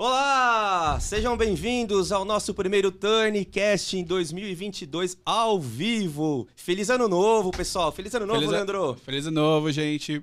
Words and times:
Olá! 0.00 0.96
Sejam 1.00 1.36
bem-vindos 1.36 2.12
ao 2.12 2.24
nosso 2.24 2.54
primeiro 2.54 2.92
Turncast 2.92 3.96
em 3.96 4.04
2022 4.04 5.18
ao 5.26 5.58
vivo. 5.58 6.46
Feliz 6.54 6.88
ano 6.88 7.08
novo, 7.08 7.50
pessoal. 7.50 7.90
Feliz 7.90 8.14
ano 8.14 8.24
novo, 8.24 8.38
Feliz 8.38 8.52
a- 8.52 8.56
Leandro. 8.58 8.96
Feliz 9.04 9.26
ano 9.26 9.40
novo, 9.40 9.72
gente. 9.72 10.22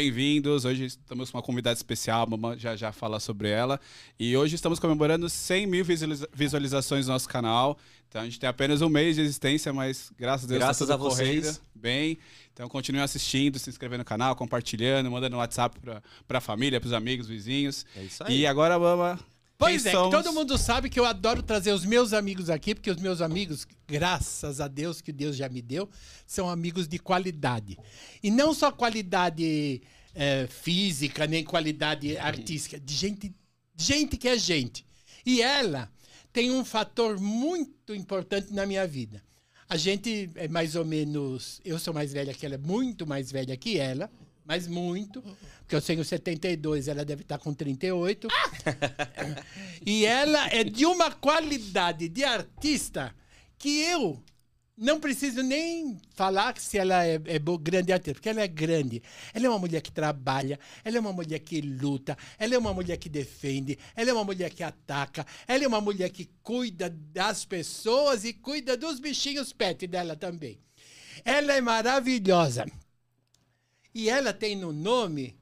Bem-vindos. 0.00 0.66
Hoje 0.66 0.84
estamos 0.84 1.30
com 1.30 1.38
uma 1.38 1.42
convidada 1.42 1.74
especial, 1.74 2.24
a 2.24 2.26
mamãe 2.26 2.58
já 2.58 2.76
já 2.76 2.92
fala 2.92 3.18
sobre 3.18 3.48
ela. 3.48 3.80
E 4.20 4.36
hoje 4.36 4.54
estamos 4.54 4.78
comemorando 4.78 5.26
100 5.26 5.66
mil 5.66 5.82
visualiza- 5.82 6.28
visualizações 6.34 7.06
no 7.06 7.14
nosso 7.14 7.26
canal. 7.26 7.78
Então 8.06 8.20
a 8.20 8.24
gente 8.26 8.38
tem 8.38 8.46
apenas 8.46 8.82
um 8.82 8.90
mês 8.90 9.16
de 9.16 9.22
existência, 9.22 9.72
mas 9.72 10.12
graças 10.18 10.44
a 10.44 10.48
Deus 10.48 10.58
Graças 10.58 10.86
tá 10.86 10.92
a 10.92 10.96
vocês. 10.98 11.46
correndo 11.46 11.60
bem. 11.74 12.18
Então 12.52 12.68
continue 12.68 13.00
assistindo, 13.00 13.58
se 13.58 13.70
inscrevendo 13.70 14.00
no 14.00 14.04
canal, 14.04 14.36
compartilhando, 14.36 15.10
mandando 15.10 15.38
WhatsApp 15.38 15.80
pra, 15.80 16.02
pra 16.28 16.42
família, 16.42 16.78
pros 16.78 16.92
amigos, 16.92 17.26
vizinhos. 17.26 17.86
É 17.96 18.02
isso 18.02 18.22
aí. 18.22 18.40
E 18.40 18.46
agora, 18.46 18.78
mama. 18.78 19.18
Pois 19.58 19.82
quem 19.82 19.90
é, 19.90 19.94
somos? 19.94 20.10
todo 20.10 20.34
mundo 20.34 20.58
sabe 20.58 20.90
que 20.90 21.00
eu 21.00 21.04
adoro 21.04 21.42
trazer 21.42 21.72
os 21.72 21.84
meus 21.84 22.12
amigos 22.12 22.50
aqui, 22.50 22.74
porque 22.74 22.90
os 22.90 23.00
meus 23.00 23.20
amigos, 23.20 23.66
graças 23.88 24.60
a 24.60 24.68
Deus 24.68 25.00
que 25.00 25.12
Deus 25.12 25.36
já 25.36 25.48
me 25.48 25.62
deu, 25.62 25.88
são 26.26 26.48
amigos 26.48 26.86
de 26.86 26.98
qualidade. 26.98 27.78
E 28.22 28.30
não 28.30 28.52
só 28.52 28.70
qualidade 28.70 29.80
eh, 30.14 30.46
física, 30.48 31.26
nem 31.26 31.42
qualidade 31.42 32.16
artística, 32.18 32.78
de 32.78 32.94
gente, 32.94 33.34
gente 33.76 34.16
que 34.16 34.28
é 34.28 34.38
gente. 34.38 34.86
E 35.24 35.40
ela 35.40 35.90
tem 36.32 36.50
um 36.50 36.64
fator 36.64 37.18
muito 37.18 37.94
importante 37.94 38.52
na 38.52 38.66
minha 38.66 38.86
vida. 38.86 39.22
A 39.68 39.76
gente 39.76 40.30
é 40.34 40.46
mais 40.48 40.76
ou 40.76 40.84
menos. 40.84 41.60
Eu 41.64 41.78
sou 41.78 41.92
mais 41.92 42.12
velha 42.12 42.32
que 42.32 42.46
ela, 42.46 42.54
é 42.54 42.58
muito 42.58 43.06
mais 43.06 43.32
velha 43.32 43.56
que 43.56 43.78
ela, 43.78 44.10
mas 44.46 44.66
muito. 44.66 45.20
Porque 45.60 45.74
eu 45.74 45.82
tenho 45.82 46.04
72, 46.04 46.88
ela 46.88 47.04
deve 47.04 47.22
estar 47.22 47.38
com 47.38 47.52
38. 47.52 48.28
E 49.84 50.04
ela 50.04 50.48
é 50.48 50.64
de 50.64 50.84
uma 50.84 51.12
qualidade 51.12 52.08
de 52.08 52.24
artista 52.24 53.14
que 53.56 53.82
eu 53.82 54.20
não 54.76 55.00
preciso 55.00 55.42
nem 55.42 55.96
falar 56.14 56.52
que 56.52 56.60
se 56.60 56.76
ela 56.76 57.04
é, 57.04 57.14
é 57.14 57.38
grande 57.60 57.92
artista, 57.92 58.14
porque 58.14 58.28
ela 58.28 58.42
é 58.42 58.48
grande. 58.48 59.02
Ela 59.32 59.46
é 59.46 59.48
uma 59.48 59.58
mulher 59.58 59.80
que 59.80 59.92
trabalha, 59.92 60.58
ela 60.84 60.96
é 60.96 61.00
uma 61.00 61.12
mulher 61.12 61.38
que 61.38 61.60
luta, 61.60 62.16
ela 62.38 62.54
é 62.54 62.58
uma 62.58 62.74
mulher 62.74 62.96
que 62.96 63.08
defende, 63.08 63.78
ela 63.94 64.10
é 64.10 64.12
uma 64.12 64.24
mulher 64.24 64.50
que 64.50 64.62
ataca, 64.62 65.24
ela 65.46 65.64
é 65.64 65.68
uma 65.68 65.80
mulher 65.80 66.10
que 66.10 66.28
cuida 66.42 66.90
das 66.90 67.44
pessoas 67.44 68.24
e 68.24 68.32
cuida 68.32 68.76
dos 68.76 68.98
bichinhos 68.98 69.52
pet 69.52 69.86
dela 69.86 70.16
também. 70.16 70.58
Ela 71.24 71.54
é 71.54 71.60
maravilhosa. 71.60 72.66
E 73.96 74.10
ela 74.10 74.30
tem 74.30 74.54
no 74.54 74.74
nome 74.74 75.40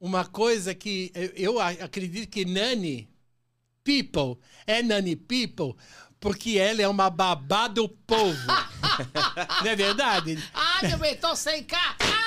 uma 0.00 0.24
coisa 0.24 0.74
que 0.74 1.12
eu, 1.36 1.60
acredito 1.60 2.28
que 2.28 2.44
Nani 2.44 3.08
People 3.84 4.36
é 4.66 4.82
Nani 4.82 5.14
People 5.14 5.76
porque 6.18 6.58
ela 6.58 6.82
é 6.82 6.88
uma 6.88 7.08
babá 7.08 7.68
do 7.68 7.88
povo. 7.88 8.36
Não 9.62 9.70
é 9.70 9.76
verdade? 9.76 10.42
Ah, 10.52 10.80
meu 10.82 10.98
bem, 10.98 11.16
tô 11.18 11.36
sem 11.36 11.62
cá. 11.62 11.94
K. 12.00 12.18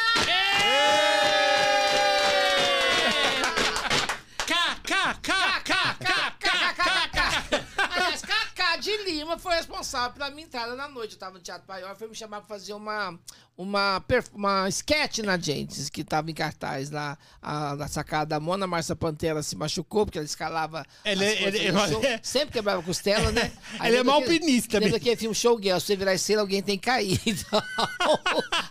Aliás, 7.77 8.21
Cacá 8.21 8.77
de 8.77 8.95
Lima 9.03 9.37
foi 9.37 9.55
responsável 9.55 10.13
pela 10.13 10.29
minha 10.29 10.45
entrada 10.45 10.75
na 10.75 10.87
noite. 10.87 11.13
Eu 11.13 11.19
tava 11.19 11.33
no 11.33 11.43
Teatro 11.43 11.67
Paiol 11.67 11.95
foi 11.95 12.07
me 12.07 12.15
chamar 12.15 12.39
pra 12.39 12.47
fazer 12.47 12.73
uma, 12.73 13.19
uma, 13.57 14.03
uma 14.33 14.67
sketch 14.69 15.19
na 15.19 15.37
Gentes, 15.37 15.87
que 15.89 16.03
tava 16.03 16.31
em 16.31 16.33
cartaz 16.33 16.89
lá 16.89 17.15
a, 17.41 17.75
na 17.75 17.87
sacada 17.87 18.25
da 18.27 18.39
Mona. 18.39 18.65
Marcia 18.65 18.95
Pantera 18.95 19.43
se 19.43 19.55
machucou 19.55 20.05
porque 20.05 20.17
ela 20.17 20.25
escalava. 20.25 20.83
Ela 21.03 21.23
as 21.23 21.29
é- 21.29 21.43
ele- 21.43 21.57
ele- 21.59 21.77
show, 21.87 22.01
sempre 22.23 22.53
quebrava 22.53 22.81
costela, 22.81 23.31
né? 23.31 23.51
Ela 23.77 23.87
é 23.87 23.91
lembra 23.91 24.13
uma 24.13 24.17
aquele- 24.19 24.33
alpinista 24.35 24.73
Lembra 24.77 24.85
mesmo. 24.87 24.97
aquele 24.97 25.15
filme 25.15 25.35
Showgirl? 25.35 25.79
Se 25.79 25.85
você 25.87 25.95
virar 25.95 26.13
estrela, 26.15 26.41
alguém 26.41 26.61
tem 26.63 26.77
que 26.77 26.85
cair. 26.85 27.19
Então, 27.25 27.61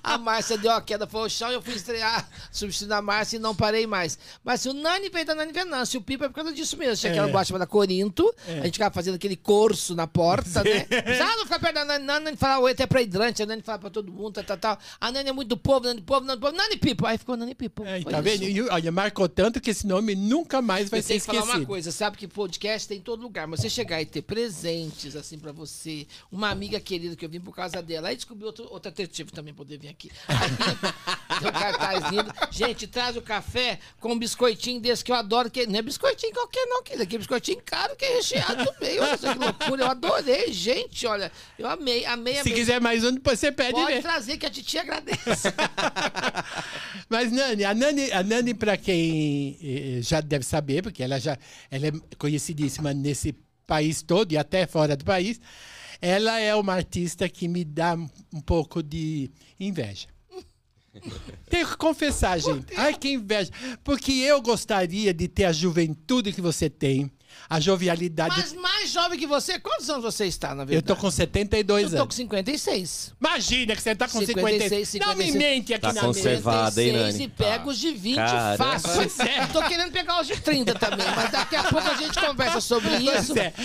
a 0.03 0.19
Márcia 0.19 0.59
deu 0.59 0.73
a 0.73 0.81
queda, 0.83 1.07
foi 1.07 1.21
ao 1.21 1.29
chão 1.29 1.51
e 1.51 1.55
eu 1.55 1.63
fui 1.63 1.75
estrear, 1.75 2.29
substituindo 2.51 2.95
a 2.95 3.03
Márcia 3.03 3.37
e 3.37 3.39
não 3.39 3.55
parei 3.55 3.87
mais. 3.87 4.19
Mas 4.43 4.61
se 4.63 4.69
o 4.69 4.73
Nani 4.73 5.09
veio 5.09 5.25
da 5.25 5.35
Nani 5.35 5.53
Venâncio, 5.53 6.01
o 6.01 6.03
Pipa 6.03 6.25
é 6.25 6.29
por 6.29 6.35
causa 6.35 6.53
disso 6.53 6.77
mesmo. 6.77 6.97
Tinha 6.97 7.13
aquela 7.13 7.29
É. 7.29 7.33
boate 7.33 7.49
chamada 7.49 7.67
Corinto, 7.67 8.33
a 8.47 8.65
gente 8.65 8.73
ficava 8.75 8.93
fazendo 8.95 9.15
aquele 9.15 9.37
corso 9.37 9.95
na 9.95 10.07
porta, 10.07 10.65
né? 10.65 10.87
Ah, 11.21 11.37
não 11.37 11.45
ficar 11.45 11.59
perto 11.61 11.75
da 11.75 11.85
Nani, 11.85 12.05
Nani, 12.05 12.25
Nani 12.25 12.37
falava 12.37 12.61
oi 12.63 12.73
até 12.73 12.87
pra 12.87 13.01
hidrante, 13.03 13.43
a 13.43 13.47
Nani 13.47 13.63
falava 13.63 13.83
pra 13.83 13.91
todo 13.91 14.11
mundo, 14.13 14.35
tal, 14.35 14.45
tal, 14.45 14.57
tal. 14.57 14.79
A 15.01 15.11
Nani 15.13 15.29
é 15.31 15.33
muito 15.33 15.49
do 15.49 15.57
povo, 15.57 15.87
Nani 15.87 16.01
do 16.01 16.07
povo, 16.07 16.25
Nani 16.27 16.39
do 16.39 16.43
povo, 16.43 16.57
Nani 16.57 16.77
Pipa. 16.77 17.09
Aí 17.09 17.19
ficou 17.19 17.37
Nani 17.37 17.55
Pipa. 17.55 17.87
É, 17.87 18.03
tá 18.03 18.21
vendo? 18.21 18.45
E, 18.45 18.61
olha, 18.63 18.93
marcou 18.93 19.29
tanto 19.29 19.61
que 19.61 19.71
esse 19.71 19.87
nome 19.87 20.15
nunca 20.15 20.61
mais 20.63 20.89
vai 20.89 21.01
Eu 21.01 21.03
ser 21.05 21.15
que 21.15 21.21
falar 21.21 21.39
uma 21.39 21.45
esquecido. 21.45 21.67
coisa, 21.67 21.93
sabe 21.93 22.17
que 22.17 22.27
podcast 22.29 22.89
tem 22.89 22.99
em 22.99 23.01
todo 23.01 23.21
lugar, 23.23 23.47
mas 23.47 23.61
você 23.61 23.71
chegar 23.71 24.01
e 24.01 24.07
ter 24.07 24.23
presentes, 24.23 25.15
assim, 25.17 25.39
pra 25.39 25.53
você, 25.53 26.07
uma 26.31 26.51
amiga 26.51 26.79
querida 26.81 27.15
que 27.17 27.25
eu 27.25 27.29
vim 27.29 27.41
por 27.41 27.55
causa 27.55 27.81
dela, 27.83 28.09
aí 28.09 28.17
descobri 28.17 28.45
outro, 28.45 28.67
outro 28.71 28.89
atrativo 28.91 29.33
também 29.33 29.53
poder 29.55 29.79
vir 29.79 29.89
aqui. 29.89 30.11
Aí, 30.29 31.39
tem 31.39 31.49
um 31.49 31.53
cartaz 31.53 32.11
lindo. 32.11 32.33
Gente, 32.51 32.87
traz 32.87 33.17
o 33.17 33.23
café 33.23 33.79
com 34.01 34.13
um 34.13 34.19
biscoitinho 34.19 34.81
desse 34.81 35.05
que 35.05 35.13
eu 35.13 35.17
adoro, 35.17 35.51
que 35.51 35.67
não 35.67 35.79
é 35.79 35.83
biscoitinho 35.83 36.33
qualquer 36.33 36.67
não, 36.67 36.83
querido, 36.83 37.03
aquele 37.05 37.19
biscoitinho 37.19 37.61
caro 37.65 37.95
que 37.97 38.05
é 38.05 38.17
recheado 38.17 38.65
no 38.65 38.73
meio, 38.81 39.03
olha 39.03 39.17
que 39.19 39.39
loucura, 39.39 39.83
eu 39.85 39.91
adorei, 39.91 40.53
gente, 40.53 41.07
olha, 41.07 41.31
eu 41.59 41.69
amei, 41.69 42.05
amei, 42.05 42.35
Se 42.35 42.41
amei. 42.41 42.53
quiser 42.55 42.81
mais 42.81 43.05
um, 43.05 43.13
depois 43.13 43.39
você 43.39 43.53
pede 43.53 43.73
Pode 43.73 43.87
mesmo. 43.87 44.03
trazer 44.03 44.37
que 44.39 44.47
a 44.47 44.51
titia 44.61 44.83
agradece. 44.83 45.49
Mas 47.09 47.33
Nani, 47.33 47.65
a 47.65 47.75
Nani, 47.75 48.13
a 48.13 48.23
Nani 48.23 48.55
para 48.55 48.77
quem 48.77 49.59
eh, 49.63 50.01
já 50.03 50.21
deve 50.21 50.45
saber, 50.45 50.83
porque 50.83 51.03
ela 51.03 51.19
já 51.19 51.37
ela 51.71 51.87
é 51.87 51.93
conhecidíssima 52.19 52.93
nesse 52.95 53.35
país 53.67 54.03
todo 54.03 54.33
e 54.33 54.39
até 54.39 54.67
fora 54.67 54.97
do 54.97 55.05
país, 55.05 55.41
ela 56.01 56.39
é 56.39 56.55
uma 56.55 56.75
artista 56.75 57.29
que 57.29 57.47
me 57.49 57.65
dá 57.65 57.95
um 58.33 58.41
pouco 58.41 58.83
de 58.83 59.31
inveja. 59.59 60.09
Tenho 61.49 61.69
que 61.69 61.77
confessar, 61.77 62.39
gente. 62.39 62.75
Ai, 62.77 62.95
que 62.95 63.11
inveja. 63.11 63.51
Porque 63.85 64.13
eu 64.13 64.43
gostaria 64.43 65.15
de 65.15 65.29
ter 65.29 65.45
a 65.45 65.53
juventude 65.53 66.33
que 66.33 66.41
você 66.41 66.69
tem, 66.69 67.11
a 67.49 67.59
jovialidade. 67.61 68.35
Mas 68.37 68.53
mais 68.55 68.91
jovem 68.91 69.19
que 69.19 69.27
você, 69.27 69.59
quantos 69.59 69.89
anos 69.91 70.03
você 70.05 70.27
está, 70.27 70.55
na 70.55 70.63
eu 70.63 70.67
verdade? 70.67 70.87
tô 70.87 70.97
com 70.97 71.11
72 71.11 71.85
Eu 71.85 71.91
tô 71.91 71.97
com 71.97 72.03
anos. 72.05 72.15
56. 72.15 73.13
Imagina 73.21 73.75
que 73.77 73.83
você 73.83 73.95
tá 73.95 74.09
com 74.09 74.19
56, 74.21 74.89
56. 74.89 75.07
Não 75.07 75.17
me 75.17 75.25
56. 75.33 75.35
mente 75.37 75.75
aqui 75.75 75.81
Tá 75.83 75.93
na 75.93 76.01
conservado. 76.01 76.77
mesa. 76.77 76.83
Hein, 76.83 76.89
56 76.93 77.15
Nani? 77.15 77.25
e 77.25 77.29
pega 77.29 77.69
os 77.69 77.79
de 77.79 77.93
20 77.93 78.15
Caramba. 78.17 78.57
fácil. 78.65 78.91
Pois 78.95 79.21
é. 79.21 79.47
Tô 79.47 79.63
querendo 79.63 79.91
pegar 79.93 80.21
os 80.21 80.27
de 80.27 80.37
30 80.41 80.75
também, 80.75 81.07
mas 81.17 81.31
daqui 81.31 81.57
a 81.57 81.65
pouco 81.65 81.89
a 81.89 81.95
gente 81.95 82.19
conversa 82.21 82.61
sobre 82.61 82.89
Pois 82.91 83.23
isso. 83.25 83.39
é. 83.39 83.53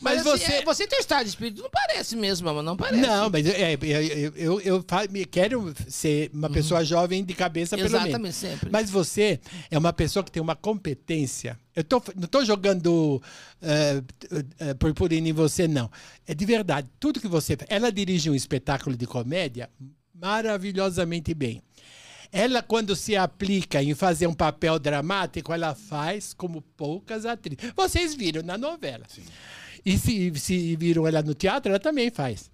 Mas, 0.00 0.24
Mas 0.24 0.26
assim, 0.26 0.44
você- 0.44 0.52
é, 0.52 0.64
você 0.64 0.86
tem 0.86 0.98
estado 0.98 1.24
de 1.24 1.30
espírito, 1.30 1.62
não 1.62 1.70
parece 1.70 2.16
mesmo, 2.16 2.46
mano, 2.46 2.62
não 2.62 2.76
parece. 2.76 3.00
Não, 3.06 3.30
mas 3.30 3.46
é, 3.46 3.74
eu, 3.74 3.78
eu, 4.02 4.32
eu, 4.36 4.60
eu 4.60 4.84
fa- 4.86 5.06
me- 5.10 5.24
quero 5.24 5.74
ser 5.88 6.30
uma 6.32 6.48
pessoa 6.50 6.84
jovem 6.84 7.24
de 7.24 7.34
cabeça, 7.34 7.76
pelo 7.76 7.88
menos. 7.88 8.02
Uhum. 8.02 8.08
Exatamente, 8.08 8.34
sempre. 8.36 8.70
Mas 8.70 8.90
você 8.90 9.40
é 9.70 9.78
uma 9.78 9.92
pessoa 9.92 10.22
que 10.24 10.30
tem 10.30 10.42
uma 10.42 10.54
competência. 10.56 11.58
Eu 11.76 11.84
tô, 11.84 12.02
não 12.16 12.24
estou 12.24 12.42
jogando 12.42 13.22
eh, 13.60 14.02
eh, 14.58 14.74
purpurina 14.74 15.28
em 15.28 15.32
você, 15.32 15.68
não. 15.68 15.90
É 16.26 16.34
de 16.34 16.46
verdade. 16.46 16.88
Tudo 16.98 17.20
que 17.20 17.28
você. 17.28 17.54
Ela 17.68 17.92
dirige 17.92 18.30
um 18.30 18.34
espetáculo 18.34 18.96
de 18.96 19.06
comédia 19.06 19.68
maravilhosamente 20.14 21.34
bem. 21.34 21.62
Ela, 22.32 22.62
quando 22.62 22.96
se 22.96 23.14
aplica 23.14 23.82
em 23.82 23.94
fazer 23.94 24.26
um 24.26 24.34
papel 24.34 24.78
dramático, 24.78 25.52
ela 25.52 25.74
faz 25.74 26.32
como 26.32 26.62
poucas 26.62 27.26
atrizes. 27.26 27.72
Vocês 27.76 28.14
viram 28.14 28.42
na 28.42 28.56
novela. 28.56 29.04
E 29.84 29.98
se, 29.98 30.32
se 30.36 30.76
viram 30.76 31.06
ela 31.06 31.22
no 31.22 31.34
teatro, 31.34 31.70
ela 31.70 31.78
também 31.78 32.10
faz. 32.10 32.50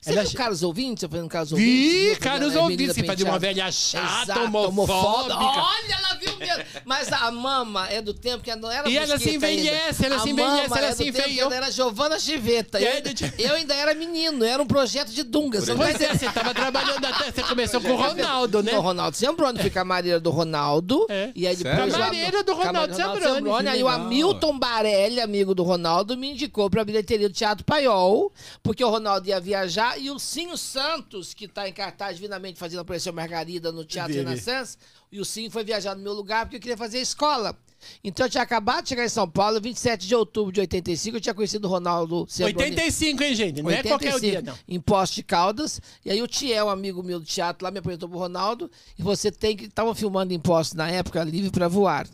Você 0.00 0.10
ela 0.12 0.22
viu 0.22 0.32
caros 0.36 0.62
ouvintes? 0.62 1.02
Eu 1.02 1.08
falando 1.08 1.28
caros 1.28 1.50
Vi, 1.50 1.54
ouvintes. 2.02 2.18
caros 2.18 2.56
ouvintes, 2.56 2.94
se 2.94 3.02
fazia 3.04 3.26
uma 3.26 3.38
velha 3.38 3.70
chata, 3.72 4.40
homofóbica. 4.40 5.36
Olha, 5.38 5.94
ela 5.94 6.14
viu 6.14 6.36
mesmo. 6.36 6.64
Mas 6.84 7.12
a 7.12 7.30
mama 7.30 7.88
é 7.88 8.00
do 8.02 8.12
tempo 8.14 8.42
que 8.44 8.50
ela 8.50 8.60
não 8.60 8.70
era 8.70 8.88
E 8.88 8.96
ela 8.96 9.18
se 9.18 9.30
ainda. 9.30 9.50
envelhece, 9.50 10.06
ela 10.06 10.16
A 10.16 10.20
se 10.20 10.30
envelhece, 10.30 10.78
ela 10.78 10.86
é 10.86 10.94
se 10.94 11.08
enfeiou. 11.08 11.46
Ela 11.46 11.56
era 11.56 11.70
Giovana 11.70 12.18
Chiveta. 12.18 12.80
Eu, 12.80 12.92
ainda- 12.92 13.10
eu 13.38 13.54
ainda 13.54 13.74
era 13.74 13.94
menino, 13.94 14.44
era 14.44 14.62
um 14.62 14.66
projeto 14.66 15.10
de 15.10 15.22
Dunga. 15.22 15.60
Você 15.60 15.72
não 15.74 15.78
tá 15.80 15.84
Pois 15.90 16.00
é, 16.00 16.14
você 16.14 16.26
estava 16.26 16.52
trabalhando 16.54 17.04
até. 17.04 17.30
Você 17.32 17.42
começou 17.42 17.80
com 17.80 17.90
o 17.90 17.96
Ronaldo, 17.96 18.62
né? 18.62 18.72
O 18.76 18.80
Ronaldo 18.80 19.16
Sembroni, 19.16 19.58
fui 19.60 19.70
camareira 19.70 20.20
do 20.20 20.30
Ronaldo. 20.30 21.06
É. 21.08 21.30
E 21.34 21.46
aí 21.46 21.56
depois 21.56 21.92
Camareira 21.92 22.42
do 22.44 22.54
Ronaldo 22.54 22.94
Sembroni, 22.94 23.68
Aí 23.68 23.82
o. 23.82 23.88
Hamilton 23.88 24.58
Barelli, 24.58 25.20
amigo 25.20 25.54
do 25.54 25.62
Ronaldo, 25.62 26.16
me 26.16 26.30
indicou 26.32 26.68
pra 26.70 26.84
bilheteria 26.84 27.28
do 27.28 27.34
Teatro 27.34 27.64
Paiol, 27.64 28.32
porque 28.62 28.84
o 28.84 28.88
Ronaldo 28.90 29.28
ia 29.28 29.40
viajar 29.40 29.69
e 29.98 30.10
o 30.10 30.18
Cinho 30.18 30.56
Santos, 30.56 31.34
que 31.34 31.46
tá 31.48 31.68
em 31.68 31.72
cartaz 31.72 32.16
divinamente 32.16 32.58
fazendo 32.58 32.80
aparecer 32.80 33.12
Margarida 33.12 33.70
no 33.70 33.84
Teatro. 33.84 34.14
Renascença, 34.14 34.76
e 35.10 35.20
o 35.20 35.24
Cinho 35.24 35.50
foi 35.50 35.64
viajar 35.64 35.94
no 35.94 36.02
meu 36.02 36.12
lugar 36.12 36.46
porque 36.46 36.56
eu 36.56 36.60
queria 36.60 36.76
fazer 36.76 37.00
escola. 37.00 37.56
Então 38.04 38.26
eu 38.26 38.30
tinha 38.30 38.42
acabado 38.42 38.82
de 38.82 38.90
chegar 38.90 39.04
em 39.04 39.08
São 39.08 39.28
Paulo, 39.28 39.58
27 39.60 40.06
de 40.06 40.14
outubro 40.14 40.52
de 40.52 40.60
85, 40.60 41.16
eu 41.16 41.20
tinha 41.20 41.34
conhecido 41.34 41.66
o 41.66 41.70
Ronaldo 41.70 42.26
Sembroni. 42.28 42.70
85, 42.70 43.22
hein, 43.22 43.34
gente? 43.34 43.62
Não 43.62 43.70
é 43.70 43.82
qualquer 43.82 44.20
dia, 44.20 44.42
não. 44.42 44.54
Em 44.68 44.78
Poste 44.78 45.16
de 45.16 45.22
Caldas. 45.22 45.80
E 46.04 46.10
aí 46.10 46.20
o 46.20 46.28
Tiel, 46.28 46.66
um 46.66 46.68
amigo 46.68 47.02
meu 47.02 47.18
do 47.18 47.24
teatro, 47.24 47.64
lá 47.64 47.70
me 47.70 47.78
apresentou 47.78 48.08
pro 48.08 48.18
Ronaldo. 48.18 48.70
E 48.98 49.02
você 49.02 49.30
tem 49.32 49.56
que. 49.56 49.64
Estavam 49.64 49.94
filmando 49.94 50.34
em 50.34 50.38
Poste 50.38 50.76
na 50.76 50.90
época, 50.90 51.24
livre 51.24 51.50
para 51.50 51.68
voar. 51.68 52.06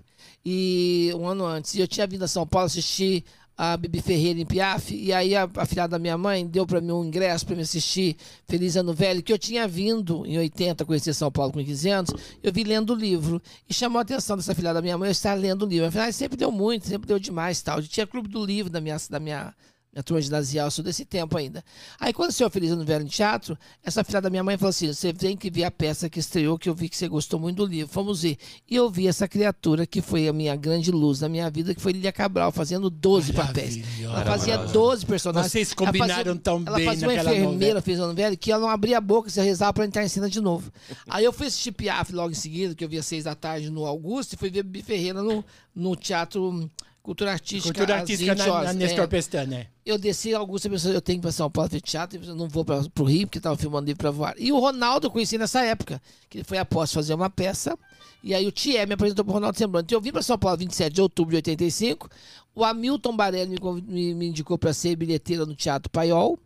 e 0.44 1.10
um 1.16 1.26
ano 1.26 1.44
antes. 1.44 1.74
E 1.74 1.80
eu 1.80 1.88
tinha 1.88 2.06
vindo 2.06 2.22
a 2.22 2.28
São 2.28 2.46
Paulo 2.46 2.66
assistir 2.66 3.24
a 3.56 3.76
Bibi 3.76 4.02
Ferreira 4.02 4.38
em 4.38 4.44
Piaf, 4.44 4.94
e 4.94 5.12
aí 5.12 5.34
a, 5.34 5.48
a 5.56 5.64
filha 5.64 5.86
da 5.86 5.98
minha 5.98 6.18
mãe 6.18 6.46
deu 6.46 6.66
para 6.66 6.80
mim 6.80 6.92
um 6.92 7.04
ingresso 7.04 7.46
para 7.46 7.56
me 7.56 7.62
assistir 7.62 8.16
Feliz 8.46 8.76
Ano 8.76 8.92
Velho, 8.92 9.22
que 9.22 9.32
eu 9.32 9.38
tinha 9.38 9.66
vindo 9.66 10.26
em 10.26 10.36
80, 10.38 10.84
conhecer 10.84 11.14
São 11.14 11.32
Paulo 11.32 11.52
com 11.52 11.64
15 11.64 11.88
anos, 11.88 12.10
eu 12.42 12.52
vi 12.52 12.64
lendo 12.64 12.92
o 12.92 12.96
livro, 12.96 13.40
e 13.68 13.72
chamou 13.72 13.98
a 13.98 14.02
atenção 14.02 14.36
dessa 14.36 14.54
filha 14.54 14.74
da 14.74 14.82
minha 14.82 14.98
mãe 14.98 15.08
eu 15.08 15.12
estar 15.12 15.34
lendo 15.34 15.64
o 15.64 15.68
livro. 15.68 15.90
Falei, 15.90 16.10
ah, 16.10 16.12
sempre 16.12 16.36
deu 16.36 16.52
muito, 16.52 16.86
sempre 16.86 17.08
deu 17.08 17.18
demais 17.18 17.62
tal. 17.62 17.78
Eu 17.78 17.88
tinha 17.88 18.06
clube 18.06 18.28
do 18.28 18.44
livro 18.44 18.70
da 18.70 18.80
minha, 18.80 18.96
da 19.08 19.18
minha 19.18 19.54
minha 19.96 20.02
turma 20.02 20.20
ginasial, 20.20 20.70
sou 20.70 20.84
desse 20.84 21.06
tempo 21.06 21.38
ainda. 21.38 21.64
Aí 21.98 22.12
quando 22.12 22.28
o 22.28 22.32
senhor 22.32 22.50
Feliz 22.50 22.70
Ano 22.70 22.84
Velho 22.84 23.04
no 23.04 23.10
teatro, 23.10 23.56
essa 23.82 24.04
filha 24.04 24.20
da 24.20 24.28
minha 24.28 24.44
mãe 24.44 24.58
falou 24.58 24.68
assim: 24.68 24.92
você 24.92 25.10
tem 25.10 25.34
que 25.34 25.50
ver 25.50 25.64
a 25.64 25.70
peça 25.70 26.10
que 26.10 26.18
estreou, 26.20 26.58
que 26.58 26.68
eu 26.68 26.74
vi 26.74 26.88
que 26.90 26.96
você 26.96 27.08
gostou 27.08 27.40
muito 27.40 27.56
do 27.56 27.66
livro. 27.66 27.90
Vamos 27.94 28.20
ver. 28.20 28.36
E 28.68 28.76
eu 28.76 28.90
vi 28.90 29.08
essa 29.08 29.26
criatura 29.26 29.86
que 29.86 30.02
foi 30.02 30.28
a 30.28 30.34
minha 30.34 30.54
grande 30.54 30.90
luz 30.90 31.20
na 31.20 31.30
minha 31.30 31.48
vida, 31.50 31.74
que 31.74 31.80
foi 31.80 31.92
Lilia 31.92 32.12
Cabral, 32.12 32.52
fazendo 32.52 32.90
12 32.90 33.32
papéis. 33.32 33.80
Ela 34.02 34.24
fazia 34.26 34.58
12 34.58 35.06
personagens. 35.06 35.50
Vocês 35.50 35.68
Ela 35.74 35.86
combinaram 35.86 36.14
fazia- 36.24 36.40
tão 36.42 36.62
ela 36.66 36.76
bem 36.76 36.84
fazia 36.86 37.08
uma 37.08 37.14
enfermeira, 37.14 37.80
fez 37.80 37.98
ano 37.98 38.12
velho, 38.14 38.36
que 38.36 38.52
ela 38.52 38.60
não 38.60 38.68
abria 38.68 38.98
a 38.98 39.00
boca, 39.00 39.30
você 39.30 39.40
rezava 39.40 39.72
pra 39.72 39.86
entrar 39.86 40.04
em 40.04 40.08
cena 40.08 40.28
de 40.28 40.42
novo. 40.42 40.70
Aí 41.08 41.24
eu 41.24 41.32
fui 41.32 41.46
assistir 41.46 41.72
Piaf 41.72 42.12
logo 42.12 42.32
em 42.32 42.34
seguida, 42.34 42.74
que 42.74 42.84
eu 42.84 42.88
vi 42.88 42.98
às 42.98 43.06
seis 43.06 43.24
da 43.24 43.34
tarde 43.34 43.70
no 43.70 43.86
Augusto, 43.86 44.34
e 44.34 44.36
fui 44.36 44.50
ver 44.50 44.62
Bibi 44.62 44.82
Ferreira 44.82 45.22
no, 45.22 45.42
no 45.74 45.96
Teatro 45.96 46.70
Cultura 47.06 47.30
Artística. 47.30 47.72
Cultura 47.72 47.98
artística 48.00 48.34
20 48.34 48.46
na, 48.48 48.62
na 48.64 48.70
É. 48.70 48.74
Nestor 48.74 49.06
Pestana, 49.06 49.46
né? 49.46 49.66
Eu 49.84 49.96
desci 49.96 50.34
Augusto 50.34 50.68
pensei, 50.68 50.92
eu 50.92 51.00
tenho 51.00 51.18
que 51.18 51.20
ir 51.20 51.22
pra 51.22 51.30
São 51.30 51.48
Paulo 51.48 51.70
ver 51.70 51.80
teatro, 51.80 52.18
eu 52.20 52.34
não 52.34 52.48
vou 52.48 52.64
para 52.64 52.82
pro 52.92 53.04
Rio, 53.04 53.28
porque 53.28 53.38
tava 53.38 53.56
filmando 53.56 53.86
livro 53.86 53.98
pra 53.98 54.10
voar. 54.10 54.34
E 54.36 54.50
o 54.50 54.58
Ronaldo 54.58 55.06
eu 55.06 55.10
conheci 55.12 55.38
nessa 55.38 55.62
época, 55.64 56.02
que 56.28 56.38
ele 56.38 56.44
foi 56.44 56.58
após 56.58 56.92
fazer 56.92 57.14
uma 57.14 57.30
peça, 57.30 57.78
e 58.24 58.34
aí 58.34 58.44
o 58.44 58.50
Thier 58.50 58.88
me 58.88 58.94
apresentou 58.94 59.24
pro 59.24 59.34
Ronaldo 59.34 59.56
Semblante. 59.56 59.94
Eu 59.94 60.00
vim 60.00 60.10
para 60.10 60.20
São 60.20 60.36
Paulo 60.36 60.58
27 60.58 60.94
de 60.94 61.00
outubro 61.00 61.30
de 61.30 61.36
85, 61.36 62.10
o 62.56 62.64
Hamilton 62.64 63.16
Barelli 63.16 63.56
me, 63.86 64.12
me 64.12 64.26
indicou 64.26 64.58
para 64.58 64.72
ser 64.72 64.96
bilheteira 64.96 65.46
no 65.46 65.54
Teatro 65.54 65.88
Paiol, 65.88 66.36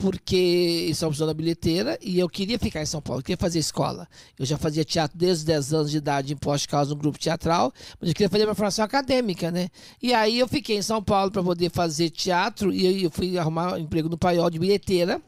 porque 0.00 0.86
estavam 0.88 1.10
precisando 1.10 1.28
da 1.28 1.34
bilheteira 1.34 1.98
e 2.00 2.18
eu 2.18 2.26
queria 2.26 2.58
ficar 2.58 2.80
em 2.80 2.86
São 2.86 3.02
Paulo, 3.02 3.20
eu 3.20 3.22
queria 3.22 3.36
fazer 3.36 3.58
escola. 3.58 4.08
Eu 4.38 4.46
já 4.46 4.56
fazia 4.56 4.82
teatro 4.82 5.16
desde 5.16 5.42
os 5.42 5.44
10 5.44 5.74
anos 5.74 5.90
de 5.90 5.98
idade 5.98 6.32
em 6.32 6.36
Poste 6.36 6.66
Caldas, 6.66 6.88
no 6.88 6.96
grupo 6.96 7.18
teatral, 7.18 7.70
mas 8.00 8.08
eu 8.08 8.14
queria 8.14 8.30
fazer 8.30 8.44
minha 8.44 8.54
formação 8.54 8.82
acadêmica, 8.82 9.50
né? 9.50 9.68
E 10.02 10.14
aí 10.14 10.38
eu 10.38 10.48
fiquei 10.48 10.78
em 10.78 10.82
São 10.82 11.02
Paulo 11.02 11.30
para 11.30 11.42
poder 11.42 11.70
fazer 11.70 12.08
teatro 12.08 12.72
e 12.72 13.04
eu 13.04 13.10
fui 13.10 13.36
arrumar 13.36 13.74
um 13.74 13.78
emprego 13.78 14.08
no 14.08 14.16
Paiol 14.16 14.48
de 14.48 14.58
bilheteira. 14.58 15.20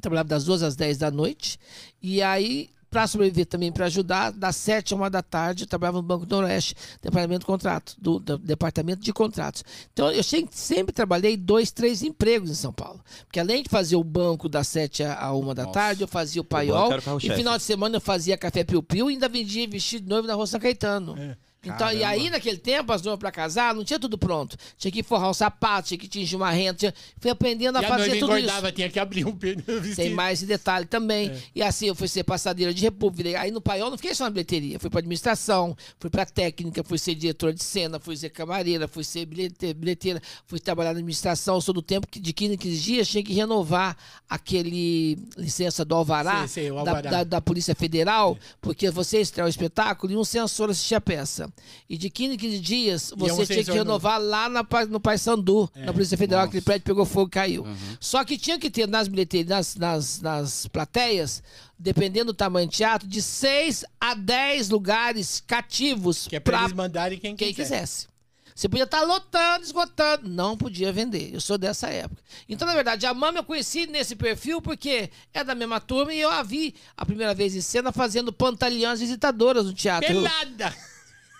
Trabalhava 0.00 0.30
das 0.30 0.44
duas 0.44 0.62
às 0.62 0.74
10 0.74 0.96
da 0.96 1.10
noite. 1.10 1.58
E 2.02 2.22
aí, 2.22 2.70
para 2.92 3.06
sobreviver 3.06 3.46
também, 3.46 3.72
para 3.72 3.86
ajudar, 3.86 4.30
das 4.32 4.54
7 4.56 4.92
a 4.92 4.96
1 4.98 5.10
da 5.10 5.22
tarde, 5.22 5.64
eu 5.64 5.66
trabalhava 5.66 5.96
no 5.96 6.02
Banco 6.02 6.26
do 6.26 6.36
Noroeste, 6.36 6.76
departamento 7.00 7.40
de 7.40 7.46
contrato, 7.46 7.96
do, 7.98 8.18
do 8.20 8.36
departamento 8.36 9.02
de 9.02 9.12
contratos. 9.14 9.64
Então, 9.94 10.12
eu 10.12 10.22
sempre, 10.22 10.54
sempre 10.54 10.92
trabalhei 10.92 11.34
dois, 11.34 11.70
três 11.70 12.02
empregos 12.02 12.50
em 12.50 12.54
São 12.54 12.70
Paulo. 12.70 13.00
Porque 13.24 13.40
além 13.40 13.62
de 13.62 13.70
fazer 13.70 13.96
o 13.96 14.04
banco 14.04 14.46
das 14.46 14.68
7 14.68 15.04
a 15.04 15.32
1 15.32 15.54
da 15.54 15.62
Nossa. 15.62 15.72
tarde, 15.72 16.02
eu 16.02 16.08
fazia 16.08 16.42
o 16.42 16.44
paiol. 16.44 16.90
o 16.90 17.18
E 17.18 17.36
final 17.36 17.56
de 17.56 17.64
semana 17.64 17.96
eu 17.96 18.00
fazia 18.00 18.36
café 18.36 18.62
piu-piu 18.62 19.10
e 19.10 19.14
ainda 19.14 19.26
vendia 19.26 19.66
vestido 19.66 20.02
de 20.02 20.10
noivo 20.10 20.28
na 20.28 20.34
Rua 20.34 20.46
São 20.46 20.60
Caetano. 20.60 21.16
Então, 21.64 21.92
e 21.92 22.00
Caramba. 22.00 22.06
aí, 22.08 22.28
naquele 22.28 22.58
tempo, 22.58 22.92
as 22.92 23.02
noivas 23.02 23.20
pra 23.20 23.30
casar, 23.30 23.72
não 23.72 23.84
tinha 23.84 23.96
tudo 23.96 24.18
pronto. 24.18 24.56
Tinha 24.76 24.90
que 24.90 25.00
forrar 25.00 25.30
um 25.30 25.34
sapato, 25.34 25.86
tinha 25.88 25.98
que 25.98 26.08
tingir 26.08 26.34
uma 26.34 26.50
renda. 26.50 26.74
Tinha... 26.74 26.94
Fui 27.20 27.30
aprendendo 27.30 27.78
a 27.78 27.82
E 27.82 27.84
a 27.84 27.88
fazer 27.88 28.08
noiva 28.08 28.18
tudo 28.26 28.36
isso. 28.36 28.44
engordava, 28.46 28.72
tinha 28.72 28.90
que 28.90 28.98
abrir 28.98 29.24
um 29.24 29.30
pneu 29.36 29.62
Tem 29.64 29.80
vestido. 29.80 30.16
mais 30.16 30.40
esse 30.40 30.46
detalhe 30.46 30.86
também. 30.86 31.30
É. 31.30 31.38
E 31.54 31.62
assim, 31.62 31.86
eu 31.86 31.94
fui 31.94 32.08
ser 32.08 32.24
passadeira 32.24 32.74
de 32.74 32.82
república. 32.82 33.40
Aí 33.40 33.52
no 33.52 33.60
Paiol 33.60 33.90
não 33.90 33.96
fiquei 33.96 34.12
só 34.12 34.24
na 34.24 34.30
bilheteria. 34.30 34.80
Fui 34.80 34.90
pra 34.90 34.98
administração, 34.98 35.76
fui 36.00 36.10
pra 36.10 36.26
técnica, 36.26 36.82
fui 36.82 36.98
ser 36.98 37.14
diretora 37.14 37.54
de 37.54 37.62
cena, 37.62 38.00
fui 38.00 38.16
ser 38.16 38.30
camareira, 38.30 38.88
fui 38.88 39.04
ser 39.04 39.24
bilhete- 39.24 39.72
bilheteira, 39.72 40.20
fui 40.46 40.58
trabalhar 40.58 40.92
na 40.92 40.98
administração. 40.98 41.60
Sou 41.60 41.72
do 41.72 41.80
tempo 41.82 42.08
que 42.08 42.18
de 42.18 42.32
15 42.32 42.54
em 42.54 42.58
15 42.58 42.80
dias 42.80 43.06
tinha 43.08 43.22
que 43.22 43.32
renovar 43.32 43.96
aquele 44.28 45.16
licença 45.36 45.84
do 45.84 45.94
Alvará, 45.94 46.40
Sei, 46.48 46.64
sei, 46.64 46.70
o 46.72 46.74
da, 46.74 46.80
alvará. 46.90 47.10
da- 47.10 47.24
da 47.24 47.40
Polícia 47.40 47.74
Federal, 47.74 48.36
porque 48.60 48.90
você 48.90 49.20
estreia 49.20 49.46
o 49.46 49.48
espetáculo 49.48 50.12
e 50.12 50.16
um 50.16 50.24
censor 50.24 50.68
assistia 50.70 50.98
a 50.98 51.00
peça. 51.00 51.51
E 51.88 51.96
de 51.98 52.08
15 52.10 52.34
em 52.34 52.36
15 52.38 52.58
dias, 52.60 53.12
um 53.12 53.16
você 53.16 53.44
tinha 53.46 53.46
que 53.46 53.54
censor 53.64 53.74
novo. 53.84 53.88
renovar 54.06 54.20
lá 54.20 54.48
na, 54.48 54.66
no 54.88 55.00
Paysandu, 55.00 55.70
na 55.76 55.92
Polícia 55.92 56.16
Federal, 56.16 56.40
Nossa. 56.42 56.48
aquele 56.48 56.62
prédio 56.62 56.84
pegou 56.84 57.04
fogo 57.04 57.28
e 57.28 57.30
caiu. 57.30 57.66
Só 58.00 58.24
que 58.24 58.38
tinha 58.38 58.58
que 58.58 58.70
ter 58.70 58.88
nas 58.88 59.08
bilheterias, 59.08 59.46
nas, 59.46 59.76
nas, 59.76 60.20
nas 60.20 60.66
plateias, 60.66 61.42
dependendo 61.78 62.32
do 62.32 62.36
tamanho 62.36 62.66
do 62.66 62.72
teatro, 62.72 63.06
de 63.06 63.20
6 63.20 63.84
a 64.00 64.14
10 64.14 64.70
lugares 64.70 65.42
cativos 65.46 66.26
Que 66.28 66.36
é 66.36 66.40
pra 66.40 66.52
para 66.58 66.64
eles 66.64 66.76
mandarem 66.76 67.18
quem, 67.18 67.36
quem 67.36 67.52
quiser. 67.52 67.80
quisesse. 67.80 68.12
Você 68.54 68.68
podia 68.68 68.84
estar 68.84 69.00
lotando, 69.00 69.64
esgotando. 69.64 70.28
Não 70.28 70.58
podia 70.58 70.92
vender. 70.92 71.30
Eu 71.32 71.40
sou 71.40 71.56
dessa 71.56 71.88
época. 71.88 72.22
Então, 72.46 72.68
na 72.68 72.74
verdade, 72.74 73.06
a 73.06 73.14
Mama 73.14 73.38
eu 73.38 73.44
conheci 73.44 73.86
nesse 73.86 74.14
perfil 74.14 74.60
porque 74.60 75.08
é 75.32 75.42
da 75.42 75.54
mesma 75.54 75.80
turma 75.80 76.12
e 76.12 76.20
eu 76.20 76.30
a 76.30 76.42
vi 76.42 76.74
a 76.94 77.06
primeira 77.06 77.32
vez 77.34 77.56
em 77.56 77.62
cena 77.62 77.90
fazendo 77.92 78.30
pantaleãs 78.30 79.00
visitadoras 79.00 79.64
no 79.64 79.72
teatro. 79.72 80.06
Pelada! 80.06 80.76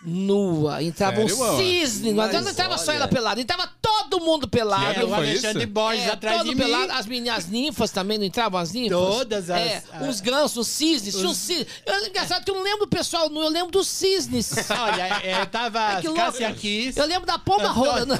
Nua. 0.04 0.82
Entrava 0.82 1.16
Sério, 1.16 1.36
um 1.36 1.38
mano? 1.38 1.58
cisne. 1.58 2.12
Mas 2.12 2.32
Mas 2.32 2.44
não 2.44 2.50
entrava 2.50 2.76
só 2.78 2.90
olha. 2.90 2.96
ela 2.98 3.08
pelada. 3.08 3.40
Entrava 3.40 3.68
todo 3.80 4.20
mundo 4.24 4.48
pelado. 4.48 5.00
É, 5.00 5.04
o 5.04 5.14
Alexandre? 5.14 5.64
Borges 5.66 6.04
É, 6.06 6.10
atrás 6.10 6.38
todo 6.38 6.50
de 6.50 6.56
pelado. 6.56 6.88
mim. 6.92 6.98
As 6.98 7.06
meninas, 7.06 7.38
as 7.38 7.46
ninfas 7.48 7.90
também, 7.90 8.18
não 8.18 8.24
entravam 8.24 8.58
as 8.60 8.72
ninfas? 8.72 8.98
Todas 8.98 9.48
as- 9.50 9.60
É, 9.60 9.82
a- 9.92 10.02
uns 10.02 10.20
gansos, 10.20 10.56
uns 10.58 10.66
cisnes. 10.68 11.14
Tinha 11.14 11.28
um 11.28 11.34
cisne. 11.34 11.66
Eu, 11.86 12.06
engraçado 12.06 12.44
que 12.44 12.50
eu 12.50 12.54
não 12.54 12.62
lembro 12.62 12.80
do 12.80 12.88
pessoal 12.88 13.28
nu, 13.30 13.42
eu 13.42 13.48
lembro 13.48 13.70
dos 13.70 13.86
cisnes. 13.88 14.52
Olha, 14.70 15.02
é, 15.22 15.44
tava 15.46 16.00
que 16.00 16.08
louco. 16.08 16.20
Cássia 16.20 16.52
Kiss, 16.52 16.98
Eu 16.98 17.06
lembro 17.06 17.26
da 17.26 17.38
pomba 17.38 17.68
rola. 17.68 18.00
Antônio, 18.02 18.18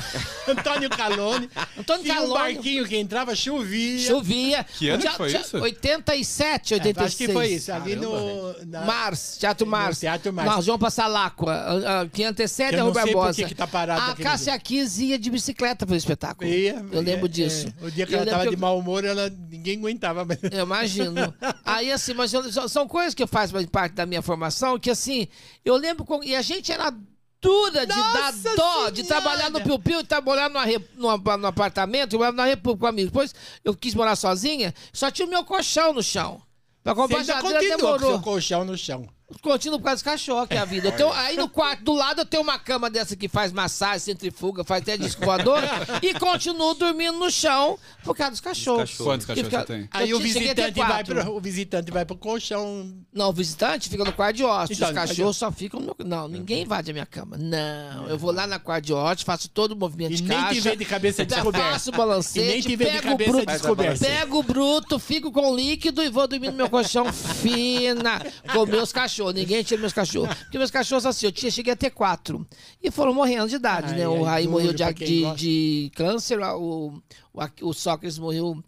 Antônio 0.48 0.90
Calone. 0.90 1.50
Antônio 1.78 2.02
Tinha 2.04 2.20
um 2.22 2.28
barquinho 2.32 2.86
que 2.86 2.96
entrava, 2.96 3.34
chovia. 3.34 3.98
Chovia. 4.06 4.64
Que 4.78 4.88
ano 4.88 5.02
Já- 5.02 5.10
que 5.10 5.16
foi 5.16 5.32
isso? 5.32 5.58
87, 5.58 6.74
É, 6.74 6.76
86. 6.76 7.06
acho 7.06 7.16
que 7.16 7.32
foi 7.32 7.46
isso, 7.48 7.72
ali 7.72 7.96
Caramba, 7.96 8.18
no... 8.20 8.66
na- 8.66 8.80
Mars, 8.82 9.36
Teatro 9.38 9.64
No 9.66 9.70
Mars. 9.72 9.98
Teatro 10.00 10.32
Mars. 10.32 10.48
Nós 10.48 10.66
vamos 10.66 10.78
pra 10.80 10.90
Salacqua. 10.90 11.71
A- 11.72 12.00
a- 12.02 12.08
Que 12.08 12.24
antecede 12.24 12.70
Que 12.70 12.76
eu 12.76 12.82
a 12.88 12.92
por 12.92 12.94
Barbosa. 12.94 13.42
que 13.42 13.48
que 13.48 13.54
tá 13.54 13.64
A 13.64 14.14
Cássia 14.16 14.58
Kiss 14.58 15.02
ia 15.04 15.18
de 15.18 15.30
bicicleta 15.30 15.86
pro 15.86 15.94
espetáculo. 15.96 16.48
Ia, 16.48 16.84
eu 16.92 17.00
lembro 17.00 17.26
é, 17.26 17.28
disso. 17.28 17.72
é. 17.82 17.86
O 17.86 17.90
dia 17.90 18.06
que 18.06 18.14
Eu 18.14 18.18
ela 18.20 18.30
tava 18.30 18.42
que 18.44 18.48
de 18.50 18.54
eu- 18.56 18.60
mau 18.60 18.78
humor, 18.78 19.04
ela, 19.04 19.28
ninguém 19.50 19.78
aguentava. 19.78 20.24
Mas... 20.24 20.38
Eu 20.42 20.64
imagino. 20.64 21.34
Aí, 21.64 21.90
assim, 21.92 22.14
mas 22.14 22.32
eu- 22.32 22.68
são- 22.68 22.86
coisas 22.88 23.14
que 23.14 23.26
fazem 23.26 23.66
parte 23.66 23.94
da 23.94 24.04
minha 24.06 24.22
formação 24.22 24.78
que, 24.78 24.90
assim, 24.90 25.28
eu 25.64 25.76
lembro. 25.76 26.04
com- 26.04 26.22
e 26.22 26.34
a 26.36 26.42
gente 26.42 26.70
era 26.72 26.92
dura 27.40 27.86
de 27.86 27.94
Nossa 27.96 28.12
dar 28.12 28.54
dó, 28.56 28.90
de 28.90 29.02
Senhora! 29.02 29.20
trabalhar 29.22 29.50
no 29.50 29.60
Piu-Piu 29.60 30.00
e 30.00 30.04
trabalhar 30.04 30.48
numa 30.48 30.64
re- 30.64 30.80
numa- 30.96 31.36
no 31.36 31.46
apartamento, 31.46 32.12
eu 32.14 32.18
morava 32.18 32.36
na 32.36 32.44
República 32.44 32.80
com 32.80 32.86
amigos. 32.86 33.10
Depois 33.12 33.34
eu 33.64 33.74
quis 33.74 33.94
morar 33.94 34.14
sozinha, 34.16 34.72
só 34.92 35.10
tinha 35.10 35.26
o 35.26 35.30
meu 35.30 35.44
colchão 35.44 35.92
no 35.92 36.02
chão. 36.02 36.40
Pra 36.84 36.94
Você 36.94 37.00
comprar 37.00 37.18
ainda 37.20 37.32
geladeira 37.34 37.58
continua 37.60 37.76
com 37.78 37.98
demorou. 37.98 38.10
seu 38.12 38.20
colchão 38.20 38.64
no 38.64 38.76
chão. 38.76 39.08
Continuo 39.40 39.78
por 39.78 39.84
causa 39.86 39.96
dos 39.96 40.02
cachorros, 40.02 40.48
que 40.48 40.54
é 40.54 40.58
a 40.58 40.64
vida. 40.64 40.88
Eu 40.88 40.92
tenho- 40.92 41.12
aí 41.12 41.36
no 41.36 41.48
quarto 41.48 41.82
do 41.84 41.92
lado 41.92 42.20
eu 42.20 42.24
tenho 42.26 42.42
uma 42.42 42.58
cama 42.58 42.90
dessa 42.90 43.16
que 43.16 43.28
faz 43.28 43.52
massagem, 43.52 43.98
centrifuga, 44.00 44.64
faz 44.64 44.82
até 44.82 44.96
disco 44.96 45.24
voador. 45.24 45.60
e 46.02 46.12
continuo 46.14 46.74
dormindo 46.74 47.18
no 47.18 47.30
chão 47.30 47.78
por 48.04 48.16
causa 48.16 48.32
dos 48.32 48.40
cachorros. 48.40 48.90
cachorros. 48.90 49.06
Quantos 49.06 49.26
cachorros 49.26 49.48
Fica- 49.50 49.60
você 49.60 49.66
tem? 49.66 49.88
Aí 49.92 50.12
o 50.14 50.18
visitante, 50.20 50.78
vai 50.80 51.04
pro, 51.04 51.36
o 51.36 51.40
visitante 51.40 51.90
vai 51.90 52.04
pro 52.04 52.16
colchão. 52.16 52.92
Não, 53.12 53.28
o 53.28 53.32
visitante 53.32 53.88
fica 53.88 54.04
no 54.04 54.12
quarto 54.12 54.36
de 54.36 54.44
hóspedes. 54.44 54.78
Então, 54.78 54.88
Os 54.88 54.94
cachorros 54.94 55.36
só 55.36 55.50
ficam 55.52 55.80
no. 55.80 55.94
Não, 56.04 56.28
ninguém 56.28 56.62
invade 56.62 56.90
a 56.90 56.94
minha 56.94 57.06
cama. 57.06 57.36
Não, 57.38 58.08
eu 58.08 58.18
vou 58.18 58.32
lá 58.32 58.46
na 58.46 58.58
quarto 58.58 58.86
de 58.86 58.92
hóspedes, 58.92 59.24
faço 59.24 59.48
todo 59.48 59.72
o 59.72 59.76
movimento 59.76 60.12
E 60.12 60.16
de 60.16 60.22
nem 60.22 60.38
caixa. 60.38 60.54
te 60.54 60.60
vê 60.60 60.76
de 60.76 60.84
cabeça 60.84 61.24
descoberta. 61.26 61.72
Faço 61.72 61.90
o 61.90 61.92
balancete, 61.92 62.46
E 62.46 62.50
nem 62.52 62.60
te 62.60 62.76
vê 62.76 62.84
de 62.84 62.90
pego 62.90 63.06
o 63.06 63.10
cabeça 63.12 63.30
bruto, 63.32 63.46
descoberta. 63.46 64.04
Pego 64.04 64.38
o 64.38 64.42
bruto, 64.42 64.98
fico 64.98 65.30
com 65.32 65.50
o 65.52 65.56
líquido 65.56 66.02
e 66.02 66.08
vou 66.08 66.26
dormir 66.26 66.50
no 66.50 66.56
meu 66.56 66.68
colchão 66.70 67.06
fina 67.12 68.20
com 68.52 68.66
meus 68.66 68.92
cachorros. 68.92 69.21
Ninguém 69.30 69.62
tira 69.62 69.80
meus 69.80 69.92
cachorros. 69.92 70.34
Porque 70.42 70.56
meus 70.58 70.70
cachorros, 70.70 71.04
assim, 71.04 71.26
eu 71.26 71.32
tinha, 71.32 71.50
cheguei 71.50 71.72
a 71.72 71.76
ter 71.76 71.90
quatro. 71.90 72.46
E 72.82 72.90
foram 72.90 73.12
morrendo 73.12 73.48
de 73.48 73.56
idade, 73.56 73.92
Ai, 73.92 73.98
né? 73.98 74.08
O 74.08 74.22
Raí 74.22 74.48
morreu 74.48 74.72
de, 74.72 74.94
de, 74.94 75.34
de 75.34 75.92
câncer, 75.94 76.40
o, 76.40 77.02
o, 77.32 77.68
o 77.68 77.72
Sócrates 77.72 78.18
morreu 78.18 78.62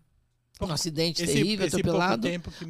num 0.61 0.73
acidente 0.73 1.23
Esse, 1.23 1.33
terrível, 1.33 1.67
esse 1.67 1.77
atropelado. 1.77 2.29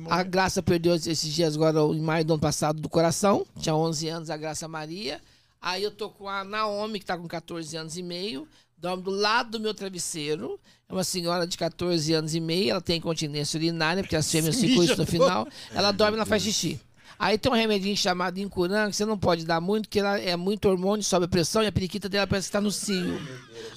A. 0.09 0.23
Graça 0.23 0.63
perdeu 0.63 0.95
esses 0.95 1.23
dias 1.23 1.55
agora, 1.57 1.81
em 1.95 2.01
maio 2.01 2.25
do 2.25 2.35
ano 2.35 2.41
passado, 2.41 2.81
do 2.81 2.89
coração. 2.89 3.47
Tinha 3.61 3.75
11 3.75 4.09
anos, 4.09 4.31
a 4.31 4.37
Graça 4.37 4.67
Maria. 4.67 5.21
Aí 5.61 5.83
eu 5.83 5.91
tô 5.91 6.11
com 6.11 6.29
a 6.29 6.45
Naomi, 6.45 6.99
que 6.99 7.07
tá 7.07 7.17
com 7.17 7.27
14 7.27 7.77
anos 7.77 7.97
e 7.97 8.03
meio. 8.03 8.47
Dorme 8.77 9.03
do 9.03 9.11
lado 9.11 9.53
do 9.53 9.61
meu 9.61 9.73
travesseiro. 9.73 10.61
É 10.89 10.93
uma 10.93 11.05
senhora 11.05 11.47
de 11.47 11.57
14 11.57 12.13
anos 12.13 12.35
e 12.35 12.41
meio. 12.41 12.71
Ela 12.71 12.81
tem 12.81 12.99
incontinência 12.99 13.57
urinária, 13.57 14.03
porque 14.03 14.17
as 14.17 14.31
fêmeas 14.31 14.61
ficam 14.61 14.83
isso 14.83 14.97
no 14.97 15.07
final. 15.07 15.49
Ela 15.73 15.91
dorme, 15.91 16.17
ela 16.17 16.27
faz 16.27 16.43
xixi. 16.43 16.79
Aí 17.19 17.39
tem 17.39 17.51
um 17.51 17.55
remedinho 17.55 17.97
chamado 17.97 18.39
Incuran, 18.39 18.91
que 18.91 18.97
você 18.97 19.05
não 19.05 19.17
pode 19.17 19.45
dar 19.45 19.61
muito, 19.61 19.89
porque 19.89 20.01
ela 20.01 20.19
é 20.19 20.37
muito 20.37 20.69
hormônio, 20.69 21.03
sobe 21.05 21.27
a 21.27 21.29
pressão 21.29 21.63
e 21.63 21.67
a 21.67 21.73
periquita 21.73 22.09
dela 22.09 22.27
parece 22.27 22.49
que 22.49 22.53
tá 22.53 22.61
no 22.61 22.71
cio. 22.71 23.21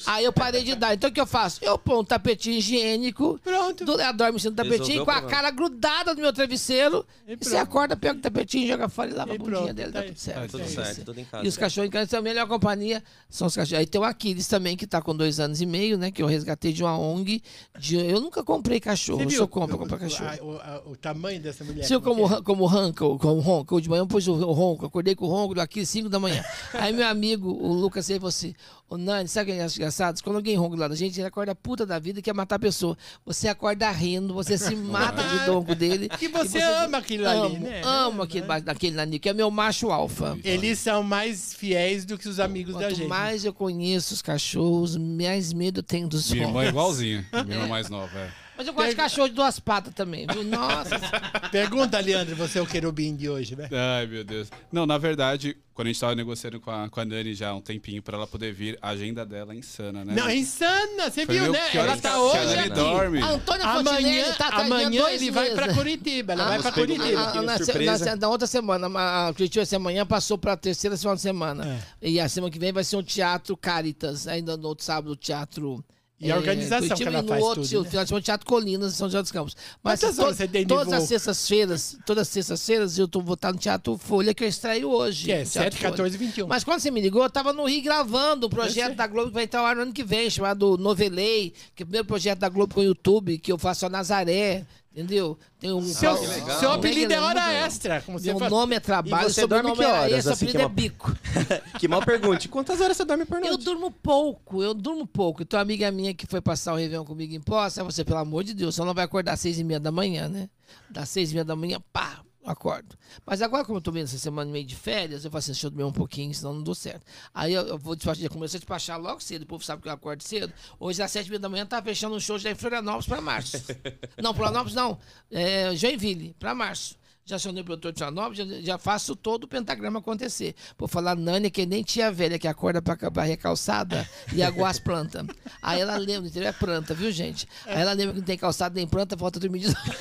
Aí 0.05 0.25
eu 0.25 0.33
parei 0.33 0.63
de 0.63 0.75
dar. 0.75 0.93
Então 0.93 1.09
o 1.09 1.13
que 1.13 1.19
eu 1.21 1.25
faço? 1.27 1.59
Eu 1.63 1.77
ponho 1.77 1.99
um 1.99 2.03
tapetinho 2.03 2.57
higiênico. 2.57 3.39
Pronto. 3.43 3.85
do- 3.85 3.99
Ela 3.99 4.11
dorme 4.11 4.37
em 4.37 4.39
cima 4.39 4.51
do 4.51 4.55
tapetinho 4.57 4.79
Resolveu 4.79 5.05
com 5.05 5.11
a 5.11 5.15
problema. 5.15 5.37
cara 5.41 5.51
grudada 5.51 6.13
no 6.13 6.21
meu 6.21 6.33
travesseiro. 6.33 7.05
E 7.27 7.33
E, 7.33 7.35
você 7.37 7.57
acorda, 7.57 7.95
pega 7.95 8.17
o 8.17 8.21
tapetinho, 8.21 8.67
joga 8.67 8.87
fora 8.89 9.09
e 9.09 9.13
lava 9.13 9.31
E 9.31 9.35
a 9.35 9.37
bundinha 9.37 9.57
pronto, 9.57 9.73
dele. 9.73 9.91
tá 9.91 9.99
Tá 9.99 10.05
aí. 10.05 10.07
tudo 10.09 10.19
certo. 10.19 10.41
Tá 10.41 10.47
tudo 10.47 10.61
É 10.63 10.67
certo, 10.67 11.05
tudo 11.05 11.19
em 11.19 11.25
casa. 11.25 11.45
E 11.45 11.47
os 11.47 11.57
cachorros 11.57 11.87
em 11.87 11.91
casa 11.91 12.09
são 12.09 12.19
a 12.19 12.21
melhor 12.21 12.47
companhia. 12.47 13.03
São 13.29 13.47
os 13.47 13.55
cachorros. 13.55 13.79
Aí 13.79 13.85
tem 13.85 13.99
o 13.99 14.03
Aquiles 14.03 14.47
também, 14.47 14.75
que 14.77 14.87
tá 14.87 15.01
com 15.01 15.15
dois 15.15 15.39
anos 15.39 15.61
e 15.61 15.65
meio, 15.65 15.97
né? 15.97 16.11
Que 16.11 16.21
eu 16.23 16.27
resgatei 16.27 16.71
de 16.73 16.83
uma 16.83 16.97
ONG. 16.97 17.41
de- 17.79 17.97
Eu 17.97 18.19
nunca 18.21 18.43
comprei 18.43 18.79
cachorro. 18.79 19.19
Você 19.19 19.25
Eu 19.25 19.29
viu 19.29 19.37
só 19.39 19.47
compro, 19.47 19.75
o- 19.75 19.79
compro 19.79 19.97
cachorro. 19.99 20.29
a- 20.29 20.43
o, 20.43 20.51
a- 20.57 20.81
o 20.91 20.95
tamanho 20.95 21.39
dessa 21.41 21.63
mulher? 21.63 21.83
Se 21.85 21.93
eu 21.93 22.01
como, 22.01 22.25
é? 22.25 22.41
como 22.41 22.65
ronco, 22.65 23.17
como 23.19 23.39
ronco, 23.39 23.81
de 23.81 23.89
manhã 23.89 24.01
eu 24.01 24.07
pus 24.07 24.27
o 24.27 24.33
ronco, 24.51 24.85
acordei 24.85 25.15
com 25.15 25.25
o 25.25 25.29
ronco 25.29 25.53
do 25.55 25.61
aqui 25.61 25.85
5 25.85 26.09
da 26.09 26.19
manhã. 26.19 26.43
Aí 26.73 26.93
meu 26.93 27.07
amigo, 27.07 27.49
o 27.49 27.73
Lucas, 27.73 28.09
ele 28.09 28.19
falou 28.19 28.29
assim, 28.29 28.53
ô 28.89 28.97
Nani, 28.97 29.27
sabe 29.27 29.51
o 29.51 29.55
que 29.55 29.59
é 29.59 29.65
engraçado? 29.65 30.21
Quando 30.21 30.37
alguém 30.37 30.55
ronca 30.55 30.77
lá 30.77 30.87
da 30.87 30.95
gente, 30.95 31.19
ele 31.19 31.27
acorda 31.27 31.53
puta 31.53 31.85
da 31.85 31.99
vida 31.99 32.19
e 32.19 32.21
quer 32.21 32.33
matar 32.33 32.55
a 32.55 32.59
pessoa. 32.59 32.97
Você 33.25 33.47
acorda 33.47 33.89
rindo, 33.91 34.33
você 34.33 34.57
se 34.57 34.75
mata 34.77 35.23
de 35.23 35.49
ronco 35.49 35.75
dele. 35.75 36.09
Que 36.09 36.27
você 36.27 36.61
ama 36.61 36.97
aquilo 36.97 37.27
ali, 37.27 37.39
amo, 37.39 37.59
né? 37.59 37.81
Amo 37.83 38.21
aquele, 38.23 38.45
daquele 38.61 38.95
nani, 38.95 39.19
que 39.19 39.29
é 39.29 39.33
meu 39.33 39.51
macho 39.51 39.91
alfa. 39.91 40.37
Eles 40.43 40.79
são 40.79 41.03
mais 41.03 41.53
fiéis 41.53 42.05
do 42.05 42.17
que 42.17 42.27
os 42.27 42.39
amigos 42.39 42.73
da 42.73 42.81
Quanto 42.81 42.95
gente. 42.95 43.07
mais 43.07 43.43
eu 43.45 43.53
conheço 43.53 44.13
os 44.13 44.21
cachorros, 44.21 44.95
mais 44.95 45.53
medo 45.53 45.79
eu 45.79 45.83
tenho 45.83 46.07
dos 46.07 46.31
Minha 46.31 46.45
irmã 46.45 46.63
é 46.63 46.69
igualzinha. 46.69 47.25
Minha 47.45 47.55
irmã 47.57 47.67
mais 47.77 47.89
nova, 47.89 48.17
é. 48.17 48.46
Mas 48.57 48.67
eu 48.67 48.73
gosto 48.73 48.89
de 48.89 48.95
cachorro 48.95 49.27
de 49.29 49.35
duas 49.35 49.59
patas 49.59 49.93
também, 49.93 50.25
viu? 50.31 50.43
Nossa. 50.43 50.99
Pergunta, 51.51 51.99
Leandro, 51.99 52.35
você 52.35 52.59
é 52.59 52.61
o 52.61 52.65
querubim 52.65 53.15
de 53.15 53.29
hoje, 53.29 53.55
né? 53.55 53.69
Ai, 53.71 54.07
meu 54.07 54.23
Deus. 54.23 54.49
Não, 54.71 54.85
na 54.85 54.97
verdade, 54.97 55.55
quando 55.73 55.87
a 55.87 55.91
gente 55.91 55.99
tava 56.01 56.15
negociando 56.15 56.59
com 56.59 56.71
a, 56.71 56.89
com 56.89 56.99
a 56.99 57.05
Nani 57.05 57.33
já 57.35 57.49
há 57.49 57.55
um 57.55 57.61
tempinho 57.61 58.01
pra 58.01 58.17
ela 58.17 58.25
poder 58.27 58.51
vir, 58.51 58.77
a 58.81 58.89
agenda 58.89 59.25
dela 59.25 59.53
é 59.53 59.57
insana, 59.57 60.03
né? 60.03 60.13
Não, 60.15 60.27
é 60.27 60.35
insana, 60.35 61.09
você 61.09 61.25
Foi 61.25 61.35
viu, 61.35 61.43
meu, 61.43 61.51
né? 61.53 61.69
que 61.69 61.77
Ela 61.77 61.89
horas 61.89 62.01
tá 62.01 62.09
que 62.11 62.15
hoje 62.17 62.37
a 62.37 62.45
Nani 62.45 62.59
aqui. 62.59 62.69
dorme. 62.69 63.21
A 63.21 63.29
Antônia 63.29 63.65
Amanhã, 63.65 63.83
Fontinelli 63.93 64.33
tá 64.37 64.47
atrás 64.47 64.65
de 64.67 64.71
amanhã 64.73 65.01
dois 65.01 65.21
ele 65.21 65.31
vai 65.31 65.49
pra. 65.51 65.73
Curitiba, 65.73 66.33
ela 66.33 66.43
Ah, 66.45 66.47
vai 66.49 66.59
pra 66.61 66.71
pegou 66.71 66.95
Curitiba. 66.95 67.23
aqui, 67.27 67.37
Ah, 67.37 67.41
na, 67.43 67.57
se- 67.57 67.65
surpresa. 67.65 67.91
na, 68.05 68.11
se- 68.11 68.15
na 68.19 68.29
outra 68.29 68.47
semana, 68.47 68.87
a 69.27 69.33
Curitiba 69.33 69.61
essa 69.63 69.77
manhã 69.79 70.05
passou 70.05 70.37
para 70.37 70.53
a 70.53 70.57
terceira 70.57 70.97
semana 70.97 71.15
de 71.17 71.21
semana. 71.21 71.79
É. 72.01 72.09
E 72.09 72.19
a 72.19 72.27
semana 72.27 72.51
que 72.51 72.57
vem 72.59 72.71
vai 72.73 72.83
ser 72.83 72.95
um 72.97 73.03
teatro 73.03 73.55
Caritas, 73.55 74.27
ainda 74.27 74.57
no 74.57 74.67
outro 74.67 74.83
sábado, 74.83 75.11
o 75.11 75.15
teatro. 75.15 75.83
E 76.19 76.31
a 76.31 76.35
organização 76.35 76.79
Curitiba, 76.87 77.11
que 77.11 77.15
ela 77.15 77.23
e 77.25 77.27
faz 77.27 77.43
outro, 77.43 77.61
tudo, 77.61 77.83
né? 77.83 78.05
semana, 78.05 78.21
Teatro 78.23 78.47
Colinas, 78.47 78.93
São 78.95 79.07
José 79.07 79.21
dos 79.21 79.31
Campos. 79.31 79.55
Mas 79.83 79.99
to- 79.99 80.11
você 80.13 80.47
tem 80.47 80.65
todas 80.65 80.91
as 80.91 81.03
sextas-feiras, 81.03 81.97
todas 82.07 82.23
as 82.23 82.27
sextas-feiras, 82.29 82.97
eu 82.97 83.07
tô, 83.07 83.21
vou 83.21 83.35
estar 83.35 83.53
no 83.53 83.59
Teatro 83.59 83.97
Folha, 83.99 84.33
que 84.33 84.43
eu 84.43 84.47
estreio 84.47 84.89
hoje. 84.89 85.25
Que 85.25 85.31
é 85.31 85.43
no 85.43 85.49
Teatro 85.49 85.71
7, 85.71 85.77
Folha. 85.77 85.91
14, 85.91 86.17
21. 86.17 86.47
Mas 86.47 86.63
quando 86.63 86.79
você 86.79 86.89
me 86.89 86.99
ligou, 87.01 87.21
eu 87.21 87.29
tava 87.29 87.53
no 87.53 87.65
Rio 87.65 87.83
gravando 87.83 88.47
um 88.47 88.49
projeto 88.49 88.95
da 88.95 89.05
Globo 89.05 89.27
que 89.27 89.33
vai 89.35 89.43
estar 89.43 89.59
ao 89.59 89.65
ar 89.67 89.75
no 89.75 89.83
ano 89.83 89.93
que 89.93 90.03
vem, 90.03 90.27
chamado 90.29 90.75
Novelei, 90.77 91.53
que 91.75 91.83
é 91.83 91.85
o 91.85 91.87
primeiro 91.87 92.07
projeto 92.07 92.39
da 92.39 92.49
Globo 92.49 92.73
com 92.73 92.81
o 92.81 92.83
YouTube, 92.83 93.37
que 93.37 93.51
eu 93.51 93.57
faço 93.59 93.85
a 93.85 93.89
Nazaré, 93.89 94.65
entendeu? 94.97 95.37
Tem 95.59 95.71
um 95.71 95.81
Seu, 95.81 96.17
que 96.17 96.25
legal. 96.25 96.59
seu 96.59 96.71
apelido 96.71 97.13
é 97.13 97.19
hora 97.19 97.53
extra, 97.53 98.01
como 98.01 98.17
você 98.19 98.29
Meu 98.29 98.39
fala. 98.39 98.49
nome 98.49 98.75
é 98.75 98.79
trabalho, 98.79 99.27
E 99.27 99.31
você 99.33 99.45
dorme 99.45 99.71
que 99.73 99.83
é 99.83 99.87
horas, 99.87 100.11
esse, 100.11 100.29
assim, 100.29 100.45
apelido 100.45 100.57
que 100.57 100.65
é 100.65 100.69
bico. 100.69 101.15
que 101.79 101.87
mal 101.87 102.01
pergunte. 102.03 102.49
Quantas 102.49 102.81
horas 102.81 102.97
você 102.97 103.05
dorme 103.05 103.23
por 103.25 103.37
Eu 103.37 103.49
noite? 103.51 103.63
durmo 103.63 103.91
pouco, 103.91 104.63
eu 104.63 104.73
durmo 104.73 105.05
pouco. 105.05 105.43
Então, 105.43 105.57
uma 105.57 105.61
amiga 105.61 105.91
minha 105.91 106.13
que 106.13 106.25
foi 106.25 106.41
passar 106.41 106.73
o 106.73 106.77
Réveillon 106.77 107.05
comigo 107.05 107.33
em 107.33 107.39
Poça, 107.41 107.83
você, 107.83 108.03
pelo 108.03 108.17
amor 108.19 108.43
de 108.43 108.53
Deus, 108.55 108.73
você 108.75 108.83
não 108.83 108.93
vai 108.93 109.05
acordar 109.05 109.33
às 109.33 109.39
seis 109.39 109.59
e 109.59 109.63
meia 109.63 109.79
da 109.79 109.91
manhã, 109.91 110.27
né? 110.27 110.49
Das 110.89 111.09
seis 111.09 111.29
e 111.31 111.33
meia 111.33 111.45
da 111.45 111.55
manhã, 111.55 111.79
pá, 111.93 112.19
eu 112.19 112.26
acordo. 112.49 112.97
Mas 113.25 113.41
agora, 113.41 113.65
como 113.65 113.77
eu 113.77 113.81
tô 113.81 113.91
vendo 113.91 114.05
essa 114.05 114.17
semana 114.17 114.51
meio 114.51 114.65
de 114.65 114.75
férias, 114.75 115.25
eu 115.25 115.31
falo 115.31 115.39
assim, 115.39 115.51
deixa 115.51 115.67
eu 115.67 115.71
dormir 115.71 115.83
um 115.83 115.91
pouquinho, 115.91 116.33
senão 116.33 116.53
não 116.53 116.63
dou 116.63 116.75
certo. 116.75 117.05
Aí 117.33 117.53
eu, 117.53 117.67
eu 117.67 117.77
vou 117.77 117.95
despachar, 117.95 118.23
já 118.23 118.29
comecei 118.29 118.57
a 118.57 118.59
despachar 118.59 118.99
logo 118.99 119.21
cedo, 119.21 119.43
o 119.43 119.45
povo 119.45 119.63
sabe 119.63 119.81
que 119.81 119.87
eu 119.87 119.93
acordo 119.93 120.23
cedo. 120.23 120.53
Hoje, 120.79 121.01
às 121.01 121.11
sete 121.11 121.37
da 121.37 121.49
manhã, 121.49 121.65
tá 121.65 121.81
fechando 121.81 122.15
um 122.15 122.19
show 122.19 122.37
já 122.37 122.51
em 122.51 122.55
Florianópolis 122.55 123.07
pra 123.07 123.21
março. 123.21 123.57
não, 124.21 124.33
Florianópolis 124.33 124.75
não, 124.75 124.97
é 125.31 125.75
Joinville, 125.75 126.35
pra 126.39 126.55
março. 126.55 126.95
Já 127.27 127.35
acionei 127.35 127.61
o 127.61 127.65
produtor 127.65 127.91
de 127.91 127.99
Florianópolis, 127.99 128.37
já, 128.37 128.61
já 128.61 128.77
faço 128.77 129.13
todo 129.13 129.43
o 129.43 129.47
pentagrama 129.49 129.99
acontecer. 129.99 130.55
Por 130.77 130.87
falar 130.87 131.13
Nani, 131.17 131.51
que 131.51 131.65
nem 131.65 131.83
tia 131.83 132.09
velha 132.09 132.39
que 132.39 132.47
acorda 132.47 132.81
pra 132.81 132.97
varrer 133.09 133.33
a 133.33 133.37
calçada 133.37 134.09
e 134.33 134.41
aguar 134.41 134.71
as 134.71 134.79
plantas. 134.79 135.27
Aí 135.61 135.81
ela 135.81 135.97
lembra, 135.97 136.29
interior 136.29 136.47
é 136.47 136.53
planta, 136.53 136.93
viu, 136.93 137.11
gente? 137.11 137.45
Aí 137.65 137.81
ela 137.81 137.91
lembra 137.91 138.13
que 138.13 138.19
não 138.21 138.25
tem 138.25 138.37
calçada 138.37 138.75
nem 138.75 138.87
planta, 138.87 139.17
volta 139.17 139.39
a 139.39 139.41
dormir 139.41 139.59
de 139.59 139.67
novo. 139.67 139.93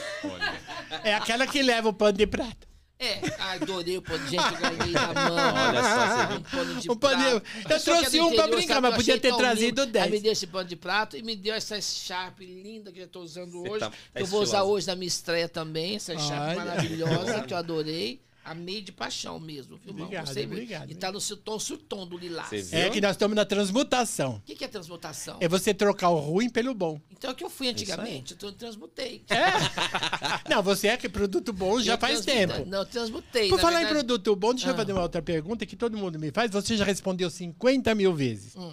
É 1.03 1.15
aquela 1.15 1.49
que 1.49 1.61
leva 1.63 1.89
o 1.89 1.93
pano 1.93 2.17
de 2.17 2.29
prata. 2.29 2.76
É, 2.99 3.21
adorei 3.53 3.99
o 3.99 4.03
pano 4.03 4.25
de 4.25 4.31
gente, 4.31 4.43
eu 4.55 4.59
ganhei 4.79 4.93
da 4.95 5.13
mão. 5.13 5.37
Olha 5.69 5.83
só, 5.83 6.07
você 6.07 6.27
viu. 6.27 6.37
um 6.39 6.43
pano 6.43 6.81
de 6.81 6.91
Um 6.91 6.97
prato. 6.97 7.43
Eu 7.71 7.81
trouxe 7.81 8.21
um 8.21 8.35
pra 8.35 8.47
brincar, 8.49 8.81
mas 8.81 8.95
podia 8.95 9.21
ter 9.21 9.37
trazido 9.37 9.83
lindo. 9.83 9.93
10. 9.93 10.05
Aí 10.07 10.11
me 10.11 10.21
deu 10.21 10.33
esse 10.33 10.47
pano 10.47 10.69
de 10.69 10.77
prato 10.77 11.17
e 11.17 11.23
me 11.23 11.37
deu 11.37 11.55
essa 11.55 11.79
Sharp 11.81 12.41
linda 12.41 12.91
que 12.91 13.01
eu 13.01 13.07
tô 13.09 13.21
usando 13.21 13.53
Você 13.53 13.69
hoje. 13.71 13.81
tá- 13.81 13.91
que 13.91 13.97
tá 14.15 14.21
eu 14.21 14.27
vou 14.27 14.41
usar 14.41 14.63
hoje 14.63 14.87
na 14.87 14.97
minha 14.97 15.09
estreia 15.09 15.47
também, 15.49 15.97
essa 15.97 16.17
Sharp 16.19 16.57
maravilhosa 16.57 17.43
que 17.43 17.53
eu 17.53 17.59
adorei. 17.59 18.21
Amei 18.49 18.81
de 18.81 18.93
paixão 18.93 19.41
mesmo, 19.41 19.77
viu, 19.77 19.91
irmão? 19.91 20.05
Obrigado, 20.05 20.27
Gostei 20.27 20.47
muito. 20.47 20.59
obrigado. 20.63 20.89
E 20.89 20.95
tá 20.95 21.11
no 21.11 21.21
seu 21.21 21.37
tom 21.37 21.59
surtom 21.59 22.07
do 22.07 22.17
lilás. 22.17 22.71
O? 22.73 22.77
É 22.77 22.89
que 22.91 23.01
nós 23.01 23.11
estamos 23.13 23.35
na 23.35 23.45
transmutação. 23.45 24.41
que, 24.47 24.55
que 24.55 24.65
é 24.65 24.69
transmutação? 24.69 25.39
É 25.41 25.49
você 25.49 25.75
trocar 25.75 26.11
o 26.11 26.17
ruim 26.21 26.49
pelo 26.49 26.73
bom. 26.73 27.01
Então 27.11 27.31
é 27.31 27.33
o 27.33 27.37
que 27.37 27.43
eu 27.43 27.51
fui 27.51 27.67
antigamente, 27.69 28.37
eu 28.41 28.53
transmutei. 28.53 29.25
Não, 30.49 30.63
você 30.63 30.87
é 30.89 30.97
que 30.97 31.09
produto 31.09 31.53
bom 31.53 31.81
já 31.81 31.95
Eu 31.95 31.99
faz 31.99 32.21
transmutei- 32.25 32.57
tempo. 32.57 32.71
Não, 32.71 32.79
eu 32.79 32.87
transmutei. 32.87 33.49
Por 33.49 33.59
falar 33.59 33.81
em 33.83 33.85
verdade- 33.87 34.07
produto 34.07 34.37
bom, 34.37 34.55
deixa 34.55 34.69
eu 34.69 34.75
Ah. 34.75 34.77
fazer 34.77 34.93
uma 34.93 35.03
outra 35.03 35.21
pergunta 35.21 35.67
que 35.67 35.75
todo 35.75 35.97
mundo 35.99 36.17
me 36.17 36.31
faz. 36.31 36.49
Você 36.53 36.77
já 36.77 36.85
respondeu 36.85 37.29
50 37.29 37.95
mil 37.97 38.15
vezes. 38.15 38.55
Hum. 38.55 38.73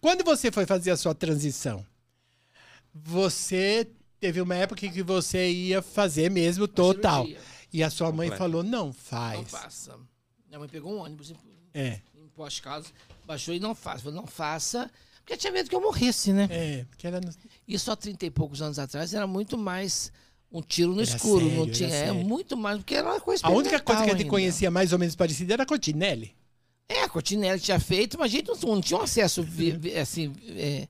Quando 0.00 0.22
você 0.22 0.52
foi 0.52 0.66
fazer 0.66 0.92
a 0.92 0.96
sua 0.96 1.16
transição, 1.16 1.84
você 2.94 3.86
teve 4.18 4.40
uma 4.40 4.54
época 4.54 4.88
que 4.88 5.02
você 5.02 5.50
ia 5.50 5.82
fazer 5.82 6.30
mesmo 6.30 6.68
total. 6.68 7.26
E 7.72 7.82
a 7.82 7.90
sua 7.90 8.08
mãe 8.12 8.28
Completa. 8.28 8.36
falou, 8.38 8.62
não 8.62 8.86
Não 8.86 8.92
faz. 8.92 9.48
faça. 9.50 9.96
Minha 10.48 10.58
mãe 10.58 10.68
pegou 10.68 10.92
um 10.92 10.98
ônibus 10.98 11.30
em, 11.30 11.36
É, 11.72 12.00
em 12.16 12.26
poste 12.34 12.60
casa, 12.62 12.88
baixou 13.24 13.54
e 13.54 13.60
não 13.60 13.74
faça. 13.74 13.98
Falou, 14.02 14.20
não 14.20 14.26
faça, 14.26 14.90
porque 15.20 15.36
tinha 15.36 15.52
medo 15.52 15.68
que 15.70 15.74
eu 15.76 15.80
morresse, 15.80 16.32
né? 16.32 16.48
é, 16.50 16.84
porque 16.90 17.06
ela 17.06 17.20
não... 17.20 17.32
Isso 17.68 17.90
há 17.92 17.96
30 17.96 18.26
e 18.26 18.30
poucos 18.30 18.60
anos 18.60 18.78
atrás 18.78 19.14
era 19.14 19.26
muito 19.26 19.56
mais 19.56 20.12
um 20.50 20.60
tiro 20.60 20.90
no 20.92 21.00
Era 21.02 21.16
escuro. 21.16 21.44
sério, 21.44 21.56
não 21.56 21.62
era 21.64 21.72
tinha, 21.72 21.88
é 21.88 22.12
muito 22.12 22.56
mais, 22.56 22.78
porque 22.78 22.96
era 22.96 23.08
uma 23.08 23.20
coisa 23.20 23.46
A 23.46 23.50
única 23.50 23.78
coisa 23.78 23.82
que 23.82 23.90
a 23.92 23.94
gente 24.14 24.24
experimental 24.24 24.30
conhecia 24.30 24.70
mais 24.70 24.92
ou 24.92 24.98
menos 24.98 25.14
parecida 25.14 25.52
era 25.54 25.62
a 25.62 25.66
Cotinelli. 25.66 26.34
ainda. 26.88 27.00
É, 27.02 27.04
a 27.04 27.08
Cotinelli 27.08 27.60
tinha 27.60 27.78
feito, 27.78 28.18
mas 28.18 28.32
a 28.32 28.36
gente 28.36 28.48
não, 28.48 28.56
não 28.74 28.80
tinha 28.80 28.98
um 28.98 29.02
acesso 29.04 29.44
vi- 29.44 29.70
vi- 29.70 29.96
assim, 29.96 30.34
é, 30.56 30.88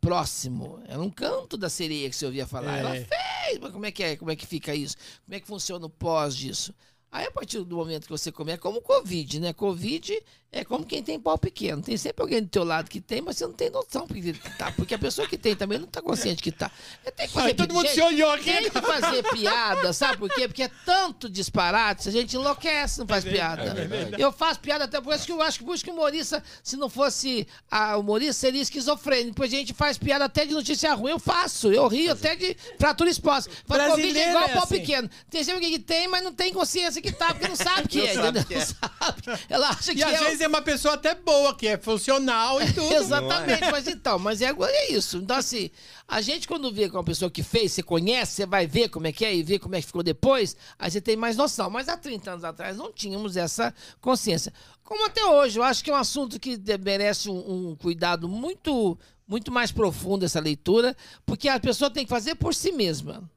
próximo. 0.00 0.82
Era 0.86 1.00
um 1.00 1.10
canto 1.10 1.56
da 1.56 1.68
sereia 1.68 2.08
que 2.08 2.16
você 2.16 2.26
ouvia 2.26 2.46
falar. 2.46 2.76
É. 2.76 2.80
Ela 2.80 2.94
fez, 2.94 3.58
mas 3.60 3.72
como 3.72 3.86
é 3.86 3.90
que 3.90 4.02
é? 4.02 4.16
Como 4.16 4.30
é 4.30 4.36
que 4.36 4.46
fica 4.46 4.74
isso? 4.74 4.96
Como 5.24 5.34
é 5.34 5.40
que 5.40 5.46
funciona 5.46 5.86
o 5.86 5.90
pós 5.90 6.36
disso? 6.36 6.74
Aí, 7.10 7.24
a 7.26 7.30
partir 7.30 7.64
do 7.64 7.76
momento 7.76 8.04
que 8.04 8.10
você 8.10 8.30
come, 8.30 8.52
é 8.52 8.58
como 8.58 8.82
Covid, 8.82 9.40
né? 9.40 9.52
Covid 9.54 10.22
é 10.50 10.64
como 10.64 10.84
quem 10.84 11.02
tem 11.02 11.20
pau 11.20 11.36
pequeno. 11.36 11.82
Tem 11.82 11.96
sempre 11.96 12.22
alguém 12.22 12.42
do 12.42 12.48
teu 12.48 12.64
lado 12.64 12.88
que 12.88 13.02
tem, 13.02 13.20
mas 13.20 13.36
você 13.36 13.46
não 13.46 13.52
tem 13.52 13.68
noção 13.68 14.06
porque 14.06 14.32
que 14.32 14.50
tá. 14.56 14.72
Porque 14.72 14.94
a 14.94 14.98
pessoa 14.98 15.28
que 15.28 15.36
tem 15.36 15.54
também 15.54 15.78
não 15.78 15.86
tá 15.86 16.00
consciente 16.00 16.42
que 16.42 16.50
tá. 16.50 16.70
É, 17.04 17.10
tem 17.10 17.26
que 17.26 17.34
fazer 17.34 17.48
Ai, 17.48 17.54
todo 17.54 17.74
mundo 17.74 17.84
gente, 17.86 17.94
se 17.94 18.00
olhou 18.00 18.30
aqui. 18.30 18.44
Tem 18.44 18.70
que 18.70 18.80
fazer 18.80 19.22
piada, 19.30 19.92
sabe 19.92 20.16
por 20.16 20.30
quê? 20.30 20.48
Porque 20.48 20.62
é 20.62 20.70
tanto 20.86 21.28
disparate, 21.28 22.08
a 22.08 22.12
gente 22.12 22.34
enlouquece, 22.34 22.98
não 22.98 23.06
faz 23.06 23.24
piada. 23.24 23.74
eu 24.16 24.32
faço 24.32 24.60
piada 24.60 24.84
até 24.84 25.00
por 25.00 25.14
isso 25.14 25.26
que 25.26 25.32
eu 25.32 25.42
acho 25.42 25.58
que 25.58 25.64
por 25.66 25.74
isso 25.74 25.84
que 25.84 25.90
o 25.90 25.94
humorista, 25.94 26.42
se 26.62 26.76
não 26.76 26.88
fosse 26.88 27.46
a 27.70 27.98
humorista, 27.98 28.32
seria 28.32 28.62
esquizofrênico. 28.62 29.32
Depois 29.32 29.52
a 29.52 29.56
gente 29.56 29.74
faz 29.74 29.98
piada 29.98 30.24
até 30.24 30.46
de 30.46 30.54
notícia 30.54 30.94
ruim, 30.94 31.10
eu 31.10 31.18
faço. 31.18 31.70
Eu 31.70 31.86
rio 31.88 32.12
até 32.12 32.34
de 32.34 32.56
fratura 32.78 33.10
exposta. 33.10 33.50
Fala, 33.66 33.90
Covid 33.90 34.18
é 34.18 34.30
igual 34.30 34.44
é 34.44 34.48
pau 34.48 34.64
assim. 34.64 34.80
pequeno. 34.80 35.10
Tem 35.28 35.44
gente 35.44 35.60
que 35.60 35.78
tem, 35.78 36.08
mas 36.08 36.24
não 36.24 36.32
tem 36.32 36.54
consciência 36.54 37.02
que 37.02 37.12
tá, 37.12 37.34
porque 37.34 37.48
não 37.48 37.56
sabe 37.56 37.86
que 37.88 38.00
é, 38.00 38.14
sabe 38.14 38.44
que 38.46 38.54
é. 38.54 38.60
Sabe. 38.64 39.40
Ela 39.48 39.68
acha 39.68 39.92
E 39.92 39.96
que 39.96 40.02
é. 40.02 40.37
Vezes 40.38 40.40
é 40.40 40.48
uma 40.48 40.62
pessoa 40.62 40.94
até 40.94 41.14
boa, 41.14 41.54
que 41.54 41.66
é 41.66 41.76
funcional 41.76 42.62
e 42.62 42.72
tudo. 42.72 42.92
Exatamente, 42.94 43.70
mas 43.70 43.86
então, 43.86 44.18
mas 44.18 44.40
é, 44.40 44.50
é 44.50 44.92
isso. 44.92 45.18
Então, 45.18 45.36
assim, 45.36 45.70
a 46.06 46.20
gente 46.20 46.46
quando 46.46 46.72
vê 46.72 46.88
com 46.88 46.96
uma 46.96 47.04
pessoa 47.04 47.30
que 47.30 47.42
fez, 47.42 47.72
você 47.72 47.82
conhece, 47.82 48.32
você 48.32 48.46
vai 48.46 48.66
ver 48.66 48.88
como 48.88 49.06
é 49.06 49.12
que 49.12 49.24
é 49.24 49.34
e 49.34 49.42
ver 49.42 49.58
como 49.58 49.74
é 49.74 49.80
que 49.80 49.86
ficou 49.86 50.02
depois, 50.02 50.56
aí 50.78 50.90
você 50.90 51.00
tem 51.00 51.16
mais 51.16 51.36
noção. 51.36 51.68
Mas 51.68 51.88
há 51.88 51.96
30 51.96 52.30
anos 52.30 52.44
atrás 52.44 52.76
não 52.76 52.92
tínhamos 52.92 53.36
essa 53.36 53.74
consciência. 54.00 54.52
Como 54.84 55.04
até 55.04 55.24
hoje, 55.24 55.58
eu 55.58 55.62
acho 55.62 55.82
que 55.84 55.90
é 55.90 55.94
um 55.94 55.96
assunto 55.96 56.38
que 56.38 56.58
merece 56.82 57.28
um, 57.28 57.70
um 57.70 57.76
cuidado 57.76 58.28
muito, 58.28 58.98
muito 59.26 59.52
mais 59.52 59.72
profundo 59.72 60.24
essa 60.24 60.40
leitura, 60.40 60.96
porque 61.26 61.48
a 61.48 61.60
pessoa 61.60 61.90
tem 61.90 62.04
que 62.04 62.10
fazer 62.10 62.36
por 62.36 62.54
si 62.54 62.72
mesma. 62.72 63.28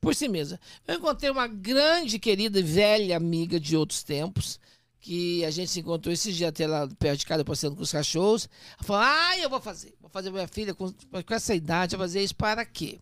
Por 0.00 0.16
si 0.16 0.28
mesma. 0.28 0.58
Eu 0.86 0.96
encontrei 0.96 1.30
uma 1.30 1.46
grande, 1.46 2.18
querida 2.18 2.60
velha 2.60 3.16
amiga 3.16 3.60
de 3.60 3.76
outros 3.76 4.02
tempos, 4.02 4.58
que 5.02 5.44
a 5.44 5.50
gente 5.50 5.70
se 5.70 5.80
encontrou 5.80 6.12
esses 6.12 6.34
dias 6.34 6.48
até 6.48 6.66
lá 6.66 6.88
perto 6.98 7.18
de 7.18 7.26
casa, 7.26 7.44
passeando 7.44 7.76
com 7.76 7.82
os 7.82 7.92
cachorros. 7.92 8.48
Ela 8.78 8.86
falou: 8.86 9.02
Ah, 9.04 9.38
eu 9.38 9.50
vou 9.50 9.60
fazer. 9.60 9.92
Vou 10.00 10.08
fazer 10.08 10.30
minha 10.30 10.48
filha 10.48 10.72
com, 10.72 10.90
com 10.90 11.34
essa 11.34 11.54
idade, 11.54 11.96
vai 11.96 12.06
fazer 12.06 12.22
isso 12.22 12.34
para 12.34 12.64
quê? 12.64 12.98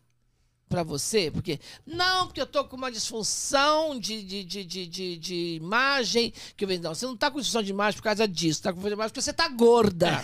pra 0.69 0.85
você, 0.85 1.33
porque 1.33 1.59
não, 1.85 2.29
porque 2.29 2.41
eu 2.41 2.47
tô 2.47 2.65
com 2.65 2.77
uma 2.77 2.93
disfunção 2.93 3.99
de, 3.99 4.23
de, 4.23 4.45
de, 4.45 4.65
de, 4.65 4.87
de, 4.87 5.17
de 5.17 5.55
imagem, 5.57 6.33
que 6.57 6.63
eu 6.63 6.69
vejo, 6.69 6.81
não, 6.81 6.95
você 6.95 7.07
não 7.07 7.17
tá 7.17 7.29
com 7.29 7.41
disfunção 7.41 7.61
de 7.61 7.73
imagem 7.73 7.97
por 7.97 8.05
causa 8.05 8.29
disso, 8.29 8.63
tá 8.63 8.71
com 8.71 8.77
disfunção 8.77 8.91
de 8.91 8.95
imagem 8.95 9.11
porque 9.11 9.21
você 9.21 9.33
tá 9.33 9.49
gorda. 9.49 10.23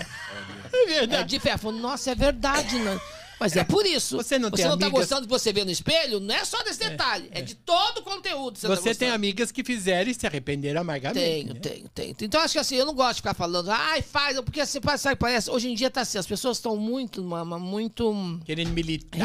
É 0.73 0.77
É 0.85 0.87
verdade. 0.87 1.31
de 1.31 1.41
fé. 1.41 1.57
Falou, 1.59 1.81
nossa, 1.81 2.13
é 2.13 2.15
verdade, 2.15 2.79
né? 2.79 3.01
Mas 3.39 3.55
é 3.55 3.65
por 3.65 3.85
isso. 3.85 4.17
Você 4.17 4.39
não 4.39 4.51
tem 4.51 4.65
tá 4.65 4.73
amigas- 4.73 4.91
gostando 4.91 5.21
do 5.23 5.27
que 5.27 5.33
você 5.39 5.53
vê 5.53 5.65
no 5.65 5.71
espelho, 5.71 6.19
não 6.21 6.35
é 6.35 6.45
só 6.45 6.63
desse 6.63 6.79
detalhe, 6.79 7.29
é, 7.33 7.43
de 7.43 7.55
todo 7.55 7.99
o 7.99 8.03
conteúdo 8.03 8.55
que 8.55 8.61
você, 8.61 8.67
Você 8.69 8.95
tá 8.95 8.99
tem 9.01 9.11
amigas 9.11 9.53
que 9.53 9.63
fizeram 9.63 10.11
e 10.11 10.15
se 10.15 10.27
arrependeram 10.27 10.81
amargamente. 10.81 11.21
Tenho, 11.25 11.55
né? 11.55 11.61
tenho, 11.61 11.89
tenho. 11.91 12.17
Então 12.21 12.41
acho 12.41 12.53
que 12.55 12.59
assim, 12.59 12.77
eu 12.77 12.87
não 12.87 12.95
gosto 12.95 13.17
de 13.17 13.21
ficar 13.23 13.35
falando, 13.35 13.71
ai, 13.71 14.01
faz, 14.01 14.41
porque 14.41 14.61
assim, 14.61 14.79
sabe, 14.99 15.17
parece, 15.17 15.51
hoje 15.51 15.69
em 15.71 15.75
dia 15.75 15.91
tá 15.91 16.01
assim, 16.01 16.17
as 16.19 16.27
pessoas 16.27 16.57
estão 16.57 16.77
muito, 16.77 17.23
mama, 17.23 17.59
muito 17.59 18.13
Querendo 18.45 18.71
militar. 18.71 19.19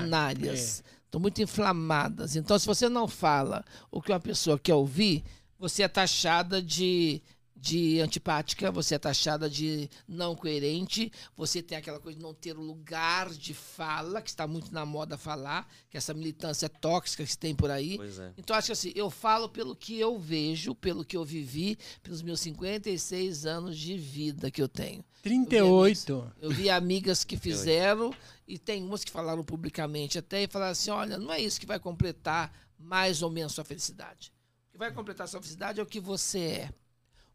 reacionárias, 0.00 0.82
estão 1.04 1.20
muito 1.20 1.42
inflamadas. 1.42 2.36
Então, 2.36 2.58
se 2.58 2.66
você 2.66 2.88
não 2.88 3.08
fala 3.08 3.64
o 3.90 4.00
que 4.00 4.12
uma 4.12 4.20
pessoa 4.20 4.58
quer 4.58 4.74
ouvir, 4.74 5.24
você 5.58 5.82
é 5.82 5.88
taxada 5.88 6.60
de, 6.62 7.22
de 7.66 8.00
antipática, 8.00 8.70
você 8.70 8.94
é 8.94 8.98
taxada 8.98 9.50
de 9.50 9.90
não 10.06 10.36
coerente, 10.36 11.10
você 11.36 11.60
tem 11.60 11.76
aquela 11.76 11.98
coisa 11.98 12.16
de 12.16 12.22
não 12.22 12.32
ter 12.32 12.56
o 12.56 12.62
lugar 12.62 13.28
de 13.30 13.52
fala, 13.52 14.22
que 14.22 14.30
está 14.30 14.46
muito 14.46 14.72
na 14.72 14.86
moda 14.86 15.18
falar, 15.18 15.68
que 15.90 15.96
essa 15.96 16.14
militância 16.14 16.68
tóxica 16.68 17.24
que 17.24 17.30
se 17.30 17.36
tem 17.36 17.56
por 17.56 17.68
aí. 17.68 17.96
Pois 17.96 18.20
é. 18.20 18.32
Então, 18.38 18.54
acho 18.54 18.66
que 18.66 18.72
assim, 18.72 18.92
eu 18.94 19.10
falo 19.10 19.48
pelo 19.48 19.74
que 19.74 19.98
eu 19.98 20.16
vejo, 20.16 20.76
pelo 20.76 21.04
que 21.04 21.16
eu 21.16 21.24
vivi, 21.24 21.76
pelos 22.04 22.22
meus 22.22 22.38
56 22.38 23.46
anos 23.46 23.76
de 23.76 23.98
vida 23.98 24.48
que 24.48 24.62
eu 24.62 24.68
tenho. 24.68 25.04
38. 25.22 26.32
Eu 26.40 26.50
vi 26.50 26.70
amigas 26.70 27.24
que 27.24 27.36
fizeram 27.36 28.14
e 28.46 28.60
tem 28.60 28.80
umas 28.84 29.02
que 29.02 29.10
falaram 29.10 29.42
publicamente 29.42 30.18
até 30.18 30.44
e 30.44 30.46
falaram 30.46 30.70
assim: 30.70 30.90
olha, 30.90 31.18
não 31.18 31.32
é 31.32 31.40
isso 31.40 31.58
que 31.58 31.66
vai 31.66 31.80
completar 31.80 32.52
mais 32.78 33.22
ou 33.22 33.30
menos 33.30 33.54
sua 33.54 33.64
felicidade. 33.64 34.32
O 34.68 34.72
que 34.72 34.78
vai 34.78 34.92
completar 34.92 35.26
sua 35.26 35.40
felicidade 35.40 35.80
é 35.80 35.82
o 35.82 35.86
que 35.86 35.98
você 35.98 36.38
é. 36.38 36.70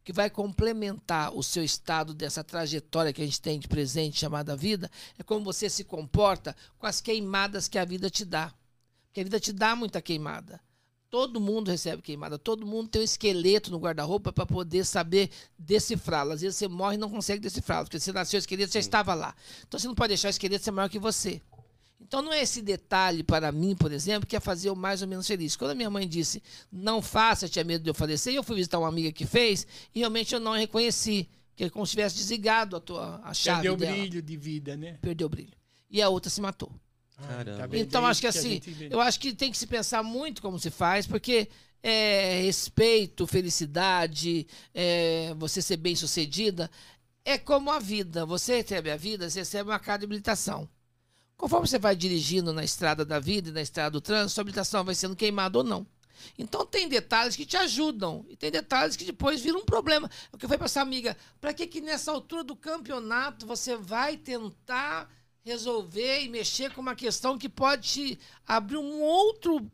Que 0.04 0.12
vai 0.12 0.28
complementar 0.28 1.32
o 1.34 1.42
seu 1.42 1.62
estado 1.62 2.12
dessa 2.12 2.42
trajetória 2.42 3.12
que 3.12 3.22
a 3.22 3.24
gente 3.24 3.40
tem 3.40 3.58
de 3.58 3.68
presente 3.68 4.18
chamada 4.18 4.56
vida 4.56 4.90
é 5.18 5.22
como 5.22 5.44
você 5.44 5.70
se 5.70 5.84
comporta 5.84 6.56
com 6.78 6.86
as 6.86 7.00
queimadas 7.00 7.68
que 7.68 7.78
a 7.78 7.84
vida 7.84 8.10
te 8.10 8.24
dá. 8.24 8.52
Porque 9.06 9.20
a 9.20 9.24
vida 9.24 9.38
te 9.38 9.52
dá 9.52 9.76
muita 9.76 10.02
queimada. 10.02 10.60
Todo 11.12 11.38
mundo 11.38 11.70
recebe 11.70 12.00
queimada, 12.00 12.38
todo 12.38 12.66
mundo 12.66 12.88
tem 12.88 13.02
um 13.02 13.04
esqueleto 13.04 13.70
no 13.70 13.78
guarda-roupa 13.78 14.32
para 14.32 14.46
poder 14.46 14.82
saber 14.86 15.30
decifrá-lo. 15.58 16.32
Às 16.32 16.40
vezes 16.40 16.56
você 16.56 16.66
morre 16.66 16.94
e 16.94 16.98
não 16.98 17.10
consegue 17.10 17.38
decifrá-lo, 17.38 17.84
porque 17.84 18.00
você 18.00 18.10
nasceu, 18.12 18.38
o 18.38 18.40
esqueleto 18.40 18.72
já 18.72 18.80
estava 18.80 19.12
lá. 19.12 19.36
Então 19.68 19.78
você 19.78 19.86
não 19.86 19.94
pode 19.94 20.08
deixar 20.08 20.28
o 20.28 20.30
esqueleto 20.30 20.64
ser 20.64 20.70
maior 20.70 20.88
que 20.88 20.98
você. 20.98 21.42
Então 22.06 22.20
não 22.20 22.32
é 22.32 22.42
esse 22.42 22.60
detalhe 22.60 23.22
para 23.22 23.50
mim, 23.52 23.74
por 23.74 23.92
exemplo, 23.92 24.28
que 24.28 24.36
é 24.36 24.40
fazer 24.40 24.70
o 24.70 24.76
mais 24.76 25.02
ou 25.02 25.08
menos 25.08 25.26
feliz. 25.26 25.56
Quando 25.56 25.70
a 25.70 25.74
minha 25.74 25.88
mãe 25.88 26.06
disse, 26.06 26.42
não 26.70 27.00
faça, 27.00 27.48
tinha 27.48 27.64
medo 27.64 27.84
de 27.84 27.90
eu 27.90 27.94
falecer, 27.94 28.32
e 28.32 28.36
eu 28.36 28.42
fui 28.42 28.56
visitar 28.56 28.78
uma 28.78 28.88
amiga 28.88 29.12
que 29.12 29.24
fez, 29.24 29.66
e 29.94 30.00
realmente 30.00 30.34
eu 30.34 30.40
não 30.40 30.52
a 30.52 30.58
reconheci. 30.58 31.28
Que 31.54 31.64
é 31.64 31.70
como 31.70 31.86
se 31.86 31.92
tivesse 31.92 32.16
desligado 32.16 32.76
a, 32.76 32.80
tua, 32.80 33.20
a 33.22 33.34
chave 33.34 33.62
Perdeu 33.62 33.76
dela. 33.76 33.96
brilho 33.96 34.22
de 34.22 34.36
vida, 34.36 34.76
né? 34.76 34.98
Perdeu 35.02 35.26
o 35.26 35.30
brilho. 35.30 35.52
E 35.90 36.00
a 36.00 36.08
outra 36.08 36.30
se 36.30 36.40
matou. 36.40 36.72
Caramba. 37.16 37.68
tá? 37.68 37.78
Então 37.78 38.06
É 38.06 38.10
acho 38.10 38.20
que 38.20 38.26
assim, 38.26 38.60
eu 38.90 39.00
acho 39.00 39.20
que 39.20 39.32
tem 39.34 39.50
que 39.50 39.58
se 39.58 39.66
pensar 39.66 40.02
muito 40.02 40.40
como 40.40 40.58
se 40.58 40.70
faz, 40.70 41.06
porque 41.06 41.48
é, 41.82 42.40
respeito, 42.42 43.26
felicidade, 43.26 44.46
é, 44.74 45.34
você 45.36 45.60
ser 45.60 45.76
bem 45.76 45.94
sucedida, 45.94 46.70
é 47.24 47.38
como 47.38 47.70
a 47.70 47.78
vida. 47.78 48.24
Você 48.24 48.56
recebe 48.56 48.90
a 48.90 48.96
vida, 48.96 49.28
você 49.28 49.40
recebe 49.40 49.70
uma 49.70 49.78
carta 49.78 50.00
de 50.00 50.04
habilitação. 50.06 50.68
Conforme 51.42 51.66
você 51.66 51.76
vai 51.76 51.96
dirigindo 51.96 52.52
na 52.52 52.62
estrada 52.62 53.04
da 53.04 53.18
vida 53.18 53.48
e 53.48 53.52
na 53.52 53.60
estrada 53.60 53.90
do 53.90 54.00
trânsito, 54.00 54.30
sua 54.30 54.42
habilitação 54.42 54.84
vai 54.84 54.94
sendo 54.94 55.16
queimada 55.16 55.58
ou 55.58 55.64
não. 55.64 55.84
Então 56.38 56.64
tem 56.64 56.88
detalhes 56.88 57.34
que 57.34 57.44
te 57.44 57.56
ajudam 57.56 58.24
e 58.28 58.36
tem 58.36 58.48
detalhes 58.48 58.94
que 58.94 59.04
depois 59.04 59.40
viram 59.40 59.58
um 59.58 59.64
problema. 59.64 60.08
É 60.32 60.36
O 60.36 60.38
que 60.38 60.44
eu 60.44 60.48
falei 60.48 60.58
para 60.58 60.66
essa 60.66 60.80
amiga, 60.80 61.16
para 61.40 61.52
que 61.52 61.66
que 61.66 61.80
nessa 61.80 62.12
altura 62.12 62.44
do 62.44 62.54
campeonato 62.54 63.44
você 63.44 63.74
vai 63.76 64.16
tentar 64.16 65.10
resolver 65.44 66.22
e 66.22 66.28
mexer 66.28 66.72
com 66.74 66.80
uma 66.80 66.94
questão 66.94 67.36
que 67.36 67.48
pode 67.48 67.88
te 67.88 68.18
abrir 68.46 68.76
um 68.76 69.00
outro 69.00 69.68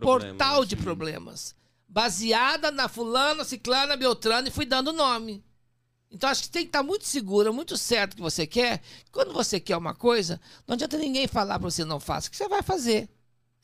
portal 0.00 0.64
de 0.64 0.74
problemas. 0.74 1.54
Baseada 1.86 2.72
na 2.72 2.88
fulana, 2.88 3.44
ciclana, 3.44 3.96
beltrana 3.96 4.48
e 4.48 4.50
fui 4.50 4.66
dando 4.66 4.92
nome. 4.92 5.44
Então 6.10 6.30
acho 6.30 6.42
que 6.44 6.50
tem 6.50 6.62
que 6.62 6.68
estar 6.68 6.82
muito 6.82 7.04
segura, 7.04 7.52
muito 7.52 7.76
certo 7.76 8.16
que 8.16 8.22
você 8.22 8.46
quer. 8.46 8.82
Quando 9.10 9.32
você 9.32 9.58
quer 9.58 9.76
uma 9.76 9.94
coisa, 9.94 10.40
não 10.66 10.74
adianta 10.74 10.96
ninguém 10.96 11.26
falar 11.26 11.58
para 11.58 11.70
você 11.70 11.84
não 11.84 12.00
faça, 12.00 12.30
que 12.30 12.36
você 12.36 12.48
vai 12.48 12.62
fazer. 12.62 13.08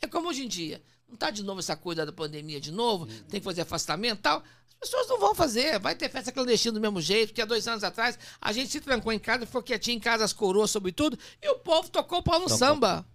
É 0.00 0.06
como 0.06 0.28
hoje 0.28 0.44
em 0.44 0.48
dia. 0.48 0.82
Não 1.08 1.16
tá 1.16 1.30
de 1.30 1.42
novo 1.42 1.60
essa 1.60 1.76
coisa 1.76 2.06
da 2.06 2.12
pandemia 2.12 2.60
de 2.60 2.72
novo, 2.72 3.06
tem 3.06 3.38
que 3.38 3.44
fazer 3.44 3.62
afastamento 3.62 4.18
e 4.18 4.22
tal. 4.22 4.42
As 4.82 4.88
pessoas 4.88 5.08
não 5.08 5.20
vão 5.20 5.34
fazer, 5.34 5.78
vai 5.78 5.94
ter 5.94 6.08
festa 6.08 6.32
clandestina 6.32 6.72
do 6.72 6.80
mesmo 6.80 7.00
jeito, 7.00 7.28
porque 7.28 7.42
há 7.42 7.44
dois 7.44 7.68
anos 7.68 7.84
atrás 7.84 8.18
a 8.40 8.52
gente 8.52 8.70
se 8.70 8.80
trancou 8.80 9.12
em 9.12 9.18
casa, 9.18 9.46
ficou 9.46 9.62
quietinho 9.62 9.96
em 9.96 10.00
casa, 10.00 10.24
as 10.24 10.32
coroas 10.32 10.70
sobretudo, 10.70 11.16
e 11.40 11.48
o 11.50 11.58
povo 11.60 11.88
tocou 11.88 12.18
o 12.18 12.22
pau 12.22 12.40
no 12.40 12.48
samba. 12.48 13.06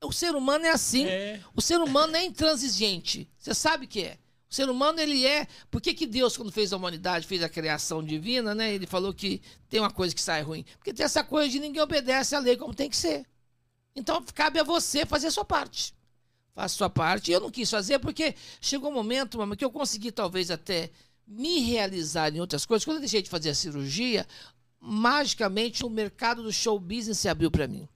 O 0.00 0.12
ser 0.12 0.36
humano 0.36 0.64
é 0.64 0.70
assim. 0.70 1.06
É. 1.06 1.40
O 1.56 1.60
ser 1.60 1.80
humano 1.80 2.16
é 2.16 2.24
intransigente. 2.24 3.28
Você 3.36 3.52
sabe 3.52 3.86
que 3.86 4.02
é. 4.02 4.18
O 4.50 4.54
ser 4.54 4.70
humano, 4.70 4.98
ele 4.98 5.26
é. 5.26 5.46
Por 5.70 5.80
que, 5.80 5.92
que 5.92 6.06
Deus, 6.06 6.36
quando 6.36 6.50
fez 6.50 6.72
a 6.72 6.76
humanidade, 6.76 7.26
fez 7.26 7.42
a 7.42 7.48
criação 7.48 8.02
divina, 8.02 8.54
né? 8.54 8.72
Ele 8.72 8.86
falou 8.86 9.12
que 9.12 9.42
tem 9.68 9.78
uma 9.78 9.90
coisa 9.90 10.14
que 10.14 10.22
sai 10.22 10.42
ruim. 10.42 10.64
Porque 10.78 10.92
tem 10.92 11.04
essa 11.04 11.22
coisa 11.22 11.50
de 11.50 11.60
ninguém 11.60 11.82
obedece 11.82 12.34
à 12.34 12.38
lei 12.38 12.56
como 12.56 12.74
tem 12.74 12.88
que 12.88 12.96
ser. 12.96 13.26
Então, 13.94 14.24
cabe 14.34 14.58
a 14.58 14.64
você 14.64 15.04
fazer 15.04 15.26
a 15.26 15.30
sua 15.30 15.44
parte. 15.44 15.94
Faça 16.54 16.74
a 16.74 16.78
sua 16.78 16.90
parte. 16.90 17.30
E 17.30 17.34
eu 17.34 17.40
não 17.40 17.50
quis 17.50 17.70
fazer 17.70 17.98
porque 17.98 18.34
chegou 18.60 18.90
um 18.90 18.94
momento, 18.94 19.36
mama, 19.38 19.54
que 19.54 19.64
eu 19.64 19.70
consegui 19.70 20.10
talvez 20.10 20.50
até 20.50 20.90
me 21.26 21.60
realizar 21.60 22.34
em 22.34 22.40
outras 22.40 22.64
coisas. 22.64 22.84
Quando 22.84 22.96
eu 22.96 23.00
deixei 23.00 23.20
de 23.20 23.28
fazer 23.28 23.50
a 23.50 23.54
cirurgia, 23.54 24.26
magicamente 24.80 25.84
o 25.84 25.90
mercado 25.90 26.42
do 26.42 26.52
show 26.52 26.78
business 26.78 27.18
se 27.18 27.28
abriu 27.28 27.50
para 27.50 27.68
mim. 27.68 27.86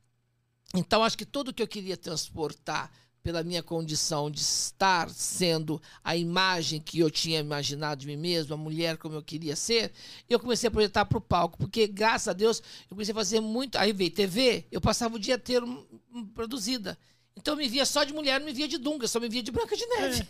Então, 0.75 1.03
acho 1.03 1.17
que 1.17 1.25
tudo 1.25 1.53
que 1.53 1.63
eu 1.63 1.69
queria 1.69 1.97
transportar 1.97 2.91
pela 3.23 3.43
minha 3.43 3.63
condição 3.63 4.31
de 4.31 4.41
estar 4.41 5.09
sendo 5.09 5.81
a 6.03 6.17
imagem 6.17 6.81
que 6.81 6.99
eu 6.99 7.11
tinha 7.11 7.39
imaginado 7.39 8.01
de 8.01 8.07
mim 8.07 8.17
mesmo, 8.17 8.55
a 8.55 8.57
mulher 8.57 8.97
como 8.97 9.15
eu 9.15 9.23
queria 9.23 9.55
ser, 9.55 9.93
eu 10.29 10.41
comecei 10.41 10.69
a 10.69 10.71
projetar 10.71 11.05
para 11.05 11.19
o 11.19 11.21
palco, 11.21 11.57
porque 11.57 11.87
graças 11.87 12.29
a 12.29 12.33
Deus 12.33 12.59
eu 12.83 12.91
comecei 12.91 13.13
a 13.13 13.15
fazer 13.15 13.41
muito. 13.41 13.79
Aí 13.79 13.93
veio 13.93 14.11
TV, 14.11 14.67
eu 14.71 14.81
passava 14.81 15.15
o 15.15 15.19
dia 15.19 15.37
inteiro 15.37 15.67
hum, 16.13 16.27
produzida. 16.35 16.99
Então 17.37 17.55
eu 17.55 17.59
me 17.59 17.69
via 17.69 17.87
só 17.87 18.05
de 18.05 18.13
mulher, 18.13 18.41
não 18.41 18.47
me 18.47 18.53
via 18.53 18.69
de 18.69 18.77
Dunga, 18.77 19.07
só 19.07 19.19
me 19.19 19.29
via 19.29 19.43
de 19.43 19.51
Branca 19.51 19.77
de 19.77 19.87
Neve. 19.87 20.27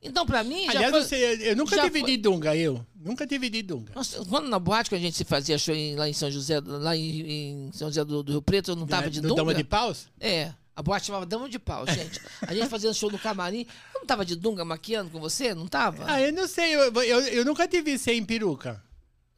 Então, 0.00 0.24
para 0.24 0.42
mim, 0.42 0.66
Aliás, 0.66 0.90
foi... 0.90 1.02
você, 1.02 1.38
eu 1.42 1.54
nunca 1.54 1.76
foi- 1.90 2.02
de 2.02 2.16
Dunga, 2.16 2.56
eu. 2.56 2.84
Nunca 2.96 3.26
tive 3.26 3.50
de 3.50 3.62
Dunga. 3.62 3.92
Nossa, 3.94 4.24
quando 4.24 4.48
na 4.48 4.58
boate 4.58 4.88
que 4.88 4.96
a 4.96 4.98
gente 4.98 5.16
se 5.16 5.24
fazia 5.24 5.58
show 5.58 5.74
em- 5.74 5.94
lá 5.94 6.08
em 6.08 6.12
São 6.12 6.30
José, 6.30 6.60
lá 6.64 6.96
em, 6.96 7.20
em 7.68 7.72
São 7.72 7.88
José 7.88 8.04
do, 8.04 8.22
do 8.22 8.32
Rio 8.32 8.42
Preto, 8.42 8.72
eu 8.72 8.76
não 8.76 8.86
tava 8.86 9.10
de 9.10 9.20
do 9.20 9.28
Dunga. 9.28 9.42
Dama 9.42 9.54
de 9.54 9.62
Paus? 9.62 10.08
É. 10.18 10.52
A 10.74 10.82
boate 10.82 11.06
chamava 11.06 11.26
Dama 11.26 11.48
de 11.48 11.58
Pau, 11.58 11.86
gente. 11.86 12.18
A 12.46 12.54
gente 12.54 12.68
fazendo 12.68 12.94
show 12.94 13.10
no 13.10 13.18
camarim. 13.18 13.66
Eu 13.94 14.00
não 14.00 14.06
tava 14.06 14.24
de 14.24 14.34
dunga 14.34 14.64
maquiando 14.64 15.10
com 15.10 15.20
você? 15.20 15.54
Não 15.54 15.66
tava? 15.66 16.04
Ah, 16.08 16.20
eu 16.20 16.32
não 16.32 16.48
sei, 16.48 16.74
eu, 16.74 16.90
eu, 17.02 17.20
eu 17.20 17.44
nunca 17.44 17.68
tive 17.68 17.98
sem 17.98 18.24
peruca. 18.24 18.82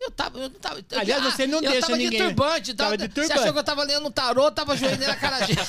Eu 0.01 0.11
tava, 0.11 0.39
eu 0.39 0.49
não 0.51 0.59
tava. 0.61 0.79
eu- 0.79 0.99
Aliás, 1.01 1.23
você 1.25 1.47
não 1.47 1.61
eu 1.63 1.71
deixa 1.71 1.87
tava 1.87 1.97
ninguém- 1.97 2.21
de 2.21 2.27
turbante. 2.27 2.75
Tava 2.75 2.91
Tava, 2.91 2.99
de 2.99 3.05
Você 3.15 3.21
turbante. 3.21 3.41
achou 3.41 3.53
que 3.53 3.59
eu 3.59 3.65
tava 3.65 3.83
lendo 3.85 4.07
um 4.07 4.11
tarô, 4.13 4.51
tava 4.53 4.77
joelhando 4.77 5.07
na 5.07 5.17
cara 5.17 5.41
de... 5.41 5.55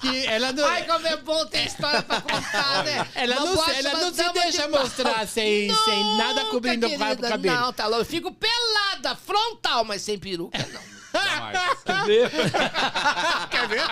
Que 0.00 0.26
ela 0.26 0.52
não, 0.52 0.64
Ai, 0.64 0.86
como 0.86 1.06
é 1.08 1.16
bom 1.16 1.44
ter 1.46 1.66
história 1.66 2.00
pra 2.02 2.20
contar, 2.20 2.84
né? 2.84 3.08
ela 3.16 3.34
não, 3.34 3.54
boate 3.56 3.72
se- 3.74 3.78
ela 3.86 3.98
não 3.98 4.14
se 4.14 4.22
de 4.22 4.32
deixa 4.32 4.68
Pau. 4.68 4.80
mostrar 4.80 5.26
sem, 5.26 5.74
sem 5.74 6.16
nada 6.16 6.44
cobrindo 6.46 6.86
o 6.86 6.98
cabelo. 6.98 7.56
Não, 7.56 7.72
tá 7.72 7.86
louco. 7.86 8.02
Eu 8.02 8.06
fico 8.06 8.32
pelada, 8.32 9.16
frontal, 9.16 9.84
mas 9.84 10.02
sem 10.02 10.16
peruca, 10.16 10.56
não. 10.72 10.97
Jamais. 11.12 11.58
Quer 13.50 13.68
ver? 13.68 13.82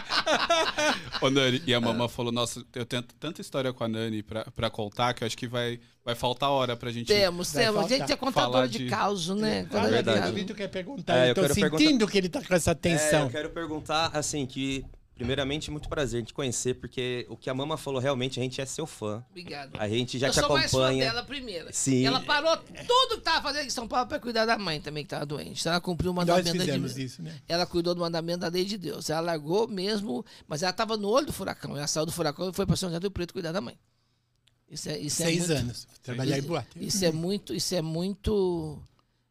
Ô, 1.20 1.30
Nani, 1.30 1.62
e 1.66 1.74
a 1.74 1.80
mamãe 1.80 2.08
falou, 2.08 2.32
nossa, 2.32 2.64
eu 2.74 2.84
tenho 2.84 3.02
tanta 3.02 3.40
história 3.40 3.72
com 3.72 3.84
a 3.84 3.88
Nani 3.88 4.22
pra, 4.22 4.44
pra 4.54 4.70
contar 4.70 5.14
que 5.14 5.22
eu 5.22 5.26
acho 5.26 5.36
que 5.36 5.46
vai, 5.46 5.80
vai 6.04 6.14
faltar 6.14 6.50
hora 6.50 6.76
pra 6.76 6.90
gente... 6.90 7.06
Temos, 7.06 7.52
Vai 7.52 7.64
temos. 7.64 7.84
A 7.84 7.88
gente 7.88 8.12
é 8.12 8.16
contadora 8.16 8.52
Falar 8.52 8.66
de, 8.66 8.78
de- 8.78 8.86
caos, 8.90 9.28
né? 9.28 9.62
Contadora 9.64 9.86
de 9.88 10.02
verdade. 10.02 10.30
O 10.30 10.34
Vitor 10.34 10.56
quer 10.56 10.68
perguntar. 10.68 11.16
É, 11.16 11.24
eu 11.24 11.28
eu 11.28 11.34
tô 11.34 11.42
sentindo 11.54 11.70
perguntar- 11.70 12.06
que 12.12 12.18
ele 12.18 12.28
tá 12.28 12.42
com 12.42 12.54
essa 12.54 12.70
É, 12.72 12.74
tensão. 12.74 13.20
eu 13.24 13.30
quero 13.30 13.50
perguntar, 13.50 14.10
assim, 14.12 14.44
que 14.46 14.84
primeiramente 15.16 15.70
muito 15.70 15.88
prazer 15.88 16.22
te 16.24 16.32
conhecer, 16.34 16.74
porque 16.74 17.26
o 17.28 17.36
que 17.36 17.48
a 17.48 17.54
mama 17.54 17.76
falou 17.76 18.00
realmente, 18.00 18.38
a 18.38 18.42
gente 18.42 18.60
é 18.60 18.66
seu 18.66 18.86
fã. 18.86 19.24
Obrigado. 19.30 19.70
A 19.78 19.88
gente 19.88 20.18
já 20.18 20.28
eu 20.28 20.32
te 20.32 20.40
sou 20.40 20.48
mais 20.50 20.70
fã 20.70 20.78
acompanha. 20.84 21.04
dela 21.06 21.22
primeira. 21.24 21.72
Sim. 21.72 22.04
Ela 22.06 22.20
parou 22.20 22.56
tudo 22.56 23.16
que 23.16 23.22
tava 23.22 23.42
fazendo 23.42 23.66
em 23.66 23.70
São 23.70 23.88
Paulo 23.88 24.06
pra 24.06 24.20
cuidar 24.20 24.44
da 24.44 24.58
mãe 24.58 24.80
também, 24.80 25.02
que 25.04 25.10
tava 25.10 25.24
doente. 25.26 25.66
Ela 25.66 25.80
cumpriu 25.80 26.10
o 26.10 26.14
Nós 26.14 26.26
mandamento 26.26 26.58
fizemos 26.58 26.94
de 26.94 27.04
isso, 27.04 27.22
né? 27.22 27.34
Ela 27.48 27.64
cuidou 27.66 27.94
do 27.94 28.00
mandamento 28.00 28.40
da 28.40 28.48
lei 28.48 28.64
de 28.64 28.76
Deus. 28.76 29.08
Ela 29.10 29.20
largou 29.20 29.66
mesmo, 29.66 30.24
mas 30.46 30.62
ela 30.62 30.72
tava 30.72 30.96
no 30.96 31.08
olho 31.08 31.26
do 31.26 31.32
furacão. 31.32 31.76
Ela 31.76 31.86
saiu 31.86 32.06
do 32.06 32.12
furacão 32.12 32.50
e 32.50 32.52
foi 32.52 32.66
pra 32.66 32.76
São 32.76 32.88
José 32.90 33.00
do 33.00 33.10
Preto 33.10 33.32
cuidar 33.32 33.52
da 33.52 33.60
mãe. 33.60 33.78
Isso 34.70 34.88
é, 34.88 34.98
isso 34.98 35.22
é 35.22 35.26
Seis 35.26 35.38
muito- 35.48 35.52
anos. 35.60 35.88
Trabalhar 36.02 36.38
em 36.38 36.42
boate. 36.42 36.68
Isso 36.76 37.04
é 37.04 37.12
muito, 37.12 37.54
isso 37.54 37.74
é 37.74 37.80
muito 37.80 38.78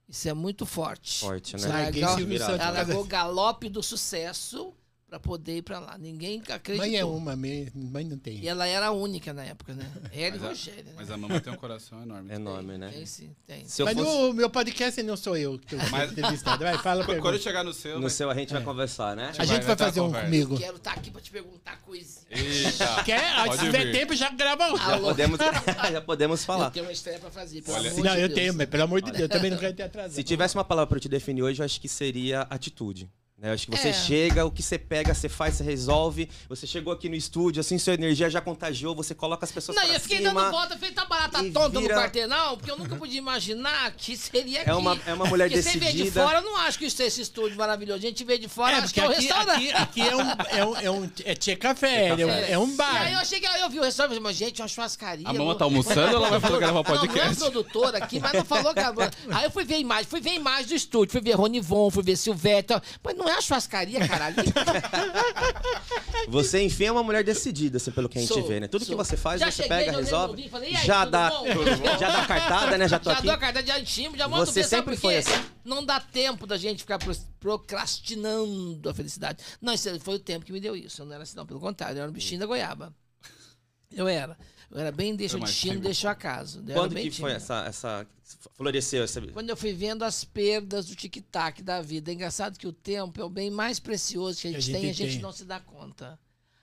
Isso 0.07 0.29
é 0.29 0.33
muito 0.33 0.65
forte. 0.65 1.19
Forte, 1.19 1.57
né? 1.57 1.91
Virado. 1.91 2.19
Santos. 2.39 2.59
Ela 2.59 2.69
largou 2.71 3.01
o 3.01 3.05
galope 3.05 3.69
do 3.69 3.81
sucesso 3.83 4.73
pra 5.15 5.19
poder 5.19 5.57
ir 5.57 5.61
pra 5.61 5.79
lá. 5.79 5.97
Ninguém 5.97 6.41
acreditou. 6.49 6.77
Mãe 6.77 6.95
é 6.97 7.05
uma, 7.05 7.35
mãe 7.35 7.69
mãe 7.73 8.03
não 8.03 8.17
tem. 8.17 8.39
E 8.39 8.47
ela 8.47 8.65
era 8.67 8.87
a 8.87 8.91
única 8.91 9.33
na 9.33 9.43
época, 9.43 9.73
né? 9.73 9.89
Ela 10.13 10.35
e 10.35 10.39
Rogério, 10.39 10.83
né? 10.85 10.91
mas 10.95 11.09
a 11.09 11.17
mamãe 11.17 11.39
tem 11.39 11.51
um 11.53 11.57
coração 11.57 12.01
enorme. 12.03 12.31
É 12.31 12.35
enorme, 12.35 12.77
né? 12.77 12.89
Tem 12.91 13.05
sim, 13.05 13.35
tem. 13.47 13.65
Se 13.67 13.81
eu 13.81 13.85
Mas 13.85 13.95
fosse... 13.95 14.09
no 14.09 14.33
meu 14.33 14.49
podcast 14.49 15.01
não 15.03 15.15
sou 15.17 15.37
eu 15.37 15.57
que 15.57 15.75
estou 15.75 15.89
Mas- 15.91 16.11
entrevistado. 16.11 16.63
Vai, 16.63 16.77
fala 16.79 17.03
Quando 17.03 17.15
pergunta. 17.15 17.35
eu 17.35 17.39
chegar 17.41 17.63
no 17.63 17.73
seu. 17.73 17.95
No 17.95 18.01
vai- 18.01 18.09
seu 18.09 18.29
a 18.29 18.35
gente 18.35 18.51
vai 18.53 18.63
conversar, 18.63 19.15
né? 19.15 19.31
A 19.37 19.45
gente 19.45 19.63
vai 19.65 19.75
vai 19.75 19.87
fazer 19.87 20.01
um 20.01 20.05
conversa. 20.07 20.25
comigo. 20.25 20.57
Quero 20.57 20.77
estar 20.77 20.91
aqui 20.93 21.11
pra 21.11 21.21
te 21.21 21.31
perguntar 21.31 21.81
coisinha. 21.81 22.25
Eita. 22.29 23.03
Quer? 23.05 23.35
Pode 23.45 23.57
Se 23.59 23.65
tiver 23.65 23.85
vir. 23.85 23.91
tempo, 23.93 24.15
já 24.15 24.29
grava 24.31 24.73
um. 24.73 24.77
Já 24.77 24.99
podemos, 24.99 25.39
já 25.91 26.01
podemos 26.01 26.39
Eu 26.41 26.45
falar. 26.45 26.71
tenho 26.71 26.85
uma 26.85 26.91
estreia 26.91 27.19
pra 27.19 27.29
fazer, 27.31 27.61
pelo 27.61 27.77
Olha- 27.77 27.91
amor 27.91 28.03
Não, 28.03 28.15
de 28.15 28.21
eu 28.21 28.27
Deus. 28.27 28.39
tenho, 28.39 28.53
mas 28.53 28.67
pelo 28.69 28.83
amor 28.83 29.01
de 29.01 29.11
Deus, 29.11 29.21
eu 29.21 29.29
também 29.29 29.51
não 29.51 29.57
quero 29.57 29.73
ter 29.73 29.83
atrasado. 29.83 30.13
Se 30.13 30.23
tivesse 30.23 30.55
uma 30.55 30.63
palavra 30.65 30.87
pra 30.87 30.97
eu 30.97 31.01
te 31.01 31.09
definir 31.09 31.43
hoje, 31.43 31.61
eu 31.61 31.65
acho 31.65 31.79
que 31.79 31.87
seria 31.87 32.41
atitude. 32.49 33.09
Né? 33.45 33.49
Eu 33.51 33.53
acho 33.53 33.67
que 33.67 33.77
você 33.77 33.89
É. 33.89 33.93
chega, 33.93 34.45
o 34.45 34.51
que 34.51 34.63
você 34.63 34.77
pega, 34.77 35.13
você 35.13 35.29
faz, 35.29 35.55
você 35.55 35.63
resolve. 35.63 36.27
Você 36.49 36.65
chegou 36.65 36.91
aqui 36.91 37.07
no 37.07 37.15
estúdio, 37.15 37.59
assim, 37.61 37.77
sua 37.77 37.93
energia 37.93 38.29
já 38.29 38.41
contagiou, 38.41 38.95
você 38.95 39.13
coloca 39.13 39.45
as 39.45 39.51
pessoas 39.51 39.75
Não, 39.77 39.83
pra 39.85 39.93
eu 39.93 39.99
fiquei 39.99 40.17
cima. 40.17 40.33
dando 40.33 40.51
volta, 40.51 40.77
feita 40.77 41.05
barata 41.05 41.43
e 41.43 41.51
tonta 41.51 41.79
vira- 41.79 41.95
no 41.95 42.01
quarteirão, 42.01 42.57
porque 42.57 42.71
eu 42.71 42.77
nunca 42.77 42.95
podia 42.95 43.19
imaginar 43.19 43.91
que 43.91 44.17
seria 44.17 44.61
aqui. 44.61 44.69
É 44.69 44.73
uma- 44.73 44.97
é 45.05 45.13
uma 45.13 45.25
mulher 45.25 45.47
porque 45.49 45.61
você 45.61 45.77
vê 45.77 45.85
de 45.91 45.97
decidida. 45.97 46.23
fora, 46.23 46.39
eu 46.39 46.43
não 46.43 46.57
acho 46.57 46.79
que 46.79 46.85
isso 46.85 47.01
é 47.01 47.05
esse 47.05 47.21
estúdio 47.21 47.57
maravilhoso. 47.57 47.99
A 47.99 48.01
gente 48.07 48.23
vê 48.23 48.37
de 48.37 48.47
fora, 48.47 48.77
É, 48.77 48.79
acho 48.79 48.93
que 48.93 48.99
porque 49.01 49.01
é 49.01 49.07
um 49.07 49.11
aqui, 49.11 49.25
restaurante. 49.27 49.71
aqui, 49.71 50.01
aqui 50.01 50.01
é 50.09 50.15
um. 50.15 50.21
É, 50.55 50.65
um, 50.65 50.77
é, 50.77 50.91
um, 50.91 51.11
é 51.25 51.35
tchê 51.35 51.55
café, 51.55 52.07
é, 52.07 52.15
um, 52.15 52.29
é 52.29 52.57
um 52.57 52.67
E 52.67 52.71
aí 52.71 52.75
bar. 52.77 53.11
eu 53.21 53.25
cheguei, 53.25 53.49
eu 53.61 53.69
vi 53.69 53.79
o 53.79 53.83
restaurante, 53.83 54.19
mas 54.19 54.35
gente, 54.35 54.61
uma 54.61 54.67
churrascaria. 54.67 55.27
A 55.27 55.33
mamãe 55.33 55.47
não- 55.47 55.55
tá 55.57 55.65
almoçando 55.65 56.01
ou 56.17 56.25
ela 56.25 56.29
vai 56.29 56.39
fazer 56.39 56.57
gravar 56.59 56.83
podcast? 56.83 57.17
Não, 57.17 57.25
não 57.25 57.31
é 57.31 57.35
produtora 57.35 57.97
aqui, 57.99 58.19
mas 58.19 58.33
não 58.33 58.45
falou 58.45 58.73
que. 58.73 58.79
Aí 59.33 59.43
eu 59.43 59.51
fui 59.51 59.63
ver 59.65 59.75
a 59.75 59.79
imagem, 59.79 60.05
fui 60.05 60.21
ver 60.21 60.31
a 60.31 60.35
imagem 60.35 60.67
do 60.67 60.75
estúdio, 60.75 61.11
fui 61.11 61.21
ver 61.21 61.33
Ronivon, 61.35 61.89
fui 61.91 62.03
ver 62.03 62.15
Silvete, 62.15 62.73
mas 63.03 63.15
não 63.15 63.27
é 63.27 63.34
a 63.37 63.41
churrascaria, 63.41 64.07
caralho. 64.07 64.35
Você, 66.27 66.61
enfim, 66.63 66.85
é 66.85 66.91
uma 66.91 67.03
mulher 67.03 67.23
decidida, 67.23 67.77
assim, 67.77 67.91
pelo 67.91 68.09
que 68.09 68.17
a 68.17 68.21
gente 68.21 68.33
Sou, 68.33 68.45
vê, 68.47 68.59
né? 68.59 68.67
Tudo 68.67 68.83
sou. 68.85 68.95
que 68.97 69.03
você 69.03 69.15
faz, 69.15 69.39
Já 69.39 69.47
você 69.51 69.63
cheguei, 69.63 69.77
pega, 69.77 69.91
já 69.91 69.97
resolve. 69.99 70.49
falei, 70.49 70.71
"E 70.71 70.75
aí, 70.75 70.85
já 70.85 71.05
dá. 71.05 71.29
bom?" 71.29 71.45
Já 71.99 72.09
dá 72.11 72.25
cartada, 72.25 72.77
né? 72.77 72.87
Já 72.87 72.99
tô 72.99 73.09
Já 73.11 73.17
aqui. 73.17 73.25
dou 73.27 73.35
a 73.35 73.37
carta 73.37 73.61
de 73.63 73.83
time, 73.85 74.17
já 74.17 74.27
mando 74.27 74.45
Você 74.45 74.61
ver, 74.61 74.67
sempre 74.67 74.97
foi 74.97 75.17
assim. 75.17 75.31
Não 75.63 75.85
dá 75.85 75.99
tempo 75.99 76.47
da 76.47 76.57
gente 76.57 76.79
ficar 76.79 76.97
pro- 76.97 77.15
procrastinando 77.39 78.89
a 78.89 78.93
felicidade. 78.93 79.43
Não, 79.61 79.73
isso 79.73 79.99
foi 79.99 80.15
o 80.15 80.19
tempo 80.19 80.45
que 80.45 80.51
me 80.51 80.59
deu 80.59 80.75
isso. 80.75 81.01
Eu 81.01 81.05
não 81.05 81.13
era 81.13 81.23
assim, 81.23 81.35
não. 81.35 81.45
Pelo 81.45 81.59
contrário, 81.59 81.97
eu 81.97 82.01
era 82.01 82.09
um 82.09 82.13
bichinho 82.13 82.39
da 82.39 82.45
goiaba. 82.45 82.93
Eu 83.95 84.07
era. 84.07 84.37
Eu 84.71 84.79
era 84.79 84.91
bem 84.91 85.15
deixa 85.15 85.37
o 85.37 85.39
destino, 85.39 85.81
o 85.81 86.07
acaso. 86.07 86.59
Eu 86.59 86.63
era 86.71 86.73
Quando 86.73 86.95
que 86.95 87.01
foi 87.01 87.09
tímido. 87.09 87.35
essa, 87.35 87.65
essa... 87.65 88.07
Floresceu 88.55 89.03
essa... 89.03 89.21
Quando 89.21 89.49
eu 89.49 89.57
fui 89.57 89.73
vendo 89.73 90.03
as 90.03 90.23
perdas 90.23 90.87
do 90.87 90.95
tic-tac 90.95 91.61
da 91.61 91.81
vida. 91.81 92.11
É 92.11 92.13
engraçado 92.13 92.57
que 92.57 92.67
o 92.67 92.73
tempo 92.73 93.21
é 93.21 93.23
o 93.23 93.29
bem 93.29 93.49
mais 93.51 93.79
precioso 93.79 94.41
que 94.41 94.47
a 94.47 94.51
gente, 94.51 94.65
Que 94.65 94.71
a 94.71 94.73
gente 94.73 94.81
tem 94.81 94.87
e 94.87 94.89
a 94.89 94.93
gente 94.93 95.13
tem. 95.13 95.21
não 95.21 95.31
se 95.31 95.45
dá 95.45 95.59
conta. 95.59 96.19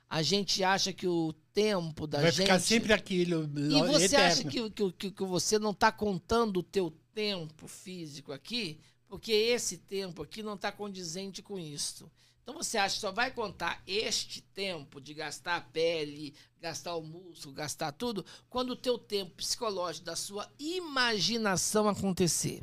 A 0.08 0.20
gente 0.22 0.62
acha 0.62 0.92
que 0.92 1.06
o 1.06 1.32
tempo 1.54 2.06
da 2.06 2.20
Vai 2.20 2.30
gente... 2.30 2.42
ficar 2.42 2.58
sempre 2.58 2.92
aquilo. 2.92 3.48
E 3.56 3.82
você 3.84 4.04
eterno. 4.06 4.26
acha 4.26 4.44
que, 4.44 4.70
que, 4.70 4.92
que, 4.92 5.10
que 5.10 5.24
você 5.24 5.58
não 5.58 5.70
está 5.70 5.90
contando 5.90 6.58
o 6.58 6.62
teu 6.62 6.92
tempo 7.14 7.66
físico 7.66 8.32
aqui, 8.32 8.78
porque 9.08 9.32
esse 9.32 9.78
tempo 9.78 10.22
aqui 10.22 10.42
não 10.42 10.54
está 10.54 10.70
condizente 10.72 11.42
com 11.42 11.58
isso. 11.58 12.10
Então 12.42 12.54
você 12.54 12.76
acha 12.76 12.96
que 12.96 13.00
só 13.00 13.12
vai 13.12 13.30
contar 13.30 13.80
este 13.86 14.40
tempo 14.40 15.00
de 15.00 15.14
gastar 15.14 15.56
a 15.56 15.60
pele, 15.60 16.34
gastar 16.60 16.96
o 16.96 17.02
músculo, 17.02 17.54
gastar 17.54 17.92
tudo, 17.92 18.24
quando 18.50 18.70
o 18.70 18.76
teu 18.76 18.98
tempo 18.98 19.36
psicológico 19.36 20.06
da 20.06 20.16
sua 20.16 20.50
imaginação 20.58 21.88
acontecer. 21.88 22.62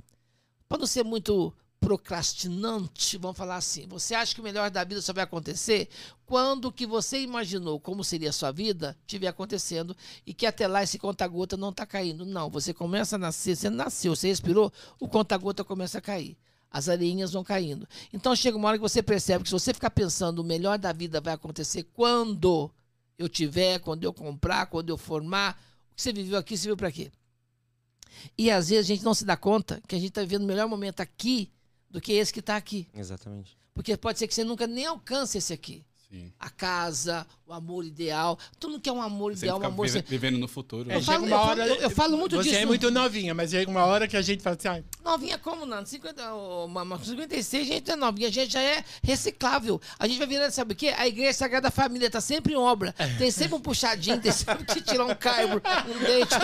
Para 0.67 0.79
não 0.79 0.85
ser 0.85 1.03
muito 1.03 1.53
procrastinante, 1.79 3.17
vamos 3.17 3.37
falar 3.37 3.55
assim, 3.55 3.87
você 3.87 4.13
acha 4.13 4.35
que 4.35 4.41
o 4.41 4.43
melhor 4.43 4.69
da 4.69 4.83
vida 4.83 5.01
só 5.01 5.13
vai 5.13 5.23
acontecer 5.23 5.87
quando 6.25 6.65
o 6.65 6.71
que 6.73 6.85
você 6.85 7.21
imaginou 7.21 7.79
como 7.79 8.03
seria 8.03 8.29
a 8.29 8.33
sua 8.33 8.51
vida 8.51 8.97
estiver 9.01 9.27
acontecendo 9.27 9.95
e 10.25 10.33
que 10.33 10.45
até 10.45 10.67
lá 10.67 10.83
esse 10.83 10.99
conta-gota 10.99 11.55
não 11.55 11.69
está 11.69 11.85
caindo. 11.85 12.25
Não, 12.25 12.49
você 12.49 12.73
começa 12.73 13.15
a 13.15 13.19
nascer, 13.19 13.55
você 13.55 13.69
nasceu, 13.69 14.13
você 14.13 14.27
respirou, 14.27 14.73
o 14.99 15.07
conta-gota 15.07 15.63
começa 15.63 15.99
a 15.99 16.01
cair. 16.01 16.37
As 16.71 16.87
areinhas 16.87 17.31
vão 17.31 17.43
caindo. 17.43 17.87
Então 18.13 18.35
chega 18.35 18.57
uma 18.57 18.67
hora 18.67 18.77
que 18.77 18.81
você 18.81 19.01
percebe 19.01 19.43
que 19.43 19.49
se 19.49 19.53
você 19.53 19.73
ficar 19.73 19.89
pensando 19.89 20.39
o 20.39 20.43
melhor 20.43 20.77
da 20.77 20.93
vida 20.93 21.19
vai 21.19 21.33
acontecer 21.33 21.83
quando 21.93 22.69
eu 23.17 23.27
tiver, 23.27 23.79
quando 23.79 24.03
eu 24.03 24.13
comprar, 24.13 24.67
quando 24.67 24.89
eu 24.89 24.97
formar, 24.97 25.59
o 25.91 25.95
que 25.95 26.01
você 26.01 26.13
viveu 26.13 26.37
aqui 26.37 26.55
serviu 26.55 26.77
para 26.77 26.91
quê? 26.91 27.11
E 28.37 28.49
às 28.51 28.69
vezes 28.69 28.85
a 28.85 28.87
gente 28.87 29.03
não 29.03 29.13
se 29.13 29.25
dá 29.25 29.35
conta 29.35 29.81
que 29.87 29.95
a 29.95 29.99
gente 29.99 30.09
está 30.09 30.21
vivendo 30.21 30.43
o 30.43 30.47
melhor 30.47 30.67
momento 30.67 31.01
aqui 31.01 31.51
do 31.89 31.99
que 31.99 32.13
esse 32.13 32.31
que 32.31 32.39
está 32.39 32.55
aqui. 32.55 32.87
Exatamente. 32.93 33.57
Porque 33.73 33.95
pode 33.97 34.19
ser 34.19 34.27
que 34.27 34.33
você 34.33 34.43
nunca 34.43 34.67
nem 34.67 34.85
alcance 34.85 35.37
esse 35.37 35.53
aqui. 35.53 35.83
Sim. 36.11 36.33
A 36.39 36.49
casa, 36.49 37.23
o 37.45 37.53
amor 37.53 37.85
ideal. 37.85 38.37
Todo 38.59 38.71
mundo 38.71 38.81
quer 38.81 38.91
um 38.91 38.99
amor 39.01 39.31
Você 39.33 39.45
ideal, 39.45 39.59
um 39.59 39.65
amor... 39.65 39.85
vive- 39.87 40.03
vivendo 40.07 40.39
no 40.39 40.47
futuro. 40.47 40.89
É, 40.91 40.95
Eu 40.95 40.99
né? 40.99 41.05
falo- 41.05 41.25
uma 41.27 41.35
eu 41.35 41.39
hora, 41.39 41.61
falo- 41.67 41.69
eu- 41.75 41.81
eu 41.83 41.89
falo 41.91 42.17
muito 42.17 42.35
você 42.35 42.49
disso. 42.49 42.61
é 42.63 42.65
muito 42.65 42.89
novinha, 42.89 43.35
mas 43.35 43.51
chega 43.51 43.69
uma 43.69 43.85
hora 43.85 44.07
que 44.07 44.17
a 44.17 44.21
gente 44.23 44.41
fala 44.41 44.55
assim, 44.57 44.67
ah, 44.69 44.81
Novinha 45.03 45.37
como 45.37 45.67
não? 45.67 45.85
50, 45.85 46.33
ô, 46.33 46.65
uma- 46.65 46.97
56, 47.03 47.69
a 47.69 47.73
gente 47.73 47.87
não 47.89 47.93
é 47.93 47.97
novinha, 47.97 48.27
a 48.27 48.31
gente 48.31 48.51
já 48.53 48.59
é 48.61 48.83
reciclável. 49.03 49.79
A 49.99 50.07
gente 50.07 50.17
vai 50.17 50.25
virando, 50.27 50.49
sabe 50.51 50.73
o 50.73 50.75
quê? 50.75 50.95
A 50.97 51.07
Igreja 51.07 51.33
Sagrada 51.33 51.69
Família 51.69 52.09
tá 52.09 52.19
sempre 52.21 52.53
em 52.53 52.57
obra. 52.57 52.91
Tem 53.19 53.29
sempre 53.29 53.55
um 53.55 53.61
puxadinho, 53.61 54.19
tem 54.19 54.31
sempre 54.31 54.65
que 54.65 54.81
tirar 54.81 55.05
um 55.05 55.13
carbo, 55.15 55.61
um 55.87 55.99
dente, 55.99 56.33
um. 56.35 56.39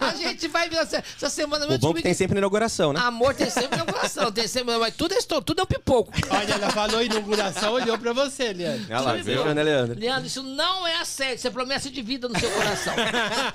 A 0.00 0.14
gente 0.14 0.48
vai 0.48 0.68
virando. 0.68 0.80
Essa 0.86 0.98
essa 1.16 1.28
semana 1.30 1.66
O 1.66 1.72
eu 1.72 1.78
bom 1.78 1.90
é 1.90 1.94
que 1.94 2.02
tem 2.02 2.14
sempre 2.14 2.38
inauguração, 2.38 2.92
né? 2.94 3.00
Amor 3.00 3.34
tem 3.34 3.50
sempre 3.50 3.78
no 3.78 3.84
coração, 3.86 4.32
tem 4.32 4.46
sempre, 4.48 4.76
mas 4.78 4.94
tudo 4.96 5.12
é, 5.14 5.18
tudo 5.20 5.60
é 5.60 5.62
um 5.62 5.66
pipoco. 5.66 6.10
Olha, 6.30 6.54
ela 6.54 6.70
falou 6.70 7.02
inauguração, 7.02 7.72
olhou 7.74 7.98
pra 7.98 8.12
você, 8.12 8.52
Leandro. 8.52 8.86
Olha 8.90 9.00
lá, 9.00 9.54
né, 9.54 9.62
Leandro? 9.62 9.98
Leandro, 9.98 10.26
isso 10.26 10.42
não 10.42 10.86
é 10.86 10.96
assédio, 10.96 11.36
isso 11.36 11.48
é 11.48 11.50
promessa 11.50 11.90
de 11.90 12.02
vida 12.02 12.28
no 12.28 12.38
seu 12.38 12.50
coração. 12.50 12.94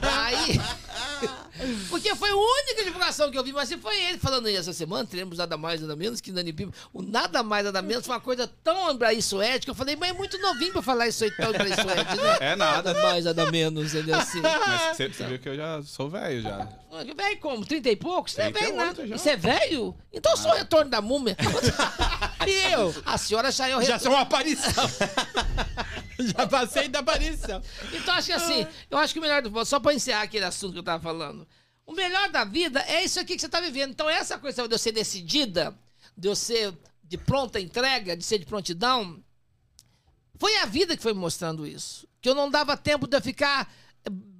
Aí. 0.02 0.60
Porque 1.90 2.14
foi 2.16 2.30
a 2.30 2.36
única 2.36 2.84
divulgação 2.84 3.32
que 3.32 3.38
eu 3.38 3.44
vi, 3.44 3.54
mas 3.54 3.70
se 3.70 3.78
foi 3.78 3.98
ele 4.04 4.18
falando 4.18 4.48
aí 4.48 4.56
essa 4.56 4.74
semana, 4.74 5.06
teremos 5.06 5.38
nada 5.38 5.58
mais, 5.58 5.82
nada 5.82 5.96
menos 5.96 6.20
que 6.20 6.32
Nani 6.32 6.52
Pipo. 6.52 6.74
O 6.94 7.02
nada 7.02 7.42
mais, 7.42 7.66
nada 7.66 7.82
menos 7.82 8.06
foi 8.06 8.14
uma 8.14 8.22
coisa 8.22 8.48
tão 8.64 8.92
embraçoética 8.92 9.66
que 9.66 9.70
eu 9.70 9.76
falei, 9.76 9.96
mas 9.96 10.10
é 10.10 10.14
muito 10.14 10.38
novinho 10.40 10.74
pra 10.74 10.82
falar 10.82 11.08
isso 11.08 11.24
aí 11.24 11.32
tão 11.32 11.50
embraçoético, 11.50 12.16
né? 12.16 12.38
É 12.42 12.56
nada. 12.56 12.94
Nada 12.94 13.04
mais, 13.04 13.26
nada 13.26 13.52
menos, 13.52 13.94
entendeu 13.94 14.16
assim? 14.16 14.42
Mas 14.42 14.98
você, 14.98 15.08
você 15.08 15.24
viu 15.24 15.40
que 15.40 15.50
eu 15.50 15.56
já 15.56 15.82
sou 15.84 16.10
velho 16.10 16.42
já. 16.42 16.68
Velho 17.03 17.39
como? 17.39 17.65
30 17.65 17.89
e 17.89 17.95
poucos? 17.95 18.34
Você 18.34 18.41
é 18.41 18.51
velho 18.51 18.75
38 18.75 18.86
nada. 18.86 19.08
já. 19.08 19.17
Você 19.17 19.29
é 19.31 19.38
velho? 19.38 19.95
Então 20.13 20.31
eu 20.31 20.38
sou 20.38 20.51
o 20.51 20.55
retorno 20.55 20.89
da 20.89 21.01
múmia. 21.01 21.36
e 22.47 22.73
eu? 22.73 22.93
A 23.05 23.17
senhora 23.17 23.51
já 23.51 23.67
é 23.67 23.75
o 23.75 23.81
Já 23.81 23.97
retorno. 23.97 23.99
sou 24.03 24.12
uma 24.13 24.21
aparição. 24.21 24.86
Já 26.19 26.47
passei 26.47 26.88
da 26.88 26.99
aparição. 26.99 27.62
Então 27.91 28.13
acho 28.13 28.27
que 28.27 28.34
assim, 28.34 28.65
eu 28.89 28.97
acho 28.97 29.13
que 29.13 29.19
o 29.19 29.21
melhor 29.21 29.41
do 29.41 29.65
só 29.65 29.79
pra 29.79 29.93
encerrar 29.93 30.21
aquele 30.21 30.45
assunto 30.45 30.73
que 30.73 30.79
eu 30.79 30.84
tava 30.84 31.01
falando. 31.03 31.47
O 31.86 31.91
melhor 31.91 32.29
da 32.29 32.43
vida 32.43 32.79
é 32.88 33.03
isso 33.03 33.19
aqui 33.19 33.36
que 33.36 33.41
você 33.41 33.49
tá 33.49 33.60
vivendo. 33.60 33.91
Então 33.91 34.10
essa 34.10 34.38
coisa 34.38 34.67
de 34.67 34.73
eu 34.73 34.79
ser 34.79 34.91
decidida, 34.91 35.77
de 36.17 36.27
eu 36.27 36.36
ser 36.36 36.73
de 37.03 37.17
pronta 37.17 37.60
entrega, 37.60 38.15
de 38.15 38.23
ser 38.23 38.39
de 38.39 38.45
prontidão, 38.45 39.21
foi 40.39 40.58
a 40.58 40.65
vida 40.65 40.95
que 40.95 41.03
foi 41.03 41.13
me 41.13 41.19
mostrando 41.19 41.67
isso. 41.67 42.08
Que 42.21 42.29
eu 42.29 42.36
não 42.36 42.49
dava 42.49 42.75
tempo 42.75 43.08
de 43.08 43.15
eu 43.15 43.21
ficar 43.21 43.71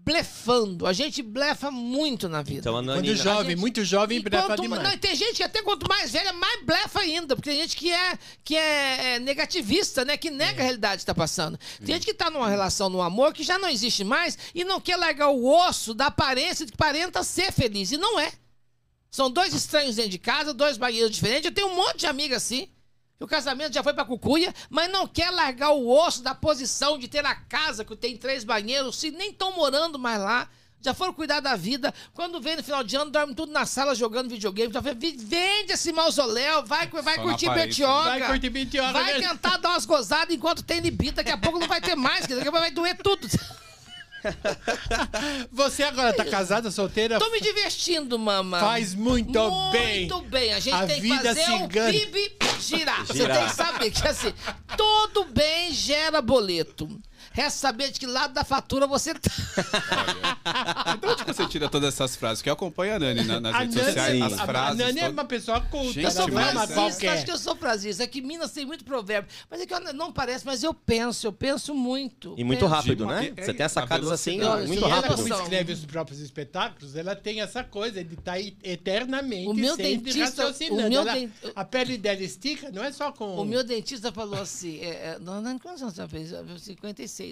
blefando. 0.06 0.86
A 0.86 0.94
gente 0.94 1.24
blefa 1.24 1.72
muito 1.72 2.30
na 2.30 2.44
vida. 2.44 2.60
Então. 2.60 2.74
Quando 2.74 3.16
jovem, 3.16 3.50
gente- 3.50 3.60
muito 3.60 3.84
jovem, 3.84 4.20
E 4.20 4.24
quanto- 4.30 4.62
demais. 4.62 4.84
não, 4.84 4.98
tem 4.98 5.16
gente 5.16 5.38
que 5.38 5.44
até 5.44 5.64
quanto 5.64 5.90
mais 5.90 6.12
velha, 6.12 6.32
mais 6.32 6.64
blefa 6.64 7.00
ainda. 7.00 7.36
Porque 7.36 7.50
tem 7.50 7.60
gente 7.60 7.76
que 7.76 7.92
é, 7.92 8.18
que 8.44 8.56
é, 8.56 9.16
é 9.16 9.20
negativista, 9.20 10.06
né? 10.06 10.16
Que 10.16 10.30
nega 10.30 10.62
a 10.62 10.64
realidade 10.64 10.98
que 10.98 11.02
está 11.04 11.16
passando. 11.16 11.58
Tem 11.84 11.96
gente 11.96 12.06
que 12.06 12.12
está 12.12 12.30
numa 12.30 12.48
relação, 12.48 12.88
num 12.90 13.02
amor, 13.02 13.34
que 13.34 13.44
já 13.44 13.58
não 13.58 13.68
existe 13.68 14.04
mais 14.04 14.38
e 14.54 14.64
não 14.64 14.80
quer 14.80 14.96
largar 14.96 15.30
o 15.30 15.46
osso 15.46 15.94
da 15.94 16.06
aparência 16.08 16.66
de 16.66 16.72
que 16.72 16.78
parenta 16.78 17.24
ser 17.24 17.52
feliz. 17.52 17.92
E 17.92 17.98
não 17.98 18.20
é. 18.20 18.32
São 19.10 19.32
dois 19.32 19.54
estranhos 19.54 19.96
dentro 19.96 20.12
de 20.12 20.20
casa, 20.20 20.54
dois 20.54 20.78
banheiros 20.78 21.10
diferentes. 21.12 21.46
Eu 21.46 21.52
tenho 21.54 21.68
um 21.70 21.76
monte 21.76 22.00
de 22.00 22.06
amiga 22.06 22.36
assim. 22.36 22.70
Que 23.18 23.24
O 23.24 23.28
casamento 23.28 23.74
já 23.74 23.82
foi 23.84 23.94
pra 23.94 24.04
cucuia, 24.06 24.54
mas 24.70 24.92
não 24.92 25.08
quer 25.08 25.30
largar 25.32 25.72
o 25.72 25.88
osso 25.90 26.22
da 26.22 26.36
posição 26.36 26.98
de 26.98 27.08
ter 27.08 27.26
a 27.26 27.34
casa 27.36 27.86
que 27.86 27.96
tem 27.96 28.18
três 28.18 28.44
banheiros, 28.44 28.98
se 28.98 29.12
nem 29.12 29.30
estão 29.32 29.54
morando 29.54 29.98
mais 29.98 30.20
lá. 30.20 30.50
Já 30.82 30.94
foram 30.94 31.14
cuidar 31.14 31.40
da 31.40 31.56
vida. 31.56 31.92
Quando 32.14 32.40
vem 32.40 32.58
no 32.58 32.62
final 32.64 32.84
de 32.84 32.96
ano, 32.96 33.10
dorme 33.10 33.34
tudo 33.34 33.52
na 33.52 33.66
sala 33.66 33.96
jogando 33.96 34.30
videogame. 34.30 34.72
Já 34.72 34.84
fala, 34.84 34.94
"Vi- 34.94 35.16
Vende 35.18 35.72
esse 35.72 35.92
mausoléu, 35.92 36.64
vai, 36.64 36.86
vai 36.88 37.16
Só 37.16 37.22
curtir 37.24 37.50
betioga. 37.50 38.04
Vai 38.04 38.28
curtir 38.28 38.50
betioga, 38.52 38.94
Vai 38.94 39.20
tentar 39.20 39.58
dar 39.58 39.70
umas 39.70 39.86
gozadas 39.86 40.36
enquanto 40.36 40.62
tem 40.62 40.80
libita. 40.82 41.24
Daqui 41.24 41.32
a 41.32 41.38
pouco 41.40 41.58
não 41.58 41.68
vai 41.68 41.82
ter 41.82 41.96
mais, 41.96 42.28
daqui 42.28 42.34
a 42.42 42.52
pouco 42.52 42.60
vai 42.60 42.70
doer 42.70 42.96
tudo. 43.02 43.28
Você 45.52 45.84
agora 45.84 46.14
tá 46.14 46.26
casada, 46.26 46.72
solteira? 46.72 47.20
Tô 47.20 47.30
me 47.30 47.40
divertindo, 47.40 48.18
mama. 48.18 48.60
Faz 48.60 48.94
muito 48.94 49.40
bem. 49.72 50.08
Muito 50.10 50.22
bem. 50.30 50.54
A 50.54 50.60
gente 50.60 50.74
A 50.74 50.86
tem 50.88 51.02
que 51.02 51.08
fazer 51.10 51.42
o 51.52 51.58
cigana. 51.60 51.92
PIB 51.92 52.38
girar. 52.60 53.06
Você 53.06 53.14
Girar. 53.14 53.38
tem 53.38 53.48
que 53.48 53.56
saber 53.56 53.92
que 53.92 54.08
assim, 54.08 54.34
todo 54.78 55.26
bem 55.26 55.74
gera 55.74 56.22
boleto. 56.22 56.88
Resta 57.36 57.60
saber 57.60 57.92
de 57.92 58.00
que 58.00 58.06
lado 58.06 58.34
da 58.34 58.44
fatura 58.46 58.88
você 58.88 59.14
tá. 59.14 59.30
Então 60.98 61.12
onde 61.12 61.26
que 61.26 61.34
você 61.34 61.46
tira 61.48 61.68
todas 61.70 61.94
essas 61.94 62.16
frases? 62.16 62.42
Que 62.42 62.50
eu 62.50 62.54
acompanho 62.54 62.96
a 62.96 63.00
Nani 63.00 63.24
na- 63.26 63.40
nas 63.42 63.54
A 63.56 63.60
redes 63.60 63.76
Nani, 63.76 63.88
sociais, 63.88 64.22
a- 64.22 64.26
as 64.28 64.40
a 64.40 64.46
frases. 64.46 64.78
Nani 64.80 65.00
é 65.00 65.10
uma 65.10 65.26
pessoa 65.26 65.60
culta, 65.62 65.86
Gente, 65.94 66.06
Eu 66.06 66.12
sou 66.12 66.28
não 66.30 66.40
é 66.40 66.52
frasista, 66.52 66.74
qualquer. 66.74 67.10
acho 67.10 67.26
que 67.26 67.32
eu 67.32 67.38
sou 67.38 67.56
frasista. 67.56 68.04
É 68.04 68.08
que 68.08 68.22
Minas 68.22 68.52
tem 68.52 68.66
muito 68.66 68.84
provérbio. 68.86 69.30
Mas 69.50 69.62
é 69.62 69.66
que 69.66 69.74
eu, 69.74 69.94
não 69.94 70.12
parece, 70.12 70.46
mas 70.46 70.64
eu 70.64 70.74
penso, 70.74 71.28
eu 71.28 71.34
penso 71.34 71.76
muito. 71.76 72.36
E 72.38 72.44
muito 72.44 72.60
penso. 72.62 72.72
rápido, 72.72 72.96
Tipo, 73.06 73.10
né? 73.10 73.34
é- 73.36 73.44
Você 73.46 73.54
tem 73.54 73.66
as 73.66 73.72
sacadas 73.72 74.12
assim, 74.12 74.38
velocidade. 74.38 74.68
muito 74.68 74.82
Não, 74.82 74.88
E 74.88 74.92
ela, 74.92 75.02
rápido. 75.02 75.16
como 75.24 75.42
escreve 75.42 75.74
os 75.74 75.86
próprios 75.86 76.20
espetáculos, 76.22 76.96
ela 76.96 77.16
tem 77.16 77.42
essa 77.42 77.64
coisa 77.64 78.04
de 78.04 78.14
estar 78.14 78.40
eternamente 78.40 79.48
O 79.50 79.54
meu 79.54 79.76
sempre 79.76 79.98
dentista- 80.14 80.44
raciocinando. 80.44 80.88
o 80.88 80.90
meu 80.90 81.02
Ela- 81.02 81.14
den- 81.14 81.32
A 81.56 81.66
pele 81.66 81.98
dela 81.98 82.22
estica, 82.24 82.72
não 82.72 82.84
é 82.84 82.92
só 82.92 83.12
com... 83.12 83.36
O 83.36 83.46
meu 83.46 83.64
dentista 83.64 84.12
falou 84.12 84.40
assim: 84.42 84.80
é, 84.80 84.88
é, 85.16 85.18
não, 85.20 85.42
não, 85.42 85.58
quantos 85.60 85.82
anos 85.82 85.96
você 85.96 86.08
fez? 86.08 86.32
Eu 86.32 86.46
falei, 86.46 86.60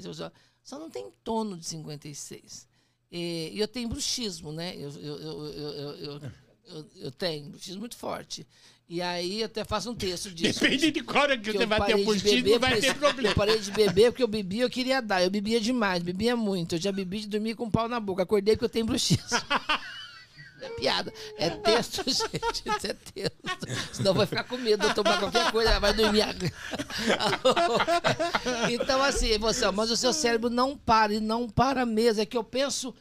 56. 0.02 0.06
Eu 0.06 0.14
só, 0.14 0.32
só 0.64 0.80
não 0.80 0.90
tem 0.90 1.12
tono 1.24 1.58
de 1.58 1.66
56. 1.66 2.68
E 3.12 3.52
e 3.54 3.60
eu 3.60 3.68
tenho 3.68 3.90
bruxismo, 3.90 4.52
né? 4.52 4.76
Eu, 4.76 4.90
eu, 4.92 5.18
eu, 5.20 6.22
eu, 6.66 6.86
eu, 6.96 7.12
tenho 7.12 7.50
bruxismo 7.50 7.82
muito 7.82 7.96
forte. 7.96 8.46
E 8.90 9.02
aí 9.02 9.42
eu 9.42 9.46
até 9.46 9.64
faço 9.64 9.90
um 9.90 9.96
texto 9.96 10.32
disso. 10.32 10.60
Depende 10.60 10.92
de 10.92 11.04
qual 11.04 11.24
hora 11.24 11.38
que, 11.38 11.52
que 11.52 11.58
você 11.58 11.66
vai 11.66 11.80
ter 11.80 11.86
parei 11.86 11.96
o 11.96 11.98
de 12.00 12.04
puxismo, 12.06 12.44
beber, 12.44 12.60
vai 12.60 12.80
ter 12.80 12.96
problema. 12.96 13.30
Eu 13.30 13.36
parei 13.36 13.60
de 13.60 13.72
beber 13.72 14.12
porque 14.12 14.24
eu 14.24 14.28
bebia, 14.28 14.64
eu 14.64 14.70
queria 14.70 15.02
dar. 15.02 15.24
Eu 15.24 15.30
bebia 15.30 15.60
demais, 15.60 16.02
bebia 16.04 16.36
muito. 16.36 16.76
Eu 16.76 16.80
já 16.82 16.92
bebi 16.92 17.22
de 17.22 17.28
dormir 17.28 17.56
com 17.56 17.66
um 17.66 17.72
pau 17.72 17.88
na 17.88 18.00
boca. 18.00 18.24
Acordei 18.24 18.56
porque 18.56 18.66
eu 18.66 18.70
tenho 18.70 18.86
bruxismo. 18.86 19.24
É 20.66 20.70
piada. 20.70 21.14
É 21.38 21.50
texto, 21.50 22.04
gente. 22.08 22.64
Isso 22.66 22.88
é 22.88 22.94
texto. 22.94 23.94
Senão 23.94 24.14
vai 24.14 24.26
ficar 24.26 24.44
com 24.46 24.58
medo 24.58 24.88
de 24.88 24.96
tomar 24.96 25.20
qualquer 25.20 25.52
coisa, 25.52 25.80
vai 25.80 25.94
dormir. 25.94 26.24
então, 28.72 29.04
assim, 29.04 29.38
você, 29.38 29.70
mas 29.72 29.92
o 29.92 29.98
seu 29.98 30.14
cérebro 30.14 30.50
não 30.50 30.78
para, 30.78 31.14
e 31.14 31.20
não 31.20 31.50
para 31.50 31.86
mesmo. 31.86 32.22
É 32.22 32.26
que 32.26 32.38
eu 32.38 32.44
penso 32.44 32.94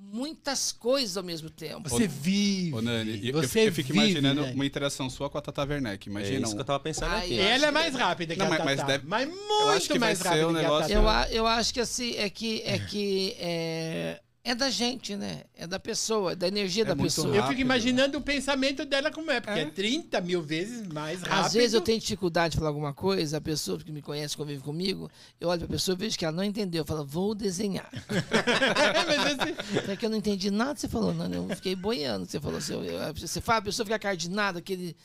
muitas 0.00 0.70
coisas 0.70 1.16
ao 1.16 1.24
mesmo 1.24 1.50
tempo. 1.50 1.88
Você 1.88 2.06
vive. 2.06 2.72
Ô, 2.74 2.80
Nani, 2.80 3.20
eu, 3.28 3.34
você 3.34 3.68
eu 3.68 3.72
fico 3.72 3.92
vive, 3.92 3.98
imaginando 4.06 4.42
Nani. 4.42 4.54
uma 4.54 4.64
interação 4.66 5.10
sua 5.10 5.28
com 5.28 5.38
a 5.38 5.42
Tata 5.42 5.62
Werneck. 5.64 6.08
É 6.08 6.10
Imagina. 6.10 6.40
isso 6.42 6.52
um- 6.52 6.54
que 6.54 6.60
eu 6.60 6.64
tava 6.64 6.80
pensando 6.80 7.10
Ai, 7.12 7.24
aqui. 7.24 7.36
eu 7.36 7.44
Ela 7.44 7.66
é 7.66 7.70
mais 7.70 7.94
rápida 7.94 8.34
que 8.34 8.38
Não, 8.38 8.46
a 8.46 8.50
Tatá. 8.50 8.64
mas 8.64 8.82
deve- 8.84 9.06
Mas 9.06 9.28
muito 9.28 9.68
acho 9.70 9.86
que 9.88 9.98
vai 9.98 10.08
mais 10.10 10.20
rápida 10.20 10.48
um 10.48 10.54
que 10.54 10.64
a 10.64 10.68
Tatá. 10.68 11.28
Eu, 11.30 11.36
eu 11.36 11.46
acho 11.46 11.74
que 11.74 11.80
assim, 11.80 12.14
é 12.16 12.30
que 12.30 12.62
é 12.62 12.78
que 12.78 13.36
é, 13.40 14.20
é 14.44 14.54
da 14.54 14.70
gente, 14.70 15.14
né? 15.16 15.42
É 15.54 15.66
da 15.66 15.78
pessoa, 15.78 16.32
é 16.32 16.34
da 16.36 16.48
energia 16.48 16.84
da 16.84 16.94
muito 16.94 17.08
pessoa. 17.14 17.28
Eu 17.28 17.34
rápido. 17.42 17.48
fico 17.50 17.60
imaginando 17.60 18.16
o 18.18 18.20
pensamento 18.22 18.84
dela 18.86 19.10
como 19.10 19.30
é, 19.30 19.40
porque 19.40 19.58
é, 19.60 19.66
30 19.66 20.20
mil 20.22 20.40
vezes 20.42 20.86
mais 20.88 21.20
rápido. 21.22 21.44
Às 21.46 21.52
vezes 21.52 21.74
eu 21.74 21.80
tenho 21.80 21.98
dificuldade 22.00 22.52
de 22.52 22.58
falar 22.58 22.70
alguma 22.70 22.94
coisa, 22.94 23.36
a 23.36 23.40
pessoa 23.40 23.78
que 23.78 23.92
me 23.92 24.00
conhece, 24.00 24.36
convive 24.36 24.62
comigo, 24.62 25.10
eu 25.40 25.48
olho 25.48 25.60
pra 25.60 25.68
pessoa 25.68 25.94
e 25.94 25.98
vejo 25.98 26.16
que 26.16 26.24
ela 26.24 26.34
não 26.36 26.44
entendeu. 26.44 26.80
Eu 26.82 26.86
falo, 26.86 27.04
vou 27.04 27.34
desenhar. 27.34 27.90
Mas 29.06 29.32
esse- 29.32 29.86
Só 29.86 29.96
que 29.96 30.06
eu 30.06 30.10
não 30.10 30.16
entendi 30.16 30.50
nada 30.50 30.74
que 30.74 30.80
você 30.80 30.88
falou, 30.88 31.12
não. 31.12 31.48
Eu 31.50 31.56
fiquei 31.56 31.74
boiando. 31.76 32.24
Você 32.26 32.40
falou 32.40 32.58
assim, 32.58 32.72
eu- 32.74 32.84
eu- 32.84 33.14
você 33.14 33.40
fala, 33.40 33.58
a 33.58 33.62
pessoa 33.62 33.84
fica 33.84 33.98
cardinada, 33.98 34.58
aquele. 34.60 34.96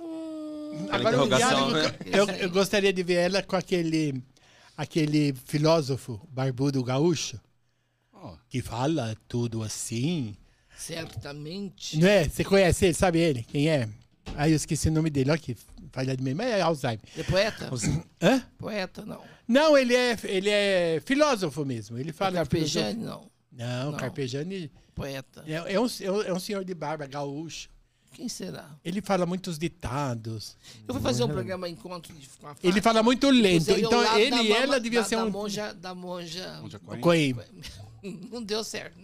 Hum, 0.00 0.88
Agora, 0.90 1.22
o 1.22 1.28
diálogo, 1.28 1.70
né? 1.72 1.94
eu, 2.06 2.26
eu 2.28 2.50
gostaria 2.50 2.92
de 2.92 3.02
ver 3.02 3.14
ela 3.14 3.42
com 3.42 3.56
aquele, 3.56 4.22
aquele 4.76 5.32
filósofo 5.44 6.20
barbudo 6.30 6.82
gaúcho, 6.82 7.38
que 8.48 8.60
fala 8.62 9.16
tudo 9.28 9.62
assim. 9.62 10.36
certamente. 10.76 11.98
Não 11.98 12.08
é? 12.08 12.28
Você 12.28 12.44
conhece 12.44 12.86
ele, 12.86 12.94
sabe 12.94 13.18
ele? 13.18 13.42
Quem 13.42 13.68
é? 13.68 13.88
Aí 14.36 14.52
eu 14.52 14.56
esqueci 14.56 14.88
o 14.88 14.92
nome 14.92 15.10
dele, 15.10 15.30
olha 15.30 15.38
que 15.38 15.56
falha 15.92 16.16
de 16.16 16.22
mim, 16.22 16.34
mas 16.34 16.46
é 16.48 16.60
Alzheimer. 16.60 17.00
É 17.16 17.22
poeta? 17.22 17.70
Hã? 18.20 18.42
Poeta, 18.58 19.04
não. 19.04 19.20
Não, 19.46 19.76
ele 19.76 19.94
é, 19.94 20.16
ele 20.24 20.48
é 20.48 21.02
filósofo 21.04 21.64
mesmo. 21.64 21.98
Ele 21.98 22.12
fala. 22.12 22.36
Carpejani, 22.36 23.02
não. 23.04 23.30
Não, 23.52 23.90
Não. 23.90 23.98
Carpejani 23.98 24.70
Poeta. 24.94 25.44
é, 25.46 25.74
é 25.74 25.80
um, 25.80 25.86
é 26.00 26.10
um- 26.10 26.22
é 26.22 26.32
um 26.32 26.40
senhor 26.40 26.64
de 26.64 26.72
barba 26.74 27.06
gaúcho. 27.06 27.68
Quem 28.14 28.28
será? 28.28 28.70
Ele 28.84 29.00
fala 29.02 29.24
muitos 29.26 29.58
ditados. 29.58 30.56
Eu 30.86 30.94
fui 30.94 31.02
fazer 31.02 31.24
um 31.24 31.28
programa 31.28 31.68
Encontro 31.68 32.14
de, 32.14 32.28
com 32.38 32.46
a 32.46 32.50
Ele 32.50 32.56
Fátima. 32.72 32.82
fala 32.82 33.02
muito 33.02 33.28
lento. 33.30 33.70
Então 33.70 34.18
ele 34.18 34.30
da 34.30 34.42
e 34.42 34.52
ela 34.52 34.78
devia 34.80 35.00
da, 35.00 35.06
ser 35.06 35.16
da 35.16 35.24
um. 35.24 35.30
monja, 35.30 35.72
da 35.74 35.94
monja. 35.94 36.60
onde 36.62 36.76
é 36.76 36.78
Coen? 36.98 37.34
Não 38.32 38.42
deu 38.42 38.64
certo. 38.64 38.96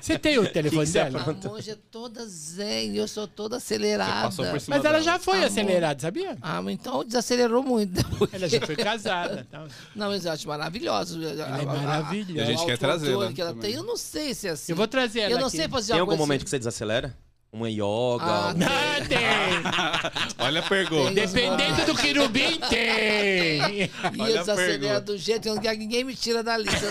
Você 0.00 0.18
tem 0.18 0.38
o 0.38 0.48
telefone 0.48 0.84
que 0.84 0.92
você 0.92 1.04
dela? 1.04 1.22
A 1.26 1.48
monja 1.48 1.72
é 1.72 1.76
toda 1.90 2.24
zen, 2.26 2.94
eu 2.96 3.08
sou 3.08 3.26
toda 3.26 3.56
acelerada. 3.56 4.30
Mas 4.52 4.68
ela 4.68 4.78
dela. 4.80 5.02
já 5.02 5.18
foi 5.18 5.38
Amor. 5.38 5.46
acelerada, 5.46 6.00
sabia? 6.00 6.38
Ah, 6.40 6.62
mas 6.62 6.74
então 6.74 7.04
desacelerou 7.04 7.62
muito. 7.64 8.00
Ela 8.32 8.48
já 8.48 8.60
foi 8.60 8.76
casada. 8.76 9.44
Então. 9.54 9.66
Não, 9.94 10.08
mas 10.08 10.24
eu 10.24 10.32
acho 10.32 10.46
maravilhosa. 10.48 11.16
Ela 11.22 11.62
é 11.62 11.64
maravilhosa. 11.66 12.42
A 12.42 12.44
gente 12.44 12.64
quer 12.64 12.78
trazê-la 12.78 13.32
que 13.32 13.40
ela 13.40 13.50
também. 13.52 13.70
tem, 13.70 13.78
eu 13.78 13.82
não 13.84 13.96
sei 13.96 14.32
se 14.34 14.46
é 14.48 14.50
assim. 14.52 14.72
Eu 14.72 14.76
vou 14.76 14.86
trazer 14.86 15.20
ela 15.20 15.32
Eu 15.32 15.38
não 15.38 15.48
aqui. 15.48 15.56
sei 15.56 15.68
fazer 15.68 15.92
Tem 15.92 16.00
algum 16.00 16.10
coisa 16.12 16.22
momento 16.22 16.40
que 16.40 16.44
assim. 16.46 16.50
você 16.50 16.58
desacelera? 16.58 17.16
Uma 17.52 17.70
yoga? 17.70 17.84
Ah, 18.24 18.52
um- 18.54 18.58
Não 18.58 19.06
tem! 19.08 20.34
Olha 20.44 20.60
a 20.60 20.62
pergunta. 20.62 21.12
Tem. 21.12 21.14
Dependendo 21.26 21.86
do 21.86 21.94
querubim, 21.94 22.58
tem! 22.68 23.82
E 23.84 23.90
Olha 24.20 24.30
eu 24.30 24.38
desacelero 24.38 25.00
do 25.04 25.16
jeito 25.18 25.52
que 25.60 25.68
que 25.70 25.76
ninguém 25.76 26.04
me 26.04 26.14
tira 26.16 26.42
da 26.42 26.56
lista. 26.56 26.90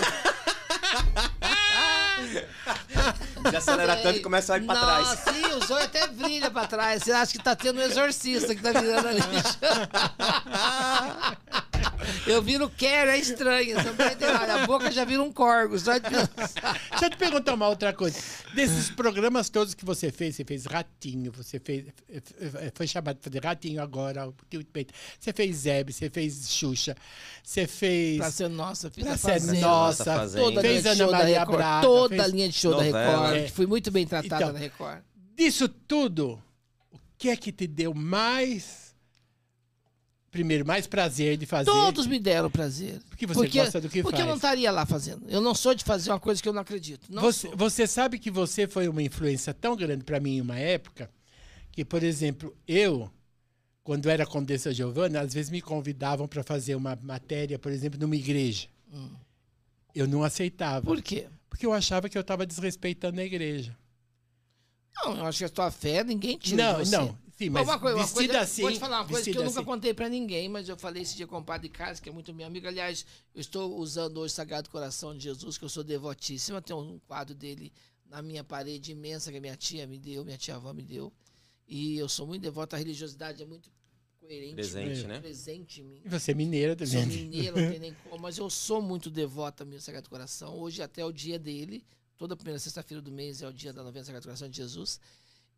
Desacelera 3.44 3.96
tanto 3.96 4.14
que 4.14 4.22
começa 4.22 4.54
a 4.54 4.58
ir 4.58 4.64
pra 4.64 4.74
trás. 4.74 5.08
Nossa, 5.08 5.32
sim, 5.32 5.46
o 5.46 5.66
zóio 5.66 5.84
até 5.84 6.06
brilha 6.06 6.50
pra 6.50 6.66
trás. 6.66 7.02
Você 7.02 7.12
acha 7.12 7.32
que 7.32 7.38
tá 7.38 7.54
tendo 7.54 7.78
um 7.78 7.82
exorcista 7.82 8.54
que 8.54 8.62
tá 8.62 8.72
virando 8.72 9.08
ali. 9.08 9.20
Eu 12.26 12.40
viro 12.42 12.70
Kerry, 12.70 13.10
é 13.10 13.18
estranho. 13.18 13.76
Você 13.76 13.88
não 13.88 13.96
tá 13.96 14.06
entendendo. 14.12 14.40
Olha, 14.40 14.54
A 14.62 14.66
boca 14.66 14.90
já 14.90 15.04
vira 15.04 15.22
um 15.22 15.30
corgo, 15.32 15.78
só 15.78 15.98
de 15.98 16.08
pensar. 16.08 16.80
Deixa 16.90 17.04
eu 17.06 17.10
te 17.10 17.16
perguntar 17.18 17.52
uma 17.54 17.68
outra 17.68 17.92
coisa. 17.92 18.18
Desses 18.54 18.88
programas 18.90 19.50
todos 19.50 19.74
que 19.74 19.84
você 19.84 20.10
fez, 20.10 20.34
você 20.36 20.44
fez 20.44 20.64
Ratinho, 20.64 21.30
você 21.32 21.60
fez. 21.60 21.84
Foi 22.74 22.86
chamado 22.86 23.18
fazer 23.20 23.44
Ratinho 23.44 23.82
agora, 23.82 24.28
o 24.28 24.34
Tio 24.48 24.64
Peito. 24.64 24.94
Você 25.20 25.32
fez 25.34 25.56
Zeb, 25.56 25.92
você 25.92 26.08
fez 26.08 26.50
Xuxa, 26.50 26.96
você 27.42 27.66
fez. 27.66 28.16
Pra 28.18 28.30
ser 28.30 28.48
nossa, 28.48 28.90
fiz 28.90 29.04
Pra 29.04 29.14
a 29.14 29.18
ser 29.18 29.32
fazenda. 29.32 29.60
nossa, 29.60 30.04
Fazenda. 30.04 30.44
Toda 30.44 30.60
a 30.60 30.62
fez 30.62 30.72
linha 30.72 30.82
de 30.82 30.88
Ana 30.88 30.96
show 30.96 31.10
da 31.12 31.18
Maria 31.18 31.38
Record. 31.40 31.56
Braga. 31.58 31.86
toda 31.86 32.14
a 32.14 32.18
fez- 32.18 32.32
linha 32.32 32.48
de 32.48 32.54
show 32.54 32.70
Novela. 32.72 32.92
da 32.92 33.06
Record. 33.28 33.36
É. 33.36 33.48
Fui 33.48 33.66
muito 33.66 33.90
bem 33.90 34.06
tratada 34.06 34.42
Então, 34.44 34.52
na 34.52 34.58
Record. 34.58 35.02
Disso 35.36 35.68
tudo, 35.68 36.42
o 36.92 36.98
que 37.18 37.28
é 37.28 37.36
que 37.36 37.52
te 37.52 37.66
deu 37.66 37.92
mais. 37.92 38.83
Primeiro, 40.34 40.66
mais 40.66 40.84
prazer 40.84 41.36
de 41.36 41.46
fazer? 41.46 41.70
Todos 41.70 42.08
me 42.08 42.18
deram 42.18 42.50
prazer. 42.50 43.00
Porque 43.08 43.24
você 43.24 43.46
gosta 43.46 43.80
do 43.80 43.88
que 43.88 44.02
porque 44.02 44.16
faz. 44.16 44.20
eu 44.24 44.26
não 44.28 44.34
estaria 44.34 44.68
lá 44.72 44.84
fazendo. 44.84 45.24
Eu 45.30 45.40
não 45.40 45.54
sou 45.54 45.72
de 45.76 45.84
fazer 45.84 46.10
uma 46.10 46.18
coisa 46.18 46.42
que 46.42 46.48
eu 46.48 46.52
não 46.52 46.60
acredito. 46.60 47.06
Não 47.08 47.22
Você, 47.22 47.48
você 47.54 47.86
sabe 47.86 48.18
que 48.18 48.32
você 48.32 48.66
foi 48.66 48.88
uma 48.88 49.00
influência 49.00 49.54
tão 49.54 49.76
grande 49.76 50.02
para 50.02 50.18
mim 50.18 50.38
em 50.38 50.40
uma 50.40 50.58
época 50.58 51.08
que, 51.70 51.84
por 51.84 52.02
exemplo, 52.02 52.52
eu, 52.66 53.08
quando 53.84 54.10
era 54.10 54.26
Condessa 54.26 54.74
Giovana, 54.74 55.20
às 55.20 55.32
vezes 55.32 55.52
me 55.52 55.62
convidavam 55.62 56.26
para 56.26 56.42
fazer 56.42 56.74
uma 56.74 56.98
matéria, 57.00 57.56
por 57.56 57.70
exemplo, 57.70 58.00
numa 58.00 58.16
igreja. 58.16 58.66
Eu 59.94 60.08
não 60.08 60.24
aceitava, 60.24 60.84
Por 60.84 61.00
quê? 61.00 61.28
porque 61.48 61.64
eu 61.64 61.72
achava 61.72 62.08
que 62.08 62.18
eu 62.18 62.22
estava 62.22 62.44
desrespeitando 62.44 63.20
a 63.20 63.24
igreja. 63.24 63.76
Não, 64.96 65.16
eu 65.16 65.26
acho 65.26 65.38
que 65.38 65.44
a 65.44 65.48
tua 65.48 65.70
fé 65.70 66.02
ninguém 66.02 66.36
tira 66.36 66.72
Não, 66.72 66.82
de 66.82 66.88
você. 66.88 66.96
não. 66.96 67.16
Sim, 67.44 67.50
Mas 67.50 67.68
uma 67.68 67.78
coisa, 67.78 67.96
uma 67.96 68.04
vestida 68.04 68.34
coisa, 68.34 68.40
assim. 68.40 68.62
Vou 68.62 68.72
te 68.72 68.78
falar 68.78 69.00
uma 69.00 69.08
coisa 69.08 69.30
que 69.30 69.36
eu 69.36 69.44
nunca 69.44 69.60
assim. 69.60 69.64
contei 69.64 69.94
pra 69.94 70.08
ninguém, 70.08 70.48
mas 70.48 70.68
eu 70.68 70.76
falei 70.76 71.02
esse 71.02 71.16
dia 71.16 71.26
com 71.26 71.38
o 71.38 71.44
padre 71.44 71.68
Carlos, 71.68 72.00
que 72.00 72.08
é 72.08 72.12
muito 72.12 72.32
meu 72.34 72.46
amigo. 72.46 72.66
Aliás, 72.66 73.04
eu 73.34 73.40
estou 73.40 73.76
usando 73.78 74.18
hoje 74.18 74.32
o 74.32 74.36
Sagrado 74.36 74.70
Coração 74.70 75.16
de 75.16 75.24
Jesus, 75.24 75.58
que 75.58 75.64
eu 75.64 75.68
sou 75.68 75.84
devotíssima. 75.84 76.60
Tem 76.60 76.74
um 76.74 76.98
quadro 77.06 77.34
dele 77.34 77.72
na 78.06 78.22
minha 78.22 78.44
parede 78.44 78.92
imensa 78.92 79.30
que 79.30 79.38
a 79.38 79.40
minha 79.40 79.56
tia 79.56 79.86
me 79.86 79.98
deu, 79.98 80.24
minha 80.24 80.38
tia 80.38 80.56
avó 80.56 80.72
me 80.72 80.82
deu. 80.82 81.12
E 81.66 81.96
eu 81.96 82.08
sou 82.08 82.26
muito 82.26 82.42
devota, 82.42 82.76
a 82.76 82.78
religiosidade 82.78 83.42
é 83.42 83.46
muito 83.46 83.70
coerente. 84.20 84.54
Presente, 84.54 85.06
né? 85.06 85.20
Presente 85.20 85.80
em 85.80 85.84
mim. 85.84 86.02
E 86.04 86.08
você 86.08 86.32
é 86.32 86.34
mineira 86.34 86.76
Sou 86.86 87.00
também. 87.00 87.06
mineiro, 87.06 87.60
não 87.60 87.70
tem 87.70 87.78
nem 87.78 87.96
como, 88.04 88.22
mas 88.22 88.38
eu 88.38 88.48
sou 88.50 88.82
muito 88.82 89.10
devota 89.10 89.64
mesmo 89.64 89.78
ao 89.78 89.82
Sagrado 89.82 90.08
Coração. 90.08 90.58
Hoje 90.58 90.82
até 90.82 91.04
o 91.04 91.12
dia 91.12 91.38
dele, 91.38 91.84
toda 92.16 92.36
primeira 92.36 92.58
sexta-feira 92.58 93.02
do 93.02 93.10
mês 93.10 93.42
é 93.42 93.48
o 93.48 93.52
dia 93.52 93.72
da 93.72 93.82
novena 93.82 94.04
Sagrado 94.04 94.24
Coração 94.26 94.48
de 94.48 94.56
Jesus. 94.56 95.00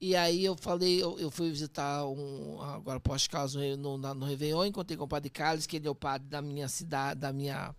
E 0.00 0.14
aí 0.14 0.44
eu 0.44 0.54
falei, 0.56 1.02
eu, 1.02 1.18
eu 1.18 1.30
fui 1.30 1.48
visitar 1.50 2.04
um, 2.06 2.60
agora 2.60 3.00
pós-caso 3.00 3.58
no, 3.78 3.96
na- 3.96 4.12
no 4.14 4.26
Réveillon, 4.26 4.66
encontrei 4.66 4.96
com 4.96 5.04
o 5.04 5.08
padre 5.08 5.30
Carlos, 5.30 5.66
que 5.66 5.76
ele 5.76 5.88
é 5.88 5.90
o 5.90 5.94
padre 5.94 6.28
da 6.28 6.42
minha 6.42 6.68
cidade, 6.68 7.20
da 7.20 7.32
minha 7.32 7.74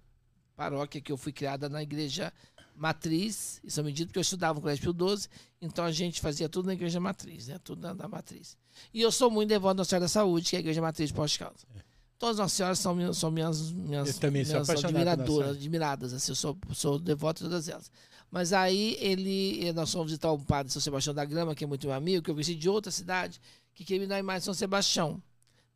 paróquia, 0.56 1.00
que 1.00 1.12
eu 1.12 1.18
fui 1.18 1.32
criada 1.32 1.70
na 1.70 1.84
igreja 1.84 2.34
matriz, 2.76 3.60
em 3.64 3.70
São 3.70 3.84
Medito, 3.84 4.08
porque 4.10 4.20
eu 4.20 4.22
estudava 4.22 4.56
no 4.56 4.62
Colégio 4.62 4.94
Pio 4.94 5.18
XII, 5.18 5.28
então 5.62 5.84
a 5.86 5.92
gente 5.92 6.22
fazia 6.22 6.48
tudo 6.48 6.68
na 6.68 6.74
igreja 6.74 7.00
matriz, 7.00 7.48
né? 7.48 7.60
Tudo 7.64 7.82
na, 7.82 7.94
da 7.94 8.08
matriz. 8.08 8.56
E 8.94 9.02
eu 9.02 9.12
sou 9.12 9.30
muito 9.32 9.50
devoto 9.50 9.76
da 9.76 9.82
Nossa 9.82 9.90
Senhora 9.90 10.06
da 10.06 10.10
Saúde, 10.10 10.50
que 10.50 10.56
é 10.56 10.58
a 10.58 10.62
igreja 10.62 10.82
matriz 10.82 11.12
pós-causa. 11.12 11.66
Todas 12.20 12.36
as 12.36 12.40
Nossas 12.40 12.54
Senhoras 12.58 12.80
são, 12.80 12.96
minhas- 12.96 13.18
são 13.18 13.32
minhas, 13.32 13.72
minhas, 13.72 14.10
sou 14.14 14.20
minhas 14.32 14.68
Nossa 14.76 14.88
admiradoras, 15.16 15.50
admiradas, 15.58 16.14
assim, 16.14 16.32
eu 16.32 16.36
sou, 16.36 16.58
sou 16.74 17.00
devoto 17.00 17.44
de 17.44 17.50
todas 17.50 17.68
elas. 17.68 17.92
Mas 18.30 18.52
aí 18.52 18.98
ele, 19.00 19.72
nós 19.74 19.92
fomos 19.92 20.12
visitar 20.12 20.32
um 20.34 20.40
padre 20.40 20.72
São 20.72 20.82
Sebastião 20.82 21.14
da 21.14 21.24
Grama, 21.24 21.56
que 21.56 21.64
é 21.64 21.68
muito 21.68 21.88
meu 21.88 21.96
amigo, 21.96 22.24
que 22.24 22.30
eu 22.30 22.36
conheci 22.36 22.56
de 22.56 22.70
outra 22.70 22.92
cidade, 22.92 23.40
que 23.74 23.86
queria 23.86 24.02
me 24.02 24.08
dar 24.08 24.16
a 24.16 24.20
imagem 24.20 24.40
de 24.40 24.46
São 24.46 24.54
Sebastião. 24.54 25.22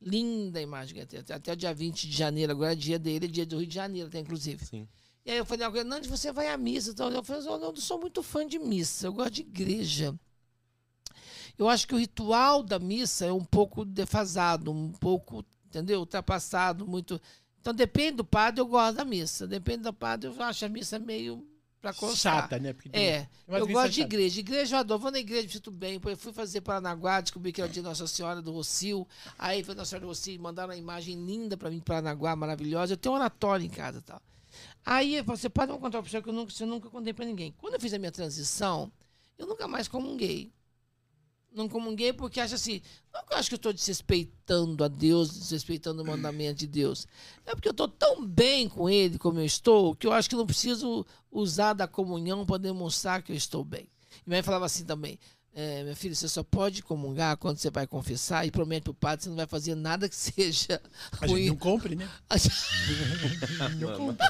Linda 0.01 0.59
a 0.59 0.61
imagem 0.61 0.95
que. 0.95 1.17
Até, 1.17 1.33
até 1.33 1.53
o 1.53 1.55
dia 1.55 1.73
20 1.73 2.09
de 2.09 2.17
janeiro, 2.17 2.51
agora 2.51 2.73
é 2.73 2.75
dia 2.75 2.99
dele, 2.99 3.25
é 3.25 3.29
dia 3.29 3.45
do 3.45 3.57
Rio 3.57 3.67
de 3.67 3.75
Janeiro, 3.75 4.07
até 4.07 4.19
inclusive. 4.19 4.65
Sim. 4.65 4.87
E 5.23 5.31
aí 5.31 5.37
eu 5.37 5.45
falei, 5.45 5.65
ah, 5.65 5.83
Nandes, 5.83 6.09
você 6.09 6.31
vai 6.31 6.47
à 6.47 6.57
missa. 6.57 6.91
Então, 6.91 7.09
eu 7.09 7.23
falei, 7.23 7.45
eu 7.45 7.59
não 7.59 7.75
sou 7.75 7.99
muito 7.99 8.23
fã 8.23 8.45
de 8.45 8.57
missa, 8.57 9.07
eu 9.07 9.13
gosto 9.13 9.33
de 9.33 9.41
igreja. 9.41 10.17
Eu 11.57 11.69
acho 11.69 11.87
que 11.87 11.93
o 11.93 11.97
ritual 11.97 12.63
da 12.63 12.79
missa 12.79 13.25
é 13.25 13.31
um 13.31 13.45
pouco 13.45 13.85
defasado, 13.85 14.71
um 14.71 14.91
pouco, 14.91 15.45
entendeu? 15.67 15.99
Ultrapassado, 15.99 16.87
muito. 16.87 17.21
Então 17.59 17.71
depende 17.73 18.17
do 18.17 18.25
padre, 18.25 18.61
eu 18.61 18.65
gosto 18.65 18.95
da 18.95 19.05
missa. 19.05 19.45
Depende 19.45 19.83
do 19.83 19.93
padre, 19.93 20.27
eu 20.27 20.43
acho 20.43 20.65
a 20.65 20.69
missa 20.69 20.97
meio 20.97 21.47
pra 21.81 21.93
constar. 21.93 22.41
Chata, 22.43 22.59
né? 22.59 22.73
Porque 22.73 22.89
É, 22.93 23.27
eu 23.47 23.67
gosto 23.67 23.91
de 23.93 24.01
igreja. 24.01 24.39
Igreja 24.39 24.75
eu 24.75 24.79
adoro. 24.79 25.01
Vou 25.01 25.11
na 25.11 25.19
igreja, 25.19 25.47
me 25.47 25.53
sinto 25.53 25.71
bem. 25.71 25.99
Eu 26.03 26.17
fui 26.17 26.31
fazer 26.31 26.61
Paranaguá, 26.61 27.19
descobri 27.19 27.51
que 27.51 27.59
era 27.59 27.69
o 27.69 27.73
dia 27.73 27.81
de 27.81 27.87
Nossa 27.87 28.05
Senhora 28.05 28.41
do 28.41 28.51
Rocio. 28.51 29.07
Aí 29.37 29.63
foi 29.63 29.73
Nossa 29.73 29.89
Senhora 29.89 30.05
do 30.05 30.09
Rocio, 30.09 30.39
mandaram 30.39 30.69
uma 30.69 30.77
imagem 30.77 31.15
linda 31.25 31.57
pra 31.57 31.69
mim 31.69 31.77
de 31.79 31.83
Paranaguá, 31.83 32.35
maravilhosa. 32.35 32.93
Eu 32.93 32.97
tenho 32.97 33.15
um 33.15 33.17
oratório 33.17 33.65
em 33.65 33.69
casa 33.69 33.97
e 33.99 34.01
tal. 34.01 34.21
Aí 34.85 35.21
você 35.21 35.49
pode 35.49 35.71
me 35.71 35.79
contar 35.79 35.97
uma 35.97 36.03
pessoa 36.03 36.21
que 36.21 36.29
eu 36.29 36.33
nunca, 36.33 36.53
eu 36.59 36.67
nunca 36.67 36.89
contei 36.89 37.13
pra 37.13 37.25
ninguém. 37.25 37.53
Quando 37.57 37.73
eu 37.73 37.79
fiz 37.79 37.93
a 37.93 37.99
minha 37.99 38.11
transição, 38.11 38.91
eu 39.37 39.47
nunca 39.47 39.67
mais 39.67 39.87
comunguei. 39.87 40.51
Não 41.53 41.67
comunguei 41.67 42.13
porque 42.13 42.39
acho 42.39 42.55
assim, 42.55 42.81
não 43.13 43.25
que 43.25 43.33
eu 43.33 43.37
acho 43.37 43.49
que 43.49 43.55
eu 43.55 43.57
estou 43.57 43.73
desrespeitando 43.73 44.83
a 44.83 44.87
Deus, 44.87 45.37
desrespeitando 45.37 46.01
o 46.01 46.05
mandamento 46.05 46.59
de 46.59 46.67
Deus. 46.67 47.05
É 47.45 47.53
porque 47.53 47.67
eu 47.67 47.71
estou 47.71 47.89
tão 47.89 48.25
bem 48.25 48.69
com 48.69 48.89
Ele 48.89 49.17
como 49.17 49.39
eu 49.39 49.45
estou, 49.45 49.93
que 49.93 50.07
eu 50.07 50.13
acho 50.13 50.29
que 50.29 50.35
não 50.35 50.45
preciso 50.45 51.05
usar 51.29 51.73
da 51.73 51.87
comunhão 51.87 52.45
para 52.45 52.57
demonstrar 52.57 53.21
que 53.21 53.33
eu 53.33 53.35
estou 53.35 53.65
bem. 53.65 53.89
E 54.25 54.29
minha 54.29 54.37
mãe 54.37 54.43
falava 54.43 54.65
assim 54.65 54.85
também, 54.85 55.19
é, 55.53 55.83
minha 55.83 55.95
filha, 55.95 56.15
você 56.15 56.27
só 56.29 56.43
pode 56.43 56.81
comungar 56.81 57.35
quando 57.37 57.57
você 57.57 57.69
vai 57.69 57.85
confessar 57.85 58.45
e 58.47 58.51
promete 58.51 58.83
para 58.83 58.91
o 58.91 58.93
padre 58.93 59.17
que 59.17 59.23
você 59.23 59.29
não 59.29 59.35
vai 59.37 59.47
fazer 59.47 59.75
nada 59.75 60.07
que 60.07 60.15
seja 60.17 60.81
A 61.19 61.27
gente 61.27 61.31
ruim. 61.31 61.47
não 61.47 61.55
compre, 61.57 61.95
né? 61.95 62.07
Não 63.77 63.93
compre. 63.97 64.27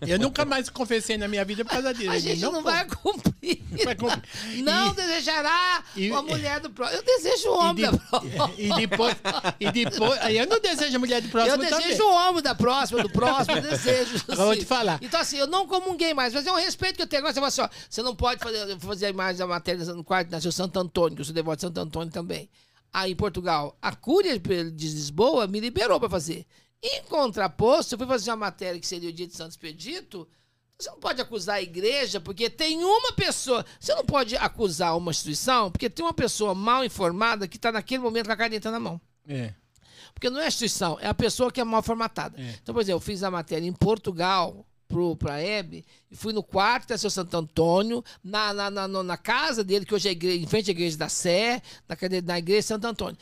Eu 0.00 0.18
nunca 0.18 0.44
mais 0.44 0.70
confessei 0.70 1.18
na 1.18 1.28
minha 1.28 1.44
vida 1.44 1.64
por 1.64 1.70
causa 1.72 1.92
disso. 1.92 2.10
A 2.10 2.18
gente 2.18 2.40
não, 2.40 2.62
vai 2.62 2.86
cumprir. 2.86 3.62
Não 3.70 3.84
vai 3.84 3.94
cumprir. 3.94 4.22
Não 4.64 4.90
E- 4.92 4.94
desejará 4.94 5.84
e- 5.94 6.10
uma 6.10 6.22
mulher 6.22 6.60
do 6.60 6.70
próximo. 6.70 6.98
Eu 6.98 7.04
desejo 7.04 7.48
o 7.50 7.58
homem 7.58 7.74
de- 7.74 7.82
da 7.90 7.98
próxima. 7.98 8.50
e 8.56 8.74
depois, 8.74 9.16
e 9.60 9.72
depois, 9.72 10.20
aí 10.22 10.38
eu 10.38 10.46
não 10.46 10.58
desejo 10.60 10.96
a 10.96 10.98
mulher 10.98 11.20
do 11.20 11.28
próximo 11.28 11.54
Eu 11.54 11.58
desejo 11.58 11.98
também. 11.98 12.00
o 12.02 12.14
homem 12.14 12.42
da 12.42 12.54
próxima, 12.54 13.02
do 13.02 13.10
próximo, 13.10 13.56
eu 13.56 13.62
desejo. 13.70 14.24
Eu 14.28 14.36
vou 14.36 14.50
assim. 14.52 14.60
te 14.60 14.66
falar. 14.66 14.98
Então, 15.02 15.20
assim, 15.20 15.36
eu 15.36 15.46
não 15.46 15.66
comunguei 15.66 16.14
mais, 16.14 16.32
mas 16.32 16.46
é 16.46 16.52
um 16.52 16.56
respeito 16.56 16.96
que 16.96 17.02
eu 17.02 17.06
tenho. 17.06 17.20
Agora 17.20 17.34
você 17.34 17.40
fala 17.40 17.48
assim, 17.48 17.60
ó, 17.62 17.68
você 17.90 18.02
não 18.02 18.16
pode 18.16 18.40
fazer, 18.42 18.78
fazer 18.78 19.12
mais 19.14 19.40
a 19.40 19.46
matéria 19.46 19.84
quarto, 20.06 20.30
nasceu 20.30 20.52
Santo 20.52 20.78
Antônio, 20.78 21.16
que 21.16 21.20
eu 21.20 21.24
sou 21.24 21.34
devoto 21.34 21.56
de 21.56 21.62
Santo 21.62 21.80
Antônio 21.80 22.12
também. 22.12 22.48
Aí 22.92 23.12
em 23.12 23.16
Portugal, 23.16 23.76
a 23.82 23.94
Cúria 23.94 24.38
de 24.38 24.88
Lisboa 24.88 25.46
me 25.46 25.60
liberou 25.60 26.00
para 26.00 26.08
fazer. 26.08 26.46
Em 26.82 27.02
contraposto, 27.02 27.94
eu 27.94 27.98
fui 27.98 28.06
fazer 28.06 28.30
uma 28.30 28.36
matéria 28.36 28.80
que 28.80 28.86
seria 28.86 29.10
o 29.10 29.12
dia 29.12 29.26
de 29.26 29.34
Santo 29.34 29.50
Expedito. 29.50 30.26
Você 30.78 30.90
não 30.90 30.98
pode 30.98 31.20
acusar 31.20 31.56
a 31.56 31.62
igreja 31.62 32.20
porque 32.20 32.48
tem 32.48 32.84
uma 32.84 33.12
pessoa. 33.12 33.64
Você 33.80 33.94
não 33.94 34.04
pode 34.04 34.36
acusar 34.36 34.96
uma 34.96 35.10
instituição 35.10 35.70
porque 35.70 35.90
tem 35.90 36.04
uma 36.04 36.14
pessoa 36.14 36.54
mal 36.54 36.84
informada 36.84 37.48
que 37.48 37.56
está 37.56 37.72
naquele 37.72 38.02
momento 38.02 38.26
com 38.26 38.32
a 38.32 38.36
caneta 38.36 38.70
na 38.70 38.78
mão. 38.78 39.00
É. 39.26 39.52
Porque 40.14 40.30
não 40.30 40.40
é 40.40 40.44
a 40.44 40.48
instituição, 40.48 40.98
é 41.00 41.08
a 41.08 41.14
pessoa 41.14 41.50
que 41.50 41.60
é 41.60 41.64
mal 41.64 41.82
formatada. 41.82 42.40
É. 42.40 42.58
Então, 42.62 42.74
por 42.74 42.80
exemplo, 42.80 42.96
eu 42.96 43.00
fiz 43.00 43.22
a 43.22 43.30
matéria 43.30 43.66
em 43.66 43.72
Portugal 43.72 44.66
para 45.16 45.34
a 45.34 45.40
Hebe 45.42 45.84
e 46.10 46.16
fui 46.16 46.32
no 46.32 46.42
quarto 46.42 46.88
da 46.88 46.98
seu 46.98 47.10
Santo 47.10 47.36
Antônio, 47.36 48.04
na, 48.22 48.54
na, 48.54 48.70
na, 48.70 48.88
na 48.88 49.16
casa 49.16 49.62
dele, 49.64 49.84
que 49.84 49.94
hoje 49.94 50.08
é 50.08 50.12
igreja, 50.12 50.42
em 50.42 50.46
frente 50.46 50.70
à 50.70 50.72
igreja 50.72 50.96
da 50.96 51.08
Sé, 51.08 51.60
na, 51.88 51.96
na 52.24 52.38
igreja 52.38 52.60
de 52.60 52.66
Santo 52.66 52.86
Antônio. 52.86 53.16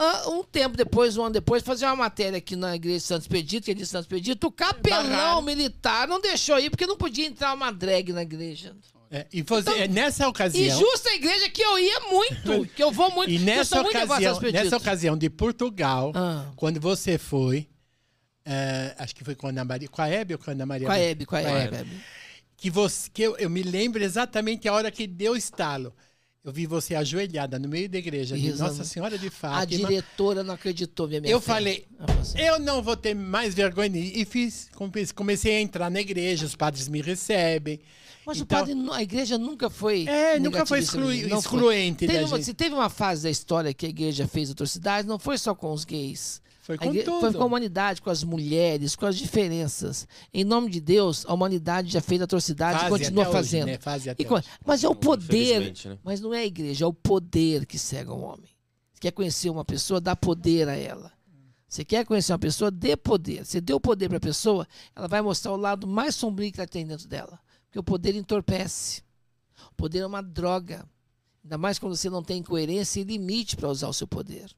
Ah, 0.00 0.28
Um 0.28 0.44
tempo 0.44 0.76
depois, 0.76 1.16
um 1.16 1.22
ano 1.24 1.32
depois, 1.32 1.62
fazer 1.62 1.86
uma 1.86 1.96
matéria 1.96 2.38
aqui 2.38 2.54
na 2.54 2.76
igreja 2.76 2.98
de 2.98 3.04
Santo 3.04 3.22
Expedito, 3.22 3.64
que 3.64 3.72
é 3.72 3.74
de 3.74 3.84
Santo 3.84 4.02
Expedito, 4.04 4.46
o 4.46 4.52
capelão 4.52 5.42
militar 5.42 6.06
não 6.06 6.20
deixou 6.20 6.58
ir, 6.60 6.70
porque 6.70 6.86
não 6.86 6.96
podia 6.96 7.26
entrar 7.26 7.52
uma 7.54 7.72
drag 7.72 8.12
na 8.12 8.22
igreja. 8.22 8.76
É, 9.10 9.26
e 9.32 9.42
você, 9.42 9.70
é, 9.70 9.88
nessa 9.88 10.24
E 10.24 10.26
ocasião. 10.26 10.78
justa 10.78 11.08
a 11.08 11.14
igreja 11.14 11.48
que 11.48 11.62
eu 11.62 11.78
ia 11.78 12.00
muito, 12.10 12.66
que 12.76 12.82
eu 12.82 12.92
vou 12.92 13.10
muito. 13.10 13.30
E 13.32 13.38
nessa 13.38 13.82
muito 13.82 13.96
ocasião, 13.96 14.32
Expedito. 14.34 14.62
nessa 14.64 14.76
ocasião 14.76 15.16
de 15.16 15.30
Portugal, 15.30 16.12
Ah. 16.14 16.44
quando 16.54 16.78
você 16.78 17.16
foi, 17.18 17.66
é, 18.48 18.94
acho 18.98 19.14
que 19.14 19.22
foi 19.24 19.34
com 19.34 19.46
a 19.46 19.50
Ana 19.50 19.64
Maria, 19.64 19.88
com 19.88 20.00
a 20.00 20.08
Hebe 20.08 20.34
ou 20.34 20.38
com 20.38 20.50
a 20.50 20.52
Ana 20.54 20.64
Maria? 20.66 20.86
Com 20.86 20.92
a 20.92 20.98
Hebe, 20.98 21.26
com 21.26 21.36
a 21.36 21.42
Com 21.42 21.46
a 21.48 21.50
Hebe. 21.58 21.76
Hebe. 21.76 21.90
que 22.56 22.70
você 22.70 23.10
que 23.12 23.22
eu, 23.22 23.36
eu 23.36 23.50
me 23.50 23.62
lembro 23.62 24.02
exatamente 24.02 24.66
a 24.68 24.72
hora 24.72 24.90
que 24.90 25.06
deu 25.06 25.32
o 25.32 25.36
estalo. 25.36 25.92
Eu 26.44 26.52
vi 26.52 26.66
você 26.66 26.94
ajoelhada 26.94 27.58
no 27.58 27.68
meio 27.68 27.88
da 27.90 27.98
igreja, 27.98 28.38
de. 28.38 28.52
Nossa 28.54 28.82
Senhora 28.82 29.18
de 29.18 29.26
A 29.26 29.30
Fátima. 29.30 29.86
diretora 29.88 30.42
não 30.42 30.54
acreditou, 30.54 31.06
minha 31.06 31.18
Eu 31.20 31.40
filha. 31.40 31.54
falei, 31.54 31.86
assim, 32.20 32.38
eu 32.40 32.58
não 32.58 32.80
vou 32.82 32.96
ter 32.96 33.12
mais 33.14 33.54
vergonha. 33.54 33.98
E 33.98 34.24
fiz, 34.24 34.68
come- 34.74 35.06
comecei 35.14 35.56
a 35.56 35.60
entrar 35.60 35.90
na 35.90 36.00
igreja, 36.00 36.46
os 36.46 36.54
padres 36.56 36.88
me 36.88 37.02
recebem. 37.02 37.80
Mas 38.24 38.38
o 38.40 38.44
Então- 38.44 38.58
padre, 38.60 38.74
nu- 38.74 38.92
a 38.92 39.02
igreja 39.02 39.36
nunca 39.36 39.68
foi. 39.68 40.06
É, 40.06 40.38
nunca 40.38 40.64
foi 40.64 40.78
exclui- 40.78 41.22
não 41.24 41.42
foi. 41.42 41.58
excluente 41.58 42.06
Teve 42.06 42.24
uma, 42.24 42.42
se 42.42 42.54
teve 42.54 42.74
uma 42.74 42.88
fase 42.88 43.24
da 43.24 43.30
história 43.30 43.74
que 43.74 43.84
a 43.84 43.88
igreja 43.90 44.26
fez 44.26 44.50
atrocidades, 44.50 45.06
não 45.06 45.18
foi 45.18 45.36
só 45.36 45.54
com 45.54 45.70
os 45.72 45.84
gays. 45.84 46.40
Foi 46.68 46.76
com 46.76 46.84
igre- 46.90 47.02
tudo. 47.02 47.20
Foi 47.20 47.32
com 47.32 47.42
a 47.42 47.46
humanidade, 47.46 48.02
com 48.02 48.10
as 48.10 48.22
mulheres, 48.22 48.94
com 48.94 49.06
as 49.06 49.16
diferenças. 49.16 50.06
Em 50.34 50.44
nome 50.44 50.68
de 50.68 50.82
Deus, 50.82 51.24
a 51.26 51.32
humanidade 51.32 51.88
já 51.90 52.02
fez 52.02 52.20
atrocidade 52.20 52.84
e 52.84 52.88
continua 52.90 53.22
até 53.22 53.30
hoje, 53.30 53.38
fazendo. 53.38 53.66
né? 53.68 53.78
Fase 53.78 54.10
até 54.10 54.22
E 54.22 54.26
hoje. 54.26 54.44
mas 54.66 54.84
é 54.84 54.88
o 54.88 54.94
poder, 54.94 55.72
né? 55.88 55.98
mas 56.04 56.20
não 56.20 56.34
é 56.34 56.40
a 56.40 56.44
igreja, 56.44 56.84
é 56.84 56.86
o 56.86 56.92
poder 56.92 57.64
que 57.64 57.78
cega 57.78 58.12
o 58.12 58.20
homem. 58.20 58.50
Você 58.92 59.00
quer 59.00 59.12
conhecer 59.12 59.48
uma 59.48 59.64
pessoa, 59.64 59.98
dá 59.98 60.14
poder 60.14 60.68
a 60.68 60.76
ela. 60.76 61.10
Você 61.66 61.84
quer 61.86 62.04
conhecer 62.04 62.32
uma 62.32 62.38
pessoa, 62.38 62.70
dê 62.70 62.96
poder. 62.98 63.46
Você 63.46 63.60
deu 63.62 63.80
poder 63.80 64.08
para 64.08 64.18
a 64.18 64.20
pessoa, 64.20 64.68
ela 64.94 65.08
vai 65.08 65.22
mostrar 65.22 65.52
o 65.52 65.56
lado 65.56 65.86
mais 65.86 66.14
sombrio 66.14 66.52
que 66.52 66.60
ela 66.60 66.68
tem 66.68 66.86
dentro 66.86 67.08
dela. 67.08 67.40
Porque 67.66 67.78
o 67.78 67.82
poder 67.82 68.14
entorpece. 68.14 69.02
O 69.70 69.74
poder 69.74 70.00
é 70.00 70.06
uma 70.06 70.22
droga. 70.22 70.86
Ainda 71.42 71.56
mais 71.56 71.78
quando 71.78 71.96
você 71.96 72.10
não 72.10 72.22
tem 72.22 72.42
coerência 72.42 73.00
e 73.00 73.04
limite 73.04 73.56
para 73.56 73.68
usar 73.70 73.88
o 73.88 73.92
seu 73.94 74.06
poder. 74.06 74.50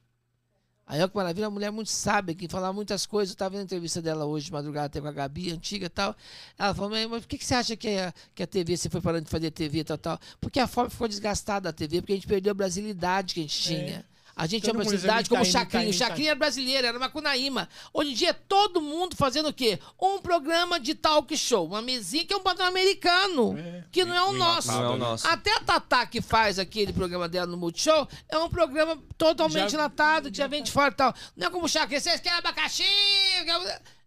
Aí, 0.90 0.98
olha 0.98 1.08
que 1.08 1.14
maravilha, 1.14 1.46
uma 1.46 1.54
mulher 1.54 1.70
muito 1.70 1.88
sábia, 1.88 2.34
que 2.34 2.48
fala 2.48 2.72
muitas 2.72 3.06
coisas. 3.06 3.30
Eu 3.30 3.34
estava 3.34 3.50
vendo 3.50 3.60
a 3.60 3.62
entrevista 3.62 4.02
dela 4.02 4.24
hoje, 4.24 4.46
de 4.46 4.52
madrugada, 4.52 4.86
até 4.86 5.00
com 5.00 5.06
a 5.06 5.12
Gabi, 5.12 5.52
antiga 5.52 5.86
e 5.86 5.88
tal. 5.88 6.16
Ela 6.58 6.74
falou, 6.74 6.90
mas, 6.90 7.06
por 7.06 7.28
que, 7.28 7.38
que 7.38 7.44
você 7.44 7.54
acha 7.54 7.76
que 7.76 7.96
a, 7.96 8.12
que 8.34 8.42
a 8.42 8.46
TV, 8.46 8.76
você 8.76 8.90
foi 8.90 9.00
parando 9.00 9.22
de 9.22 9.30
fazer 9.30 9.52
TV 9.52 9.78
e 9.78 9.84
tal, 9.84 9.96
tal? 9.96 10.18
Porque 10.40 10.58
a 10.58 10.66
forma 10.66 10.90
ficou 10.90 11.06
desgastada 11.06 11.68
da 11.68 11.72
TV, 11.72 12.00
porque 12.00 12.14
a 12.14 12.16
gente 12.16 12.26
perdeu 12.26 12.50
a 12.50 12.54
brasilidade 12.54 13.34
que 13.34 13.40
a 13.40 13.42
gente 13.44 13.62
tinha. 13.62 14.04
A 14.40 14.46
gente 14.46 14.64
Todo 14.64 14.76
brasilidade 14.78 15.28
já 15.28 15.28
como 15.28 15.42
o 15.42 15.46
me 15.46 15.52
tá 15.52 15.58
indo, 15.58 15.66
Chacrinha. 15.66 15.82
tá 15.82 15.86
O 15.86 15.90
indo, 15.90 15.98
tá 15.98 16.06
Chacrinha 16.06 16.30
era 16.30 16.38
brasileiro, 16.38 16.86
era 16.86 16.98
macunaíma. 16.98 17.68
Hoje 17.92 18.10
em 18.10 18.14
dia, 18.14 18.30
é 18.30 18.32
todo 18.32 18.80
mundo 18.80 19.14
fazendo 19.14 19.50
o 19.50 19.52
quê? 19.52 19.78
Um 20.00 20.18
programa 20.18 20.80
de 20.80 20.94
talk 20.94 21.36
show. 21.36 21.66
Uma 21.66 21.82
mesinha 21.82 22.24
que 22.24 22.32
é 22.32 22.36
um 22.38 22.42
padrão 22.42 22.64
americano, 22.64 23.54
que 23.92 24.02
não 24.02 24.14
é 24.14 24.22
o 24.22 24.32
nosso. 24.32 24.72
Não 24.72 24.82
é 24.82 24.88
o 24.88 24.96
nosso. 24.96 25.26
Até 25.26 25.52
a 25.54 25.60
Tatá 25.60 26.06
que 26.06 26.22
faz 26.22 26.58
aquele 26.58 26.90
programa 26.90 27.28
dela 27.28 27.46
no 27.46 27.58
Multishow 27.58 28.08
é 28.30 28.38
um 28.38 28.48
programa 28.48 28.98
totalmente 29.18 29.72
Já- 29.72 29.76
enlatado, 29.76 30.30
que 30.30 30.38
já 30.38 30.46
vem 30.46 30.62
de 30.62 30.70
fora 30.70 30.90
e 30.90 30.96
tal. 30.96 31.14
Não 31.36 31.48
é 31.48 31.50
como 31.50 31.66
o 31.66 31.68
Chacrinha, 31.68 32.00
vocês 32.00 32.18
querem 32.18 32.38
abacaxi? 32.38 32.82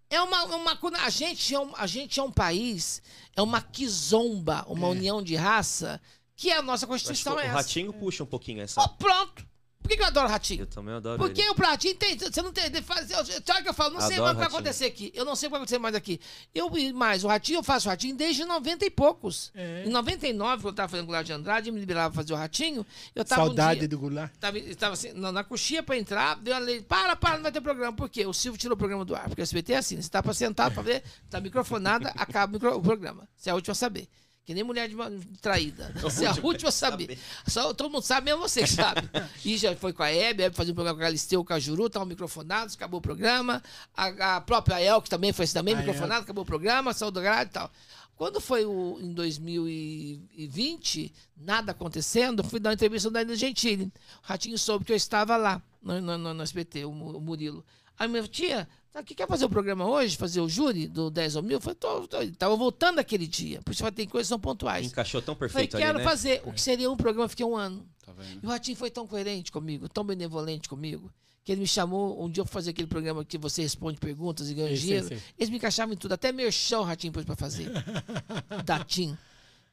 É 0.09 0.19
uma, 0.19 0.45
uma 0.45 0.79
a 0.99 1.09
gente 1.11 1.53
é 1.53 1.59
um, 1.59 1.75
a 1.75 1.85
gente 1.85 2.19
é 2.19 2.23
um 2.23 2.31
país, 2.31 3.03
é 3.35 3.41
uma 3.43 3.61
quizomba, 3.61 4.65
uma 4.67 4.87
união 4.87 5.21
de 5.21 5.35
raça, 5.35 6.01
que 6.35 6.49
é 6.49 6.57
a 6.57 6.61
nossa 6.63 6.87
Constituição 6.87 7.35
o 7.35 7.39
é 7.39 7.45
essa. 7.45 7.53
Ratinho 7.53 7.93
puxa 7.93 8.23
um 8.23 8.27
pouquinho 8.27 8.61
essa. 8.61 8.81
Oh, 8.81 8.89
pronto. 8.89 9.52
Por 9.83 9.89
que, 9.89 9.97
que 9.97 10.01
eu 10.01 10.07
adoro 10.07 10.29
Ratinho? 10.29 10.61
Eu 10.61 10.67
também 10.67 10.95
adoro 10.95 11.17
Porque 11.19 11.41
ele. 11.41 11.49
o 11.49 11.55
pratinho 11.55 11.93
tem. 11.95 12.17
Você 12.17 12.41
não 12.41 12.51
tem. 12.51 12.71
Faz, 12.81 13.11
eu- 13.11 13.23
sabe 13.25 13.59
o 13.59 13.63
que 13.63 13.69
eu 13.69 13.73
falo? 13.73 13.93
Não 13.93 13.99
sei 14.01 14.13
Adoro 14.15 14.23
mais 14.23 14.31
o 14.31 14.35
que 14.35 14.39
vai 14.39 14.47
acontecer 14.47 14.85
aqui. 14.85 15.11
Eu 15.13 15.25
não 15.25 15.35
sei 15.35 15.47
o 15.47 15.49
que 15.49 15.51
vai 15.51 15.59
acontecer 15.59 15.77
mais 15.77 15.93
aqui. 15.93 16.19
Eu 16.55 16.71
mais, 16.93 17.23
o 17.23 17.27
ratinho, 17.27 17.57
eu 17.59 17.63
faço 17.63 17.89
ratinho 17.89 18.15
desde 18.15 18.45
90 18.45 18.85
e 18.85 18.89
poucos. 18.89 19.51
É. 19.53 19.83
Em 19.85 19.89
99, 19.89 20.61
quando 20.61 20.67
eu 20.71 20.75
tava 20.75 20.87
fazendo 20.89 21.05
Goulart 21.05 21.25
de 21.25 21.33
Andrade, 21.33 21.69
me 21.71 21.79
liberava 21.79 22.13
pra 22.13 22.23
fazer 22.23 22.33
o 22.33 22.37
ratinho. 22.37 22.85
Eu 23.13 23.25
tava 23.25 23.41
um 23.43 23.45
Saudade 23.47 23.79
dia- 23.81 23.89
do 23.89 23.99
Goulart. 23.99 24.31
Tava, 24.39 24.57
tava 24.79 24.93
assim, 24.93 25.11
na, 25.13 25.31
na 25.31 25.43
coxinha 25.43 25.83
pra 25.83 25.97
entrar, 25.97 26.35
deu 26.37 26.55
a 26.55 26.59
lei, 26.59 26.81
para, 26.81 27.15
para, 27.15 27.35
não 27.35 27.43
vai 27.43 27.51
ter 27.51 27.59
programa. 27.61 27.91
Por 27.95 28.07
quê? 28.09 28.25
O 28.25 28.33
Silvio 28.33 28.57
tirou 28.57 28.75
o 28.75 28.77
programa 28.77 29.03
do 29.03 29.13
ar. 29.15 29.27
Porque 29.27 29.41
o 29.41 29.43
SBT 29.43 29.73
é 29.73 29.77
assim, 29.77 30.01
você 30.01 30.09
tá 30.09 30.23
pra 30.23 30.33
sentado 30.33 30.73
pra 30.73 30.81
ver, 30.81 31.03
tá 31.29 31.41
microfonada, 31.41 32.09
acaba 32.15 32.51
o 32.51 32.53
micro- 32.53 32.77
o 32.77 32.81
programa. 32.81 33.27
Você 33.35 33.49
é 33.49 33.51
a 33.51 33.55
última 33.55 33.73
a 33.73 33.75
saber. 33.75 34.07
Que 34.45 34.53
nem 34.53 34.63
mulher 34.63 34.89
de, 34.89 34.95
ma- 34.95 35.09
traída. 35.41 35.93
Você 36.01 36.25
é 36.25 36.27
a 36.27 36.35
última 36.43 36.69
a 36.69 36.71
saber. 36.71 37.17
Só, 37.47 37.73
todo 37.73 37.89
mundo 37.89 38.03
sabe, 38.03 38.25
mesmo 38.25 38.41
você 38.41 38.61
que 38.63 38.69
sabe. 38.69 39.09
E 39.45 39.57
já 39.57 39.73
foi 39.75 39.93
com 39.93 40.03
a 40.03 40.11
Hebe, 40.11 40.43
a 40.43 40.47
Hebe 40.47 40.55
fazia 40.55 40.73
um 40.73 40.75
programa 40.75 40.97
com 40.97 41.03
a 41.03 41.05
Galisteu, 41.05 41.45
com 41.45 41.53
a 41.53 41.59
Juru, 41.59 41.87
estavam 41.87 42.07
microfonados, 42.07 42.75
acabou 42.75 42.99
o 42.99 43.01
programa. 43.01 43.63
A, 43.95 44.35
a 44.35 44.41
própria 44.41 44.81
El, 44.81 45.01
que 45.01 45.09
também 45.09 45.31
foi 45.31 45.45
assim 45.45 45.53
também, 45.53 45.75
microfonada, 45.75 46.23
acabou 46.23 46.43
o 46.43 46.47
programa, 46.47 46.93
saiu 46.93 47.11
do 47.11 47.21
grade 47.21 47.51
e 47.51 47.53
tal. 47.53 47.71
Quando 48.15 48.39
foi 48.39 48.63
o, 48.65 48.99
em 49.01 49.11
2020, 49.13 51.13
nada 51.37 51.71
acontecendo, 51.71 52.43
fui 52.43 52.59
dar 52.59 52.69
uma 52.69 52.73
entrevista 52.75 53.09
no 53.09 53.13
Danilo 53.13 53.35
Gentili. 53.35 53.85
O 53.85 53.91
Ratinho 54.23 54.57
soube 54.57 54.85
que 54.85 54.91
eu 54.91 54.95
estava 54.95 55.35
lá, 55.37 55.61
no, 55.81 56.01
no, 56.01 56.17
no, 56.17 56.33
no 56.33 56.43
SBT, 56.43 56.85
o, 56.85 56.91
o 56.91 57.21
Murilo. 57.21 57.65
Aí 57.97 58.07
minha 58.07 58.27
tia, 58.27 58.67
tá, 58.93 59.03
que 59.03 59.15
quer 59.15 59.27
fazer 59.27 59.45
o 59.45 59.49
programa 59.49 59.85
hoje? 59.85 60.15
Fazer 60.15 60.39
o 60.39 60.47
júri 60.47 60.87
do 60.87 61.09
10 61.09 61.35
ao 61.35 61.43
mil? 61.43 61.57
Eu 61.57 61.61
falei, 61.61 61.75
tô, 61.75 62.07
tô, 62.07 62.17
tava 62.37 62.55
voltando 62.55 62.99
aquele 62.99 63.27
dia. 63.27 63.61
Por 63.63 63.71
isso 63.73 63.91
tem 63.91 64.07
coisas 64.07 64.27
que 64.27 64.29
são 64.29 64.39
pontuais. 64.39 64.85
Encaixou 64.85 65.21
tão 65.21 65.35
Falei, 65.35 65.49
perfeito 65.49 65.77
quero 65.77 65.97
ali, 65.97 66.03
né? 66.05 66.09
fazer. 66.09 66.41
O 66.45 66.53
que 66.53 66.61
seria 66.61 66.89
um 66.89 66.95
programa, 66.95 67.25
eu 67.25 67.29
fiquei 67.29 67.45
um 67.45 67.55
ano. 67.55 67.85
Tá 68.05 68.13
vendo? 68.13 68.39
E 68.43 68.45
o 68.45 68.49
Ratinho 68.49 68.77
foi 68.77 68.89
tão 68.91 69.07
coerente 69.07 69.51
comigo, 69.51 69.89
tão 69.89 70.03
benevolente 70.03 70.69
comigo, 70.69 71.11
que 71.43 71.51
ele 71.51 71.61
me 71.61 71.67
chamou 71.67 72.23
um 72.23 72.29
dia 72.29 72.41
eu 72.41 72.45
fui 72.45 72.53
fazer 72.53 72.69
aquele 72.69 72.87
programa 72.87 73.25
que 73.25 73.37
você 73.37 73.61
responde 73.63 73.97
perguntas 73.99 74.49
e 74.49 74.53
ganha 74.53 74.75
Sim, 74.75 74.81
dinheiro. 74.81 75.07
sim. 75.07 75.17
Eles 75.37 75.49
me 75.49 75.57
encaixavam 75.57 75.93
em 75.93 75.97
tudo, 75.97 76.13
até 76.13 76.31
merchan 76.31 76.79
o 76.79 76.83
Ratinho 76.83 77.11
pôs 77.11 77.25
pra 77.25 77.35
fazer. 77.35 77.71
Datim, 78.65 79.17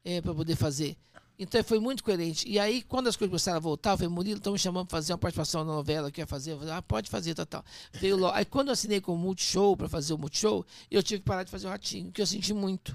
é, 0.04 0.20
pra 0.20 0.34
poder 0.34 0.56
fazer. 0.56 0.96
Então 1.42 1.64
foi 1.64 1.80
muito 1.80 2.04
coerente. 2.04 2.46
E 2.46 2.58
aí, 2.58 2.82
quando 2.82 3.06
as 3.06 3.16
coisas 3.16 3.30
começaram 3.30 3.56
a 3.56 3.60
voltar, 3.60 3.92
eu 3.92 3.96
falei, 3.96 4.12
Murilo, 4.12 4.36
estão 4.36 4.52
me 4.52 4.58
chamando 4.58 4.86
pra 4.86 4.98
fazer 4.98 5.14
uma 5.14 5.18
participação 5.18 5.64
na 5.64 5.72
novela, 5.72 6.10
quer 6.10 6.26
fazer? 6.26 6.52
Eu 6.52 6.58
falei, 6.58 6.74
ah, 6.74 6.82
pode 6.82 7.08
fazer, 7.08 7.34
tal, 7.34 7.46
tal. 7.46 7.64
Veio 7.94 8.18
logo. 8.18 8.36
Aí 8.36 8.44
quando 8.44 8.68
eu 8.68 8.74
assinei 8.74 9.00
com 9.00 9.14
o 9.14 9.16
Multishow 9.16 9.74
pra 9.74 9.88
fazer 9.88 10.12
o 10.12 10.18
Multishow, 10.18 10.66
eu 10.90 11.02
tive 11.02 11.20
que 11.20 11.24
parar 11.24 11.42
de 11.42 11.50
fazer 11.50 11.66
o 11.66 11.70
Ratinho, 11.70 12.12
que 12.12 12.20
eu 12.20 12.26
senti 12.26 12.52
muito. 12.52 12.94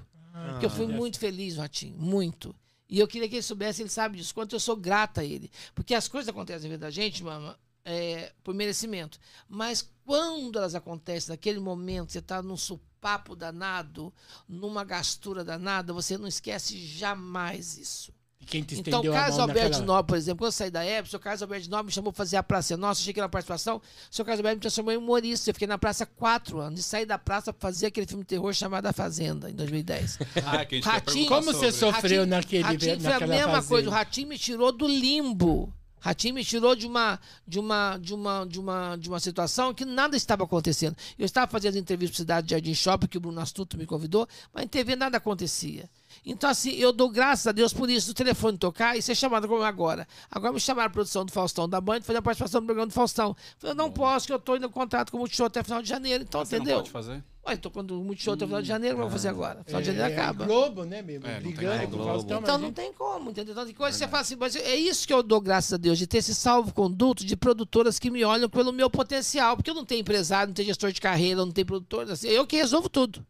Porque 0.50 0.66
eu 0.66 0.70
fui 0.70 0.86
muito 0.86 1.18
feliz 1.18 1.56
no 1.56 1.62
Ratinho, 1.62 1.98
muito. 1.98 2.54
E 2.88 3.00
eu 3.00 3.08
queria 3.08 3.28
que 3.28 3.34
ele 3.34 3.42
soubesse, 3.42 3.82
ele 3.82 3.88
sabe 3.88 4.16
disso, 4.16 4.32
quanto 4.32 4.54
eu 4.54 4.60
sou 4.60 4.76
grata 4.76 5.22
a 5.22 5.24
ele. 5.24 5.50
Porque 5.74 5.92
as 5.92 6.06
coisas 6.06 6.28
acontecem 6.28 6.68
na 6.68 6.76
vida 6.76 6.86
da 6.86 6.90
gente, 6.90 7.24
mama, 7.24 7.58
é, 7.84 8.32
por 8.44 8.54
merecimento. 8.54 9.18
Mas 9.48 9.90
quando 10.04 10.56
elas 10.56 10.76
acontecem, 10.76 11.30
naquele 11.30 11.58
momento, 11.58 12.12
você 12.12 12.20
está 12.20 12.40
num 12.40 12.56
supapo 12.56 13.34
danado, 13.34 14.14
numa 14.48 14.84
gastura 14.84 15.44
danada, 15.44 15.92
você 15.92 16.16
não 16.16 16.28
esquece 16.28 16.78
jamais 16.78 17.76
isso. 17.76 18.14
Quem 18.46 18.62
te 18.62 18.74
Então, 18.78 19.00
estendeu 19.00 19.12
o 19.12 19.14
a 19.14 19.18
Carlos 19.18 19.36
mão 19.38 19.48
Alberto 19.48 19.68
naquela... 19.70 19.84
Nobre, 19.86 20.08
por 20.08 20.16
exemplo, 20.16 20.38
quando 20.38 20.46
eu 20.48 20.52
saí 20.52 20.70
da 20.70 20.86
Epson, 20.86 21.16
o 21.16 21.20
Carlos 21.20 21.42
Alberto 21.42 21.68
Nobre 21.70 21.86
me 21.86 21.92
chamou 21.92 22.12
para 22.12 22.16
fazer 22.18 22.36
a 22.36 22.42
Praça 22.42 22.76
Nossa, 22.76 23.00
achei 23.00 23.12
que 23.12 23.20
era 23.20 23.24
uma 23.26 23.30
participação. 23.30 23.76
O 23.76 23.82
seu 24.14 24.24
Carlos 24.24 24.38
Alberto 24.40 24.56
me 24.56 24.60
transformou 24.60 24.92
em 24.94 24.96
humorista. 24.96 25.50
Eu 25.50 25.54
fiquei 25.54 25.68
na 25.68 25.76
praça 25.78 26.06
quatro 26.06 26.60
anos 26.60 26.80
e 26.80 26.82
saí 26.82 27.04
da 27.04 27.18
praça 27.18 27.52
para 27.52 27.60
fazer 27.68 27.86
aquele 27.86 28.06
filme 28.06 28.22
de 28.22 28.28
terror 28.28 28.52
chamado 28.54 28.86
A 28.86 28.92
Fazenda, 28.92 29.50
em 29.50 29.54
2010. 29.54 30.18
Ah, 30.46 30.64
que 30.64 30.76
a 30.76 30.78
gente 30.78 30.84
Ratinho- 30.88 31.28
Como 31.28 31.42
você 31.52 31.72
sobre. 31.72 31.94
sofreu 31.96 32.26
naquele 32.26 32.62
Ratinho 32.62 33.00
foi 33.00 33.12
a 33.12 33.20
mesma 33.26 33.46
fazenda? 33.52 33.62
coisa. 33.68 33.88
O 33.88 33.92
Ratinho 33.92 34.28
me 34.28 34.38
tirou 34.38 34.70
do 34.70 34.86
limbo. 34.86 35.72
Ratinho 35.98 36.34
me 36.34 36.44
tirou 36.44 36.76
de 36.76 36.86
uma, 36.86 37.18
de 37.48 37.58
uma, 37.58 37.98
de 38.00 38.14
uma, 38.14 38.44
de 38.46 38.60
uma, 38.60 38.96
de 38.96 39.08
uma 39.08 39.18
situação 39.18 39.74
que 39.74 39.84
nada 39.84 40.16
estava 40.16 40.44
acontecendo. 40.44 40.94
Eu 41.18 41.26
estava 41.26 41.50
fazendo 41.50 41.76
entrevista 41.78 42.12
para 42.14 42.18
Cidade 42.18 42.46
de 42.46 42.50
Jardim 42.52 42.74
Shopping, 42.74 43.08
que 43.08 43.18
o 43.18 43.20
Bruno 43.20 43.40
Astuto 43.40 43.76
me 43.76 43.86
convidou, 43.86 44.28
mas 44.54 44.64
em 44.64 44.68
TV 44.68 44.94
nada 44.94 45.16
acontecia. 45.16 45.90
Então, 46.28 46.50
assim, 46.50 46.72
eu 46.72 46.92
dou 46.92 47.08
graças 47.08 47.46
a 47.46 47.52
Deus 47.52 47.72
por 47.72 47.88
isso, 47.88 48.10
o 48.10 48.14
telefone 48.14 48.58
tocar 48.58 48.96
e 48.98 49.00
ser 49.00 49.14
chamado 49.14 49.46
como 49.46 49.62
agora. 49.62 50.08
Agora 50.28 50.52
me 50.52 50.58
chamaram 50.58 50.88
a 50.88 50.90
produção 50.90 51.24
do 51.24 51.30
Faustão 51.30 51.68
da 51.68 51.80
Band, 51.80 52.00
fazer 52.02 52.18
a 52.18 52.22
participação 52.22 52.60
no 52.60 52.66
programa 52.66 52.88
do 52.88 52.92
Faustão. 52.92 53.36
Falei, 53.58 53.72
eu 53.72 53.76
não 53.76 53.92
posso, 53.92 54.26
que 54.26 54.32
eu 54.32 54.36
estou 54.36 54.56
indo 54.56 54.62
no 54.62 54.70
contrato 54.70 55.12
com 55.12 55.18
o 55.18 55.20
Multishow 55.20 55.46
até 55.46 55.62
final 55.62 55.80
de 55.80 55.88
janeiro. 55.88 56.24
Então, 56.24 56.44
Você 56.44 56.56
não 56.56 56.62
entendeu? 56.64 56.78
pode 56.80 56.90
fazer? 56.90 57.22
Ué, 57.46 57.54
estou 57.54 57.70
com 57.70 57.80
o 57.80 57.84
Multishow 58.04 58.34
até 58.34 58.44
final 58.44 58.60
de 58.60 58.66
janeiro, 58.66 58.96
eu 58.96 59.02
vou 59.02 59.10
fazer 59.10 59.28
agora? 59.28 59.62
Final 59.64 59.80
de 59.80 59.86
janeiro 59.86 60.10
é, 60.10 60.12
acaba. 60.16 60.42
É 60.42 60.46
Globo, 60.48 60.84
né, 60.84 61.00
mesmo? 61.00 61.28
É, 61.28 61.40
como. 61.40 61.54
com 61.54 61.62
o 61.62 61.88
Globo. 61.90 62.04
Faustão, 62.04 62.38
Então 62.40 62.54
mas 62.54 62.62
não 62.62 62.72
tem 62.72 62.92
como, 62.92 63.30
entendeu? 63.30 63.52
Então, 63.52 63.64
tem 63.64 63.74
coisa 63.74 63.96
que 63.96 64.04
você 64.04 64.10
fala 64.10 64.22
assim, 64.22 64.34
mas 64.34 64.56
é 64.56 64.74
isso 64.74 65.06
que 65.06 65.12
eu 65.12 65.22
dou 65.22 65.40
graças 65.40 65.72
a 65.74 65.76
Deus, 65.76 65.96
de 65.96 66.08
ter 66.08 66.18
esse 66.18 66.34
salvo-conduto 66.34 67.24
de 67.24 67.36
produtoras 67.36 68.00
que 68.00 68.10
me 68.10 68.24
olham 68.24 68.50
pelo 68.50 68.72
meu 68.72 68.90
potencial. 68.90 69.54
Porque 69.56 69.70
eu 69.70 69.74
não 69.74 69.84
tenho 69.84 70.00
empresário, 70.00 70.48
não 70.48 70.54
tenho 70.54 70.66
gestor 70.66 70.90
de 70.90 71.00
carreira, 71.00 71.36
não 71.46 71.52
tenho 71.52 71.68
produtor. 71.68 72.10
Assim, 72.10 72.26
eu 72.26 72.44
que 72.44 72.56
resolvo 72.56 72.88
tudo. 72.88 73.24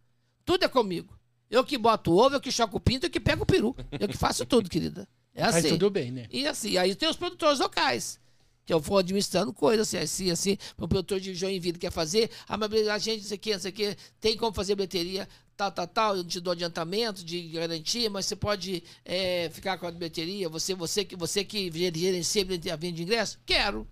Tudo 0.47 0.65
é 0.65 0.69
comigo. 0.69 1.16
Eu 1.51 1.65
que 1.65 1.79
boto 1.79 2.13
o 2.13 2.17
ovo, 2.17 2.37
eu 2.37 2.41
que 2.41 2.51
choco 2.51 2.77
o 2.77 2.81
pinto, 2.81 3.07
eu 3.07 3.11
que 3.11 3.21
pego 3.21 3.43
o 3.43 3.47
peru. 3.47 3.75
Eu 3.93 4.09
que 4.09 4.17
faço 4.17 4.45
tudo, 4.45 4.69
querida. 4.69 5.09
É 5.35 5.45
assim. 5.45 5.69
tudo 5.69 5.91
bem, 5.91 6.11
né? 6.11 6.27
E 6.31 6.47
assim, 6.47 6.77
aí 6.77 6.95
tem 6.95 7.09
os 7.09 7.17
produtores 7.17 7.61
locais. 7.61 8.19
Que 8.65 8.73
eu 8.73 8.81
vou 8.81 8.99
administrando 8.99 9.53
coisas, 9.53 9.87
assim, 9.87 9.99
assim, 9.99 10.31
assim. 10.31 10.59
O 10.77 10.89
produtor 10.89 11.21
de 11.21 11.35
Joinville 11.35 11.79
quer 11.79 11.93
fazer, 11.93 12.31
ah, 12.49 12.57
mas 12.57 12.89
a 12.89 12.99
gente, 12.99 13.21
não 13.21 13.29
sei 13.29 13.37
o 13.37 13.41
que, 13.41 13.53
não 13.53 13.61
sei 13.61 13.71
o 13.71 13.75
que, 13.75 13.97
tem 14.21 14.37
como 14.37 14.53
fazer 14.53 14.75
bilheteria, 14.75 15.29
tal, 15.57 15.71
tal, 15.71 15.87
tal, 15.87 16.17
eu 16.17 16.25
te 16.25 16.41
dou 16.41 16.53
adiantamento 16.53 17.25
de 17.25 17.43
garantia, 17.49 18.11
mas 18.11 18.27
você 18.27 18.35
pode 18.35 18.83
é, 19.05 19.49
ficar 19.51 19.79
com 19.79 19.87
a 19.87 19.91
bilheteria, 19.93 20.49
você, 20.49 20.75
você, 20.75 21.05
que, 21.05 21.15
você 21.15 21.45
que 21.45 21.71
gerencia 21.95 22.43
a 22.73 22.77
venda 22.77 22.97
de 22.97 23.03
ingresso? 23.05 23.39
Quero. 23.47 23.87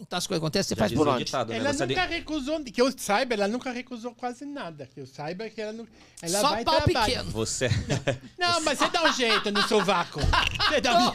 Então 0.00 0.16
as 0.16 0.26
coisas 0.26 0.42
acontecem, 0.42 0.68
você 0.70 0.74
Já 0.74 0.78
faz 0.78 0.92
por 0.92 1.06
onde? 1.08 1.24
ditado, 1.24 1.50
né? 1.50 1.58
Ela 1.58 1.72
Você 1.74 1.84
nunca 1.84 2.06
de- 2.06 2.14
recusou, 2.14 2.64
que 2.64 2.80
eu 2.80 2.90
saiba, 2.96 3.34
ela 3.34 3.46
nunca 3.46 3.70
recusou 3.70 4.14
quase 4.14 4.46
nada. 4.46 4.88
Que 4.92 5.00
eu 5.00 5.06
saiba 5.06 5.48
que 5.50 5.60
ela 5.60 5.72
não. 5.74 5.86
Ela 6.22 6.40
Só 6.40 6.48
vai 6.50 6.64
pau 6.64 6.76
trabalhar. 6.80 7.04
pequeno. 7.06 7.30
Você. 7.30 7.68
Não, 8.38 8.62
mas 8.62 8.78
você 8.78 8.88
dá 8.88 9.02
um 9.04 9.12
jeito 9.12 9.50
no 9.50 9.62
sovaco. 9.68 10.18
Você 10.68 10.80
dá 10.80 10.98
um... 10.98 11.12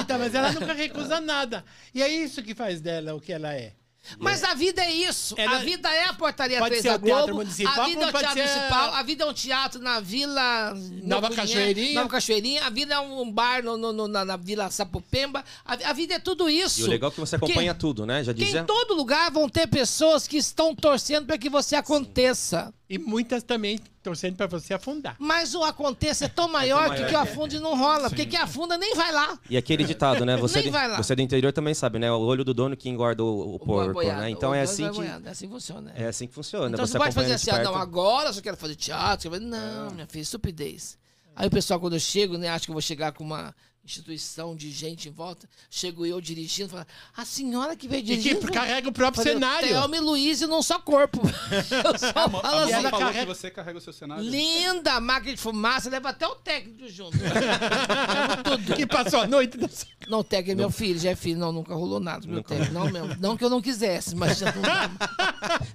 Então, 0.00 0.18
mas 0.18 0.34
ela 0.34 0.52
nunca 0.52 0.72
recusa 0.72 1.20
nada. 1.20 1.64
E 1.94 2.02
é 2.02 2.08
isso 2.08 2.42
que 2.42 2.54
faz 2.54 2.80
dela 2.80 3.14
o 3.14 3.20
que 3.20 3.32
ela 3.32 3.54
é. 3.54 3.74
Mas 4.18 4.42
a 4.42 4.52
vida 4.54 4.82
é 4.82 4.90
isso. 4.92 5.34
Ela- 5.38 5.56
a 5.56 5.58
vida 5.60 5.88
é 5.92 6.04
a 6.06 6.12
portaria 6.12 6.58
Pode 6.58 6.70
3 6.70 6.82
ser 6.82 6.88
da 6.90 6.98
Teatro 6.98 7.26
Globo. 7.26 7.38
Municipal, 7.38 7.80
a 7.82 7.86
vida 7.86 8.02
é 8.04 8.08
o 8.08 8.12
teatro 8.12 8.28
ser- 8.42 8.48
municipal. 8.48 8.94
A 8.94 9.02
vida 9.02 9.24
é 9.24 9.26
um 9.26 9.32
teatro 9.32 9.80
na 9.82 10.00
Vila 10.00 10.74
Nova 11.02 11.28
Novo 11.28 11.36
Cachoeirinha. 11.36 11.94
Nova 11.94 12.08
Cachoeirinha. 12.08 12.64
A 12.66 12.70
vida 12.70 12.94
é 12.94 12.98
um 13.00 13.30
bar 13.30 13.62
no- 13.62 13.76
no- 13.76 13.92
no- 13.92 14.08
na, 14.08 14.24
na 14.24 14.36
Vila 14.36 14.70
Sapopemba. 14.70 15.44
A, 15.64 15.74
a 15.90 15.92
vida 15.92 16.14
é 16.14 16.18
tudo 16.18 16.48
isso. 16.50 16.80
E 16.80 16.84
o 16.84 16.86
legal 16.88 17.10
é 17.10 17.14
que 17.14 17.20
você 17.20 17.38
Porque- 17.38 17.52
acompanha 17.52 17.74
tudo, 17.74 18.04
né? 18.04 18.24
Já 18.24 18.34
Que 18.34 18.44
dizia. 18.44 18.60
em 18.60 18.64
todo 18.64 18.94
lugar 18.94 19.30
vão 19.30 19.48
ter 19.48 19.66
pessoas 19.68 20.26
que 20.26 20.36
estão 20.36 20.74
torcendo 20.74 21.26
para 21.26 21.38
que 21.38 21.48
você 21.48 21.76
aconteça. 21.76 22.72
E 22.90 22.98
muitas 22.98 23.42
também 23.42 23.78
torcendo 24.02 24.36
pra 24.36 24.46
você 24.46 24.74
afundar. 24.74 25.16
Mas 25.18 25.54
o 25.54 25.62
aconteça 25.62 26.26
é 26.26 26.28
tão 26.28 26.46
maior, 26.52 26.88
maior 26.88 26.96
que, 26.96 27.02
que 27.04 27.08
que 27.08 27.14
o 27.14 27.18
é. 27.18 27.22
afunde 27.22 27.58
não 27.58 27.76
rola. 27.76 28.10
Porque 28.10 28.26
quem 28.26 28.38
afunda 28.38 28.76
nem 28.76 28.94
vai 28.94 29.10
lá. 29.12 29.38
E 29.48 29.56
aquele 29.56 29.82
ditado, 29.84 30.26
né? 30.26 30.36
Você, 30.42 30.56
Nem 30.56 30.64
de- 30.64 30.70
vai 30.70 30.88
lá. 30.88 30.96
você 30.98 31.14
do 31.14 31.22
interior 31.22 31.52
também 31.52 31.72
sabe, 31.72 31.98
né? 31.98 32.12
O 32.12 32.20
olho 32.20 32.44
do 32.44 32.52
dono 32.52 32.76
que 32.76 32.88
engorda 32.90 33.24
o, 33.24 33.54
o 33.54 33.58
porco, 33.58 33.94
boiado, 33.94 34.20
né? 34.20 34.30
Então 34.30 34.50
o 34.50 34.54
é 34.54 34.60
assim 34.62 34.90
que 34.90 35.00
É 35.00 35.30
assim 35.30 35.46
que 35.46 35.52
funciona. 35.52 35.92
é 35.94 36.06
assim 36.06 36.26
que 36.26 36.34
funciona. 36.34 36.68
Então 36.74 36.86
você 36.86 36.92
você 36.92 36.98
pode 36.98 37.14
fazer 37.14 37.32
assim, 37.32 37.50
ah, 37.50 37.62
não, 37.62 37.74
agora 37.74 38.28
eu 38.28 38.32
só 38.34 38.40
quero 38.42 38.56
fazer 38.56 38.74
teatro. 38.74 39.30
Não, 39.40 39.90
minha 39.92 40.06
filha, 40.06 40.22
estupidez. 40.22 40.98
Aí 41.34 41.46
o 41.48 41.50
pessoal, 41.50 41.80
quando 41.80 41.94
eu 41.94 42.00
chego, 42.00 42.36
né, 42.36 42.48
acho 42.50 42.66
que 42.66 42.70
eu 42.70 42.74
vou 42.74 42.82
chegar 42.82 43.12
com 43.12 43.24
uma 43.24 43.54
instituição 43.84 44.54
de 44.54 44.70
gente 44.70 45.08
em 45.08 45.12
volta, 45.12 45.48
chego 45.68 46.06
eu 46.06 46.20
dirigindo, 46.20 46.68
falo, 46.70 46.86
a 47.16 47.24
senhora 47.24 47.74
que 47.74 47.88
veio 47.88 48.00
E 48.00 48.04
que 48.04 48.16
dirigindo... 48.16 48.52
carrega 48.52 48.88
o 48.88 48.92
próprio 48.92 49.22
Falei, 49.22 49.34
cenário. 49.34 49.68
Thelma 49.68 49.96
e 49.96 50.00
Luiz 50.00 50.40
e 50.40 50.46
não 50.46 50.62
só 50.62 50.78
corpo. 50.78 51.20
Eu 51.92 51.98
só 51.98 52.08
A 52.10 52.12
falo 52.12 52.30
Mo 52.30 52.38
assim, 52.64 52.72
ela 52.72 52.90
falou 52.90 53.06
carrega- 53.06 53.20
que 53.20 53.26
você 53.26 53.50
carrega 53.50 53.78
o 53.78 53.80
seu 53.80 53.92
cenário. 53.92 54.22
linda 54.24 55.00
máquina 55.00 55.34
de 55.34 55.40
fumaça, 55.40 55.90
leva 55.90 56.10
até 56.10 56.26
o 56.26 56.34
técnico 56.36 56.88
junto. 56.88 57.18
Leva 57.18 58.42
tudo. 58.44 58.74
Que 58.76 58.86
passou 58.86 59.20
a 59.20 59.26
noite. 59.26 59.58
no- 59.58 59.68
Não, 60.08 60.20
o 60.20 60.24
técnico 60.24 60.52
é 60.52 60.54
meu 60.54 60.70
filho, 60.70 60.98
já 60.98 61.10
é 61.10 61.16
filho. 61.16 61.38
Não, 61.40 61.50
nunca 61.52 61.74
rolou 61.74 61.98
nada 62.00 62.24
com 62.26 62.32
meu 62.32 62.42
técnico. 62.42 62.72
Não 62.72 62.88
mesmo. 62.90 63.16
Não 63.20 63.36
que 63.36 63.44
eu 63.44 63.50
não 63.50 63.60
quisesse, 63.60 64.14
mas 64.14 64.38
já 64.38 64.52
não 64.52 64.62
dá. 64.62 64.90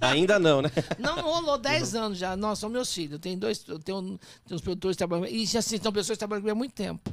Ainda 0.00 0.38
não, 0.38 0.62
né? 0.62 0.70
Não, 0.98 1.16
não 1.16 1.22
rolou 1.24 1.58
10 1.58 1.94
Uhum. 1.94 2.02
anos 2.04 2.18
já. 2.18 2.36
Nossa, 2.36 2.62
são 2.62 2.70
meus 2.70 2.92
filhos. 2.92 3.12
Eu 3.12 3.18
tenho 3.18 3.38
dois, 3.38 3.62
eu 3.68 3.78
tenho, 3.78 4.02
tenho 4.02 4.18
uns 4.56 4.60
produtores 4.62 4.94
que 4.94 4.98
trabalham 4.98 5.24
comigo. 5.26 5.38
E 5.52 5.56
assim, 5.58 5.78
são 5.80 5.92
pessoas 5.92 6.16
que 6.16 6.20
trabalham 6.20 6.40
comigo 6.42 6.56
há 6.56 6.58
muito 6.58 6.72
tempo. 6.74 7.12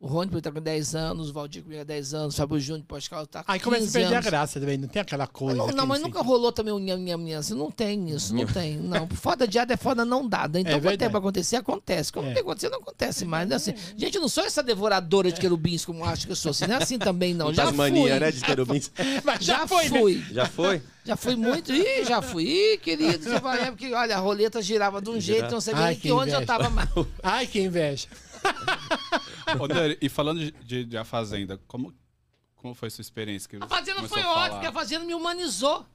O 0.00 0.06
Rony 0.06 0.30
está 0.38 0.52
com 0.52 0.60
10 0.60 0.94
anos, 0.94 1.30
o 1.30 1.32
Valdir 1.32 1.60
comigo 1.64 1.80
há 1.80 1.84
10 1.84 2.14
anos, 2.14 2.34
o 2.34 2.36
Fábio 2.36 2.60
Júnior, 2.60 2.84
Pascal 2.86 3.24
está 3.24 3.42
com 3.42 3.50
Aí 3.50 3.58
15 3.58 3.64
começa 3.64 3.88
a 3.88 3.92
perder 4.00 4.06
a 4.14 4.18
anos. 4.18 4.30
graça 4.30 4.60
também. 4.60 4.78
Não 4.78 4.86
tem 4.86 5.02
aquela 5.02 5.26
coisa. 5.26 5.56
Não, 5.58 5.66
não, 5.68 5.86
mas 5.88 6.00
nunca 6.00 6.22
rolou 6.22 6.52
também 6.52 6.72
o 6.72 6.78
nham, 6.78 6.98
nham, 6.98 7.18
nham. 7.18 7.40
Assim, 7.40 7.54
não 7.54 7.68
tem 7.68 8.08
isso, 8.10 8.32
não 8.32 8.46
tem. 8.46 8.76
Não, 8.76 9.08
foda 9.08 9.46
de 9.48 9.58
é 9.58 9.76
foda 9.76 10.04
não 10.04 10.28
dada. 10.28 10.60
Então, 10.60 10.74
É 10.74 10.80
quando 10.80 10.96
tem 10.96 11.10
pra 11.10 11.18
acontecer, 11.18 11.56
acontece. 11.56 12.12
Quando 12.12 12.26
É. 12.26 12.28
não 12.28 12.34
tem 12.34 12.44
que 12.44 12.48
acontecer, 12.48 12.68
não 12.68 12.78
acontece 12.78 13.24
mais. 13.24 13.48
Né? 13.48 13.56
Assim, 13.56 13.74
gente, 13.96 14.14
eu 14.14 14.20
não 14.20 14.28
sou 14.28 14.44
essa 14.44 14.62
devoradora 14.62 15.32
de 15.32 15.40
querubins 15.40 15.84
como 15.84 16.04
acho 16.04 16.26
que 16.26 16.32
eu 16.32 16.36
sou. 16.36 16.50
Assim, 16.52 16.68
não 16.68 16.76
é 16.76 16.82
assim 16.82 16.96
também, 16.98 17.34
não. 17.34 17.52
Já 17.52 17.64
Tasmania, 17.64 18.10
fui. 18.12 18.20
né? 18.20 18.30
De 18.30 18.40
querubins. 18.40 18.92
Mas 19.24 19.44
já, 19.44 19.58
Já 19.58 19.66
foi, 19.66 19.88
né? 19.88 19.98
fui. 19.98 20.24
Já 20.30 20.46
foi? 20.46 20.82
Já 21.04 21.16
fui 21.16 21.34
muito. 21.34 21.72
Ih, 21.72 22.04
já 22.04 22.22
fui. 22.22 22.44
Ih, 22.44 22.78
querido. 22.78 23.24
Você 23.24 23.40
vai 23.40 23.56
lembrar 23.58 23.76
que, 23.76 23.92
olha, 23.92 24.16
a 24.16 24.20
roleta 24.20 24.62
girava 24.62 25.02
de 25.02 25.10
um 25.10 25.20
jeito, 25.20 25.50
não 25.50 25.60
sabia 25.60 25.80
Ai, 25.82 25.86
nem 25.88 25.96
que 25.96 26.02
que 26.02 26.12
onde 26.12 26.30
eu 26.30 26.46
tava 26.46 26.70
mais. 26.70 26.88
Ai, 27.20 27.48
que 27.48 27.60
inveja. 27.60 28.06
Ô, 29.58 29.68
Dani, 29.68 29.96
e 30.00 30.08
falando 30.08 30.40
de, 30.40 30.50
de, 30.50 30.84
de 30.84 30.96
A 30.96 31.04
Fazenda, 31.04 31.60
como, 31.66 31.94
como 32.56 32.74
foi 32.74 32.90
sua 32.90 33.02
experiência? 33.02 33.48
Que 33.48 33.56
A 33.62 33.66
Fazenda 33.68 34.02
foi 34.08 34.22
ótima, 34.22 34.50
porque 34.50 34.66
a 34.66 34.72
Fazenda 34.72 35.04
me 35.04 35.14
humanizou. 35.14 35.86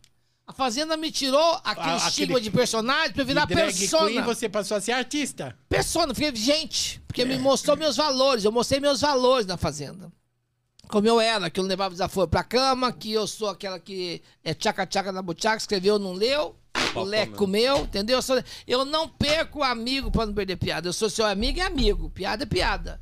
A 0.46 0.52
Fazenda 0.52 0.98
me 0.98 1.10
tirou 1.10 1.62
aquele 1.64 1.92
Ah, 1.92 1.98
estigma 2.08 2.42
de 2.42 2.52
personagem 2.52 3.14
pra 3.14 3.24
virar 3.24 3.44
E 3.50 3.56
drag 3.56 3.78
persona. 3.78 4.08
queen, 4.10 4.22
você 4.24 4.50
passou 4.50 4.76
a 4.76 4.82
ser 4.82 4.92
artista. 4.92 5.58
Persona, 5.70 6.14
fiquei 6.14 6.36
gente, 6.36 7.00
porque 7.08 7.24
me 7.24 7.38
mostrou 7.38 7.78
meus 7.78 7.96
valores. 7.96 8.44
Eu 8.44 8.52
mostrei 8.52 8.80
meus 8.82 9.00
valores 9.02 9.46
na 9.46 9.56
Fazenda. 9.56 10.12
Como 10.90 11.08
eu 11.08 11.20
era, 11.20 11.50
que 11.50 11.60
eu 11.60 11.64
não 11.64 11.70
levava 11.70 11.92
desaforo 11.94 12.28
pra 12.28 12.44
cama, 12.44 12.92
que 12.92 13.12
eu 13.14 13.26
sou 13.26 13.50
aquela 13.50 13.80
que 13.80 14.22
é 14.44 14.54
tchaca-tchaca 14.54 15.14
na 15.14 15.22
buchaca, 15.22 15.56
escreveu, 15.58 15.98
não 15.98 16.12
leu, 16.12 16.56
o 16.94 17.04
leque 17.04 17.28
mesmo. 17.32 17.38
comeu, 17.38 17.78
entendeu? 17.80 18.18
Eu, 18.18 18.22
sou- 18.22 18.44
eu 18.68 18.84
não 18.84 19.08
perco 19.08 19.64
amigo 19.64 20.12
pra 20.12 20.26
não 20.26 20.34
perder 20.34 20.58
piada. 20.58 20.90
Eu 20.90 20.94
sou 20.94 21.10
seu 21.10 21.26
amigo 21.26 21.58
e 21.58 21.62
amigo. 21.62 22.10
Piada 22.10 22.44
é 22.44 22.46
piada. 22.46 23.00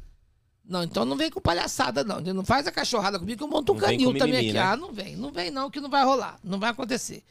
Não, 0.71 0.83
então 0.83 1.03
não 1.03 1.17
vem 1.17 1.29
com 1.29 1.41
palhaçada, 1.41 2.01
não. 2.01 2.21
Não 2.21 2.45
faz 2.45 2.65
a 2.65 2.71
cachorrada 2.71 3.19
comigo 3.19 3.39
que 3.39 3.43
eu 3.43 3.47
monto 3.49 3.73
um 3.73 3.75
Não 3.75 3.81
canil 3.81 4.13
também 4.13 4.27
mimimi, 4.27 4.49
aqui. 4.49 4.53
né? 4.53 4.59
Ah, 4.61 4.77
não 4.77 4.93
vem, 4.93 5.17
não 5.17 5.29
vem 5.29 5.51
não, 5.51 5.69
que 5.69 5.81
não 5.81 5.89
vai 5.89 6.01
rolar. 6.05 6.39
Não 6.41 6.57
vai 6.57 6.69
acontecer. 6.69 7.25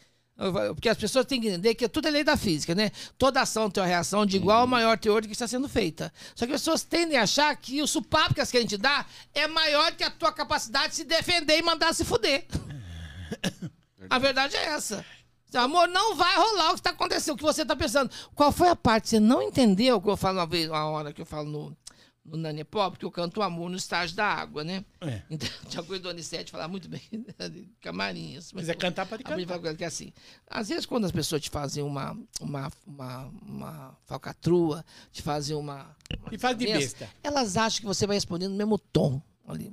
Porque 0.74 0.90
as 0.90 0.98
pessoas 0.98 1.24
têm 1.24 1.40
que 1.40 1.48
entender 1.48 1.74
que 1.74 1.88
tudo 1.88 2.08
é 2.08 2.10
lei 2.10 2.22
da 2.22 2.36
física, 2.36 2.74
né? 2.74 2.90
Toda 3.16 3.40
ação 3.40 3.70
tem 3.70 3.82
uma 3.82 3.88
reação 3.88 4.26
de 4.26 4.36
igual 4.36 4.62
ou 4.62 4.66
maior 4.66 4.98
teor 4.98 5.22
do 5.22 5.26
que 5.26 5.32
está 5.32 5.48
sendo 5.48 5.70
feita. 5.70 6.12
Só 6.34 6.46
que 6.46 6.52
as 6.52 6.60
pessoas 6.60 6.82
tendem 6.82 7.16
a 7.16 7.22
achar 7.22 7.56
que 7.56 7.80
o 7.80 7.86
supapo 7.86 8.34
que 8.34 8.40
elas 8.40 8.50
querem 8.50 8.66
te 8.66 8.76
dar 8.76 9.10
é 9.34 9.46
maior 9.46 9.92
que 9.92 10.04
a 10.04 10.10
tua 10.10 10.32
capacidade 10.32 10.90
de 10.90 10.96
se 10.96 11.04
defender 11.04 11.58
e 11.58 11.62
mandar 11.62 11.94
se 11.94 12.04
fuder. 12.04 12.46
A 14.08 14.18
verdade 14.18 14.56
é 14.56 14.64
essa. 14.66 15.04
Amor, 15.54 15.88
não 15.88 16.14
vai 16.14 16.36
rolar 16.36 16.68
o 16.68 16.74
que 16.74 16.80
está 16.80 16.90
acontecendo, 16.90 17.34
o 17.34 17.36
que 17.36 17.42
você 17.42 17.62
está 17.62 17.74
pensando. 17.74 18.10
Qual 18.34 18.52
foi 18.52 18.68
a 18.68 18.76
parte 18.76 19.04
que 19.04 19.08
você 19.10 19.20
não 19.20 19.42
entendeu? 19.42 20.00
Que 20.00 20.08
eu 20.08 20.16
falo 20.16 20.38
uma 20.38 20.46
vez, 20.46 20.68
uma 20.68 20.84
hora 20.86 21.12
que 21.12 21.20
eu 21.20 21.26
falo 21.26 21.48
no, 21.48 21.76
no 22.24 22.36
Nani 22.36 22.64
Pop, 22.64 22.98
que 22.98 23.04
eu 23.04 23.10
canto 23.10 23.40
o 23.40 23.42
amor 23.42 23.70
no 23.70 23.76
estágio 23.76 24.14
da 24.14 24.26
água, 24.26 24.62
né? 24.62 24.84
É. 25.00 25.22
Então, 25.30 25.48
tinha 25.68 25.82
coisa 25.82 26.02
do 26.02 26.10
Anicete 26.10 26.52
falar 26.52 26.68
muito 26.68 26.88
bem, 26.88 27.00
camarinhas. 27.80 28.52
Mas 28.52 28.68
é 28.68 28.74
cantar, 28.74 29.06
pode 29.06 29.22
A 29.24 29.30
mulher 29.30 29.46
cantar. 29.46 29.60
fala 29.60 29.74
que 29.74 29.84
é 29.84 29.86
assim. 29.86 30.12
Às 30.46 30.68
vezes, 30.68 30.86
quando 30.86 31.06
as 31.06 31.12
pessoas 31.12 31.40
te 31.42 31.50
fazem 31.50 31.82
uma, 31.82 32.16
uma, 32.40 32.70
uma, 32.86 33.26
uma 33.42 33.98
falcatrua, 34.04 34.84
te 35.10 35.22
fazem 35.22 35.56
uma. 35.56 35.96
uma 36.18 36.28
E 36.34 36.38
faz 36.38 36.56
de 36.56 36.66
besta. 36.66 37.08
Elas 37.22 37.56
acham 37.56 37.80
que 37.80 37.86
você 37.86 38.06
vai 38.06 38.16
responder 38.16 38.48
no 38.48 38.54
mesmo 38.56 38.78
tom 38.78 39.20
ali. 39.46 39.72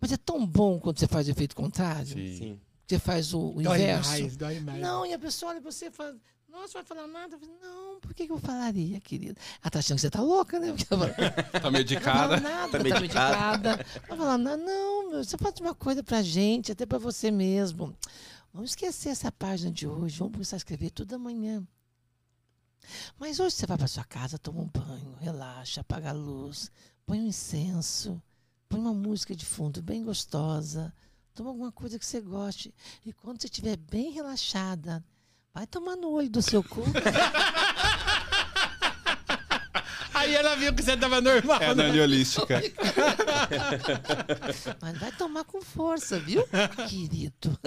Mas 0.00 0.12
é 0.12 0.16
tão 0.16 0.44
bom 0.46 0.78
quando 0.78 0.98
você 0.98 1.06
faz 1.06 1.26
o 1.26 1.30
efeito 1.30 1.54
contrário. 1.56 2.06
Sim. 2.08 2.60
Você 2.86 2.98
faz 2.98 3.34
o, 3.34 3.50
o 3.56 3.62
Dói 3.62 3.78
inverso. 3.82 4.10
mais, 4.10 4.36
dói 4.36 4.60
mais. 4.60 4.80
Não, 4.80 5.04
e 5.04 5.12
a 5.12 5.18
pessoa 5.18 5.50
olha 5.52 5.60
pra 5.60 5.72
você 5.72 5.86
e 5.86 5.90
fala, 5.90 6.16
nossa, 6.60 6.74
vai 6.74 6.84
falar 6.84 7.06
nada? 7.06 7.36
Eu 7.36 7.40
falo, 7.40 7.52
Não, 7.62 8.00
por 8.00 8.12
que, 8.14 8.26
que 8.26 8.32
eu 8.32 8.38
falaria, 8.38 9.00
querida? 9.00 9.38
Ela 9.62 9.70
tá 9.70 9.78
achando 9.78 9.96
que 9.96 10.00
você 10.02 10.10
tá 10.10 10.20
louca, 10.20 10.58
né? 10.58 10.68
Ela 10.90 11.08
Tá 11.52 11.60
não 11.60 11.70
medicada. 11.70 12.38
falar 12.38 12.40
nada, 12.40 12.72
Tá 12.72 12.78
tá 12.78 12.84
medicada. 12.84 13.68
medicada. 13.78 13.86
Não 14.00 14.08
vai 14.08 14.18
falar 14.18 14.38
nada. 14.38 14.56
Não, 14.56 15.10
meu, 15.10 15.24
você 15.24 15.36
faz 15.36 15.58
uma 15.60 15.74
coisa 15.74 16.02
pra 16.02 16.22
gente, 16.22 16.72
até 16.72 16.84
pra 16.86 16.98
você 16.98 17.30
mesmo. 17.30 17.94
Vamos 18.52 18.70
esquecer 18.70 19.10
essa 19.10 19.30
página 19.30 19.70
de 19.70 19.86
hoje, 19.86 20.18
vamos 20.18 20.32
começar 20.32 20.56
a 20.56 20.58
escrever 20.58 20.90
tudo 20.90 21.14
amanhã. 21.14 21.66
Mas 23.18 23.40
hoje 23.40 23.54
você 23.56 23.66
vai 23.66 23.76
pra 23.76 23.86
sua 23.88 24.04
casa, 24.04 24.38
toma 24.38 24.60
um 24.60 24.68
banho, 24.68 25.14
relaxa, 25.20 25.80
apaga 25.80 26.10
a 26.10 26.12
luz, 26.12 26.70
põe 27.04 27.20
um 27.20 27.26
incenso, 27.26 28.22
põe 28.68 28.78
uma 28.80 28.94
música 28.94 29.34
de 29.34 29.44
fundo 29.44 29.82
bem 29.82 30.04
gostosa, 30.04 30.94
toma 31.34 31.50
alguma 31.50 31.72
coisa 31.72 31.98
que 31.98 32.06
você 32.06 32.20
goste. 32.20 32.72
E 33.04 33.12
quando 33.12 33.40
você 33.40 33.46
estiver 33.48 33.76
bem 33.76 34.10
relaxada, 34.12 35.04
vai 35.56 35.66
tomar 35.66 35.96
no 35.96 36.10
olho 36.10 36.28
do 36.28 36.42
seu 36.42 36.62
cu. 36.62 36.82
Aí 40.12 40.34
ela 40.34 40.54
viu 40.54 40.74
que 40.74 40.82
você 40.82 40.94
tava 40.96 41.22
normal. 41.22 41.62
É 41.62 41.68
a 41.68 41.74
né? 41.74 42.02
Holística. 42.02 42.60
Mas 44.82 44.98
vai 44.98 45.12
tomar 45.12 45.44
com 45.44 45.62
força, 45.62 46.18
viu, 46.18 46.46
querido? 46.88 47.58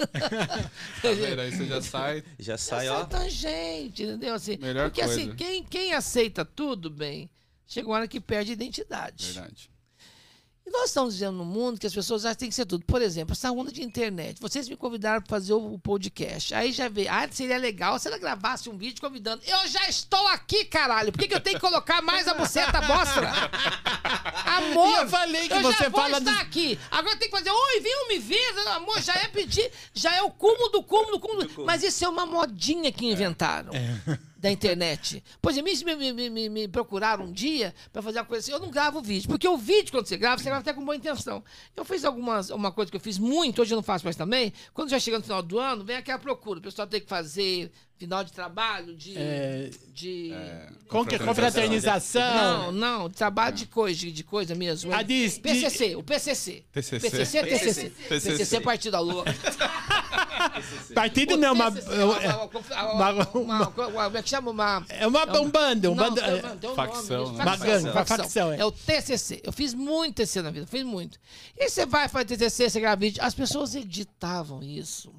Tá 1.02 1.10
vendo? 1.12 1.40
Aí 1.40 1.50
você 1.50 1.66
já 1.66 1.82
sai. 1.82 2.22
Já 2.38 2.56
sai, 2.58 2.86
Essa 2.86 2.98
ó. 2.98 3.04
tangente, 3.06 4.04
entendeu? 4.04 4.34
Assim, 4.34 4.56
Melhor 4.58 4.90
porque 4.90 5.02
assim, 5.02 5.28
coisa. 5.28 5.36
quem, 5.36 5.64
quem 5.64 5.92
aceita 5.92 6.44
tudo 6.44 6.88
bem, 6.90 7.28
chega 7.66 7.88
uma 7.88 7.96
hora 7.96 8.06
que 8.06 8.20
perde 8.20 8.50
a 8.50 8.54
identidade. 8.54 9.32
Verdade. 9.32 9.68
E 10.70 10.72
nós 10.72 10.90
estamos 10.90 11.14
vivendo 11.14 11.34
num 11.34 11.44
mundo 11.44 11.80
que 11.80 11.86
as 11.88 11.92
pessoas 11.92 12.24
acham 12.24 12.34
que 12.34 12.38
tem 12.38 12.48
que 12.48 12.54
ser 12.54 12.64
tudo. 12.64 12.84
Por 12.86 13.02
exemplo, 13.02 13.32
essa 13.32 13.50
onda 13.50 13.72
de 13.72 13.82
internet. 13.82 14.40
Vocês 14.40 14.68
me 14.68 14.76
convidaram 14.76 15.20
para 15.20 15.28
fazer 15.28 15.52
o, 15.52 15.76
podcast. 15.80 16.54
Aí 16.54 16.70
já 16.70 16.88
veio. 16.88 17.10
Ah, 17.10 17.26
seria 17.28 17.58
legal 17.58 17.98
se 17.98 18.06
ela 18.06 18.16
gravasse 18.18 18.70
um 18.70 18.78
vídeo 18.78 19.00
convidando. 19.00 19.42
Eu 19.44 19.66
já 19.66 19.88
estou 19.88 20.24
aqui, 20.28 20.64
caralho. 20.66 21.10
Por 21.10 21.18
que, 21.18 21.26
que 21.26 21.34
eu 21.34 21.40
tenho 21.40 21.56
que 21.56 21.60
colocar 21.60 22.00
mais 22.02 22.28
a 22.28 22.34
buceta 22.34 22.80
mostra? 22.82 23.32
Amor! 24.46 25.00
Eu 25.00 25.08
falei 25.08 25.48
que 25.48 25.54
eu 25.54 25.62
você 25.62 25.84
já 25.84 25.88
vou 25.88 26.00
fala 26.02 26.18
estar 26.18 26.30
dos- 26.30 26.40
aqui. 26.40 26.78
Agora 26.88 27.16
tem 27.16 27.28
que 27.28 27.36
fazer. 27.36 27.50
Oi, 27.50 27.80
vem 27.80 28.08
me 28.08 28.18
ver. 28.20 28.68
Amor, 28.68 29.02
já 29.02 29.14
é 29.14 29.26
pedir. 29.26 29.72
Já 29.92 30.14
é 30.14 30.22
o 30.22 30.30
cúmulo 30.30 30.68
do 30.68 30.84
cúmulo 30.84 31.18
do 31.18 31.20
cúmulo. 31.20 31.66
Mas 31.66 31.82
isso 31.82 32.04
é 32.04 32.08
uma 32.08 32.24
modinha 32.26 32.92
que 32.92 33.06
inventaram 33.06 33.72
da 34.40 34.50
internet. 34.50 35.22
Por 35.40 35.52
exemplo, 35.52 35.70
me, 35.84 36.12
me, 36.12 36.30
me, 36.30 36.48
me, 36.48 36.68
procuraram 36.68 37.26
um 37.26 37.32
dia 37.32 37.74
pra 37.92 38.00
fazer 38.00 38.18
uma 38.18 38.24
coisa 38.24 38.42
assim. 38.42 38.52
Eu 38.52 38.58
não 38.58 38.70
gravo 38.70 39.02
vídeo, 39.02 39.28
porque 39.28 39.46
o 39.46 39.56
vídeo, 39.56 39.92
quando 39.92 40.06
você 40.06 40.16
grava, 40.16 40.38
você 40.38 40.44
grava 40.44 40.60
até 40.60 40.72
com 40.72 40.82
boa 40.82 40.96
intenção. 40.96 41.44
Eu 41.76 41.84
fiz 41.84 42.04
algumas, 42.04 42.48
uma 42.48 42.72
coisa 42.72 42.90
que 42.90 42.96
eu 42.96 43.00
fiz 43.00 43.18
muito, 43.18 43.60
hoje 43.60 43.74
eu 43.74 43.76
não 43.76 43.82
faço 43.82 44.04
mais 44.04 44.16
também. 44.16 44.52
Quando 44.72 44.88
já 44.88 44.98
chega 44.98 45.18
no 45.18 45.24
final 45.24 45.42
do 45.42 45.58
ano, 45.58 45.84
vem 45.84 45.96
aquela 45.96 46.18
procura. 46.18 46.58
O 46.58 46.62
pessoal 46.62 46.88
tem 46.88 47.00
que 47.00 47.06
fazer 47.06 47.70
final 48.00 48.24
de 48.24 48.32
trabalho, 48.32 48.96
de. 48.96 49.14
É, 49.14 49.70
de... 49.92 50.32
Com 50.88 51.04
que 51.04 51.18
confraternização. 51.18 52.72
Não, 52.72 52.72
não, 52.72 53.08
de 53.10 53.14
trabalho 53.14 53.54
de 53.54 53.66
coisa, 53.66 54.00
de, 54.00 54.10
de 54.10 54.24
coisa 54.24 54.54
mesmo. 54.54 54.90
Ah, 54.90 55.02
de- 55.02 55.28
de- 55.28 55.38
PCC, 55.38 55.96
o 55.96 56.02
PCC. 56.02 56.64
TCC. 56.72 57.10
PCC 57.10 57.38
é 57.38 57.42
TCC. 57.42 57.90
TCC. 57.90 58.08
PCC 58.30 58.56
é 58.56 58.60
Partido 58.60 58.92
da 58.92 59.00
Lua. 59.00 59.24
Partido 60.94 61.36
não, 61.36 61.52
uma, 61.52 61.68
é 61.68 61.72
Como 63.74 64.16
é 64.16 64.22
que 64.22 64.30
chama? 64.30 64.50
Uma... 64.50 64.86
é 64.88 65.06
uma, 65.06 65.40
um 65.40 65.50
bando, 65.50 65.92
um 65.92 65.94
bando. 65.94 66.20
é, 66.20 66.42
um 66.66 66.74
facção, 66.74 67.24
nome, 67.24 67.36
né? 67.36 67.44
Uma 67.44 67.56
gangue, 67.58 67.90
uma 67.90 68.04
facção, 68.06 68.52
é. 68.52 68.60
É 68.60 68.64
o 68.64 68.72
TCC. 68.72 69.42
Eu 69.44 69.52
fiz 69.52 69.74
muito 69.74 70.16
TCC 70.16 70.40
na 70.40 70.50
vida, 70.50 70.66
fiz 70.66 70.84
muito. 70.84 71.18
E 71.54 71.68
você 71.68 71.84
vai 71.84 72.08
fazer 72.08 72.24
TCC, 72.24 72.70
você 72.70 72.80
grava 72.80 72.96
vídeo. 72.96 73.22
As 73.22 73.34
pessoas 73.34 73.74
editavam 73.74 74.62
isso. 74.62 75.12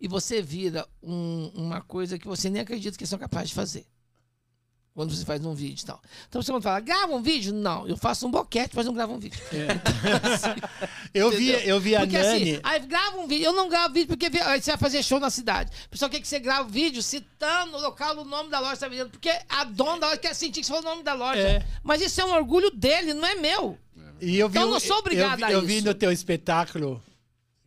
E 0.00 0.06
você 0.08 0.42
vira 0.42 0.86
um- 1.02 1.50
uma 1.54 1.80
coisa 1.80 2.18
que 2.18 2.26
você 2.26 2.48
nem 2.50 2.62
acredita 2.62 2.96
que 2.98 3.06
são 3.06 3.18
capazes 3.18 3.48
de 3.50 3.54
fazer. 3.54 3.86
Quando 4.94 5.12
você 5.12 5.24
faz 5.24 5.44
um 5.44 5.54
vídeo 5.54 5.82
e 5.82 5.86
tal. 5.86 6.00
Então 6.28 6.40
você 6.40 6.52
quando 6.52 6.62
fala, 6.62 6.78
grava 6.78 7.12
um 7.16 7.20
vídeo? 7.20 7.52
Não, 7.52 7.84
eu 7.88 7.96
faço 7.96 8.28
um 8.28 8.30
boquete, 8.30 8.76
mas 8.76 8.86
não 8.86 8.94
gravo 8.94 9.12
um 9.14 9.18
vídeo. 9.18 9.40
eu 11.12 11.30
vi, 11.32 11.50
eu 11.68 11.80
vi 11.80 11.96
a 11.96 12.00
Porque 12.00 12.16
Nani. 12.16 12.52
assim, 12.52 12.60
aí 12.62 12.78
grava 12.80 13.18
um 13.18 13.26
vídeo. 13.26 13.44
Eu 13.46 13.52
não 13.52 13.68
gravo 13.68 13.92
vídeo 13.94 14.06
porque 14.08 14.30
vi- 14.30 14.40
aí 14.40 14.62
você 14.62 14.70
vai 14.70 14.78
fazer 14.78 15.02
show 15.02 15.18
na 15.18 15.30
cidade. 15.30 15.70
O 15.86 15.90
pessoal 15.90 16.08
quer 16.10 16.20
que 16.20 16.28
você 16.28 16.38
grave 16.38 16.70
vídeo 16.70 17.02
citando 17.02 17.76
o 17.76 17.80
local, 17.80 18.16
o 18.18 18.24
nome 18.24 18.50
da 18.50 18.60
loja 18.60 18.74
que 18.74 18.80
tá 18.80 18.88
vendendo. 18.88 19.10
Porque 19.10 19.30
a 19.48 19.64
dona 19.64 19.98
da 19.98 20.06
loja 20.08 20.18
quer 20.18 20.34
sentir 20.34 20.60
que 20.60 20.66
você 20.66 20.72
falou 20.72 20.86
o 20.86 20.90
nome 20.90 21.02
da 21.02 21.14
loja. 21.14 21.40
É. 21.40 21.66
Mas 21.82 22.00
isso 22.00 22.20
é 22.20 22.24
um 22.24 22.32
orgulho 22.34 22.70
dele, 22.70 23.14
não 23.14 23.26
é 23.26 23.34
meu. 23.34 23.76
E 24.20 24.38
eu 24.38 24.48
vi, 24.48 24.58
Então 24.58 24.68
eu 24.68 24.72
não 24.74 24.80
sou 24.80 24.98
obrigada 24.98 25.40
eu, 25.40 25.44
a 25.44 25.48
vi- 25.48 25.54
eu 25.54 25.62
vi 25.62 25.76
isso. 25.78 25.86
no 25.86 25.94
teu 25.94 26.12
espetáculo 26.12 27.02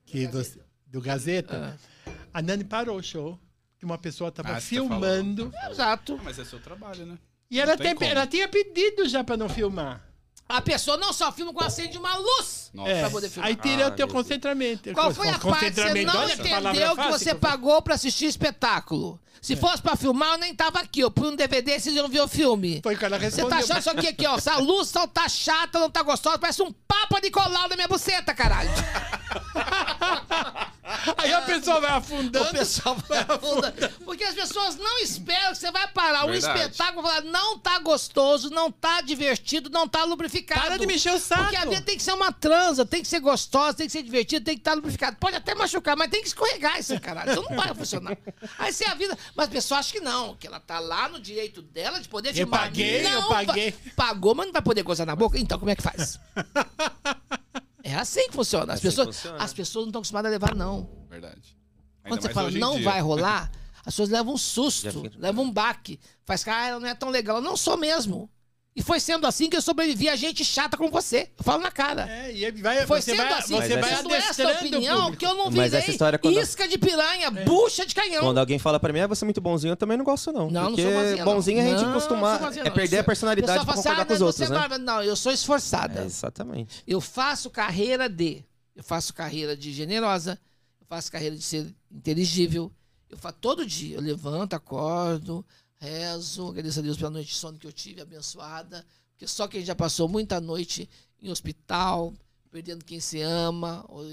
que 0.05 0.27
você- 0.27 0.59
do 0.85 1.01
Gazeta, 1.01 1.75
Ah. 1.77 1.96
A 2.37 2.41
Nani 2.41 2.63
parou 2.63 2.97
o 2.97 3.03
show, 3.03 3.39
que 3.79 3.85
uma 3.85 3.97
pessoa 3.97 4.27
estava 4.29 4.49
Ah, 4.49 4.61
você 4.61 4.61
tá 4.61 4.67
filmando. 4.81 5.51
Exato. 5.71 6.19
Mas 6.23 6.37
é 6.37 6.45
seu 6.45 6.59
trabalho, 6.59 7.03
né? 7.05 7.17
E 7.49 7.59
ela, 7.59 7.75
tem 7.75 7.95
ela 8.01 8.27
tinha 8.27 8.47
pedido 8.47 9.07
já 9.09 9.23
pra 9.23 9.35
não 9.35 9.49
filmar. 9.49 10.03
A 10.47 10.61
pessoa 10.61 10.97
não 10.97 11.11
só 11.11 11.31
filma 11.31 11.51
quando 11.51 11.65
acende 11.65 11.97
uma 11.97 12.15
luz. 12.15 12.69
Nossa. 12.73 12.91
É, 12.91 12.99
Pra 13.01 13.09
poder 13.09 13.29
filmar. 13.29 13.49
aí 13.49 13.55
tira 13.55 13.85
Ah, 13.85 13.87
o 13.87 13.91
teu 13.91 14.07
concentramento. 14.07 14.93
Qual 14.93 15.11
foi 15.13 15.29
a 15.29 15.39
parte 15.39 15.71
que 15.71 15.81
você 15.81 16.05
não 16.05 16.29
entendeu 16.29 16.95
que 16.95 17.07
você 17.09 17.33
pagou 17.33 17.81
pra 17.81 17.95
assistir 17.95 18.25
espetáculo? 18.25 19.19
Se 19.41 19.55
fosse 19.55 19.81
pra 19.81 19.95
filmar, 19.95 20.33
eu 20.33 20.37
nem 20.37 20.53
tava 20.53 20.79
aqui. 20.79 20.99
Eu 20.99 21.09
pus 21.11 21.29
um 21.29 21.35
DVD, 21.35 21.79
vocês 21.79 21.95
iam 21.95 22.07
ver 22.07 22.21
o 22.21 22.27
filme. 22.27 22.81
Foi 22.83 22.95
o 22.95 22.97
que 22.97 23.05
ela 23.05 23.17
Você 23.17 23.25
respondeu. 23.25 23.49
tá 23.49 23.57
achando 23.57 23.79
isso 23.79 23.89
aqui, 23.89 24.07
aqui, 24.07 24.27
ó. 24.27 24.35
Essa 24.37 24.57
luz 24.57 24.93
não 24.93 25.07
tá 25.07 25.27
chata, 25.27 25.79
não 25.79 25.89
tá 25.89 26.03
gostosa, 26.03 26.37
parece 26.37 26.61
um 26.61 26.71
papa 26.71 27.19
de 27.19 27.31
colar 27.31 27.67
na 27.67 27.75
minha 27.75 27.87
buceta, 27.87 28.33
caralho. 28.33 28.69
Aí 31.17 31.33
a 31.33 31.41
pessoa 31.41 31.79
vai 31.81 31.91
afundando. 31.91 32.49
O 32.49 32.51
pessoal 32.51 32.95
vai 33.07 33.19
afundando. 33.19 33.89
Porque 34.05 34.23
as 34.23 34.33
pessoas 34.35 34.75
não 34.77 34.99
esperam 34.99 35.51
que 35.51 35.57
você 35.57 35.71
vai 35.71 35.87
parar 35.89 36.25
um 36.25 36.31
Verdade. 36.31 36.59
espetáculo 36.61 37.05
e 37.05 37.09
falar, 37.09 37.21
não 37.23 37.59
tá 37.59 37.79
gostoso, 37.79 38.49
não 38.49 38.71
tá 38.71 39.01
divertido, 39.01 39.69
não 39.69 39.87
tá 39.87 40.03
lubrificado. 40.03 40.61
Para 40.61 40.77
de 40.77 40.87
mexer 40.87 41.11
o 41.11 41.19
saco. 41.19 41.43
Porque 41.43 41.55
a 41.57 41.65
vida 41.65 41.81
tem 41.81 41.97
que 41.97 42.03
ser 42.03 42.13
uma 42.13 42.31
transa, 42.31 42.85
tem 42.85 43.01
que 43.01 43.07
ser 43.07 43.19
gostosa, 43.19 43.73
tem 43.73 43.87
que 43.87 43.91
ser 43.91 44.03
divertida, 44.03 44.45
tem 44.45 44.55
que 44.55 44.61
estar 44.61 44.73
lubrificado. 44.75 45.17
Pode 45.17 45.35
até 45.35 45.53
machucar, 45.53 45.95
mas 45.97 46.09
tem 46.09 46.21
que 46.21 46.27
escorregar 46.27 46.77
esse 46.77 46.97
caralho. 46.99 47.31
Então 47.31 47.43
não 47.43 47.55
vai 47.55 47.73
funcionar. 47.75 48.17
Aí 48.57 48.71
se 48.71 48.85
a 48.85 48.93
vida. 48.93 49.17
Mas 49.35 49.47
a 49.47 49.51
pessoa 49.51 49.79
acha 49.79 49.91
que 49.91 49.99
não, 49.99 50.35
que 50.35 50.47
ela 50.47 50.59
tá 50.59 50.79
lá 50.79 51.09
no 51.09 51.19
direito 51.19 51.61
dela 51.61 51.99
de 51.99 52.07
poder 52.07 52.29
Eu 52.29 52.33
filmar. 52.35 52.61
paguei, 52.61 53.05
eu 53.05 53.09
Não, 53.21 53.29
paguei. 53.29 53.71
va- 53.71 53.77
Pagou, 53.95 54.33
mas 54.35 54.45
não 54.45 54.53
vai 54.53 54.61
poder 54.61 54.83
gozar 54.83 55.05
na 55.05 55.15
boca? 55.15 55.37
Então 55.37 55.59
como 55.59 55.69
é 55.71 55.75
que 55.75 55.81
faz? 55.83 56.19
É 57.87 57.95
assim 57.95 58.27
que 58.27 58.33
funciona. 58.33 58.73
As, 58.73 58.79
assim 58.79 58.89
que 58.89 58.95
pessoas, 58.95 59.15
funciona. 59.15 59.43
as 59.43 59.53
pessoas 59.53 59.85
não 59.85 59.89
estão 59.89 59.99
acostumadas 59.99 60.29
a 60.29 60.31
levar, 60.31 60.53
não. 60.53 60.89
Verdade. 61.09 61.57
Ainda 62.03 62.09
Quando 62.09 62.21
você 62.21 62.33
fala 62.33 62.51
não 62.51 62.75
dia. 62.75 62.83
vai 62.83 62.99
rolar, 62.99 63.49
as 63.79 63.85
pessoas 63.93 64.09
levam 64.09 64.33
um 64.33 64.37
susto, 64.37 65.03
levam 65.17 65.45
um 65.45 65.51
baque. 65.51 65.97
Faz 66.25 66.43
que, 66.43 66.49
ah, 66.49 66.67
ela 66.67 66.79
não 66.81 66.87
é 66.87 66.93
tão 66.93 67.09
legal. 67.09 67.37
Eu 67.37 67.41
não 67.41 67.55
sou 67.55 67.77
mesmo. 67.77 68.29
E 68.77 68.83
foi 68.83 68.99
sendo 68.99 69.25
assim 69.25 69.49
que 69.49 69.57
eu 69.57 69.61
sobrevivi 69.61 70.07
a 70.07 70.15
gente 70.15 70.45
chata 70.45 70.77
como 70.77 70.91
você. 70.91 71.31
Eu 71.35 71.43
falo 71.43 71.63
na 71.63 71.71
cara. 71.71 72.07
É, 72.07 72.31
e 72.31 72.51
vai, 72.51 72.85
Foi 72.85 73.01
você 73.01 73.15
sendo 73.15 73.23
vai, 73.27 73.33
assim. 73.33 73.55
você 73.55 73.75
vai 73.75 73.91
essa- 73.91 74.43
essa 74.43 74.51
opinião 74.51 75.11
que 75.15 75.25
eu 75.25 75.33
não 75.33 75.45
Mas 75.45 75.53
virei 75.55 75.79
essa 75.79 75.89
história, 75.89 76.19
quando- 76.19 76.39
isca 76.39 76.67
de 76.67 76.77
piranha, 76.77 77.31
bucha 77.31 77.87
de 77.87 77.95
canhão. 77.95 78.21
Quando 78.21 78.37
alguém 78.37 78.59
fala 78.59 78.79
pra 78.79 78.93
mim, 78.93 78.99
ah, 78.99 79.07
você 79.07 79.23
é 79.23 79.25
muito 79.25 79.41
bonzinho, 79.41 79.71
eu 79.71 79.75
também 79.75 79.97
não 79.97 80.05
gosto, 80.05 80.31
não. 80.31 80.51
Não, 80.51 80.67
porque 80.67 80.83
não 80.83 80.91
sou 80.91 80.99
boazinha, 81.01 81.25
não. 81.25 81.33
bonzinho 81.33 81.57
é 81.59 81.61
a 81.63 81.65
gente 81.69 81.81
Não, 81.81 82.65
é 82.67 82.69
perder 82.69 82.99
a 82.99 83.03
personalidade 83.03 83.65
pra 83.65 83.73
concordar 83.73 83.93
assim, 84.01 84.05
com 84.05 84.13
os 84.13 84.21
ah, 84.21 84.25
outros, 84.25 84.47
você 84.47 84.53
né? 84.53 84.77
Não, 84.77 85.03
eu 85.03 85.15
sou 85.15 85.31
esforçada. 85.31 86.01
É, 86.01 86.05
exatamente. 86.05 86.83
Eu 86.85 87.01
faço 87.01 87.49
carreira 87.49 88.07
de. 88.07 88.45
Eu 88.75 88.83
faço 88.83 89.11
carreira 89.11 89.57
de 89.57 89.73
generosa. 89.73 90.39
Eu 90.79 90.85
faço 90.85 91.11
carreira 91.11 91.35
de 91.35 91.41
ser 91.41 91.65
inteligível. 91.91 92.71
Eu 93.09 93.17
faço 93.17 93.37
todo 93.41 93.65
dia. 93.65 93.95
Eu 93.97 94.01
levanto, 94.01 94.53
acordo, 94.53 95.43
rezo, 95.79 96.49
agradeço 96.49 96.79
a 96.79 96.81
Deus 96.81 96.97
pela 96.97 97.09
noite 97.09 97.29
de 97.29 97.35
sono 97.35 97.57
que 97.57 97.67
eu 97.67 97.73
tive, 97.73 98.01
abençoada. 98.01 98.85
Porque 99.11 99.27
só 99.27 99.47
quem 99.47 99.63
já 99.63 99.75
passou 99.75 100.07
muita 100.07 100.39
noite 100.39 100.89
em 101.21 101.29
hospital, 101.29 102.13
perdendo 102.51 102.85
quem 102.85 102.99
se 102.99 103.19
ama, 103.21 103.85
ou 103.87 104.05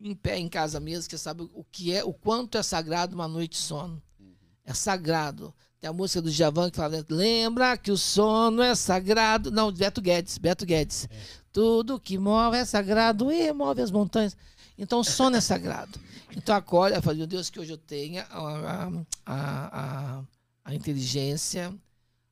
em 0.00 0.14
pé 0.14 0.38
em 0.38 0.48
casa 0.48 0.78
mesmo, 0.78 1.08
que 1.08 1.16
sabe 1.16 1.48
o 1.54 1.64
que 1.64 1.92
é, 1.92 2.04
o 2.04 2.12
quanto 2.12 2.58
é 2.58 2.62
sagrado 2.62 3.14
uma 3.14 3.28
noite 3.28 3.52
de 3.52 3.58
sono. 3.58 4.02
É 4.64 4.74
sagrado. 4.74 5.54
Tem 5.80 5.88
a 5.88 5.92
música 5.92 6.20
do 6.20 6.30
Djavan 6.30 6.70
que 6.70 6.76
fala, 6.76 7.04
lembra 7.08 7.76
que 7.76 7.90
o 7.90 7.96
sono 7.96 8.62
é 8.62 8.74
sagrado. 8.74 9.50
Não, 9.50 9.70
Beto 9.70 10.00
Guedes, 10.00 10.38
Beto 10.38 10.66
Guedes. 10.66 11.08
Tudo 11.52 12.00
que 12.00 12.18
move 12.18 12.56
é 12.56 12.64
sagrado 12.64 13.30
e 13.30 13.52
move 13.52 13.80
as 13.80 13.90
montanhas. 13.90 14.36
Então, 14.78 15.00
o 15.00 15.04
sono 15.04 15.36
é 15.36 15.40
sagrado. 15.40 15.98
Então, 16.36 16.54
acorda, 16.54 17.00
fala, 17.00 17.16
meu 17.16 17.26
Deus, 17.26 17.48
que 17.48 17.58
hoje 17.58 17.72
eu 17.72 17.78
tenha 17.78 18.26
a, 18.30 18.90
a, 19.24 20.16
a, 20.16 20.22
a 20.64 20.74
inteligência, 20.74 21.74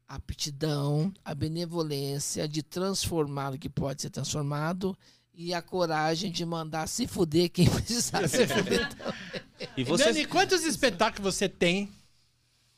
a 0.06 0.16
aptidão, 0.16 1.12
a 1.24 1.34
benevolência 1.34 2.46
de 2.46 2.62
transformar 2.62 3.54
o 3.54 3.58
que 3.58 3.68
pode 3.68 4.02
ser 4.02 4.10
transformado 4.10 4.96
e 5.32 5.52
a 5.52 5.60
coragem 5.60 6.30
de 6.30 6.44
mandar 6.44 6.86
se 6.86 7.06
fuder 7.06 7.50
quem 7.50 7.68
precisar 7.70 8.28
se 8.28 8.46
fuder. 8.46 8.88
E 9.76 9.84
Você... 9.84 10.04
você. 10.04 10.12
Nani, 10.12 10.26
quantos 10.26 10.64
espetáculos 10.64 11.34
você 11.34 11.48
tem 11.48 11.90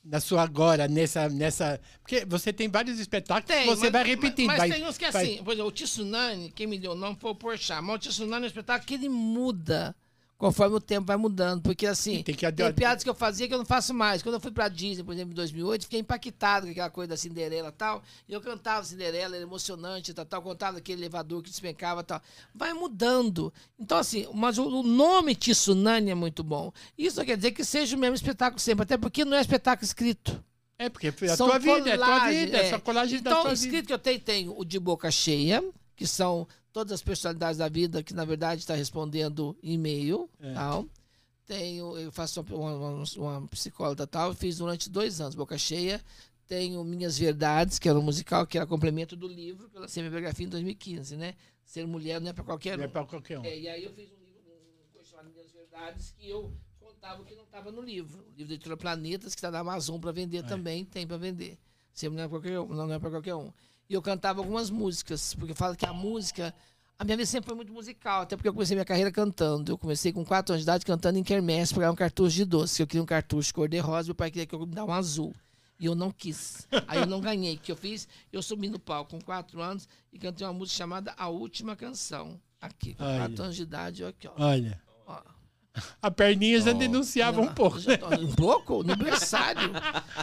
na 0.06 0.20
sua 0.20 0.42
agora, 0.42 0.86
nessa. 0.88 1.28
nessa... 1.28 1.80
Porque 2.00 2.24
você 2.24 2.52
tem 2.52 2.68
vários 2.68 2.98
espetáculos 2.98 3.58
que 3.58 3.66
você 3.66 3.82
mas- 3.84 3.92
vai 3.92 4.04
repetindo. 4.04 4.46
Mas, 4.46 4.58
vai, 4.58 4.70
tem 4.70 4.86
uns 4.86 4.96
que 4.96 5.04
é 5.04 5.10
vai- 5.10 5.24
assim, 5.24 5.42
por 5.42 5.52
exemplo, 5.52 5.68
o 5.68 5.72
Tsunami, 5.72 6.50
quem 6.52 6.66
me 6.66 6.78
deu 6.78 6.92
o 6.92 6.94
nome 6.94 7.16
foi 7.20 7.30
o 7.30 7.34
Porchat, 7.34 7.82
mas 7.82 7.96
o 7.96 7.98
Tsunami 7.98 8.42
é 8.42 8.44
um 8.44 8.46
espetáculo 8.46 8.86
que 8.86 8.94
ele 8.94 9.08
muda 9.08 9.94
conforme 10.38 10.76
o 10.76 10.80
tempo 10.80 11.06
vai 11.06 11.16
mudando, 11.16 11.62
porque 11.62 11.86
assim, 11.86 12.22
Tem 12.22 12.34
tem, 12.34 12.34
que- 12.34 12.72
piadas 12.74 13.02
que 13.02 13.08
eu 13.08 13.14
fazia 13.14 13.48
que 13.48 13.54
eu 13.54 13.58
não 13.58 13.64
faço 13.64 13.94
mais. 13.94 14.22
Quando 14.22 14.34
eu 14.34 14.40
fui 14.40 14.50
pra 14.50 14.68
Disney, 14.68 15.02
por 15.02 15.12
exemplo, 15.14 15.32
em 15.32 15.34
2008, 15.34 15.82
fiquei 15.84 16.00
impactado 16.00 16.66
com 16.66 16.72
aquela 16.72 16.90
coisa 16.90 17.08
da 17.10 17.16
Cinderela 17.16 17.68
e 17.68 17.72
tal, 17.72 18.02
e 18.28 18.32
eu 18.32 18.40
cantava 18.40 18.84
Cinderela, 18.84 19.34
era 19.36 19.42
emocionante, 19.44 20.12
tal, 20.12 20.26
tal, 20.26 20.42
contava 20.42 20.78
aquele 20.78 21.00
elevador 21.00 21.42
que 21.42 21.50
despencava 21.50 22.02
e 22.02 22.04
tal. 22.04 22.20
Vai 22.54 22.72
mudando. 22.74 23.52
Então 23.78 23.98
assim, 23.98 24.26
mas 24.34 24.58
o, 24.58 24.82
nome 24.82 25.34
Tsunami 25.34 26.10
é 26.10 26.14
muito 26.14 26.44
bom. 26.44 26.72
Isso 26.98 27.18
não 27.18 27.24
quer 27.24 27.36
dizer 27.36 27.52
que 27.52 27.64
seja 27.64 27.96
o 27.96 27.98
mesmo 27.98 28.16
espetáculo 28.16 28.60
sempre, 28.60 28.82
até 28.82 28.96
porque 28.98 29.24
não 29.24 29.36
é 29.36 29.40
espetáculo 29.40 29.84
escrito. 29.84 30.42
É, 30.78 30.90
porque 30.90 31.06
é 31.06 31.30
a 31.30 31.36
São 31.36 31.48
tua 31.48 31.58
vida, 31.58 31.88
é 31.88 31.94
a 31.94 31.98
tua 31.98 32.28
vida, 32.28 32.56
é 32.58 32.72
a 32.72 32.76
é. 32.76 32.78
colagem 32.78 33.18
Então, 33.20 33.32
da 33.32 33.38
o 33.40 33.42
tua 33.44 33.52
escrito 33.54 33.72
vida. 33.76 33.86
que 33.86 33.92
eu 33.94 33.98
tenho, 33.98 34.20
tem 34.20 34.48
o 34.50 34.62
de 34.62 34.78
boca 34.78 35.10
cheia, 35.10 35.64
que 35.96 36.06
são 36.06 36.46
todas 36.76 36.92
as 36.92 37.00
personalidades 37.00 37.56
da 37.56 37.70
vida, 37.70 38.02
que 38.02 38.12
na 38.12 38.26
verdade 38.26 38.60
está 38.60 38.74
respondendo 38.74 39.56
e-mail. 39.62 40.28
É. 40.38 40.52
Tal. 40.52 40.86
Tenho, 41.46 41.96
eu 41.96 42.12
faço 42.12 42.42
uma, 42.50 42.74
uma, 42.74 43.04
uma 43.16 43.48
psicóloga 43.48 44.06
tal, 44.06 44.34
fiz 44.34 44.58
durante 44.58 44.90
dois 44.90 45.18
anos, 45.18 45.34
boca 45.34 45.56
cheia. 45.56 46.04
Tenho 46.46 46.84
Minhas 46.84 47.16
Verdades, 47.16 47.78
que 47.78 47.88
era 47.88 47.98
um 47.98 48.02
musical, 48.02 48.46
que 48.46 48.58
era 48.58 48.66
complemento 48.66 49.16
do 49.16 49.26
livro, 49.26 49.70
que 49.70 49.76
eu 49.78 49.80
lancei 49.80 50.02
minha 50.02 50.10
biografia 50.10 50.44
em 50.44 50.50
2015, 50.50 51.16
né? 51.16 51.34
Ser 51.64 51.86
mulher 51.86 52.20
não 52.20 52.28
é 52.28 52.34
para 52.34 52.44
qualquer 52.44 52.76
Não 52.76 52.84
é 52.84 52.88
um. 52.88 52.90
pra 52.90 53.06
qualquer 53.06 53.38
um. 53.38 53.44
É, 53.46 53.58
e 53.58 53.68
aí 53.68 53.82
eu 53.82 53.94
fiz 53.94 54.12
um 54.12 54.22
livro, 54.22 54.42
um 54.52 54.92
coisa 54.92 55.08
chamado 55.08 55.30
Minhas 55.30 55.50
Verdades, 55.50 56.14
que 56.18 56.28
eu 56.28 56.52
contava 56.78 57.22
o 57.22 57.24
que 57.24 57.34
não 57.34 57.44
estava 57.44 57.72
no 57.72 57.80
livro. 57.80 58.18
O 58.18 58.36
livro 58.36 58.48
da 58.48 58.54
editora 58.54 58.76
Planetas, 58.76 59.34
que 59.34 59.38
está 59.38 59.50
na 59.50 59.60
Amazon 59.60 59.98
para 59.98 60.12
vender 60.12 60.44
também, 60.44 60.84
tem 60.84 61.06
para 61.06 61.16
vender. 61.16 61.56
É 62.02 62.10
para 62.10 62.28
qualquer, 62.28 62.60
um, 62.60 62.66
não 62.66 62.92
é 62.92 62.98
para 62.98 63.08
qualquer 63.08 63.34
um. 63.34 63.50
E 63.88 63.94
eu 63.94 64.02
cantava 64.02 64.40
algumas 64.40 64.70
músicas, 64.70 65.34
porque 65.34 65.54
fala 65.54 65.76
que 65.76 65.86
a 65.86 65.92
música. 65.92 66.54
A 66.98 67.04
minha 67.04 67.16
vida 67.16 67.26
sempre 67.26 67.48
foi 67.48 67.54
muito 67.54 67.72
musical, 67.72 68.22
até 68.22 68.36
porque 68.36 68.48
eu 68.48 68.54
comecei 68.54 68.74
minha 68.74 68.84
carreira 68.84 69.12
cantando. 69.12 69.70
Eu 69.70 69.78
comecei 69.78 70.12
com 70.12 70.24
4 70.24 70.54
anos 70.54 70.62
de 70.62 70.64
idade 70.64 70.84
cantando 70.84 71.18
em 71.18 71.22
quermesse 71.22 71.74
para 71.74 71.82
ganhar 71.82 71.92
um 71.92 71.96
cartucho 71.96 72.34
de 72.34 72.44
doce. 72.44 72.82
Eu 72.82 72.86
queria 72.86 73.02
um 73.02 73.06
cartucho 73.06 73.54
cor-de-rosa, 73.54 74.08
meu 74.08 74.14
pai 74.14 74.30
queria 74.30 74.46
que 74.46 74.54
eu 74.54 74.60
me 74.60 74.66
desse 74.66 74.82
um 74.82 74.92
azul. 74.92 75.34
E 75.78 75.84
eu 75.84 75.94
não 75.94 76.10
quis. 76.10 76.66
Aí 76.88 77.00
eu 77.00 77.06
não 77.06 77.20
ganhei. 77.20 77.56
O 77.56 77.58
que 77.58 77.70
eu 77.70 77.76
fiz? 77.76 78.08
Eu 78.32 78.40
subi 78.40 78.66
no 78.68 78.78
palco 78.78 79.10
com 79.10 79.20
4 79.20 79.60
anos 79.60 79.86
e 80.10 80.18
cantei 80.18 80.46
uma 80.46 80.54
música 80.54 80.78
chamada 80.78 81.14
A 81.18 81.28
Última 81.28 81.76
Canção. 81.76 82.40
Aqui, 82.58 82.94
com 82.94 83.04
Olha. 83.04 83.18
4 83.18 83.42
anos 83.42 83.56
de 83.56 83.62
idade, 83.62 84.02
eu 84.02 84.08
aqui, 84.08 84.26
ó. 84.26 84.32
Olha. 84.38 84.80
A 86.00 86.10
perninha 86.10 86.60
já 86.60 86.70
Oh. 86.70 86.74
denunciava 86.74 87.40
um 87.40 87.52
pouco. 87.52 87.78
Já 87.78 87.96
tô- 87.98 88.08
Um 88.14 88.32
pouco? 88.34 88.82
No 88.82 88.96
berçário. 88.96 89.70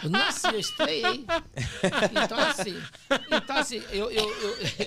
Eu 0.04 0.10
nasci, 0.10 0.48
eu 0.48 0.60
estreiei. 0.60 1.26
Então, 2.24 2.38
assim, 2.40 2.76
então, 3.32 3.58
assim 3.58 3.82
eu, 3.92 4.10
eu, 4.12 4.30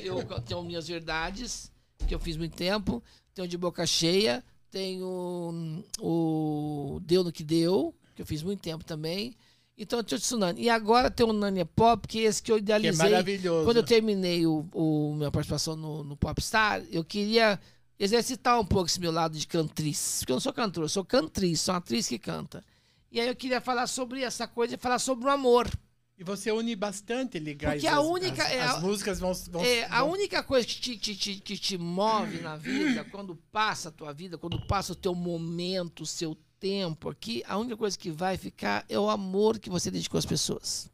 eu, 0.02 0.20
eu 0.22 0.40
tenho 0.42 0.62
minhas 0.62 0.86
verdades, 0.88 1.70
que 2.06 2.14
eu 2.14 2.18
fiz 2.18 2.36
muito 2.36 2.56
tempo, 2.56 3.02
tenho 3.34 3.46
de 3.48 3.56
boca 3.58 3.86
cheia, 3.86 4.44
tenho 4.70 5.06
hum, 5.52 5.82
o 6.00 7.00
Deu 7.02 7.22
no 7.24 7.32
que 7.32 7.44
Deu, 7.44 7.94
que 8.14 8.22
eu 8.22 8.26
fiz 8.26 8.42
muito 8.42 8.60
tempo 8.60 8.84
também. 8.84 9.34
Então, 9.78 9.98
eu 9.98 10.02
tenho 10.04 10.18
o 10.18 10.22
Tsunami. 10.22 10.62
E 10.62 10.70
agora 10.70 11.10
tem 11.10 11.26
o 11.26 11.34
Nania 11.34 11.66
Pop, 11.66 12.08
que 12.08 12.20
é 12.20 12.22
esse 12.22 12.42
que 12.42 12.50
eu 12.50 12.56
Que 12.56 12.60
é 12.60 12.62
idealizei. 12.62 13.10
maravilhoso. 13.10 13.64
Quando 13.66 13.76
eu 13.76 13.82
terminei 13.82 14.46
o, 14.46 14.66
o 14.72 15.14
minha 15.14 15.30
participação 15.30 15.76
no, 15.76 16.02
no 16.02 16.16
Popstar, 16.16 16.82
eu 16.90 17.04
queria 17.04 17.60
exercitar 17.98 18.60
um 18.60 18.64
pouco 18.66 18.86
esse 18.86 19.00
meu 19.00 19.10
lado 19.12 19.38
de 19.38 19.46
cantriz. 19.46 20.16
Porque 20.20 20.32
eu 20.32 20.36
não 20.36 20.40
sou 20.40 20.52
cantora, 20.52 20.84
eu 20.84 20.88
sou 20.88 21.04
cantriz, 21.04 21.60
sou 21.60 21.72
uma 21.74 21.78
atriz 21.78 22.06
que 22.08 22.18
canta. 22.18 22.62
E 23.10 23.20
aí 23.20 23.28
eu 23.28 23.36
queria 23.36 23.60
falar 23.60 23.86
sobre 23.86 24.22
essa 24.22 24.46
coisa 24.46 24.74
e 24.74 24.78
falar 24.78 24.98
sobre 24.98 25.26
o 25.26 25.30
amor. 25.30 25.70
E 26.18 26.24
você 26.24 26.50
une 26.50 26.74
bastante 26.74 27.38
ligar 27.38 27.72
Porque 27.72 27.86
a 27.86 28.00
única- 28.00 28.42
As, 28.42 28.50
é 28.50 28.60
as 28.62 28.74
a- 28.76 28.80
músicas 28.80 29.20
vão. 29.20 29.34
vão, 29.50 29.62
É, 29.64 29.84
a 29.84 30.00
vão- 30.00 30.12
única 30.12 30.42
coisa 30.42 30.66
que 30.66 30.74
te, 30.80 30.96
te, 30.96 31.14
te, 31.14 31.34
que 31.36 31.58
te 31.58 31.76
move 31.76 32.40
na 32.40 32.56
vida, 32.56 33.04
quando 33.12 33.36
passa 33.52 33.90
a 33.90 33.92
tua 33.92 34.12
vida, 34.14 34.38
quando 34.38 34.58
passa 34.66 34.92
o 34.92 34.96
teu 34.96 35.14
momento, 35.14 36.02
o 36.02 36.06
seu 36.06 36.34
tempo 36.58 37.10
aqui, 37.10 37.42
a 37.46 37.58
única 37.58 37.76
coisa 37.76 37.98
que 37.98 38.10
vai 38.10 38.38
ficar 38.38 38.84
é 38.88 38.98
o 38.98 39.10
amor 39.10 39.58
que 39.58 39.68
você 39.68 39.90
dedicou 39.90 40.16
às 40.18 40.24
pessoas. 40.24 40.90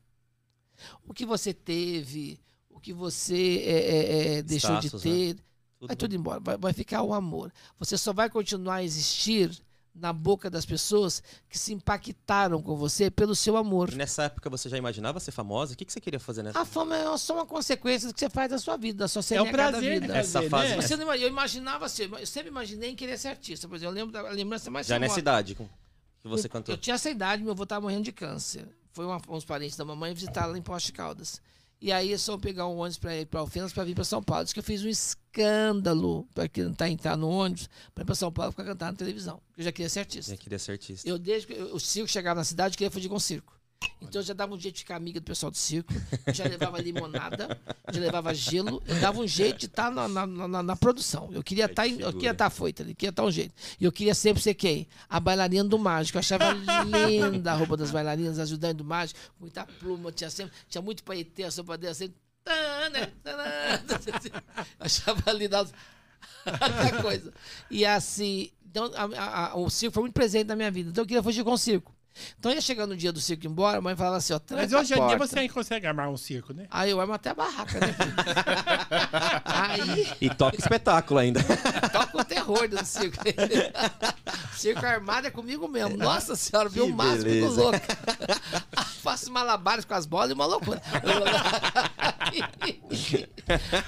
O 1.07 1.15
que 1.15 1.25
você 1.25 1.55
teve, 1.55 2.41
o 2.69 2.81
que 2.81 2.93
você 2.93 3.63
é, 3.65 3.73
é, 3.73 4.35
é, 4.39 4.43
deixou 4.43 4.77
de 4.81 4.87
Status, 4.89 5.05
né? 5.05 5.37
Tudo 5.83 5.89
vai 5.89 5.97
tudo 5.97 6.15
embora. 6.15 6.39
Vai, 6.41 6.57
vai 6.57 6.73
ficar 6.73 7.03
o 7.03 7.13
amor. 7.13 7.53
Você 7.79 7.99
só 7.99 8.13
vai 8.13 8.31
continuar 8.31 8.77
a 8.77 8.85
existir 8.85 9.51
na 9.95 10.13
boca 10.13 10.49
das 10.49 10.65
pessoas 10.65 11.23
que 11.51 11.59
se 11.59 11.73
impactaram 11.75 12.63
com 12.63 12.77
você 12.77 13.11
pelo 13.11 13.35
seu 13.35 13.57
amor. 13.57 13.93
E 13.93 13.97
nessa 13.97 14.23
época 14.23 14.49
você 14.49 14.69
já 14.69 14.79
imaginava 14.79 15.19
ser 15.21 15.33
famosa? 15.33 15.75
O 15.75 15.77
que, 15.77 15.85
que 15.85 15.93
você 15.93 16.01
queria 16.01 16.21
fazer 16.21 16.43
nessa? 16.45 16.61
A 16.61 16.65
fama 16.65 16.97
é 16.97 17.17
só 17.19 17.35
uma 17.35 17.45
consequência 17.45 18.09
do 18.09 18.15
que 18.15 18.21
você 18.21 18.31
faz 18.31 18.49
da 18.49 18.59
sua 18.59 18.77
vida, 18.77 18.99
da 19.01 19.09
sua 19.09 19.23
É 19.37 19.43
o 19.43 19.51
prazer 19.51 20.01
vida. 20.01 20.17
Essa 20.17 20.49
fase- 20.49 20.77
né? 20.77 20.81
Você 20.81 20.97
não 20.97 21.13
eu 21.15 21.29
imaginava 21.29 21.85
assim, 21.87 22.05
eu 22.05 22.27
sempre 22.27 22.49
imaginei 22.49 22.91
em 22.91 22.97
querer 22.97 23.19
ser 23.19 23.29
artista. 23.29 23.69
Por 23.69 23.75
exemplo, 23.75 23.91
eu 23.93 23.95
lembro 23.97 24.13
da 24.13 24.23
lembrança 24.31 24.71
mais 24.71 24.87
já 24.87 24.95
famosa. 24.95 25.09
nessa 25.09 25.21
idade 25.21 25.55
que 25.57 26.29
você 26.29 26.47
eu, 26.47 26.51
cantou. 26.51 26.75
Eu 26.75 26.79
tinha 26.79 26.95
essa 26.95 27.11
idade, 27.11 27.43
meu 27.43 27.53
avô 27.53 27.65
estava 27.65 27.81
morrendo 27.83 28.05
de 28.05 28.13
câncer. 28.13 28.67
Foi 28.93 29.05
uma- 29.05 29.21
uns 29.29 29.45
parentes 29.45 29.77
da 29.77 29.85
mamãe 29.85 30.15
visitar 30.15 30.47
lá 30.47 30.57
em 30.57 30.63
Poste 30.63 30.93
Caldas. 30.93 31.41
E 31.83 31.91
aí 31.91 32.11
eles 32.11 32.23
só 32.23 32.39
pegar 32.39 32.69
um 32.69 32.77
ônibus 32.79 32.97
para 32.97 33.17
ir 33.17 33.27
para 33.27 33.41
Alfenas 33.41 33.73
para 33.73 33.83
vir 33.83 33.95
para 33.97 34.05
São 34.05 34.23
Paulo. 34.23 34.45
Diz 34.45 34.53
que 34.53 34.61
eu 34.61 34.63
fiz 34.63 34.85
um 34.85 34.89
escândalo 34.89 36.25
para 36.33 36.49
não 36.59 36.73
tá 36.73 36.89
entrar 36.89 37.17
no 37.17 37.29
ônibus 37.29 37.69
para 37.93 38.03
ir 38.03 38.05
para 38.07 38.15
São 38.15 38.31
Paulo 38.31 38.53
para 38.53 38.65
cantar 38.65 38.93
na 38.93 38.97
televisão. 38.97 39.41
Porque 39.49 39.63
eu 39.63 39.65
já 39.65 39.73
queria 39.73 39.89
ser 39.89 39.99
artista. 39.99 40.31
Já 40.31 40.37
queria 40.37 40.59
ser 40.61 40.73
artista. 40.73 41.09
Eu, 41.09 41.19
desde 41.19 41.49
que 41.49 41.55
eu- 41.55 41.75
o 41.75 41.81
circo 41.81 42.09
chegava 42.09 42.39
na 42.39 42.45
cidade, 42.45 42.75
eu 42.75 42.79
queria 42.79 42.91
fugir 42.91 43.09
com 43.09 43.17
o 43.17 43.21
circo. 43.21 43.59
Então 44.01 44.21
eu 44.21 44.27
já 44.27 44.35
dava 44.35 44.55
um 44.55 44.59
jeito 44.61 44.75
de 44.75 44.81
ficar 44.81 44.97
amiga 44.97 45.19
do 45.21 45.25
pessoal 45.25 45.51
do 45.51 45.57
circo, 45.57 45.93
já 46.35 46.45
levava 46.45 46.79
limonada, 46.81 47.59
já 47.91 48.01
levava 48.01 48.35
gelo, 48.35 48.83
eu 48.87 49.01
dava 49.01 49.21
um 49.21 49.27
jeito 49.27 49.61
de 49.61 49.67
estar 49.67 49.91
na, 49.91 50.07
na, 50.09 50.27
na- 50.27 50.63
na 50.63 50.77
produção. 50.77 51.31
Eu 51.33 51.43
queria 51.43 51.65
estar 51.67 51.87
eu 51.87 51.93
figura. 51.97 52.13
queria 52.13 52.31
estar 52.33 52.51
foita 52.51 52.83
ali, 52.83 52.95
queria 52.95 53.11
estar 53.11 53.25
um 53.25 53.31
jeito. 53.31 53.55
E 53.81 53.85
eu 53.85 53.93
queria 53.93 54.15
sempre 54.15 54.43
ser 54.43 54.55
quem? 54.55 54.87
A 55.09 55.19
bailarina 55.19 55.65
do 55.65 55.79
mágico. 55.79 56.19
Eu 56.19 56.21
achava 56.21 56.53
linda 56.53 57.53
a 57.53 57.55
roupa 57.55 57.77
das 57.77 57.91
bailarinas, 57.91 58.39
ajudantes 58.39 58.77
do 58.77 58.85
mágico, 58.85 59.19
muita 59.41 59.65
pluma, 59.65 60.13
tinha 60.13 60.29
sempre, 60.31 60.53
tinha 60.69 60.83
muito 60.83 61.03
paetê, 61.05 61.45
a 61.45 61.51
sopa 61.51 61.79
dela 61.79 61.95
sempre. 61.95 62.17
achava 64.79 65.33
linda 65.33 65.67
aquela 66.45 67.01
coisa. 67.03 67.33
E 67.71 67.85
assim, 67.87 68.51
então, 68.67 68.91
a- 68.95 69.05
a- 69.21 69.47
a- 69.53 69.57
o 69.57 69.71
circo 69.71 69.95
foi 69.95 70.03
muito 70.03 70.15
presente 70.15 70.49
na 70.49 70.57
minha 70.57 70.71
vida. 70.71 70.91
Então 70.91 71.03
eu 71.03 71.07
queria 71.07 71.23
fugir 71.23 71.45
com 71.45 71.53
o 71.53 71.59
circo. 71.59 71.95
Então 72.39 72.53
ia 72.53 72.61
chegando 72.61 72.91
no 72.91 72.97
dia 72.97 73.13
do 73.13 73.21
circo 73.21 73.47
ir 73.47 73.49
embora, 73.49 73.79
a 73.79 73.81
mãe 73.81 73.97
falava 73.97 74.17
assim, 74.17 74.33
ó, 74.33 74.41
Mas 74.51 74.73
hoje 74.73 74.95
em 74.95 75.07
dia 75.07 75.19
você 75.19 75.49
consegue 75.49 75.87
armar 75.87 76.09
um 76.09 76.17
circo, 76.17 76.53
né? 76.53 76.67
Aí 76.71 76.91
eu 76.91 77.01
armo 77.01 77.13
até 77.13 77.31
a 77.31 77.35
barraca, 77.35 77.79
né? 77.81 77.93
filho? 77.93 78.15
Aí 79.45 80.13
E 80.21 80.31
toca 80.31 80.57
espetáculo 80.57 81.21
ainda. 81.21 81.41
toca 81.93 82.19
o 82.19 82.25
terror 82.25 82.69
do 82.69 82.85
circo. 82.85 83.17
circo 84.57 84.85
armado 84.85 85.27
é 85.27 85.31
comigo 85.31 85.69
mesmo. 85.69 85.97
Nossa 85.97 86.37
senhora, 86.37 86.69
viu 86.69 86.87
o 86.87 86.93
máximo, 86.93 87.25
beleza. 87.25 87.63
louca. 87.63 87.99
Faço 89.03 89.33
malabares 89.33 89.85
com 89.85 89.95
as 89.95 90.07
bolas 90.07 90.31
e 90.31 90.33
uma 90.35 90.47
loucura. 90.47 90.81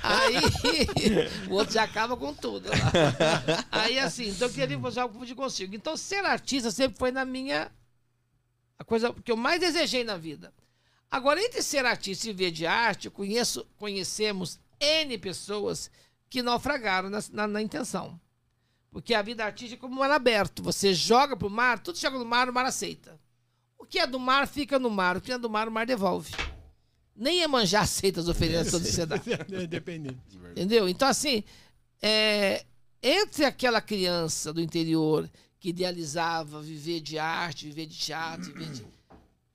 Aí 0.03 0.37
o 1.49 1.55
outro 1.55 1.75
já 1.75 1.85
acaba 1.85 2.16
com 2.16 2.35
tudo. 2.35 2.68
lá. 2.68 3.64
Aí 3.70 3.99
assim, 3.99 4.29
então 4.29 4.49
eu 4.49 4.55
queria 4.55 4.79
fazer 4.79 5.01
algo 5.01 5.25
de 5.25 5.35
consigo. 5.35 5.75
Então 5.75 5.97
ser 5.97 6.25
artista 6.25 6.70
sempre 6.70 6.99
foi 6.99 7.11
na 7.11 7.25
minha. 7.25 7.70
A 8.85 8.87
coisa 8.87 9.14
que 9.14 9.32
eu 9.32 9.37
mais 9.37 9.59
desejei 9.59 10.05
na 10.05 10.18
vida. 10.18 10.53
Agora, 11.11 11.43
entre 11.43 11.62
ser 11.62 11.87
artista 11.87 12.28
e 12.28 12.32
viver 12.35 12.51
de 12.51 12.66
arte, 12.66 13.09
conheço, 13.09 13.66
conhecemos 13.78 14.61
N 14.78 15.16
pessoas 15.16 15.91
que 16.28 16.43
naufragaram 16.43 17.09
na, 17.09 17.18
na, 17.32 17.47
na 17.47 17.62
intenção. 17.62 18.20
Porque 18.91 19.14
a 19.14 19.22
vida 19.22 19.43
artística 19.43 19.80
é 19.80 19.80
como 19.80 19.95
um 19.95 20.01
mar 20.01 20.11
aberto. 20.11 20.62
Você 20.62 20.93
joga 20.93 21.35
pro 21.35 21.49
mar, 21.49 21.78
tudo 21.78 21.97
chega 21.97 22.18
no 22.18 22.26
mar, 22.26 22.47
o 22.51 22.53
mar 22.53 22.66
aceita. 22.66 23.18
O 23.78 23.87
que 23.87 23.99
é 23.99 24.07
do 24.07 24.20
mar 24.20 24.47
fica 24.47 24.78
no 24.78 24.91
mar, 24.91 25.16
o 25.16 25.20
que 25.20 25.32
é 25.32 25.39
do 25.39 25.49
mar, 25.49 25.66
o 25.66 25.72
mar 25.72 25.87
devolve. 25.87 26.30
Nem 27.16 27.43
a 27.43 27.49
manjar 27.49 27.85
aceita 27.85 28.20
as 28.20 28.28
oferendas 28.28 28.70
da 28.70 28.78
sociedade. 28.80 29.22
Independente. 29.49 30.18
Entendeu? 30.51 30.87
Então, 30.91 31.09
assim, 31.09 31.43
é, 32.03 32.66
entre 33.03 33.47
aquela 33.47 33.80
criança 33.80 34.53
do 34.53 34.61
interior 34.61 35.30
que 35.65 35.71
idealizava 35.71 36.61
viver 36.61 37.01
de 37.01 37.19
arte, 37.19 37.69
viver 37.69 37.87
de 37.87 37.97
teatro, 37.97 38.53
viver 38.53 38.71
de. 38.71 38.85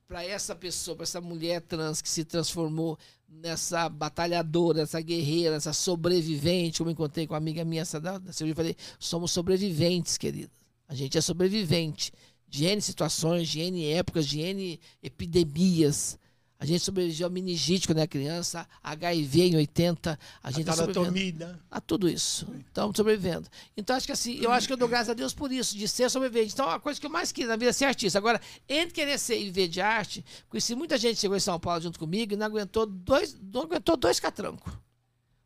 Para 0.07 0.25
essa 0.25 0.55
pessoa, 0.55 0.95
para 0.95 1.03
essa 1.03 1.21
mulher 1.21 1.61
trans 1.61 2.01
que 2.01 2.09
se 2.09 2.25
transformou 2.25 2.97
nessa 3.27 3.87
batalhadora, 3.87 4.81
essa 4.81 4.99
guerreira, 4.99 5.55
essa 5.55 5.71
sobrevivente, 5.71 6.79
como 6.79 6.89
encontrei 6.89 7.27
com 7.27 7.35
uma 7.35 7.37
amiga 7.37 7.63
minha 7.63 7.83
essa 7.83 8.01
da, 8.01 8.17
da 8.17 8.33
cirurgia, 8.33 8.55
falei, 8.55 8.75
somos 8.97 9.29
sobreviventes, 9.29 10.17
querida. 10.17 10.49
A 10.87 10.95
gente 10.95 11.15
é 11.15 11.21
sobrevivente 11.21 12.11
de 12.47 12.65
N 12.65 12.81
situações, 12.81 13.47
de 13.47 13.59
N 13.59 13.85
épocas, 13.85 14.25
de 14.25 14.39
N 14.39 14.79
epidemias. 15.03 16.17
A 16.61 16.65
gente 16.65 16.83
sobreviveu 16.83 17.25
a 17.25 17.29
meningite 17.29 17.87
quando 17.87 17.99
era 17.99 18.07
criança, 18.07 18.67
HIV 18.83 19.43
em 19.43 19.55
80, 19.55 20.19
a 20.43 20.51
gente 20.51 20.57
a 20.57 20.73
está 20.73 20.73
sobrevivendo 20.73 21.39
talatomida. 21.39 21.59
a 21.71 21.79
tudo 21.79 22.09
isso. 22.09 22.45
Estamos 22.67 22.97
sobrevivendo. 22.97 23.47
Então, 23.77 23.95
acho 23.95 24.05
que 24.05 24.11
assim, 24.11 24.37
eu 24.41 24.51
acho 24.51 24.67
que 24.67 24.73
eu 24.73 24.77
dou 24.77 24.89
graças 24.89 25.07
a 25.07 25.13
Deus 25.13 25.33
por 25.33 25.53
isso, 25.53 25.77
de 25.77 25.87
ser 25.87 26.09
sobrevivente. 26.09 26.51
Então, 26.51 26.69
a 26.69 26.77
coisa 26.77 26.99
que 26.99 27.05
eu 27.05 27.09
mais 27.09 27.31
queria 27.31 27.47
na 27.47 27.55
vida 27.55 27.69
é 27.69 27.73
ser 27.73 27.85
artista. 27.85 28.19
Agora, 28.19 28.41
entre 28.67 28.93
querer 28.93 29.17
ser 29.17 29.39
e 29.39 29.45
viver 29.45 29.69
de 29.69 29.79
arte, 29.79 30.23
conheci 30.49 30.75
muita 30.75 30.97
gente 30.97 31.15
que 31.15 31.21
chegou 31.21 31.37
em 31.37 31.39
São 31.39 31.57
Paulo 31.57 31.81
junto 31.81 31.97
comigo 31.97 32.33
e 32.33 32.35
não 32.35 32.47
aguentou 32.47 32.85
dois, 32.85 33.39
não 33.41 33.61
aguentou 33.61 33.95
dois 33.95 34.19
catrancos. 34.19 34.73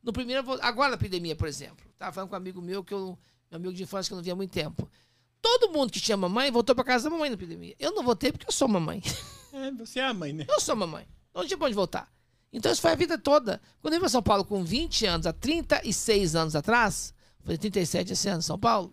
No 0.02 0.12
primeiro, 0.12 0.44
agora 0.62 0.90
na 0.90 0.96
epidemia, 0.96 1.36
por 1.36 1.48
exemplo. 1.48 1.86
Estava 1.92 2.12
falando 2.12 2.30
com 2.30 2.36
um 2.36 2.38
amigo 2.38 2.60
meu, 2.60 2.84
que 2.84 2.94
eu, 2.94 3.16
meu 3.52 3.58
amigo 3.58 3.74
de 3.74 3.84
infância 3.84 4.10
que 4.10 4.14
eu 4.14 4.18
não 4.18 4.24
via 4.24 4.34
há 4.34 4.36
muito 4.36 4.52
tempo. 4.52 4.90
Todo 5.44 5.70
mundo 5.74 5.92
que 5.92 6.00
tinha 6.00 6.16
mamãe 6.16 6.50
voltou 6.50 6.74
para 6.74 6.86
casa 6.86 7.04
da 7.04 7.10
mamãe 7.10 7.30
na 7.30 7.34
epidemia. 7.34 7.76
Eu 7.78 7.92
não 7.92 8.02
voltei 8.02 8.32
porque 8.32 8.48
eu 8.48 8.52
sou 8.52 8.68
mamãe. 8.68 9.04
É, 9.56 9.70
você 9.70 10.00
é 10.00 10.06
a 10.06 10.14
mãe, 10.16 10.34
né? 10.34 10.48
Eu 10.50 10.60
sou 10.60 10.76
mamãe. 10.76 11.08
Não 11.32 11.46
tinha 11.46 11.56
pra 11.56 11.68
onde 11.68 11.76
voltar. 11.76 12.12
Então 12.52 12.72
isso 12.72 12.82
foi 12.82 12.92
a 12.92 12.96
vida 12.96 13.20
toda. 13.20 13.62
Quando 13.84 13.94
eu 13.94 14.00
vim 14.00 14.02
pra 14.02 14.10
São 14.10 14.24
Paulo 14.24 14.44
com 14.44 14.64
20 14.64 15.06
anos, 15.06 15.28
há 15.28 15.32
36 15.32 16.36
anos 16.36 16.56
atrás, 16.56 17.14
foi 17.44 17.56
37 17.56 18.14
esse 18.14 18.28
ano, 18.30 18.42
São 18.42 18.58
Paulo. 18.58 18.92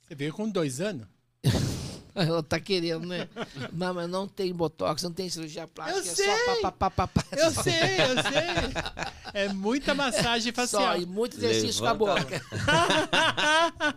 Você 0.00 0.16
veio 0.16 0.34
com 0.34 0.50
dois 0.50 0.80
anos? 0.80 1.06
Ela 2.28 2.42
tá 2.44 2.60
querendo, 2.60 3.06
né? 3.06 3.28
Não, 3.72 3.92
mas 3.92 4.08
não 4.08 4.28
tem 4.28 4.52
botox, 4.54 5.02
não 5.02 5.12
tem 5.12 5.28
cirurgia 5.28 5.66
plástica, 5.66 5.98
Eu 5.98 6.12
é 6.12 6.14
sei. 6.14 6.26
só 6.26 6.60
pá, 6.62 6.70
pá, 6.70 6.90
pá, 6.90 6.90
pá, 6.90 7.22
pá. 7.22 7.24
Eu 7.36 7.50
sei, 7.50 7.72
eu 7.72 8.14
sei. 8.22 9.32
É 9.32 9.48
muita 9.52 9.94
massagem 9.94 10.52
facial. 10.52 10.82
Só, 10.82 10.96
e 10.96 11.06
muito 11.06 11.36
exercício 11.36 11.80
com 11.82 11.88
a 11.88 11.92
Levanta. 11.92 12.20
boca. 12.22 13.96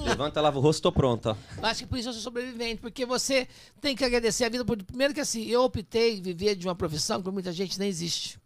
Levanta, 0.00 0.40
lava 0.40 0.58
o 0.58 0.60
rosto, 0.60 0.82
tô 0.82 0.92
pronto. 0.92 1.30
ó. 1.30 1.36
Acho 1.66 1.80
que 1.80 1.86
por 1.86 1.98
isso 1.98 2.10
eu 2.10 2.12
sou 2.12 2.22
sobrevivente, 2.22 2.80
porque 2.80 3.06
você 3.06 3.48
tem 3.80 3.96
que 3.96 4.04
agradecer 4.04 4.44
a 4.44 4.48
vida. 4.48 4.64
Por... 4.64 4.82
Primeiro 4.82 5.14
que 5.14 5.20
assim, 5.20 5.44
eu 5.46 5.62
optei 5.64 6.20
viver 6.20 6.54
de 6.56 6.66
uma 6.66 6.74
profissão 6.74 7.18
que 7.18 7.22
pra 7.24 7.32
muita 7.32 7.52
gente 7.52 7.78
nem 7.78 7.88
existe. 7.88 8.38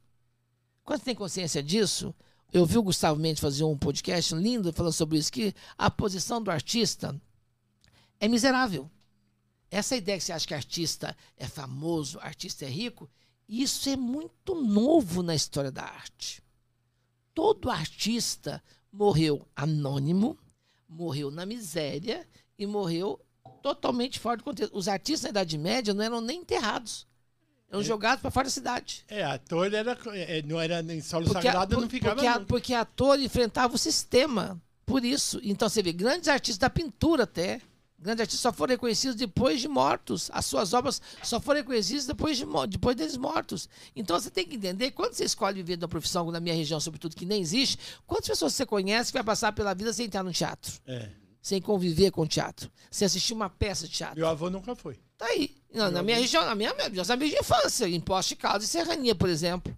Quando 0.84 1.00
você 1.00 1.04
tem 1.06 1.14
consciência 1.16 1.62
disso, 1.62 2.14
eu 2.52 2.64
vi 2.64 2.78
o 2.78 2.82
Gustavo 2.82 3.18
Mendes 3.20 3.40
fazer 3.40 3.64
um 3.64 3.76
podcast 3.76 4.34
lindo 4.34 4.72
falando 4.72 4.92
sobre 4.92 5.18
isso, 5.18 5.32
que 5.32 5.52
a 5.76 5.90
posição 5.90 6.40
do 6.42 6.50
artista 6.50 7.14
é 8.20 8.28
miserável. 8.28 8.90
Essa 9.70 9.96
ideia 9.96 10.18
que 10.18 10.24
você 10.24 10.32
acha 10.32 10.46
que 10.46 10.54
artista 10.54 11.16
é 11.36 11.46
famoso, 11.46 12.18
artista 12.20 12.64
é 12.64 12.68
rico, 12.68 13.08
isso 13.48 13.88
é 13.88 13.96
muito 13.96 14.54
novo 14.54 15.22
na 15.22 15.34
história 15.34 15.70
da 15.70 15.82
arte. 15.84 16.42
Todo 17.34 17.70
artista 17.70 18.62
morreu 18.92 19.46
anônimo, 19.54 20.36
morreu 20.88 21.30
na 21.30 21.46
miséria 21.46 22.26
e 22.58 22.66
morreu 22.66 23.20
totalmente 23.62 24.18
fora 24.18 24.38
do 24.38 24.44
contexto. 24.44 24.76
Os 24.76 24.88
artistas 24.88 25.22
na 25.24 25.30
Idade 25.30 25.56
Média 25.56 25.94
não 25.94 26.02
eram 26.02 26.20
nem 26.20 26.40
enterrados. 26.40 27.06
Eram 27.70 27.82
jogados 27.84 28.20
para 28.20 28.32
fora 28.32 28.46
da 28.46 28.50
cidade. 28.50 29.04
É, 29.06 29.22
ator 29.22 29.72
era, 29.72 29.96
é, 30.12 30.42
não 30.42 30.60
era 30.60 30.80
em 30.82 31.00
solo 31.00 31.26
Porque, 31.26 31.38
a- 31.38 31.52
sagrado, 31.52 31.76
por- 31.76 31.82
não 31.82 31.88
ficava 31.88 32.14
porque, 32.16 32.26
a- 32.26 32.40
porque 32.40 32.74
ator 32.74 33.20
enfrentava 33.20 33.76
o 33.76 33.78
sistema. 33.78 34.60
Por 34.84 35.04
isso. 35.04 35.38
Então 35.44 35.68
você 35.68 35.80
vê, 35.80 35.92
grandes 35.92 36.28
artistas 36.28 36.58
da 36.58 36.68
pintura 36.68 37.22
até. 37.22 37.60
Grandes 38.00 38.22
artistas 38.22 38.40
só 38.40 38.50
foram 38.50 38.72
reconhecidos 38.72 39.14
depois 39.14 39.60
de 39.60 39.68
mortos. 39.68 40.30
As 40.32 40.46
suas 40.46 40.72
obras 40.72 41.02
só 41.22 41.38
foram 41.38 41.60
reconhecidas 41.60 42.06
depois, 42.06 42.38
de, 42.38 42.46
depois 42.68 42.96
deles 42.96 43.16
mortos. 43.16 43.68
Então 43.94 44.18
você 44.18 44.30
tem 44.30 44.46
que 44.46 44.56
entender, 44.56 44.92
quando 44.92 45.12
você 45.12 45.24
escolhe 45.24 45.56
viver 45.56 45.76
de 45.76 45.84
uma 45.84 45.88
profissão, 45.88 46.30
na 46.30 46.40
minha 46.40 46.54
região, 46.54 46.80
sobretudo, 46.80 47.14
que 47.14 47.26
nem 47.26 47.42
existe, 47.42 47.78
quantas 48.06 48.28
pessoas 48.28 48.54
você 48.54 48.64
conhece 48.64 49.12
que 49.12 49.18
vai 49.18 49.24
passar 49.24 49.52
pela 49.52 49.74
vida 49.74 49.92
sem 49.92 50.06
entrar 50.06 50.22
no 50.22 50.32
teatro? 50.32 50.72
É. 50.86 51.10
Sem 51.42 51.60
conviver 51.60 52.10
com 52.10 52.22
o 52.22 52.26
teatro? 52.26 52.70
Sem 52.90 53.04
assistir 53.04 53.34
uma 53.34 53.50
peça 53.50 53.86
de 53.86 53.92
teatro? 53.92 54.16
Meu 54.16 54.28
avô 54.28 54.48
nunca 54.48 54.74
foi. 54.74 54.98
Tá 55.18 55.26
aí. 55.26 55.54
Não, 55.72 55.90
na 55.90 56.02
minha 56.02 56.16
região, 56.16 56.44
na 56.46 56.54
minha, 56.54 56.74
meus 56.90 57.10
amigos 57.10 57.34
de 57.34 57.40
infância, 57.40 57.86
em 57.86 58.00
Poste 58.00 58.34
Caldas 58.34 58.64
e 58.64 58.68
Serrania, 58.68 59.14
por 59.14 59.28
exemplo. 59.28 59.76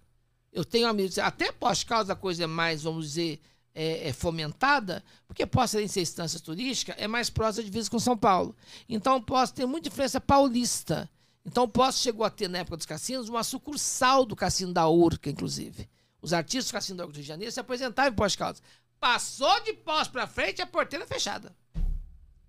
Eu 0.51 0.63
tenho 0.63 0.87
amigos, 0.87 1.19
até 1.19 1.51
Poste 1.51 1.85
Caldas 1.85 2.09
a 2.09 2.15
coisa 2.15 2.45
é 2.45 2.47
mais, 2.47 2.83
vamos 2.83 3.07
dizer, 3.07 3.41
é, 3.73 4.09
é 4.09 4.13
fomentada, 4.13 5.03
porque 5.27 5.45
Posse, 5.45 5.77
além 5.77 5.87
ser 5.87 6.01
instância 6.01 6.39
turística, 6.39 6.93
é 6.97 7.07
mais 7.07 7.29
próxima 7.29 7.63
de 7.63 7.69
divisa 7.69 7.89
com 7.89 7.99
São 7.99 8.17
Paulo. 8.17 8.55
Então 8.87 9.21
Posse 9.21 9.53
tem 9.53 9.65
muita 9.65 9.89
influência 9.89 10.21
paulista. 10.21 11.09
Então 11.45 11.67
Posse 11.67 11.99
chegou 11.99 12.25
a 12.25 12.29
ter, 12.29 12.47
na 12.47 12.59
época 12.59 12.77
dos 12.77 12.85
cassinos, 12.85 13.29
uma 13.29 13.43
sucursal 13.43 14.25
do 14.25 14.35
Cassino 14.35 14.73
da 14.73 14.87
Urca, 14.87 15.29
inclusive. 15.29 15.89
Os 16.21 16.33
artistas 16.33 16.71
do 16.71 16.73
Cassino 16.73 16.97
da 16.97 17.03
Urca 17.03 17.13
do 17.13 17.17
Rio 17.17 17.23
de 17.23 17.27
Janeiro 17.27 17.51
se 17.51 17.59
apresentavam 17.59 18.11
em 18.11 18.15
Poste 18.15 18.37
Caldas. 18.37 18.61
Passou 18.99 19.61
de 19.63 19.73
Posse 19.73 20.09
para 20.09 20.27
frente, 20.27 20.61
a 20.61 20.65
porteira 20.65 21.05
fechada. 21.05 21.53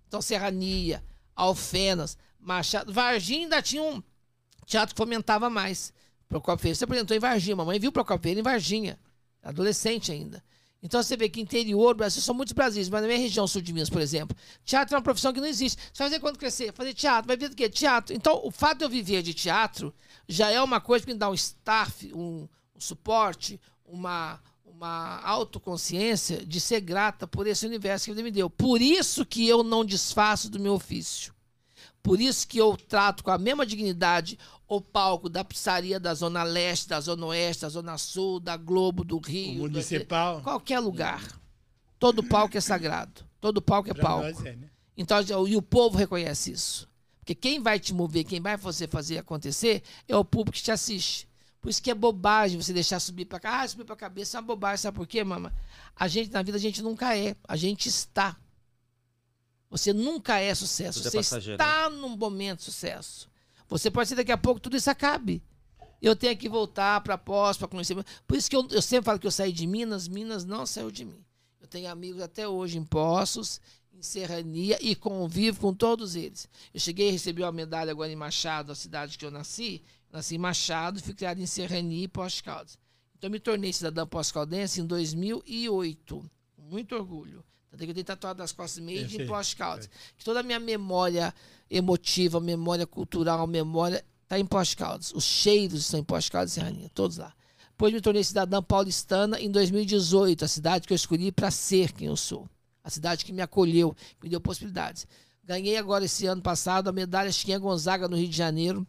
Então, 0.07 0.21
Serrania, 0.21 1.03
Alfenas, 1.35 2.17
Machado. 2.39 2.93
Varginha 2.93 3.45
ainda 3.45 3.61
tinha 3.61 3.81
um 3.81 4.01
teatro 4.65 4.95
que 4.95 4.97
fomentava 4.97 5.49
mais. 5.49 5.91
Procopio 6.29 6.59
Ferreira 6.59 6.77
se 6.77 6.83
apresentou 6.83 7.17
em 7.17 7.19
Varginha. 7.19 7.55
Mamãe 7.55 7.79
viu 7.79 7.91
Procopio 7.91 8.21
Ferreira 8.21 8.39
em 8.39 8.43
Varginha. 8.43 8.99
Adolescente 9.43 10.11
ainda. 10.11 10.43
Então 10.85 11.01
você 11.01 11.17
vê 11.17 11.27
que 11.27 11.41
interior, 11.41 11.95
Brasil, 11.95 12.21
são 12.21 12.35
muitos 12.35 12.53
Brasis, 12.53 12.89
mas 12.89 13.01
na 13.01 13.07
minha 13.07 13.19
região 13.19 13.47
sul 13.47 13.59
de 13.59 13.73
Minas, 13.73 13.89
por 13.89 13.99
exemplo, 13.99 14.37
teatro 14.63 14.93
é 14.93 14.97
uma 14.97 15.03
profissão 15.03 15.33
que 15.33 15.41
não 15.41 15.47
existe. 15.47 15.81
Você 15.91 16.03
vai 16.03 16.09
fazer 16.09 16.19
quando 16.19 16.37
crescer? 16.37 16.71
Fazer 16.73 16.93
teatro. 16.93 17.27
Vai 17.27 17.35
viver 17.35 17.49
do 17.49 17.55
quê? 17.55 17.67
Teatro. 17.67 18.15
Então, 18.15 18.39
o 18.43 18.51
fato 18.51 18.77
de 18.77 18.85
eu 18.85 18.89
viver 18.89 19.23
de 19.23 19.33
teatro 19.33 19.91
já 20.27 20.51
é 20.51 20.61
uma 20.61 20.79
coisa 20.79 21.03
que 21.03 21.11
me 21.11 21.17
dá 21.17 21.27
um 21.27 21.33
staff, 21.33 22.13
um, 22.13 22.47
um 22.75 22.79
suporte, 22.79 23.59
uma, 23.83 24.39
uma 24.63 25.21
autoconsciência 25.23 26.45
de 26.45 26.61
ser 26.61 26.81
grata 26.81 27.25
por 27.25 27.47
esse 27.47 27.65
universo 27.65 28.05
que 28.05 28.11
ele 28.11 28.21
me 28.21 28.29
deu. 28.29 28.47
Por 28.47 28.79
isso 28.79 29.25
que 29.25 29.47
eu 29.47 29.63
não 29.63 29.83
desfaço 29.83 30.51
do 30.51 30.59
meu 30.59 30.73
ofício. 30.73 31.33
Por 32.05 32.21
isso 32.21 32.47
que 32.47 32.59
eu 32.59 32.77
trato 32.77 33.23
com 33.23 33.31
a 33.31 33.37
mesma 33.39 33.65
dignidade 33.65 34.37
o 34.67 34.79
palco 34.79 35.27
da 35.27 35.43
pizzaria 35.43 35.99
da 35.99 36.13
Zona 36.13 36.43
Leste, 36.43 36.87
da 36.87 36.99
Zona 37.01 37.25
Oeste, 37.25 37.63
da 37.63 37.69
Zona 37.69 37.97
Sul, 37.97 38.39
da 38.39 38.55
Globo, 38.55 39.03
do 39.03 39.17
Rio. 39.17 39.63
O 39.63 39.67
do- 39.67 39.71
municipal. 39.71 40.39
qualquer 40.41 40.79
lugar. 40.79 41.23
Todo 41.97 42.21
palco 42.23 42.55
é 42.55 42.61
sagrado. 42.61 43.25
Todo 43.41 43.59
palco 43.59 43.89
é 43.89 43.93
Pra 43.95 44.03
palco. 44.03 44.23
nós 44.23 44.45
é, 44.45 44.55
né? 44.55 44.69
Então, 44.95 45.19
e 45.47 45.55
o 45.55 45.61
povo 45.63 45.97
reconhece 45.97 46.51
isso. 46.51 46.87
Porque 47.19 47.33
quem 47.33 47.59
vai 47.59 47.79
te 47.79 47.91
mover, 47.91 48.23
quem 48.23 48.39
vai 48.39 48.55
você 48.55 48.87
fazer 48.87 49.17
acontecer, 49.17 49.81
é 50.07 50.15
o 50.15 50.23
público 50.23 50.55
que 50.57 50.63
te 50.63 50.71
assiste. 50.71 51.27
Por 51.59 51.69
isso 51.69 51.81
que 51.81 51.89
é 51.89 51.95
bobagem 51.95 52.61
você 52.61 52.71
deixar 52.71 52.99
subir 52.99 53.25
pra 53.25 53.39
cá. 53.39 53.61
Ah, 53.61 53.67
subir 53.67 53.83
pra 53.83 53.95
cabeça 53.95 54.37
é 54.37 54.39
uma 54.39 54.45
bobagem. 54.45 54.77
Sabe 54.77 54.95
por 54.95 55.07
quê, 55.07 55.23
mama? 55.23 55.51
A 55.95 56.07
gente, 56.07 56.31
na 56.31 56.43
vida, 56.43 56.57
a 56.57 56.61
gente 56.61 56.83
nunca 56.83 57.17
é. 57.17 57.35
A 57.47 57.55
gente 57.55 57.89
está. 57.89 58.37
Você 59.69 59.91
nunca 59.91 60.39
é 60.39 60.53
sucesso. 60.53 60.99
Tudo 60.99 61.07
é 61.07 61.11
você 61.11 61.17
passageiro, 61.17 61.61
está 61.61 61.89
num 61.89 62.15
momento 62.15 62.59
de 62.59 62.65
sucesso. 62.65 63.29
Você 63.67 63.89
pode 63.89 64.09
ser 64.09 64.15
daqui 64.15 64.31
a 64.31 64.37
pouco 64.37 64.59
tudo 64.59 64.77
isso 64.77 64.89
acabe. 64.89 65.43
Eu 66.01 66.15
tenho 66.15 66.37
que 66.37 66.47
voltar 66.47 67.01
para 67.01 67.17
pós, 67.17 67.57
para 67.57 67.67
conhecer. 67.67 67.95
Por 68.27 68.37
isso 68.37 68.49
que 68.49 68.55
eu, 68.55 68.67
eu 68.69 68.81
sempre 68.81 69.05
falo 69.05 69.19
que 69.19 69.25
eu 69.25 69.31
saí 69.31 69.51
de 69.51 69.65
Minas, 69.65 70.07
Minas 70.07 70.45
não 70.45 70.65
saiu 70.65 70.91
de 70.91 71.03
mim. 71.03 71.23
Eu 71.59 71.67
tenho 71.67 71.89
amigos 71.89 72.21
até 72.21 72.47
hoje 72.47 72.77
em 72.77 72.83
Poços, 72.83 73.59
em 73.91 74.01
Serrania 74.01 74.77
e 74.81 74.95
convivo 74.95 75.59
com 75.59 75.73
todos 75.73 76.15
eles. 76.15 76.47
Eu 76.73 76.79
cheguei 76.79 77.09
a 77.09 77.11
receber 77.11 77.43
uma 77.43 77.51
medalha 77.51 77.91
agora 77.91 78.11
em 78.11 78.15
Machado, 78.15 78.71
a 78.71 78.75
cidade 78.75 79.17
que 79.17 79.25
eu 79.25 79.31
nasci. 79.31 79.81
Nasci 80.11 80.35
em 80.35 80.37
Machado, 80.37 81.01
fui 81.01 81.13
criado 81.13 81.41
em 81.41 81.45
Serrania 81.45 82.03
e 82.03 82.07
Poste 82.07 82.43
Caldas. 82.43 82.77
Então 83.17 83.27
eu 83.27 83.31
me 83.31 83.39
tornei 83.39 83.73
cidadão 83.73 84.05
pós-caldense 84.05 84.81
em 84.81 84.85
2008. 84.85 86.31
Com 86.55 86.61
muito 86.61 86.95
orgulho. 86.95 87.43
Tanto 87.75 87.85
que 87.85 87.91
eu 87.91 87.93
tenho 87.93 88.05
tatuado 88.05 88.37
das 88.37 88.51
costas 88.51 88.83
made 88.83 89.21
em 89.21 89.27
Poste 89.27 89.55
Caldas. 89.55 89.89
Que 90.17 90.23
toda 90.23 90.39
a 90.39 90.43
minha 90.43 90.59
memória 90.59 91.33
emotiva, 91.69 92.39
memória 92.39 92.87
cultural, 92.87 93.45
memória 93.45 94.03
está 94.23 94.39
em 94.39 94.45
Poste 94.45 94.77
Caldas. 94.77 95.11
Os 95.13 95.23
cheiros 95.23 95.81
estão 95.81 95.99
em 95.99 96.03
Poste 96.03 96.31
Caldas 96.31 96.51
e 96.51 96.55
Serrania, 96.55 96.89
todos 96.93 97.17
lá. 97.17 97.33
Depois 97.71 97.93
me 97.93 97.99
tornei 97.99 98.23
cidadã 98.23 98.63
paulistana 98.63 99.39
em 99.39 99.51
2018, 99.51 100.45
a 100.45 100.47
cidade 100.47 100.87
que 100.87 100.93
eu 100.93 100.95
escolhi 100.95 101.31
para 101.31 101.51
ser 101.51 101.91
quem 101.91 102.07
eu 102.07 102.15
sou. 102.15 102.47
A 102.81 102.89
cidade 102.89 103.25
que 103.25 103.33
me 103.33 103.41
acolheu, 103.41 103.93
que 104.19 104.23
me 104.23 104.29
deu 104.29 104.39
possibilidades. 104.39 105.05
Ganhei 105.43 105.75
agora 105.75 106.05
esse 106.05 106.25
ano 106.25 106.41
passado 106.41 106.87
a 106.87 106.93
medalha 106.93 107.31
Chiquinha 107.31 107.59
Gonzaga 107.59 108.07
no 108.07 108.15
Rio 108.15 108.29
de 108.29 108.37
Janeiro, 108.37 108.87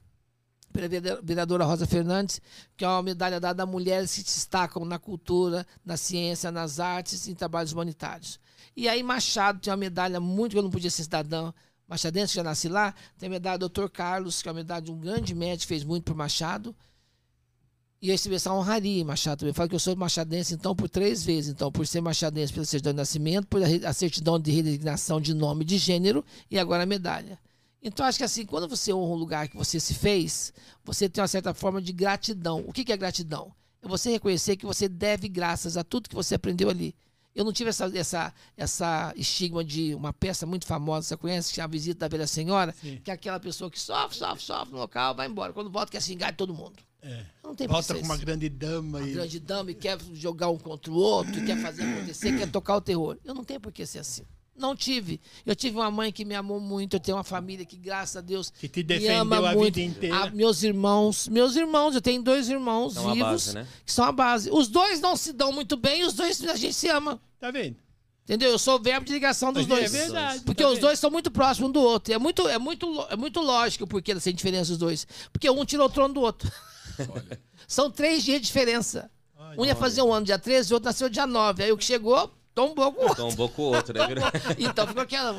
pela 0.72 0.88
vereadora 1.22 1.64
Rosa 1.64 1.86
Fernandes, 1.86 2.40
que 2.76 2.84
é 2.84 2.88
uma 2.88 3.02
medalha 3.02 3.40
dada 3.40 3.62
a 3.62 3.66
mulheres 3.66 4.10
que 4.10 4.18
se 4.18 4.24
destacam 4.24 4.84
na 4.84 4.98
cultura, 4.98 5.66
na 5.84 5.96
ciência, 5.96 6.52
nas 6.52 6.78
artes 6.78 7.26
e 7.26 7.32
em 7.32 7.34
trabalhos 7.34 7.72
humanitários. 7.72 8.38
E 8.76 8.88
aí 8.88 9.02
Machado 9.02 9.60
tem 9.60 9.70
uma 9.70 9.76
medalha 9.76 10.20
muito 10.20 10.52
que 10.52 10.58
eu 10.58 10.62
não 10.62 10.70
podia 10.70 10.90
ser 10.90 11.04
cidadão 11.04 11.54
machadense, 11.88 12.32
que 12.32 12.36
já 12.36 12.42
nasci 12.42 12.68
lá, 12.68 12.94
tem 13.18 13.28
a 13.28 13.30
medalha 13.30 13.58
do 13.58 13.68
Dr. 13.68 13.88
Carlos, 13.88 14.42
que 14.42 14.48
é 14.48 14.52
uma 14.52 14.58
medalha 14.58 14.82
de 14.82 14.90
um 14.90 14.98
grande 14.98 15.34
médico 15.34 15.68
fez 15.68 15.84
muito 15.84 16.04
por 16.04 16.16
Machado. 16.16 16.74
E 18.00 18.08
eu 18.08 18.12
recebi 18.12 18.34
essa 18.34 18.52
honraria 18.52 19.00
em 19.00 19.04
Machado 19.04 19.40
também. 19.40 19.50
Eu 19.50 19.54
falo 19.54 19.68
que 19.68 19.74
eu 19.74 19.80
sou 19.80 19.96
machadense, 19.96 20.52
então, 20.54 20.76
por 20.76 20.88
três 20.88 21.24
vezes. 21.24 21.50
Então, 21.50 21.72
por 21.72 21.86
ser 21.86 22.00
machadense 22.00 22.52
pela 22.52 22.66
certidão 22.66 22.92
de 22.92 22.98
nascimento, 22.98 23.46
por 23.46 23.62
a 23.62 23.92
certidão 23.92 24.38
de 24.38 24.50
redesignação 24.50 25.20
de 25.20 25.32
nome 25.32 25.64
de 25.64 25.78
gênero 25.78 26.24
e 26.50 26.58
agora 26.58 26.82
a 26.82 26.86
medalha. 26.86 27.38
Então, 27.82 28.04
acho 28.04 28.18
que 28.18 28.24
assim, 28.24 28.44
quando 28.44 28.68
você 28.68 28.92
honra 28.92 29.12
um 29.12 29.18
lugar 29.18 29.48
que 29.48 29.56
você 29.56 29.80
se 29.80 29.94
fez, 29.94 30.52
você 30.84 31.08
tem 31.08 31.22
uma 31.22 31.28
certa 31.28 31.54
forma 31.54 31.80
de 31.80 31.92
gratidão. 31.92 32.64
O 32.66 32.72
que 32.72 32.92
é 32.92 32.96
gratidão? 32.96 33.52
É 33.80 33.88
você 33.88 34.10
reconhecer 34.10 34.56
que 34.56 34.66
você 34.66 34.88
deve 34.88 35.28
graças 35.28 35.76
a 35.76 35.84
tudo 35.84 36.08
que 36.08 36.14
você 36.14 36.34
aprendeu 36.34 36.68
ali. 36.68 36.94
Eu 37.36 37.44
não 37.44 37.52
tive 37.52 37.68
essa, 37.70 37.86
essa, 37.94 38.34
essa 38.56 39.12
estigma 39.14 39.62
de 39.62 39.94
uma 39.94 40.12
peça 40.12 40.46
muito 40.46 40.66
famosa, 40.66 41.06
você 41.06 41.16
conhece, 41.18 41.52
que 41.52 41.60
é 41.60 41.64
a 41.64 41.66
visita 41.66 42.00
da 42.00 42.08
velha 42.08 42.26
senhora, 42.26 42.74
Sim. 42.80 42.98
que 43.04 43.10
é 43.10 43.14
aquela 43.14 43.38
pessoa 43.38 43.70
que 43.70 43.78
sofre, 43.78 44.16
sofre, 44.16 44.42
sofre 44.42 44.72
no 44.72 44.78
local, 44.78 45.14
vai 45.14 45.28
embora. 45.28 45.52
Quando 45.52 45.70
volta, 45.70 45.92
quer 45.92 46.00
xingar 46.02 46.30
de 46.30 46.38
todo 46.38 46.54
mundo. 46.54 46.76
É. 47.02 47.24
Não 47.44 47.54
tem 47.54 47.68
Volta 47.68 47.94
com 47.94 48.00
uma 48.00 48.16
grande 48.16 48.48
dama 48.48 49.00
e. 49.02 49.12
grande 49.12 49.38
dama 49.38 49.70
e 49.70 49.74
quer 49.74 49.98
jogar 50.14 50.48
um 50.48 50.58
contra 50.58 50.90
o 50.90 50.96
outro, 50.96 51.44
quer 51.44 51.56
fazer 51.60 51.82
acontecer, 51.82 52.36
quer 52.36 52.50
tocar 52.50 52.74
o 52.76 52.80
terror. 52.80 53.16
Eu 53.24 53.34
não 53.34 53.44
tenho 53.44 53.60
por 53.60 53.70
que 53.70 53.84
ser 53.86 54.00
assim. 54.00 54.22
Não 54.56 54.74
tive. 54.74 55.20
Eu 55.44 55.54
tive 55.54 55.76
uma 55.76 55.90
mãe 55.90 56.10
que 56.10 56.24
me 56.24 56.34
amou 56.34 56.58
muito, 56.58 56.96
eu 56.96 57.00
tenho 57.00 57.18
uma 57.18 57.22
família 57.22 57.64
que, 57.66 57.76
graças 57.76 58.16
a 58.16 58.20
Deus, 58.22 58.50
Que 58.50 58.66
te 58.66 58.78
me 58.78 58.84
defendeu 58.84 59.20
ama 59.20 59.50
a 59.50 59.54
muito. 59.54 59.74
vida 59.74 59.82
inteira. 59.82 60.16
Ah, 60.24 60.30
meus 60.30 60.62
irmãos, 60.62 61.28
meus 61.28 61.54
irmãos, 61.54 61.94
eu 61.94 62.00
tenho 62.00 62.22
dois 62.22 62.48
irmãos 62.48 62.94
São 62.94 63.10
a 63.10 63.12
vivos 63.12 63.28
base, 63.30 63.54
né? 63.54 63.66
que 63.84 63.92
são 63.92 64.04
a 64.06 64.10
base. 64.12 64.50
Os 64.50 64.66
dois 64.68 64.98
não 64.98 65.14
se 65.14 65.34
dão 65.34 65.52
muito 65.52 65.76
bem, 65.76 66.04
os 66.04 66.14
dois 66.14 66.42
a 66.44 66.56
gente 66.56 66.72
se 66.74 66.88
ama. 66.88 67.20
Tá 67.38 67.50
vendo? 67.50 67.76
Entendeu? 68.24 68.50
Eu 68.50 68.58
sou 68.58 68.74
o 68.74 68.82
verbo 68.82 69.06
de 69.06 69.12
ligação 69.12 69.52
dos 69.52 69.66
Mas 69.66 69.78
dois. 69.78 69.94
É 69.94 69.98
verdade. 69.98 70.40
Porque 70.40 70.62
tá 70.62 70.68
os 70.68 70.80
dois 70.80 70.98
são 70.98 71.10
muito 71.10 71.30
próximos 71.30 71.70
um 71.70 71.72
do 71.72 71.80
outro. 71.80 72.12
É 72.12 72.18
muito, 72.18 72.48
é 72.48 72.58
muito, 72.58 73.06
é 73.08 73.14
muito 73.14 73.40
lógico 73.40 73.86
porque 73.86 74.12
dessa 74.12 74.32
diferença 74.32 74.70
dos 74.70 74.78
dois. 74.78 75.06
Porque 75.32 75.48
um 75.48 75.64
tirou 75.64 75.86
o 75.86 75.90
trono 75.90 76.12
do 76.12 76.20
outro. 76.20 76.50
são 77.68 77.88
três 77.88 78.24
dias 78.24 78.40
de 78.40 78.46
diferença. 78.48 79.08
Olha. 79.38 79.60
Um 79.60 79.64
ia 79.64 79.76
fazer 79.76 80.02
um 80.02 80.12
ano 80.12 80.26
dia 80.26 80.40
13, 80.40 80.72
o 80.72 80.74
outro 80.74 80.88
nasceu 80.88 81.08
dia 81.08 81.24
9. 81.24 81.62
Aí 81.62 81.70
o 81.70 81.76
que 81.76 81.84
chegou, 81.84 82.34
tombou 82.52 82.92
com 82.92 83.00
o 83.00 83.04
outro. 83.04 83.14
Então, 83.14 83.28
um 83.28 83.36
pouco 83.36 83.62
outro, 83.62 83.96
né? 83.96 84.06
Então 84.58 84.88
ficou, 84.88 85.02
aquela, 85.02 85.32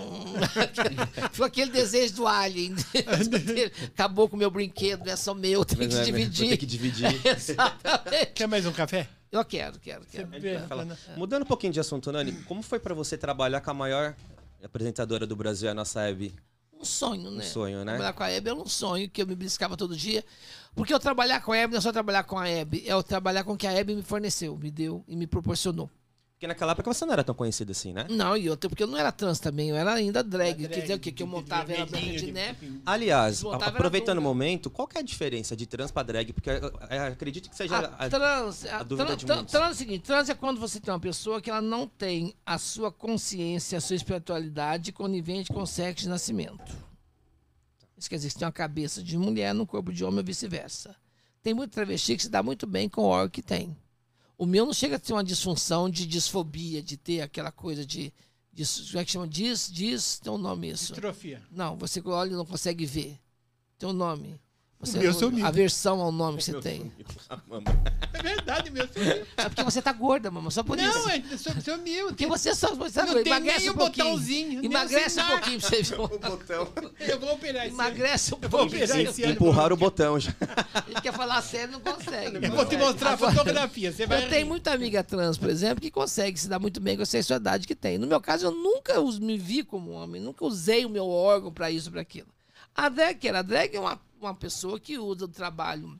ficou 1.33 1.45
aquele 1.45 1.71
desejo 1.71 2.13
do 2.13 2.27
alien. 2.27 2.73
Acabou 3.93 4.29
com 4.29 4.37
o 4.37 4.39
meu 4.39 4.49
brinquedo, 4.49 5.09
é 5.09 5.15
só 5.17 5.33
meu, 5.33 5.65
tem 5.65 5.77
que 5.77 5.87
Vou 5.87 5.97
ter 5.97 6.05
dividir. 6.05 6.57
que 6.57 6.65
dividir. 6.65 7.21
Quer 8.33 8.47
mais 8.47 8.65
um 8.65 8.71
café? 8.71 9.09
Eu 9.31 9.43
quero, 9.43 9.79
quero, 9.79 10.05
quero. 10.05 10.29
Fala. 10.67 10.83
Ana. 10.83 10.97
Mudando 11.15 11.43
um 11.43 11.45
pouquinho 11.45 11.73
de 11.73 11.79
assunto, 11.79 12.11
Nani, 12.11 12.31
como 12.43 12.61
foi 12.61 12.79
pra 12.79 12.93
você 12.93 13.17
trabalhar 13.17 13.61
com 13.61 13.71
a 13.71 13.73
maior 13.73 14.15
apresentadora 14.63 15.27
do 15.27 15.35
Brasil, 15.35 15.69
a 15.69 15.73
nossa 15.73 16.01
Hebe? 16.01 16.33
Um 16.79 16.85
sonho, 16.85 17.31
né? 17.31 17.43
Um 17.43 17.47
sonho, 17.47 17.79
né? 17.79 17.93
Trabalhar 17.93 18.13
com 18.13 18.23
a 18.23 18.29
Hebe 18.29 18.49
era 18.49 18.57
um 18.59 18.67
sonho 18.67 19.09
que 19.09 19.21
eu 19.21 19.27
me 19.27 19.35
beliscava 19.35 19.75
todo 19.75 19.95
dia. 19.95 20.23
Porque 20.75 20.93
eu 20.93 20.99
trabalhar 20.99 21.41
com 21.41 21.51
a 21.51 21.57
Hebe 21.57 21.73
não 21.73 21.79
é 21.79 21.81
só 21.81 21.91
trabalhar 21.91 22.23
com 22.23 22.37
a 22.37 22.47
Hebe, 22.47 22.83
é 22.87 22.93
eu 22.93 23.01
trabalhar 23.01 23.43
com 23.43 23.53
o 23.53 23.57
que 23.57 23.65
a 23.65 23.71
Hebe 23.71 23.95
me 23.95 24.03
forneceu, 24.03 24.55
me 24.55 24.69
deu 24.69 25.03
e 25.07 25.15
me 25.15 25.25
proporcionou. 25.25 25.89
Porque 26.37 26.45
naquela 26.45 26.73
época 26.73 26.93
você 26.93 27.03
não 27.03 27.13
era 27.13 27.23
tão 27.23 27.33
conhecido 27.33 27.71
assim, 27.71 27.91
né? 27.93 28.05
Não, 28.11 28.37
e 28.37 28.47
outra, 28.47 28.69
porque 28.69 28.83
eu 28.83 28.87
não 28.87 28.95
era 28.95 29.11
trans 29.11 29.39
também, 29.39 29.69
eu 29.71 29.75
era 29.75 29.91
ainda 29.91 30.21
drag. 30.23 30.53
Drag, 30.55 30.71
Quer 30.71 30.81
dizer 30.81 30.93
o 30.93 30.99
quê? 30.99 31.11
Que 31.11 31.23
eu 31.23 31.27
montava 31.27 31.73
era 31.73 31.83
Branca 31.83 32.05
de 32.11 32.31
Neve. 32.31 32.79
Aliás, 32.85 33.37
Desmontava 33.37 33.63
a- 33.63 33.67
era 33.69 33.75
aproveitando 33.77 34.19
o 34.19 34.21
momento, 34.21 34.69
qual 34.69 34.87
que 34.87 34.97
é 34.97 34.99
a 34.99 35.03
diferença 35.03 35.55
de 35.55 35.65
trans 35.65 35.89
pra 35.89 36.03
drag? 36.03 36.31
Porque 36.31 36.51
é, 36.51 36.61
é, 36.89 36.99
acredito 37.07 37.49
que 37.49 37.55
seja... 37.55 37.75
A 37.79 38.05
a- 38.05 38.09
trans, 38.09 38.65
a 38.67 38.77
a 38.77 38.83
dúvida 38.83 39.07
tran- 39.07 39.17
de 39.17 39.25
tran- 39.25 39.35
muitos. 39.37 39.51
trans 39.51 39.67
é 39.67 39.71
o 39.71 39.75
seguinte, 39.75 40.01
trans 40.03 40.29
é 40.29 40.35
quando 40.35 40.59
você 40.59 40.79
tem 40.79 40.93
uma 40.93 40.99
pessoa 40.99 41.41
que 41.41 41.49
ela 41.49 41.59
não 41.61 41.87
tem 41.87 42.35
a 42.45 42.59
sua 42.59 42.91
consciência, 42.91 43.79
a 43.79 43.81
sua 43.81 43.95
espiritualidade 43.95 44.91
conivente 44.91 45.51
com 45.51 45.63
o 45.63 45.65
sexo 45.67 46.03
de 46.03 46.09
nascimento. 46.09 46.71
Isso 47.97 48.07
quer 48.07 48.17
dizer 48.17 48.27
que 48.27 48.33
você 48.33 48.39
tem 48.39 48.45
uma 48.45 48.51
cabeça 48.51 49.01
de 49.01 49.17
mulher 49.17 49.55
no 49.55 49.65
corpo 49.65 49.91
de 49.91 50.05
homem 50.05 50.19
ou 50.19 50.23
vice-versa. 50.23 50.95
Tem 51.41 51.55
muito 51.55 51.71
travesti 51.71 52.15
que 52.15 52.21
se 52.21 52.29
dá 52.29 52.43
muito 52.43 52.67
bem 52.67 52.87
com 52.87 53.01
o 53.01 53.05
órgão 53.05 53.31
que 53.31 53.41
tem. 53.41 53.75
O 54.37 54.45
meu 54.45 54.65
não 54.65 54.73
chega 54.73 54.97
a 54.97 54.99
ter 54.99 55.13
uma 55.13 55.23
disfunção 55.23 55.89
de 55.89 56.05
disfobia, 56.05 56.81
de 56.81 56.95
ter 56.95 57.21
aquela 57.21 57.51
coisa 57.51 57.85
de... 57.85 58.13
de 58.53 58.63
como 58.87 58.99
é 58.99 59.05
que 59.05 59.11
chama? 59.11 59.27
Diz, 59.27 59.69
diz, 59.71 60.19
tem 60.19 60.31
um 60.31 60.37
nome 60.37 60.69
isso. 60.69 60.93
Distrofia. 60.93 61.41
Não, 61.49 61.75
você 61.75 62.01
olha 62.05 62.29
e 62.29 62.35
não 62.35 62.45
consegue 62.45 62.85
ver. 62.85 63.19
Tem 63.77 63.89
um 63.89 63.93
nome. 63.93 64.39
Você, 64.79 64.99
meu 64.99 65.11
sumiu. 65.11 65.43
aversão 65.45 65.99
ao 66.01 66.11
nome 66.11 66.37
que 66.37 66.43
você 66.45 66.61
tem. 66.61 66.91
É 68.13 68.21
verdade, 68.21 68.71
meu 68.71 68.87
sumiu. 68.87 69.25
É 69.37 69.43
porque 69.49 69.63
você 69.63 69.81
tá 69.81 69.91
gorda, 69.93 70.31
mamãe. 70.31 70.49
Só 70.49 70.63
por 70.63 70.77
isso. 70.79 70.87
Não, 70.87 71.09
é 71.09 71.21
su- 71.37 71.61
sumiu. 71.61 72.07
Porque 72.07 72.25
você 72.25 72.55
só 72.55 72.73
você 72.73 72.93
tá 72.95 73.01
Não 73.05 73.13
gorda. 73.13 73.23
tem 73.23 73.31
Emagrece 73.33 73.59
nem 73.61 73.69
um 73.69 73.75
botãozinho, 73.75 74.65
Emagrece 74.65 75.19
um 75.21 75.27
pouquinho 75.27 75.59
pra 75.59 75.69
você 75.69 75.81
ver. 75.83 75.97
O 76.01 76.07
botão. 76.19 76.73
Eu 76.99 77.19
vou 77.19 77.33
operar 77.33 77.65
esse 77.65 77.75
Emagrece 77.75 78.33
um 78.33 78.37
Eu 78.41 78.49
vou 78.49 78.59
pouquinho. 78.61 78.83
operar 78.85 78.99
esse 79.01 79.23
ano. 79.23 79.33
Empurrar 79.33 79.73
o 79.73 79.77
botão 79.77 80.19
já. 80.19 80.33
Ele 80.87 81.01
quer 81.01 81.13
falar 81.13 81.41
sério, 81.41 81.71
não 81.73 81.79
consegue. 81.79 82.45
Eu 82.45 82.51
vou 82.51 82.65
te 82.65 82.77
mostrar 82.77 83.13
a 83.13 83.17
fotografia. 83.17 83.91
Você 83.91 84.05
vai 84.07 84.23
Eu 84.25 84.29
tenho 84.29 84.47
muita 84.47 84.71
amiga 84.73 85.03
trans, 85.03 85.37
por 85.37 85.49
exemplo, 85.49 85.81
que 85.81 85.91
consegue 85.91 86.39
se 86.39 86.47
dar 86.47 86.59
muito 86.59 86.79
bem 86.79 86.95
com 86.97 87.03
a 87.03 87.05
sexualidade 87.05 87.67
que 87.67 87.75
tem. 87.75 87.97
No 87.97 88.07
meu 88.07 88.19
caso, 88.21 88.45
eu 88.47 88.51
nunca 88.51 88.99
me 89.21 89.37
vi 89.37 89.63
como 89.63 89.91
homem, 89.91 90.21
nunca 90.21 90.43
usei 90.45 90.85
o 90.85 90.89
meu 90.89 91.07
órgão 91.07 91.51
para 91.51 91.69
isso, 91.69 91.91
para 91.91 92.01
aquilo. 92.01 92.27
A 92.75 92.89
drag, 92.89 93.15
que 93.17 93.27
era 93.27 93.39
a 93.39 93.43
drag, 93.43 93.75
é 93.75 93.79
uma, 93.79 93.99
uma 94.19 94.33
pessoa 94.33 94.79
que 94.79 94.97
usa 94.97 95.25
o 95.25 95.27
trabalho 95.27 95.99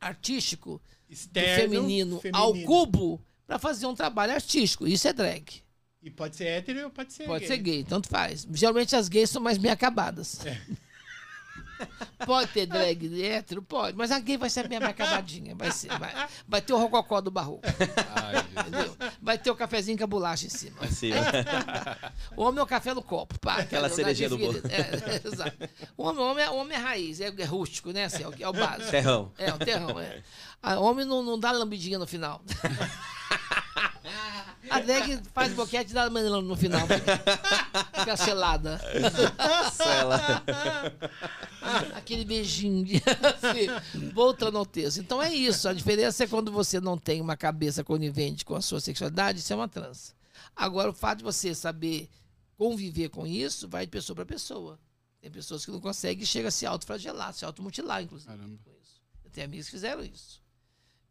artístico 0.00 0.80
Externo, 1.08 1.72
feminino, 1.72 2.20
ao 2.32 2.54
cubo 2.62 3.20
para 3.46 3.58
fazer 3.58 3.86
um 3.86 3.94
trabalho 3.94 4.32
artístico. 4.32 4.86
Isso 4.86 5.06
é 5.08 5.12
drag. 5.12 5.62
E 6.02 6.10
pode 6.10 6.34
ser 6.36 6.46
hétero 6.46 6.84
ou 6.84 6.90
pode 6.90 7.12
ser 7.12 7.26
Pode 7.26 7.40
gay. 7.40 7.48
ser 7.48 7.58
gay, 7.58 7.84
tanto 7.84 8.08
faz. 8.08 8.46
Geralmente 8.52 8.96
as 8.96 9.08
gays 9.08 9.30
são 9.30 9.40
mais 9.40 9.56
bem 9.56 9.70
acabadas. 9.70 10.44
É. 10.44 10.60
Pode 12.26 12.50
ter 12.52 12.66
drag 12.66 13.22
hétero? 13.22 13.62
Pode, 13.62 13.96
mas 13.96 14.10
a 14.10 14.18
gay 14.18 14.36
vai 14.36 14.50
ser 14.50 14.68
bem 14.68 14.78
acabadinha. 14.78 15.54
Vai, 15.54 15.70
ser, 15.70 15.88
vai, 15.98 16.28
vai 16.46 16.60
ter 16.60 16.72
o 16.72 16.78
rococó 16.78 17.20
do 17.20 17.30
barroco, 17.30 17.62
Ai, 18.14 18.44
entendeu? 18.60 18.96
Vai 19.20 19.38
ter 19.38 19.50
o 19.50 19.56
cafezinho 19.56 19.98
com 19.98 20.04
a 20.04 20.06
bolacha 20.06 20.46
em 20.46 20.50
cima. 20.50 20.76
Assim, 20.82 21.10
O 22.36 22.42
homem 22.42 22.60
é 22.60 22.62
o 22.62 22.66
café 22.66 22.94
no 22.94 23.02
copo. 23.02 23.38
Pá, 23.40 23.56
Aquela 23.56 23.88
na 23.88 23.94
cerejinha 23.94 24.28
do 24.28 24.36
dividida. 24.36 24.68
É, 24.72 25.20
exato. 25.26 25.56
O 25.96 26.04
homem, 26.04 26.22
o 26.22 26.30
homem, 26.30 26.44
é, 26.44 26.50
o 26.50 26.56
homem 26.56 26.76
é 26.76 26.80
raiz, 26.80 27.20
é, 27.20 27.32
é 27.36 27.44
rústico, 27.44 27.90
né? 27.92 28.04
Assim, 28.04 28.22
é, 28.22 28.28
o, 28.28 28.34
é 28.38 28.48
o 28.48 28.52
básico. 28.52 28.90
terrão. 28.90 29.32
É, 29.38 29.52
o 29.52 29.58
terrão, 29.58 30.00
é. 30.00 30.22
A 30.62 30.78
homem 30.78 31.04
não, 31.04 31.22
não 31.22 31.38
dá 31.38 31.50
lambidinha 31.50 31.98
no 31.98 32.06
final. 32.06 32.42
A 34.70 34.80
drag 34.80 35.20
faz 35.32 35.52
boquete 35.52 35.90
e 35.90 35.94
dá 35.94 36.08
no 36.08 36.56
final. 36.56 36.86
Fica 37.98 38.16
selada. 38.16 38.80
Ela. 39.84 40.42
Aquele 41.94 42.24
beijinho. 42.24 42.84
De, 42.84 42.96
assim, 42.96 44.10
voltando 44.12 44.58
ao 44.58 44.66
texto. 44.66 44.98
Então 44.98 45.22
é 45.22 45.32
isso. 45.34 45.68
A 45.68 45.72
diferença 45.72 46.24
é 46.24 46.26
quando 46.26 46.52
você 46.52 46.80
não 46.80 46.96
tem 46.96 47.20
uma 47.20 47.36
cabeça 47.36 47.82
conivente 47.82 48.44
com 48.44 48.54
a 48.54 48.60
sua 48.60 48.80
sexualidade, 48.80 49.40
isso 49.40 49.52
é 49.52 49.56
uma 49.56 49.68
trans. 49.68 50.14
Agora, 50.54 50.90
o 50.90 50.94
fato 50.94 51.18
de 51.18 51.24
você 51.24 51.54
saber 51.54 52.08
conviver 52.56 53.08
com 53.08 53.26
isso 53.26 53.68
vai 53.68 53.86
de 53.86 53.90
pessoa 53.90 54.14
para 54.14 54.26
pessoa. 54.26 54.78
Tem 55.20 55.30
pessoas 55.30 55.64
que 55.64 55.70
não 55.70 55.80
conseguem 55.80 56.24
e 56.24 56.26
chegam 56.26 56.48
a 56.48 56.50
se 56.50 56.66
autoflagelar, 56.66 57.32
se 57.32 57.44
automutilar, 57.44 58.02
inclusive. 58.02 58.30
Caramba. 58.30 58.58
Com 58.64 58.70
isso. 58.82 59.00
Eu 59.24 59.30
tenho 59.30 59.46
amigos 59.46 59.66
que 59.66 59.72
fizeram 59.72 60.02
isso. 60.04 60.42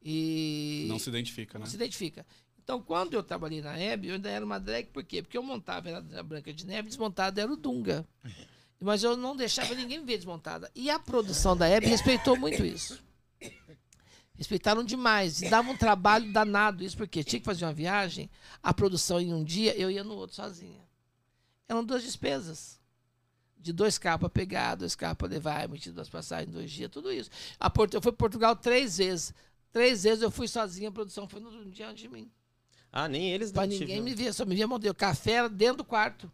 E 0.03 0.85
Não 0.89 0.97
se 0.97 1.09
identifica, 1.09 1.57
né? 1.59 1.63
não 1.63 1.69
se 1.69 1.75
identifica. 1.75 2.25
Então, 2.63 2.81
quando 2.81 3.13
eu 3.13 3.23
trabalhei 3.23 3.61
na 3.61 3.77
Hebe, 3.77 4.09
eu 4.09 4.15
ainda 4.15 4.29
era 4.29 4.45
uma 4.45 4.59
drag, 4.59 4.87
por 4.87 5.03
quê? 5.03 5.21
Porque 5.21 5.37
eu 5.37 5.43
montava 5.43 5.89
era 5.89 6.19
a 6.19 6.23
Branca 6.23 6.53
de 6.53 6.65
Neve, 6.65 6.87
desmontada 6.87 7.41
era 7.41 7.51
o 7.51 7.57
Dunga. 7.57 8.07
Mas 8.79 9.03
eu 9.03 9.15
não 9.15 9.35
deixava 9.35 9.75
ninguém 9.75 10.03
ver 10.03 10.17
desmontada. 10.17 10.71
E 10.73 10.89
a 10.89 10.97
produção 10.97 11.55
da 11.55 11.67
Hebe 11.67 11.85
respeitou 11.85 12.35
muito 12.35 12.65
isso. 12.65 12.99
Respeitaram 14.33 14.83
demais. 14.83 15.43
E 15.43 15.49
dava 15.49 15.69
um 15.69 15.77
trabalho 15.77 16.33
danado 16.33 16.83
isso, 16.83 16.97
porque 16.97 17.23
tinha 17.23 17.39
que 17.39 17.45
fazer 17.45 17.63
uma 17.63 17.73
viagem, 17.73 18.27
a 18.63 18.73
produção 18.73 19.21
em 19.21 19.31
um 19.31 19.43
dia, 19.43 19.77
eu 19.77 19.91
ia 19.91 20.03
no 20.03 20.15
outro 20.15 20.35
sozinha. 20.35 20.81
Eram 21.69 21.83
duas 21.83 22.01
despesas. 22.01 22.79
De 23.55 23.71
dois 23.71 23.99
carros 23.99 24.21
para 24.21 24.29
pegar, 24.29 24.73
dois 24.73 24.95
carros 24.95 25.17
para 25.19 25.27
levar, 25.27 25.63
emitido 25.63 25.93
duas 25.93 26.09
passagens, 26.09 26.51
dois 26.51 26.71
dias, 26.71 26.89
tudo 26.89 27.11
isso. 27.11 27.29
A 27.59 27.69
Porto, 27.69 27.93
eu 27.93 28.01
fui 28.01 28.11
para 28.11 28.17
Portugal 28.17 28.55
três 28.55 28.97
vezes. 28.97 29.31
Três 29.71 30.01
vezes 30.01 30.23
eu 30.23 30.31
fui 30.31 30.47
sozinha, 30.47 30.89
a 30.89 30.91
produção 30.91 31.29
foi 31.29 31.39
no 31.39 31.69
dia 31.69 31.87
antes 31.87 32.01
de 32.01 32.09
mim. 32.09 32.31
Ah, 32.91 33.07
nem 33.07 33.31
eles 33.31 33.51
Pra 33.51 33.61
não 33.63 33.69
ninguém 33.69 33.87
viam. 33.87 34.03
me 34.03 34.13
ver, 34.13 34.33
só 34.33 34.45
me 34.45 34.53
via 34.55 34.67
modelo. 34.67 34.93
Café 34.93 35.31
era 35.33 35.49
dentro 35.49 35.77
do 35.77 35.85
quarto. 35.85 36.31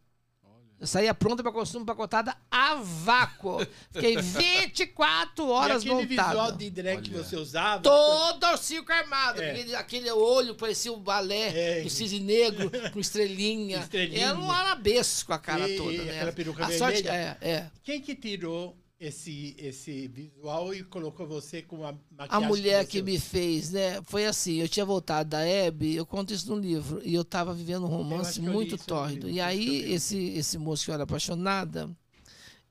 Eu 0.80 0.86
saía 0.86 1.12
pronta 1.14 1.42
para 1.42 1.52
consumo, 1.52 1.82
empacotada 1.84 2.36
a 2.52 2.76
vácuo. 2.76 3.66
Fiquei 3.92 4.16
24 4.18 5.48
horas 5.50 5.84
e 5.84 5.88
aquele 5.92 6.06
visual 6.06 6.28
montada. 6.36 6.58
de 6.58 6.70
drag 6.70 7.02
que 7.02 7.16
Olha. 7.16 7.24
você 7.24 7.36
usava. 7.36 7.82
Todo 7.82 8.44
o 8.46 8.58
circo 8.58 8.92
armado. 8.92 9.42
É. 9.42 9.52
Aquele, 9.52 9.76
aquele 9.76 10.12
olho 10.12 10.54
parecia 10.54 10.94
o 10.94 10.98
balé 10.98 11.80
É. 11.80 11.82
do 11.82 11.90
cisne 11.90 12.20
negro 12.20 12.70
com 12.94 13.00
estrelinha. 13.00 13.80
Estrelinha. 13.82 14.28
Era 14.28 14.38
um 14.38 14.52
arabesco 14.52 15.28
com 15.28 15.34
a 15.34 15.40
cara 15.40 15.68
E- 15.68 15.78
toda, 15.78 15.94
e 15.94 15.98
né? 15.98 16.12
aquela 16.16 16.32
peruca 16.32 16.66
a 16.68 16.72
sorte, 16.78 17.02
vermelha. 17.02 17.38
é, 17.42 17.50
é. 17.50 17.72
Quem 17.84 18.00
que 18.00 18.14
tirou 18.14 18.78
esse, 19.00 19.56
esse 19.60 20.08
visual 20.08 20.74
e 20.74 20.84
colocou 20.84 21.28
você 21.28 21.62
com 21.62 21.86
a 21.86 21.90
A 21.90 21.96
maquiagem 22.18 22.48
mulher 22.48 22.84
você 22.84 22.92
que 22.92 23.02
me 23.02 23.20
fez, 23.20 23.72
né? 23.72 24.02
Foi 24.04 24.26
assim, 24.26 24.56
eu 24.56 24.68
tinha 24.68 24.86
voltado 24.86 25.30
da 25.30 25.42
Hebe, 25.42 25.96
eu 25.96 26.06
conto 26.06 26.34
isso 26.34 26.50
no 26.50 26.60
livro, 26.60 27.02
e 27.04 27.14
eu 27.14 27.24
tava 27.24 27.54
vivendo 27.54 27.84
um 27.84 27.90
romance 27.90 28.40
que 28.40 28.48
muito 28.48 28.78
tórrido. 28.78 29.30
E 29.30 29.34
que 29.34 29.40
aí, 29.40 29.92
esse, 29.92 30.18
esse 30.30 30.58
moço 30.58 30.86
que 30.86 30.92
eu 30.92 30.96
era 30.96 31.04
apaixonada, 31.04 31.90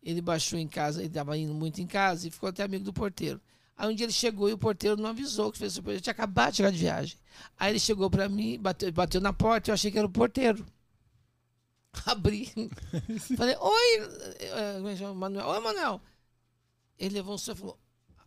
ele 0.02 0.20
baixou 0.20 0.58
em 0.58 0.66
casa, 0.66 1.00
ele 1.00 1.10
tava 1.10 1.36
indo 1.38 1.54
muito 1.54 1.80
em 1.80 1.86
casa 1.86 2.26
e 2.26 2.30
ficou 2.30 2.48
até 2.48 2.62
amigo 2.64 2.84
do 2.84 2.92
porteiro. 2.92 3.40
Aí 3.76 3.88
um 3.88 3.94
dia 3.94 4.06
ele 4.06 4.12
chegou 4.12 4.48
e 4.48 4.52
o 4.52 4.58
porteiro 4.58 4.96
não 4.96 5.10
avisou 5.10 5.52
que 5.52 5.58
fez 5.58 5.76
eu 5.76 6.00
tinha 6.00 6.12
acabado 6.12 6.52
de 6.52 6.56
chegar 6.56 6.72
de 6.72 6.78
viagem. 6.78 7.16
Aí 7.58 7.72
ele 7.72 7.78
chegou 7.78 8.08
pra 8.10 8.28
mim, 8.28 8.58
bateu, 8.58 8.90
bateu 8.90 9.20
na 9.20 9.32
porta, 9.32 9.70
eu 9.70 9.74
achei 9.74 9.90
que 9.90 9.98
era 9.98 10.06
o 10.06 10.10
porteiro. 10.10 10.64
Abri. 12.06 12.50
Falei, 13.36 13.56
oi, 13.60 14.08
eh, 14.40 14.72
como 14.76 14.88
é 14.88 14.92
que 14.92 14.98
chama? 14.98 15.14
Manuel. 15.14 15.46
Oi, 15.46 15.60
Manuel. 15.60 16.00
Ele 16.98 17.14
levou 17.14 17.34
um 17.34 17.38
sonho 17.38 17.56
e 17.56 17.58
falou, 17.58 17.78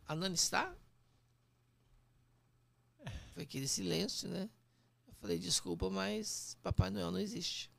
a 0.08 0.16
Nani 0.16 0.36
está? 0.36 0.76
Foi 3.34 3.44
aquele 3.44 3.68
silêncio, 3.68 4.28
né? 4.30 4.50
Eu 5.08 5.14
falei, 5.16 5.40
desculpa, 5.40 5.90
mas 5.90 6.58
Papai 6.62 6.90
Noel 6.90 7.12
não 7.12 7.20
existe. 7.20 7.72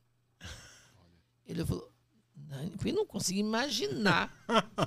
Ele 1.47 1.65
falou, 1.65 1.93
não, 2.35 2.63
eu 2.85 2.95
não 2.95 3.07
consigo 3.07 3.39
imaginar 3.39 4.33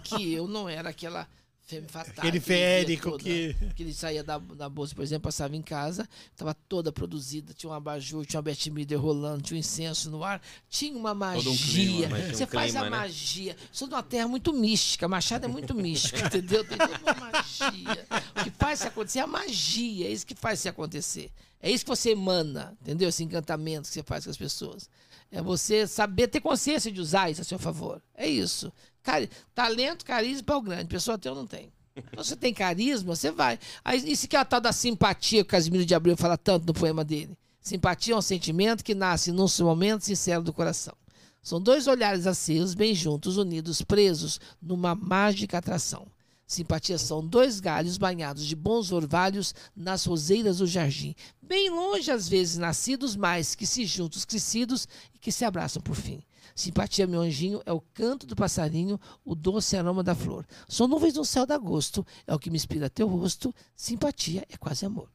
que 0.04 0.34
eu 0.34 0.48
não 0.48 0.68
era 0.68 0.90
aquela 0.90 1.30
femme 1.66 1.88
fatale. 1.88 2.18
Aquele 2.18 2.40
que 2.40 2.52
ele 2.52 2.58
via 2.58 2.58
férico 2.58 3.12
toda- 3.12 3.24
que. 3.24 3.56
que 3.76 3.84
ele 3.84 3.94
saía 3.94 4.24
da, 4.24 4.38
da 4.38 4.68
bolsa, 4.70 4.94
por 4.94 5.02
exemplo, 5.04 5.24
passava 5.24 5.56
em 5.56 5.62
casa, 5.62 6.08
estava 6.32 6.54
toda 6.54 6.92
produzida, 6.92 7.54
tinha 7.54 7.70
um 7.70 7.74
abajur, 7.74 8.26
tinha 8.26 8.38
uma 8.40 8.44
Beth 8.44 8.70
Midler 8.72 9.00
rolando, 9.00 9.42
tinha 9.42 9.56
um 9.56 9.60
incenso 9.60 10.10
no 10.12 10.24
ar, 10.24 10.42
tinha 10.70 10.96
uma 10.98 11.10
Todo 11.12 11.50
um 11.50 11.52
magia. 11.54 11.54
clima, 11.54 12.10
mas 12.10 12.20
tinha 12.22 12.34
um 12.34 12.38
Você 12.38 12.46
faz 12.48 12.72
clima, 12.72 12.86
a 12.86 12.90
né? 12.90 12.98
magia. 12.98 13.58
Sou 13.72 13.88
de 13.88 13.94
uma 13.94 14.04
terra 14.04 14.28
muito 14.28 14.52
mística, 14.54 15.08
Machado 15.08 15.46
é 15.46 15.48
muito 15.48 15.74
místico, 15.74 16.20
entendeu? 16.20 16.64
Tem 16.66 16.78
toda 16.78 17.00
uma 17.00 17.32
magia. 17.32 18.08
O 18.40 18.44
que 18.44 18.52
faz 18.52 18.80
se 18.80 18.88
acontecer 18.88 19.20
é 19.20 19.22
a 19.22 19.28
magia, 19.28 20.08
é 20.08 20.12
isso 20.12 20.26
que 20.26 20.36
faz 20.36 20.60
se 20.60 20.68
acontecer. 20.70 21.32
É 21.62 21.72
isso 21.72 21.86
que 21.86 21.90
você 21.90 22.10
emana, 22.12 22.76
entendeu? 22.82 23.08
Esse 23.08 23.24
encantamento 23.24 23.88
que 23.88 23.94
você 23.94 24.04
faz 24.04 24.26
com 24.26 24.30
as 24.32 24.36
pessoas. 24.38 24.90
É 25.32 25.42
você 25.42 25.88
saber 25.88 26.28
ter 26.28 26.42
consciência 26.42 26.92
de 26.92 27.00
usar 27.00 27.32
isso 27.32 27.42
a 27.42 27.44
seu 27.44 27.58
favor. 27.58 28.02
É 28.14 28.28
isso. 28.28 28.72
Cari 29.04 29.30
talento, 29.54 30.06
carisma, 30.06 30.44
pau 30.44 30.62
grande. 30.62 30.86
Pessoa 30.86 31.18
teu 31.18 31.36
não 31.36 31.46
tem. 31.46 31.72
Então, 31.96 32.24
você 32.24 32.36
tem 32.36 32.54
carisma, 32.54 33.16
você 33.16 33.30
vai. 33.30 33.60
Aí, 33.84 34.12
isso 34.12 34.28
que 34.28 34.36
é 34.36 34.40
a 34.40 34.46
tal 34.46 34.60
da 34.60 34.72
simpatia 34.72 35.44
que 35.44 35.48
o 35.48 35.52
Casimiro 35.52 35.86
de 35.86 35.94
Abreu 35.94 36.18
fala 36.18 36.38
tanto 36.38 36.66
no 36.66 36.74
poema 36.74 37.04
dele. 37.04 37.38
Simpatia 37.62 38.14
é 38.14 38.18
um 38.18 38.22
sentimento 38.22 38.84
que 38.84 38.96
nasce 38.96 39.32
num 39.32 39.46
momento 39.60 40.04
sincero 40.04 40.44
do 40.44 40.52
coração. 40.52 40.96
São 41.42 41.62
dois 41.62 41.88
olhares 41.88 42.26
acesos, 42.26 42.74
bem 42.74 42.96
juntos, 42.96 43.38
unidos, 43.38 43.82
presos 43.82 44.40
numa 44.62 44.96
mágica 44.96 45.58
atração. 45.58 46.08
Simpatia 46.48 46.98
são 46.98 47.26
dois 47.26 47.60
galhos 47.60 47.98
banhados 47.98 48.46
de 48.46 48.56
bons 48.56 48.92
orvalhos 48.92 49.54
nas 49.76 50.06
roseiras 50.06 50.58
do 50.58 50.68
jardim, 50.68 51.16
bem 51.42 51.70
longe 51.70 52.12
às 52.12 52.28
vezes 52.28 52.58
nascidos, 52.58 53.16
mas 53.16 53.56
que 53.56 53.66
se 53.66 53.86
juntos, 53.86 54.26
crescidos 54.26 54.88
e 55.14 55.20
que 55.20 55.32
se 55.32 55.46
abraçam 55.46 55.82
por 55.82 55.96
fim. 55.96 56.24
Simpatia, 56.56 57.08
meu 57.08 57.22
anjinho, 57.22 57.62
é 57.66 57.74
o 57.74 57.82
canto 57.82 58.28
do 58.28 58.36
passarinho, 58.36 59.00
o 59.26 59.36
doce 59.36 59.76
aroma 59.76 60.04
da 60.04 60.16
flor. 60.16 60.46
São 60.68 60.88
nuvens 60.88 61.16
no 61.16 61.26
céu 61.26 61.46
de 61.46 61.54
agosto, 61.54 62.06
é 62.28 62.34
o 62.34 62.40
que 62.40 62.50
me 62.50 62.56
inspira 62.56 62.90
teu 62.90 63.08
rosto. 63.08 63.54
Simpatia 63.76 64.46
é 64.50 64.58
quase 64.58 64.86
amor. 64.86 65.10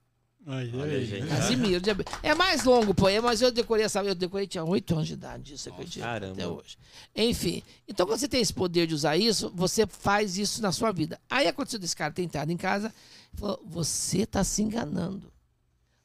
Olha, 0.51 1.05
gente. 1.05 1.27
Casimiro 1.27 1.79
de 1.79 1.91
Abreu. 1.91 2.07
É 2.23 2.35
mais 2.35 2.65
longo 2.65 2.93
o 2.93 2.95
poema, 2.95 3.29
mas 3.29 3.43
eu 3.43 3.53
decorei 3.53 3.85
essa. 3.85 4.03
Eu 4.03 4.15
decorei, 4.15 4.47
tinha 4.47 4.65
oito 4.65 4.95
anos 4.95 5.07
de 5.07 5.13
idade, 5.13 5.53
isso 5.53 5.69
acredito, 5.69 6.03
caramba. 6.03 6.33
até 6.33 6.49
hoje. 6.49 6.79
Enfim, 7.15 7.63
então 7.87 8.07
quando 8.07 8.19
você 8.19 8.27
tem 8.27 8.41
esse 8.41 8.55
poder 8.55 8.87
de 8.87 8.95
usar 8.95 9.19
isso, 9.19 9.53
você 9.55 9.87
faz 9.87 10.39
isso 10.39 10.63
na 10.63 10.73
sua 10.73 10.91
vida. 10.91 11.21
Aí 11.29 11.47
aconteceu 11.47 11.79
desse 11.79 11.95
cara 11.95 12.15
ter 12.15 12.23
entrado 12.23 12.51
em 12.51 12.57
casa 12.57 12.95
e 13.35 13.37
falou: 13.39 13.63
Você 13.67 14.21
está 14.21 14.43
se 14.43 14.63
enganando. 14.63 15.31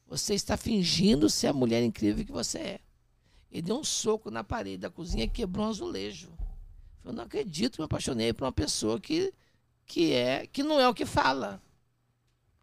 Você 0.06 0.34
está 0.34 0.58
fingindo 0.58 1.30
ser 1.30 1.46
a 1.46 1.52
mulher 1.54 1.82
incrível 1.82 2.22
que 2.22 2.32
você 2.32 2.58
é. 2.58 2.80
Ele 3.54 3.62
deu 3.62 3.78
um 3.78 3.84
soco 3.84 4.32
na 4.32 4.42
parede 4.42 4.78
da 4.78 4.90
cozinha 4.90 5.26
e 5.26 5.28
quebrou 5.28 5.64
um 5.64 5.68
azulejo. 5.68 6.28
Eu 7.04 7.12
não 7.12 7.22
acredito 7.22 7.74
que 7.74 7.80
me 7.80 7.84
apaixonei 7.84 8.32
por 8.32 8.42
uma 8.42 8.52
pessoa 8.52 8.98
que, 8.98 9.32
que, 9.86 10.12
é, 10.12 10.44
que 10.48 10.64
não 10.64 10.80
é 10.80 10.88
o 10.88 10.92
que 10.92 11.06
fala. 11.06 11.62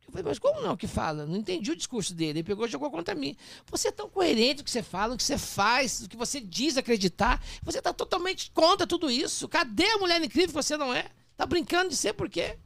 Eu 0.05 0.11
falei, 0.11 0.25
mas 0.25 0.37
como 0.37 0.59
não 0.59 0.71
é 0.71 0.73
o 0.73 0.77
que 0.77 0.87
fala? 0.87 1.25
Não 1.25 1.37
entendi 1.37 1.71
o 1.71 1.77
discurso 1.77 2.13
dele. 2.13 2.39
Ele 2.39 2.43
pegou 2.43 2.65
e 2.65 2.69
jogou 2.69 2.91
contra 2.91 3.15
mim. 3.15 3.37
Você 3.67 3.87
é 3.87 3.91
tão 3.91 4.09
coerente 4.09 4.57
no 4.57 4.63
que 4.65 4.71
você 4.71 4.83
fala, 4.83 5.13
no 5.13 5.17
que 5.17 5.23
você 5.23 5.37
faz, 5.37 6.01
no 6.01 6.09
que 6.09 6.17
você 6.17 6.41
diz 6.41 6.75
acreditar. 6.75 7.41
Você 7.63 7.77
está 7.77 7.93
totalmente 7.93 8.51
contra 8.51 8.85
tudo 8.85 9.09
isso. 9.09 9.47
Cadê 9.47 9.85
a 9.85 9.97
mulher 9.97 10.21
incrível 10.21 10.49
que 10.49 10.53
você 10.53 10.75
não 10.75 10.93
é? 10.93 11.09
Tá 11.37 11.45
brincando 11.45 11.89
de 11.89 11.95
ser 11.95 12.11
por 12.11 12.29
quê? 12.29 12.59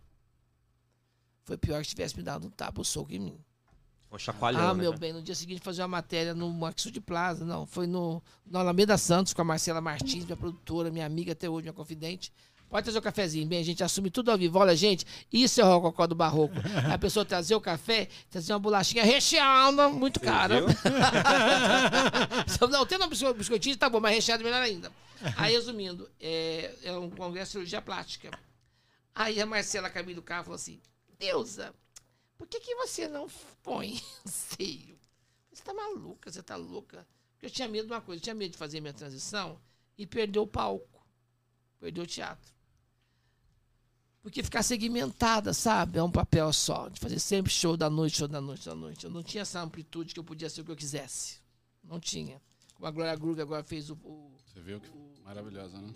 Foi 1.44 1.58
pior 1.58 1.84
que 1.84 1.90
tivesse 1.90 2.18
me 2.18 2.24
dado 2.24 2.48
um 2.48 2.50
tapa, 2.50 2.82
um 2.82 2.84
soco 2.84 3.14
em 3.14 3.20
mim. 3.20 3.46
Um 4.16 4.20
chacoalhão, 4.20 4.70
Ah, 4.70 4.74
né, 4.74 4.82
meu 4.82 4.94
bem, 4.98 5.12
no 5.14 5.22
dia 5.22 5.36
seguinte 5.36 5.62
fazer 5.62 5.82
uma 5.82 5.88
matéria 5.90 6.34
no 6.34 6.50
Maxu 6.52 6.90
de 6.92 7.02
Plaza, 7.02 7.44
não, 7.46 7.66
foi 7.68 7.86
no, 7.88 8.22
no 8.46 8.58
Alameda 8.60 8.98
Santos 8.98 9.34
com 9.34 9.42
a 9.42 9.46
Marcela 9.46 9.82
Martins, 9.82 10.24
minha 10.26 10.38
produtora, 10.38 10.90
minha 10.90 11.06
amiga 11.06 11.34
até 11.34 11.50
hoje, 11.50 11.64
minha 11.64 11.74
confidente. 11.74 12.32
Pode 12.68 12.84
trazer 12.86 12.98
o 12.98 13.02
cafezinho, 13.02 13.48
bem, 13.48 13.60
a 13.60 13.64
gente 13.64 13.84
assume 13.84 14.10
tudo 14.10 14.32
ao 14.32 14.38
vivo. 14.38 14.58
Olha, 14.58 14.76
gente, 14.76 15.06
isso 15.32 15.62
é 15.62 15.64
o 15.64 15.68
rococó 15.68 16.08
do 16.08 16.16
barroco. 16.16 16.56
A 16.92 16.98
pessoa 16.98 17.24
trazer 17.24 17.54
o 17.56 17.62
café, 17.62 18.10
trazer 18.30 18.54
uma 18.54 18.60
bolachinha 18.60 19.04
recheada, 19.04 19.88
muito 19.88 20.20
cara. 20.20 20.62
não, 22.70 22.86
tendo 22.86 23.06
um 23.06 23.08
bisco- 23.08 23.34
biscoitinho, 23.34 23.78
tá 23.78 23.90
bom, 23.90 24.00
mas 24.00 24.16
recheado 24.16 24.42
é 24.42 24.46
melhor 24.46 24.62
ainda. 24.62 24.92
Aí, 25.38 25.54
resumindo, 25.54 26.10
é, 26.20 26.74
é 26.84 26.92
um 26.98 27.10
congresso 27.10 27.50
de 27.50 27.52
cirurgia 27.54 27.82
plástica. 27.82 28.32
Aí 29.14 29.40
a 29.40 29.46
Marcela 29.46 29.90
Camilo 29.90 30.22
Carro 30.22 30.44
falou 30.46 30.56
assim, 30.56 30.80
Deusa, 31.20 31.74
por 32.38 32.48
que, 32.48 32.60
que 32.60 32.76
você 32.76 33.08
não 33.08 33.28
põe 33.64 34.02
seio? 34.26 34.98
Você 35.52 35.64
tá 35.64 35.74
maluca, 35.74 36.32
você 36.32 36.44
tá 36.44 36.56
louca. 36.56 37.08
Porque 37.34 37.46
eu 37.46 37.50
tinha 37.50 37.68
medo 37.68 37.88
de 37.88 37.94
uma 37.94 38.02
coisa, 38.02 38.20
eu 38.20 38.24
tinha 38.24 38.36
medo 38.36 38.52
de 38.52 38.58
fazer 38.58 38.80
minha 38.82 38.94
transição 38.94 39.60
e 39.98 40.06
perder 40.06 40.40
o 40.40 40.48
palco, 40.48 41.06
perder 41.80 42.02
o 42.02 42.08
teatro. 42.08 42.54
Porque 44.22 44.42
ficar 44.42 44.64
segmentada, 44.64 45.54
sabe? 45.54 46.00
É 46.00 46.04
um 46.04 46.12
papel 46.12 46.52
só, 46.52 46.90
de 46.90 47.00
fazer 47.00 47.20
sempre 47.20 47.52
show 47.52 47.78
da 47.78 47.90
noite, 47.90 48.18
show 48.18 48.28
da 48.28 48.42
noite, 48.42 48.66
da 48.66 48.74
noite. 48.76 49.06
Eu 49.06 49.12
não 49.12 49.22
tinha 49.22 49.44
essa 49.44 49.62
amplitude 49.62 50.14
que 50.14 50.20
eu 50.20 50.24
podia 50.24 50.50
ser 50.50 50.62
o 50.62 50.66
que 50.66 50.72
eu 50.72 50.76
quisesse. 50.76 51.40
Não 51.84 52.00
tinha. 52.00 52.42
Como 52.74 52.88
a 52.88 52.92
Glória 52.92 53.16
Groove 53.16 53.40
agora 53.42 53.64
fez 53.64 53.90
o, 53.92 53.94
o- 54.04 54.36
Você 54.48 54.60
viu 54.62 54.82
que 54.82 54.90
maravilhosa, 55.24 55.80
né? 55.80 55.94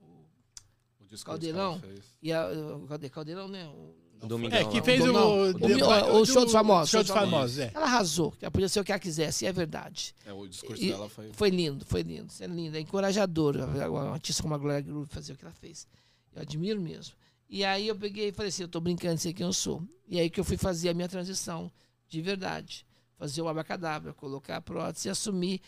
O 0.00 1.24
Caldeirão? 1.24 1.78
que 1.80 1.86
ela 1.86 1.94
fez. 1.94 2.04
e 2.20 2.32
a, 2.32 2.46
o 2.76 2.86
Calde- 2.86 3.08
Caldeirão, 3.10 3.48
né? 3.48 3.66
O- 3.68 3.96
O 4.22 4.26
Domingão. 4.26 4.58
É, 4.58 4.64
que 4.64 4.80
fez 4.82 5.04
o, 5.04 5.12
o- 5.12 5.50
o- 5.52 6.20
o 6.20 6.26
show 6.26 6.42
dos 6.44 6.52
famosos, 6.52 6.90
Show 6.90 7.00
dos 7.02 7.10
dos 7.10 7.20
famosos, 7.20 7.58
é. 7.58 7.70
Ela 7.74 7.84
arrasou, 7.84 8.32
que 8.32 8.44
ela 8.44 8.50
podia 8.50 8.68
ser 8.68 8.80
o 8.80 8.84
que 8.84 8.90
ela 8.92 8.98
quisesse, 8.98 9.44
e 9.44 9.48
é 9.48 9.52
verdade. 9.52 10.14
É, 10.24 10.32
o 10.32 10.46
discurso 10.48 10.82
E- 10.82 10.88
dela 10.90 11.08
foi. 11.08 11.30
Foi 11.32 11.50
lindo, 11.50 11.84
foi 11.84 12.02
lindo. 12.02 12.26
Isso 12.32 12.42
é 12.42 12.46
lindo, 12.46 12.76
é 12.76 12.80
encorajador. 12.80 13.56
Uma 13.56 14.12
artista 14.12 14.42
como 14.42 14.54
a 14.54 14.58
Glória 14.58 14.80
Groove 14.80 15.08
fazer 15.08 15.34
o 15.34 15.36
que 15.36 15.44
ela 15.44 15.54
fez. 15.54 15.86
Eu 16.34 16.42
admiro 16.42 16.80
mesmo. 16.80 17.14
E 17.48 17.64
aí 17.64 17.86
eu 17.88 17.94
peguei 17.96 18.28
e 18.28 18.32
falei 18.32 18.48
assim, 18.48 18.62
eu 18.62 18.68
tô 18.68 18.80
brincando, 18.80 19.18
sei 19.18 19.32
quem 19.32 19.46
eu 19.46 19.52
sou. 19.52 19.82
E 20.08 20.18
aí 20.18 20.28
que 20.30 20.40
eu 20.40 20.44
fui 20.44 20.56
fazer 20.56 20.88
a 20.88 20.94
minha 20.94 21.08
transição 21.08 21.70
de 22.08 22.20
verdade. 22.20 22.84
Fazer 23.18 23.40
o 23.42 23.48
abacadabra, 23.48 24.12
colocar 24.12 24.56
a 24.56 24.60
prótese 24.60 25.08
e 25.08 25.10
assumir 25.10 25.60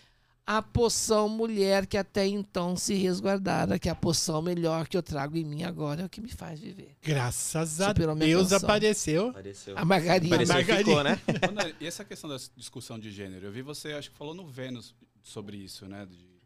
a 0.50 0.62
poção 0.62 1.28
mulher 1.28 1.86
que 1.86 1.98
até 1.98 2.26
então 2.26 2.74
se 2.74 2.94
resguardara, 2.94 3.78
que 3.78 3.86
é 3.86 3.92
a 3.92 3.94
poção 3.94 4.40
melhor 4.40 4.88
que 4.88 4.96
eu 4.96 5.02
trago 5.02 5.36
em 5.36 5.44
mim 5.44 5.62
agora, 5.62 6.00
é 6.00 6.04
o 6.06 6.08
que 6.08 6.22
me 6.22 6.30
faz 6.30 6.58
viver. 6.58 6.96
Graças 7.02 7.82
a 7.82 7.92
Deus 7.92 8.48
canção. 8.48 8.56
apareceu. 8.56 9.28
Apareceu. 9.28 9.76
A 9.76 9.84
Margarida. 9.84 10.36
Apareceu 10.36 10.54
Margarida. 10.54 10.88
ficou, 10.88 11.04
né? 11.04 11.74
E 11.78 11.86
essa 11.86 12.02
questão 12.02 12.30
da 12.30 12.38
discussão 12.56 12.98
de 12.98 13.10
gênero? 13.10 13.44
Eu 13.44 13.52
vi 13.52 13.60
você, 13.60 13.92
acho 13.92 14.10
que 14.10 14.16
falou 14.16 14.34
no 14.34 14.46
Vênus 14.48 14.94
sobre 15.22 15.58
isso, 15.58 15.86
né? 15.86 16.06
De 16.06 16.40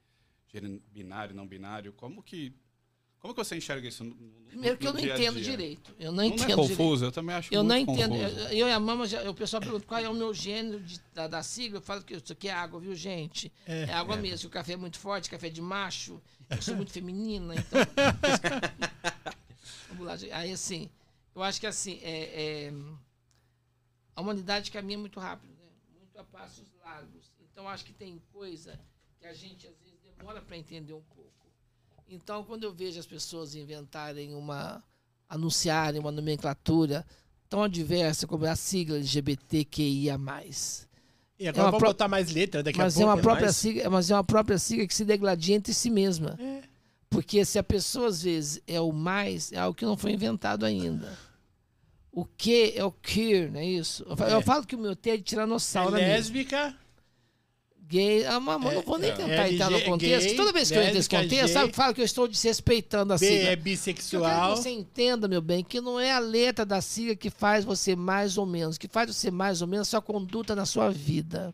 gênero 0.53 0.83
binário, 0.93 1.33
não 1.33 1.47
binário. 1.47 1.93
Como 1.93 2.25
que. 2.25 2.53
Como 3.23 3.33
que 3.33 3.39
você 3.45 3.57
enxerga 3.57 3.87
isso 3.87 4.03
no, 4.03 4.11
no- 4.17 4.43
Primeiro 4.49 4.77
que 4.77 4.87
eu 4.87 4.93
não 4.93 5.01
entendo 5.01 5.41
direito. 5.41 5.95
Eu 5.99 6.11
não 6.13 6.19
Não, 6.19 6.25
entendo 6.25 6.43
é 6.43 6.47
direito. 6.57 6.69
confuso? 6.71 7.05
Eu 7.07 7.13
também 7.13 7.35
acho 7.37 7.55
Eu 7.55 7.63
não 7.63 7.75
muito 7.77 7.91
entendo. 7.93 8.11
confuso. 8.19 8.39
Eu, 8.41 8.49
eu 8.49 8.69
e 8.69 8.73
a 8.73 8.81
mama, 8.81 9.07
já, 9.07 9.31
o 9.31 9.35
pessoal 9.35 9.63
pergunta 9.63 9.87
qual 9.87 10.01
é 10.01 10.09
o 10.09 10.13
meu 10.15 10.35
gênero 10.35 10.81
de- 10.83 11.01
da, 11.15 11.27
da 11.29 11.43
sigla. 11.43 11.79
Eu 11.79 11.83
falo 11.83 12.03
que 12.03 12.15
isso 12.15 12.33
aqui 12.33 12.49
é 12.49 12.53
água, 12.53 12.79
viu, 12.81 12.95
gente? 12.95 13.51
É, 13.65 13.85
água 13.95 14.17
mesmo. 14.17 14.41
que 14.41 14.47
O 14.49 14.51
café 14.51 14.73
é 14.73 14.77
muito 14.77 14.99
forte, 14.99 15.31
café 15.31 15.49
de 15.49 15.63
macho. 15.63 16.21
Eu 16.51 16.61
sou 16.61 16.75
muito 16.77 16.93
feminina, 16.93 17.55
então. 17.55 17.81
Vamos 19.89 20.07
lá, 20.07 20.17
gente. 20.17 20.33
Aí, 20.33 20.53
assim, 20.53 20.91
eu 21.35 21.43
acho 21.43 21.61
que 21.61 21.67
assim, 21.67 21.99
é, 22.03 22.67
é, 22.67 22.73
a 24.17 24.21
humanidade 24.21 24.71
caminha 24.71 24.99
muito 24.99 25.19
rápido, 25.21 25.51
né? 25.55 25.69
Muito 25.97 26.19
a 26.19 26.25
passos 26.25 26.67
largos. 26.85 27.31
Então, 27.51 27.69
acho 27.69 27.85
que 27.85 27.93
tem 27.93 28.21
coisa 28.33 28.79
que 29.19 29.27
a 29.27 29.33
gente, 29.33 29.67
às 29.67 29.79
vezes, 29.79 29.99
demora 30.19 30.43
para 30.43 30.57
entender 30.57 30.93
um 30.93 31.01
pouco. 31.03 31.22
Então, 32.15 32.45
quando 32.45 32.65
eu 32.65 32.73
vejo 32.73 33.01
as 33.01 33.07
pessoas 33.07 33.55
inventarem 33.55 34.35
uma. 34.35 34.83
anunciarem 35.29 35.99
uma 35.99 36.13
nomenclatura 36.13 37.07
tão 37.49 37.63
adversa 37.63 38.27
como 38.27 38.45
a 38.47 38.55
sigla 38.55 38.97
LGBTQIA. 38.99 40.19
E 41.39 41.49
agora 41.49 41.65
uma 41.65 41.71
vamos 41.71 41.79
pro- 41.79 41.89
botar 41.89 42.09
mais 42.09 42.31
letra 42.33 42.63
daqui 42.63 42.79
Mas 42.79 42.97
a 42.97 43.01
é, 43.01 43.03
pouco. 43.05 43.17
uma 43.17 43.23
própria 43.23 43.47
mais? 43.47 43.57
sigla, 43.57 43.91
mas 43.91 44.11
é 44.11 44.15
uma 44.15 44.25
própria 44.25 44.59
sigla 44.59 44.87
que 44.87 44.95
se 44.95 45.05
degladia 45.05 45.57
entre 45.57 45.73
si 45.73 45.91
mesma. 45.91 46.37
É. 46.39 46.63
Porque 47.09 47.45
se 47.45 47.59
a 47.59 47.63
pessoa, 47.63 48.09
às 48.09 48.23
vezes, 48.23 48.61
é 48.67 48.81
o 48.81 48.93
mais, 48.93 49.53
é 49.53 49.59
algo 49.59 49.77
que 49.77 49.85
não 49.85 49.97
foi 49.97 50.13
inventado 50.13 50.65
ainda. 50.65 51.17
O 52.11 52.25
que 52.27 52.75
é 52.77 52.85
o 52.85 52.93
queer, 52.93 53.51
não 53.51 53.59
é 53.61 53.65
isso? 53.67 54.03
Eu, 54.05 54.39
É. 54.39 54.43
falo 54.43 54.67
que 54.67 54.77
o 54.77 54.79
meu 54.79 54.95
T 54.95 55.11
é 55.11 55.17
de 55.17 55.23
É 55.23 55.25
tiranossauro 55.25 55.93
mesmo. 55.93 56.35
Gay, 57.93 58.25
ah, 58.25 58.41
mas 58.41 58.59
não 58.75 58.81
vou 58.83 58.97
nem 58.99 59.11
é. 59.11 59.15
tentar 59.15 59.51
entrar 59.53 59.71
no 59.71 59.77
LG, 59.77 59.91
contexto. 59.91 60.27
gay, 60.29 60.37
Toda 60.37 60.53
vez 60.53 60.71
que 60.71 60.77
eu 60.79 60.83
entro 60.83 60.95
nesse 60.95 61.09
contexto, 61.11 61.53
sabe 61.53 61.71
que 61.71 61.77
fala 61.77 61.93
que 61.93 62.01
eu 62.01 62.05
estou 62.07 62.27
desrespeitando 62.27 63.13
a 63.13 63.19
B 63.19 63.27
sigla. 63.27 63.49
é 63.51 63.53
Eu 63.53 63.57
bissexual. 63.59 64.53
que 64.55 64.59
você 64.59 64.71
entenda, 64.71 65.29
meu 65.29 65.43
bem, 65.43 65.63
que 65.63 65.79
não 65.79 66.01
é 66.01 66.11
a 66.11 66.19
letra 66.19 66.65
da 66.65 66.81
sigla 66.81 67.15
que 67.15 67.29
faz 67.29 67.65
você 67.67 67.95
mais 67.95 68.39
ou 68.39 68.47
menos. 68.47 68.79
que 68.79 68.89
faz 68.89 69.15
você 69.15 69.31
mais 69.31 69.61
ou 69.61 69.69
menos 69.69 69.87
é 69.87 69.89
a 69.89 69.91
sua 69.91 70.03
conduta 70.03 70.57
na 70.57 70.65
sua 70.65 70.91
vida. 70.91 71.53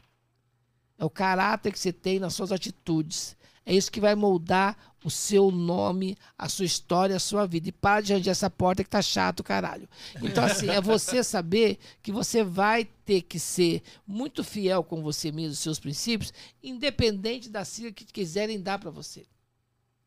É 0.96 1.04
o 1.04 1.10
caráter 1.10 1.72
que 1.72 1.78
você 1.78 1.92
tem 1.92 2.18
nas 2.20 2.34
suas 2.34 2.52
atitudes. 2.52 3.36
É 3.66 3.74
isso 3.74 3.90
que 3.90 4.00
vai 4.00 4.14
moldar 4.14 4.76
o 5.04 5.10
seu 5.10 5.50
nome, 5.50 6.16
a 6.36 6.48
sua 6.48 6.64
história, 6.64 7.16
a 7.16 7.20
sua 7.20 7.46
vida. 7.46 7.68
E 7.68 7.72
para 7.72 8.00
de 8.00 8.12
arranjar 8.12 8.32
essa 8.32 8.50
porta 8.50 8.82
que 8.82 8.90
tá 8.90 9.00
chato, 9.00 9.44
caralho. 9.44 9.88
Então, 10.22 10.44
assim, 10.44 10.68
é 10.68 10.80
você 10.80 11.22
saber 11.22 11.78
que 12.02 12.10
você 12.10 12.42
vai 12.42 12.84
ter 12.84 13.22
que 13.22 13.38
ser 13.38 13.82
muito 14.06 14.42
fiel 14.42 14.82
com 14.82 15.02
você 15.02 15.30
mesmo, 15.30 15.52
os 15.52 15.58
seus 15.60 15.78
princípios, 15.78 16.32
independente 16.62 17.48
da 17.48 17.64
sigla 17.64 17.92
que 17.92 18.04
quiserem 18.04 18.60
dar 18.60 18.78
para 18.78 18.90
você. 18.90 19.24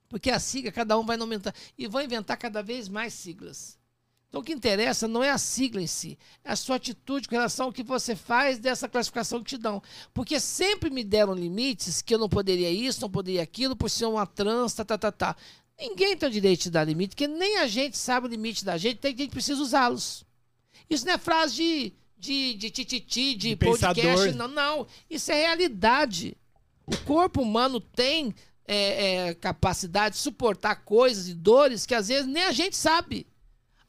Porque 0.09 0.29
a 0.29 0.39
sigla, 0.39 0.71
cada 0.71 0.97
um 0.99 1.05
vai 1.05 1.17
aumentar. 1.17 1.55
E 1.77 1.87
vão 1.87 2.01
inventar 2.01 2.37
cada 2.37 2.61
vez 2.61 2.89
mais 2.89 3.13
siglas. 3.13 3.80
Então, 4.31 4.39
o 4.39 4.43
que 4.45 4.53
interessa 4.53 5.09
não 5.09 5.21
é 5.21 5.29
a 5.29 5.37
sigla 5.37 5.81
em 5.81 5.87
si, 5.87 6.17
é 6.41 6.53
a 6.53 6.55
sua 6.55 6.77
atitude 6.77 7.27
com 7.27 7.35
relação 7.35 7.65
ao 7.65 7.73
que 7.73 7.83
você 7.83 8.15
faz 8.15 8.57
dessa 8.57 8.87
classificação 8.87 9.43
que 9.43 9.49
te 9.49 9.57
dão. 9.57 9.83
Porque 10.13 10.39
sempre 10.39 10.89
me 10.89 11.03
deram 11.03 11.33
limites 11.33 12.01
que 12.01 12.15
eu 12.15 12.17
não 12.17 12.29
poderia 12.29 12.71
isso, 12.71 13.01
não 13.01 13.09
poderia 13.09 13.43
aquilo, 13.43 13.75
por 13.75 13.89
ser 13.89 14.05
uma 14.05 14.25
trans, 14.25 14.73
tá, 14.73 14.85
tá, 14.85 14.97
tá, 14.97 15.11
tá. 15.11 15.35
Ninguém 15.77 16.15
tem 16.15 16.29
o 16.29 16.31
direito 16.31 16.63
de 16.63 16.71
dar 16.71 16.85
limite, 16.85 17.09
porque 17.09 17.27
nem 17.27 17.57
a 17.57 17.67
gente 17.67 17.97
sabe 17.97 18.27
o 18.27 18.29
limite 18.29 18.63
da 18.63 18.77
gente, 18.77 18.99
tem 18.99 19.13
que 19.13 19.23
gente 19.23 19.31
precisa 19.31 19.61
usá-los. 19.61 20.23
Isso 20.89 21.05
não 21.05 21.11
é 21.11 21.17
frase 21.17 21.53
de, 21.57 21.93
de, 22.17 22.53
de 22.53 22.69
tititi, 22.69 23.35
de, 23.35 23.49
De 23.49 23.55
podcast, 23.57 24.01
pensador. 24.01 24.33
não, 24.33 24.47
não. 24.47 24.87
Isso 25.09 25.29
é 25.29 25.35
realidade. 25.35 26.37
O 26.85 26.95
corpo 26.99 27.41
humano 27.41 27.81
tem 27.81 28.33
é, 28.65 29.27
é, 29.27 29.33
capacidade 29.33 30.15
de 30.15 30.21
suportar 30.21 30.85
coisas 30.85 31.27
e 31.27 31.33
dores 31.33 31.85
que 31.85 31.93
às 31.93 32.07
vezes 32.07 32.27
nem 32.27 32.43
a 32.43 32.53
gente 32.53 32.77
sabe. 32.77 33.27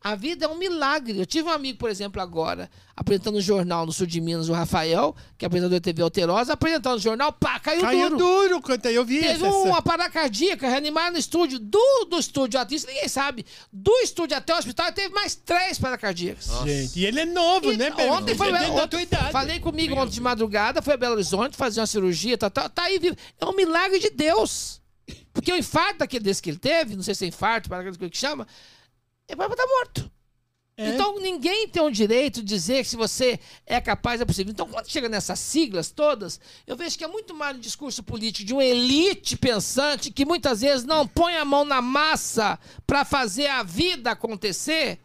A 0.05 0.15
vida 0.17 0.47
é 0.47 0.49
um 0.49 0.57
milagre. 0.57 1.19
Eu 1.19 1.25
tive 1.27 1.49
um 1.49 1.53
amigo, 1.53 1.79
por 1.79 1.89
exemplo, 1.89 2.21
agora, 2.21 2.69
apresentando 2.97 3.37
um 3.39 3.41
jornal 3.41 3.87
no 3.87 3.93
sul 3.93 4.07
de 4.07 4.21
Minas, 4.21 4.49
o 4.49 4.53
Rafael, 4.53 5.15
que 5.39 5.45
é 5.45 5.47
apresentador 5.47 5.79
da 5.79 5.85
TV 5.85 6.03
Alterosa, 6.03 6.53
apresentando 6.55 6.97
o 6.97 7.01
jornal, 7.01 7.33
pá, 7.33 7.61
caiu, 7.61 7.81
Caiu 7.83 8.11
duro. 8.11 8.17
duro, 8.19 8.61
quanto 8.63 8.87
eu 8.87 9.05
vi 9.05 9.21
Teve 9.21 9.33
essa- 9.47 9.47
uma 9.47 9.81
parada 9.81 10.11
cardíaca, 10.11 10.69
reanimaram 10.69 11.13
no 11.13 11.19
estúdio, 11.19 11.59
do, 11.61 12.05
do 12.11 12.19
estúdio 12.19 12.59
até, 12.59 12.75
isso 12.75 12.87
ninguém 12.87 13.07
sabe, 13.09 13.47
do 13.73 13.93
estúdio 14.01 14.37
até 14.37 14.53
o 14.55 14.59
hospital, 14.59 14.91
teve 14.93 15.15
mais 15.15 15.35
três 15.37 15.79
paradas 15.79 16.01
cardíacas. 16.01 16.51
Gente, 16.65 16.99
e 16.99 17.07
ele 17.07 17.21
é 17.21 17.25
novo, 17.25 17.73
E 17.73 17.77
né, 17.77 17.91
Pedro? 17.91 18.13
ontem 18.15 18.35
foi 18.35 18.49
Ele 18.49 18.57
é 18.59 18.69
ontem, 18.71 18.89
tua 18.89 19.03
idade. 19.03 19.31
Falei 19.33 19.61
comigo 19.61 19.95
ontem 19.95 20.13
de 20.13 20.21
madrugada, 20.21 20.83
foi 20.83 20.95
a 20.95 20.97
Belo 20.97 21.15
Horizonte 21.15 21.57
fazer 21.57 21.81
uma 21.81 21.87
cirurgia, 21.87 22.37
tá, 22.37 22.51
tá, 22.51 22.69
tá 22.69 22.83
aí 22.83 22.99
vivo. 22.99 23.17
É 23.41 23.45
um 23.47 23.55
milagre 23.55 23.99
de 23.99 24.11
Deus. 24.11 24.81
Porque 25.33 25.53
o 25.53 25.57
infarto 25.57 25.99
daquele 25.99 26.23
desse 26.25 26.43
que 26.43 26.51
ele 26.51 26.59
teve, 26.59 26.95
não 26.95 27.03
sei 27.03 27.15
se 27.15 27.25
é 27.25 27.29
infarto, 27.29 27.69
para 27.69 27.83
que 27.91 28.11
chama, 28.19 28.47
ele 29.33 29.39
vai 29.39 29.49
estar 29.49 29.67
morto. 29.67 30.11
É. 30.77 30.89
Então 30.89 31.19
ninguém 31.21 31.69
tem 31.69 31.83
o 31.83 31.91
direito 31.91 32.41
de 32.41 32.47
dizer 32.47 32.83
que 32.83 32.91
se 32.91 32.97
você 32.97 33.39
é 33.67 33.81
capaz 33.81 34.21
é 34.21 34.25
possível. 34.25 34.51
Então 34.51 34.67
quando 34.67 34.91
chega 34.91 35.09
nessas 35.09 35.39
siglas 35.39 35.91
todas, 35.91 36.41
eu 36.67 36.77
vejo 36.77 36.97
que 36.97 37.05
é 37.05 37.09
muito 37.09 37.35
mais 37.35 37.57
um 37.57 37.61
discurso 37.61 38.03
político 38.03 38.47
de 38.47 38.55
uma 38.55 38.65
elite 38.65 39.37
pensante 39.37 40.11
que 40.11 40.25
muitas 40.25 40.63
vezes 40.63 40.85
não 40.85 41.07
põe 41.07 41.37
a 41.37 41.45
mão 41.45 41.65
na 41.65 41.83
massa 41.83 42.59
para 42.87 43.05
fazer 43.05 43.49
a 43.49 43.63
vida 43.63 44.11
acontecer. 44.11 44.99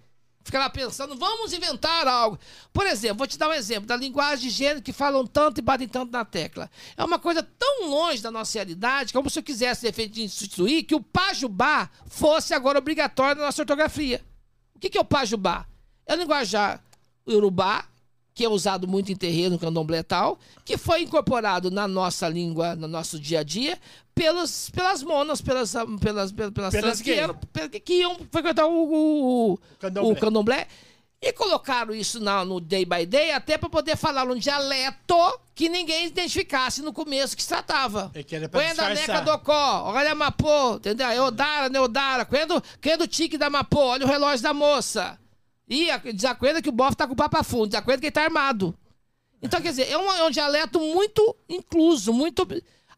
Fica 0.48 0.60
lá 0.60 0.70
pensando, 0.70 1.18
vamos 1.18 1.52
inventar 1.52 2.08
algo. 2.08 2.40
Por 2.72 2.88
exemplo, 2.88 3.18
vou 3.18 3.28
te 3.28 3.38
dar 3.38 3.50
um 3.50 3.54
exemplo 3.54 3.86
da 3.86 3.98
linguagem 3.98 4.48
de 4.48 4.50
gênero 4.50 4.82
que 4.82 4.94
falam 4.94 5.28
tanto 5.28 5.58
e 5.58 5.62
batem 5.62 5.90
tanto 5.90 6.10
na 6.10 6.24
tecla. 6.24 6.72
É 6.96 7.04
uma 7.04 7.20
coisa 7.20 7.44
tão 7.44 7.90
longe 7.90 8.22
da 8.22 8.32
nossa 8.32 8.58
realidade, 8.58 9.12
como 9.12 9.30
se 9.30 9.38
eu 9.38 9.44
quisesse, 9.44 9.82
de 9.82 9.88
repente, 9.88 10.24
instituir 10.24 10.86
que 10.86 10.96
o 10.96 11.02
pajubá 11.02 11.90
fosse 12.06 12.54
agora 12.54 12.80
obrigatório 12.80 13.42
na 13.42 13.48
nossa 13.48 13.62
ortografia. 13.62 14.24
O 14.74 14.80
que 14.80 14.98
é 14.98 15.02
o 15.02 15.04
pajubá? 15.04 15.68
É 16.06 16.14
o 16.14 16.18
linguajar 16.18 16.82
urubá, 17.26 17.84
que 18.38 18.46
é 18.46 18.50
usado 18.50 18.88
muito 18.88 19.12
em 19.12 19.16
terreno, 19.16 19.58
candomblé 19.58 20.04
tal, 20.04 20.38
que 20.64 20.78
foi 20.78 21.02
incorporado 21.02 21.72
na 21.72 21.88
nossa 21.88 22.30
língua, 22.30 22.76
no 22.76 22.88
nosso 22.88 23.20
dia 23.20 23.40
a 23.40 23.44
dia, 23.44 23.80
pelos, 24.14 24.70
pelas 24.70 25.02
monas, 25.02 25.42
pelas, 25.42 25.74
pelas, 26.00 26.32
pelas, 26.32 26.52
pelas, 26.54 26.72
trans 26.72 27.02
que, 27.02 27.12
eram, 27.14 27.36
que 27.84 27.94
iam 27.96 28.16
frequentar 28.32 28.68
o, 28.68 28.72
o, 28.72 29.54
o, 29.54 29.60
Candomblé. 29.80 30.12
o 30.12 30.16
candomblé. 30.16 30.68
E 31.20 31.34
colocaram 31.34 31.96
isso 31.96 32.20
na- 32.20 32.46
no 32.46 32.60
day 32.60 32.86
by 32.86 33.04
day 33.08 33.32
até 33.32 33.58
para 33.58 33.68
poder 33.72 33.98
falar 33.98 34.24
num 34.24 34.36
dialeto 34.38 35.16
que 35.56 35.68
ninguém 35.68 36.06
identificasse 36.06 36.84
no 36.84 36.94
começo 36.94 37.36
que 37.36 37.42
se 37.42 37.50
tratava. 37.50 38.12
É 38.14 38.22
que 38.22 38.36
era 38.36 38.48
pra 38.48 38.62
neca 38.94 39.22
do 39.22 39.40
có, 39.40 39.84
olha 39.96 40.12
a 40.12 40.16
Mapô, 40.16 40.76
entendeu? 40.76 41.10
Eodara, 41.10 41.70
Neodara, 41.70 42.24
quando, 42.24 42.64
quando 42.84 43.08
tique 43.08 43.36
da 43.36 43.50
Mapô, 43.50 43.80
olha 43.80 44.06
o 44.06 44.08
relógio 44.08 44.44
da 44.44 44.54
moça. 44.54 45.18
E 45.68 45.90
a- 45.92 45.98
desacuerda 45.98 46.62
que 46.62 46.70
o 46.70 46.72
bofe 46.72 46.96
tá 46.96 47.06
com 47.06 47.14
o 47.14 47.16
papo 47.16 47.44
fundo, 47.44 47.68
desacuerda 47.68 48.00
que 48.02 48.08
ele 48.08 48.12
tá 48.12 48.24
armado. 48.24 48.74
Então, 49.42 49.62
quer 49.62 49.70
dizer, 49.70 49.90
é 49.90 49.98
um, 49.98 50.12
é 50.12 50.24
um 50.26 50.32
dialeto 50.32 50.80
muito 50.80 51.36
incluso, 51.48 52.12
muito. 52.14 52.48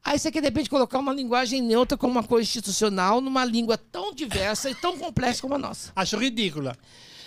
Aí 0.04 0.18
você 0.18 0.32
quer, 0.32 0.40
de 0.40 0.48
repente, 0.48 0.70
colocar 0.70 1.00
uma 1.00 1.14
linguagem 1.14 1.62
neutra 1.62 1.98
como 1.98 2.12
uma 2.14 2.24
coisa 2.24 2.48
institucional 2.48 3.20
numa 3.20 3.44
língua 3.44 3.78
tão 3.78 4.14
diversa 4.14 4.70
e 4.70 4.76
tão 4.76 4.98
complexa 4.98 5.42
como 5.42 5.56
a 5.56 5.58
nossa. 5.58 5.92
Acho 5.96 6.18
ridícula. 6.18 6.78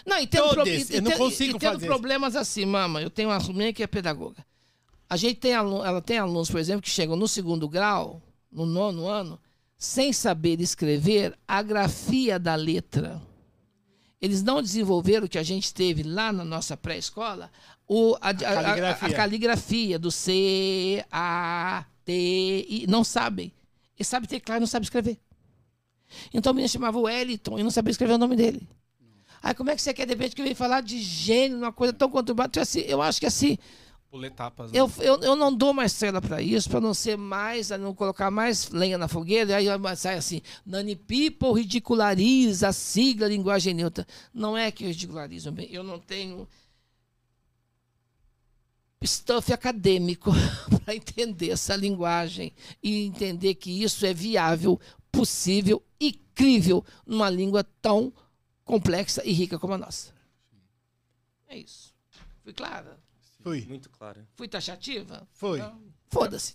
Não, 0.07 0.19
e 0.19 0.27
tendo, 0.27 0.49
pro- 0.49 0.67
e- 0.67 0.87
eu 0.91 1.03
não 1.03 1.13
consigo 1.13 1.57
e 1.57 1.59
tendo 1.61 1.73
fazer. 1.75 1.87
problemas 1.87 2.35
assim, 2.35 2.65
mama. 2.65 3.03
Eu 3.03 3.11
tenho 3.11 3.29
uma 3.29 3.39
minha 3.53 3.73
que 3.73 3.83
é 3.83 3.87
pedagoga. 3.87 4.45
A 5.11 5.17
gente 5.17 5.37
tem 5.41 5.53
aluno, 5.55 5.85
ela 5.85 6.01
tem 6.01 6.19
alunos, 6.19 6.51
por 6.51 6.59
exemplo, 6.59 6.81
que 6.83 6.89
chegam 6.89 7.15
no 7.15 7.29
segundo 7.29 7.69
grau, 7.69 8.23
no 8.51 8.65
nono 8.65 9.07
ano, 9.07 9.39
sem 9.77 10.13
saber 10.13 10.59
escrever 10.61 11.37
a 11.47 11.61
grafia 11.63 12.39
da 12.39 12.55
letra. 12.55 13.21
Eles 14.23 14.41
não 14.43 14.63
desenvolveram 14.63 15.27
o 15.27 15.29
que 15.29 15.37
a 15.37 15.43
gente 15.43 15.75
teve 15.75 16.05
lá 16.05 16.33
na 16.33 16.45
nossa 16.45 16.77
pré-escola, 16.77 17.51
o- 17.89 18.17
a, 18.21 18.29
a- 18.29 18.31
a- 18.31 18.31
a- 18.31 18.63
caligrafia. 18.63 19.09
a 19.09 19.13
caligrafia 19.13 19.99
do 19.99 20.11
C, 20.13 21.05
A, 21.11 21.85
T, 22.05 22.13
I. 22.69 22.87
Não 22.89 23.03
sabem. 23.03 23.53
Eles 23.99 24.07
sabem 24.07 24.29
teclar 24.29 24.59
e 24.59 24.61
não 24.61 24.67
sabem 24.69 24.85
escrever. 24.85 25.19
Então 26.33 26.53
o 26.53 26.55
menino 26.55 26.69
chamava 26.69 26.99
Wellington 27.01 27.59
e 27.59 27.63
não 27.65 27.71
sabia 27.71 27.91
escrever 27.91 28.15
o 28.15 28.19
nome 28.19 28.37
dele. 28.37 28.69
Aí 29.43 29.55
como 29.55 29.71
é 29.71 29.75
que 29.75 29.83
você 29.83 29.93
quer, 29.93 30.07
de 30.07 30.13
repente, 30.15 30.37
que 30.37 30.41
eu 30.41 30.45
venha 30.45 30.55
falar 30.55 30.83
de 30.83 31.01
gênero, 31.01 31.59
uma 31.63 31.73
coisa 31.73 31.93
tão 31.93 32.09
conturbada? 32.09 32.49
Então, 32.49 32.63
assim, 32.63 32.81
eu 32.83 33.03
acho 33.03 33.19
que 33.19 33.27
assim, 33.27 33.59
Pula 34.13 34.27
etapas. 34.27 34.71
né? 34.71 34.79
eu, 34.79 34.93
eu, 34.99 35.23
eu 35.23 35.35
não 35.35 35.51
dou 35.51 35.73
mais 35.73 35.91
cela 35.91 36.21
para 36.21 36.43
isso, 36.43 36.69
para 36.69 36.83
não 36.83 36.93
ser 36.93 37.17
mais, 37.17 37.71
não 37.71 37.95
colocar 37.95 38.31
mais 38.31 38.69
lenha 38.69 38.99
na 38.99 39.09
fogueira. 39.09 39.57
Aí 39.57 39.65
sai 39.97 40.19
assim, 40.19 40.43
Nani 40.67 40.95
People 40.95 41.59
ridiculariza 41.59 42.69
a 42.69 42.73
sigla 42.75 43.27
linguagem 43.27 43.73
neutra. 43.73 44.07
Não 44.35 44.55
é 44.55 44.71
que 44.71 44.85
eu 44.85 44.89
ridicularizo, 44.89 45.55
eu 45.71 45.83
não 45.83 45.99
tenho 45.99 46.47
stuff 49.03 49.51
acadêmico 49.51 50.31
para 50.85 50.95
entender 50.95 51.49
essa 51.49 51.75
linguagem 51.75 52.53
e 52.83 53.07
entender 53.07 53.55
que 53.55 53.83
isso 53.83 54.05
é 54.05 54.13
viável, 54.13 54.79
possível 55.11 55.83
e 55.99 56.13
crível 56.13 56.85
numa 57.07 57.31
língua 57.31 57.65
tão 57.81 58.13
complexa 58.63 59.23
e 59.25 59.33
rica 59.33 59.59
como 59.59 59.73
a 59.73 59.79
nossa. 59.79 60.13
É 61.49 61.57
isso. 61.57 61.95
Fui 62.45 62.53
clara? 62.53 63.02
Fui, 63.43 63.67
Muito 63.69 63.91
clara. 63.91 64.27
Fui 64.37 64.49
taxativa? 64.49 65.27
foi. 65.33 65.61
Foda-se. 66.13 66.55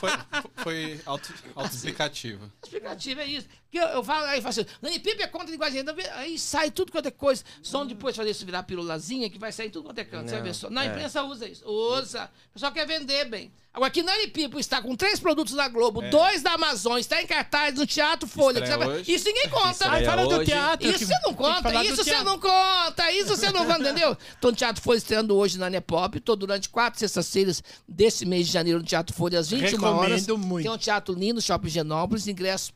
Foi, 0.00 0.10
foi 0.56 1.00
auto, 1.06 1.32
autoexplicativo. 1.54 2.50
Explicativo 2.62 3.20
é 3.20 3.26
isso. 3.26 3.46
Que 3.70 3.78
eu, 3.78 3.86
eu 3.86 4.02
falo, 4.02 4.26
aí 4.26 4.38
eu 4.38 4.42
falo 4.42 4.50
assim, 4.50 4.66
Nani 4.82 4.98
Pipe 4.98 5.22
é 5.22 5.28
contra 5.28 5.48
a 5.48 5.50
linguagem, 5.52 5.84
aí 6.14 6.36
sai 6.36 6.70
tudo 6.72 6.90
quanto 6.90 7.06
é 7.06 7.10
coisa. 7.12 7.44
Só 7.62 7.84
depois 7.84 8.16
fazer 8.16 8.30
isso 8.30 8.44
virar 8.44 8.64
pirulazinha, 8.64 9.30
que 9.30 9.38
vai 9.38 9.52
sair 9.52 9.70
tudo 9.70 9.84
quanto 9.84 9.98
é 9.98 10.04
canto. 10.04 10.24
Você 10.28 10.32
vai 10.32 10.40
Não, 10.40 10.46
ver 10.46 10.54
só. 10.54 10.68
Na 10.68 10.84
é. 10.84 10.88
imprensa 10.88 11.22
usa 11.22 11.46
isso. 11.46 11.64
Usa. 11.64 12.30
O 12.50 12.52
pessoal 12.54 12.72
quer 12.72 12.86
vender 12.86 13.24
bem. 13.26 13.52
Agora, 13.74 13.90
que 13.90 14.04
Nani 14.04 14.28
Pipo 14.28 14.60
está 14.60 14.80
com 14.80 14.94
três 14.94 15.18
produtos 15.18 15.52
na 15.54 15.66
Globo, 15.66 16.00
É. 16.00 16.08
dois 16.08 16.42
da 16.42 16.52
Amazon, 16.52 16.96
está 16.96 17.20
em 17.20 17.26
cartaz 17.26 17.74
no 17.74 17.84
Teatro 17.84 18.28
Folha. 18.28 18.62
hoje. 18.88 19.12
Isso 19.12 19.24
ninguém 19.26 19.48
conta. 19.50 19.90
Aí 19.90 20.04
fala 20.04 20.26
do 20.28 20.44
teatro. 20.44 20.88
Isso 20.88 21.04
você 21.04 21.18
não 21.24 21.34
conta, 21.34 21.84
isso 21.84 21.96
você 21.96 22.22
não 22.22 22.38
conta, 22.38 23.10
isso 23.12 23.28
você 23.36 23.50
não 23.50 23.66
conta, 23.66 23.80
entendeu? 23.80 24.16
Então, 24.38 24.50
o 24.50 24.54
Teatro 24.54 24.80
Folha 24.80 24.98
estreando 24.98 25.34
hoje 25.36 25.58
na 25.58 25.68
Nepop. 25.68 26.16
Estou 26.18 26.36
durante 26.36 26.68
quatro 26.68 27.00
sextas-feiras 27.00 27.64
desse 27.88 28.24
mês 28.24 28.46
de 28.46 28.52
janeiro 28.52 28.78
no 28.78 28.84
Teatro 28.84 29.12
Folha, 29.12 29.40
às 29.40 29.50
21 29.50 29.82
horas. 29.84 30.20
Recomendo 30.22 30.38
muito. 30.38 30.62
Tem 30.62 30.72
um 30.72 30.78
teatro 30.78 31.12
lindo, 31.12 31.42
Shopping 31.42 31.68
Genópolis, 31.68 32.28
ingresso 32.28 32.72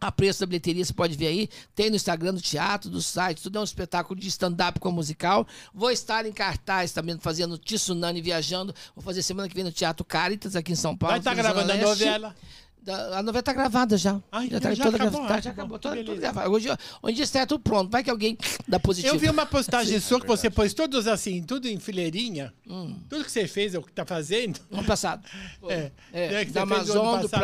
a 0.00 0.12
preço 0.12 0.40
da 0.40 0.46
bilheteria, 0.46 0.84
você 0.84 0.92
pode 0.92 1.16
ver 1.16 1.26
aí. 1.26 1.48
Tem 1.74 1.90
no 1.90 1.96
Instagram 1.96 2.34
do 2.34 2.40
teatro, 2.40 2.88
do 2.88 3.02
site, 3.02 3.42
tudo 3.42 3.58
é 3.58 3.60
um 3.60 3.64
espetáculo 3.64 4.18
de 4.18 4.28
stand-up 4.28 4.78
com 4.78 4.90
musical. 4.92 5.46
Vou 5.74 5.90
estar 5.90 6.24
em 6.26 6.32
cartaz 6.32 6.92
também, 6.92 7.18
fazendo 7.18 7.58
Tsunami 7.58 8.20
viajando. 8.20 8.74
Vou 8.94 9.02
fazer 9.02 9.22
semana 9.22 9.48
que 9.48 9.54
vem 9.54 9.64
no 9.64 9.72
Teatro 9.72 10.04
Caritas, 10.04 10.54
aqui 10.54 10.72
em 10.72 10.76
São 10.76 10.96
Paulo. 10.96 11.12
Vai 11.12 11.18
estar 11.18 11.30
Zona 11.32 11.42
gravando 11.42 11.72
a 11.72 11.76
novela. 11.76 12.36
Da- 12.80 13.18
A 13.18 13.22
novela 13.24 13.42
tá 13.42 13.52
gravada 13.52 13.98
já. 13.98 14.20
Ai, 14.30 14.48
já 14.48 14.60
tá 14.60 14.72
já 14.72 14.84
toda 14.84 14.96
acabou, 14.96 15.20
gravada. 15.20 15.34
ah, 15.34 15.40
já 15.40 15.50
tá 15.50 15.50
acabou. 15.50 15.78
Toda, 15.80 16.04
toda 16.04 16.20
gravada. 16.20 16.48
Hoje, 16.48 16.68
hoje 17.02 17.22
está 17.22 17.44
tudo 17.44 17.60
pronto. 17.60 17.90
Vai 17.90 18.04
que 18.04 18.08
alguém 18.08 18.38
dá 18.68 18.78
positivo. 18.78 19.14
Eu 19.14 19.18
vi 19.18 19.28
uma 19.28 19.44
postagem 19.44 19.98
sua 20.00 20.20
que 20.20 20.26
é 20.26 20.28
você 20.28 20.48
pôs 20.48 20.72
todos 20.72 21.06
assim, 21.08 21.42
tudo 21.42 21.66
em 21.68 21.78
fileirinha. 21.80 22.54
Hum. 22.66 22.96
Tudo 23.08 23.24
que 23.24 23.32
você 23.32 23.48
fez 23.48 23.74
é 23.74 23.78
o 23.78 23.82
que 23.82 23.92
tá 23.92 24.06
fazendo. 24.06 24.60
Ano 24.70 24.84
passado. 24.84 25.22
É. 25.68 25.90
É, 26.12 26.34
É 26.36 26.44
que 26.44 26.52
da 26.52 26.64
você 26.64 26.74
fez 26.76 26.86
no 26.86 26.92
ano 26.94 27.00
Amazon, 27.02 27.20
do 27.22 27.28
passado. 27.28 27.42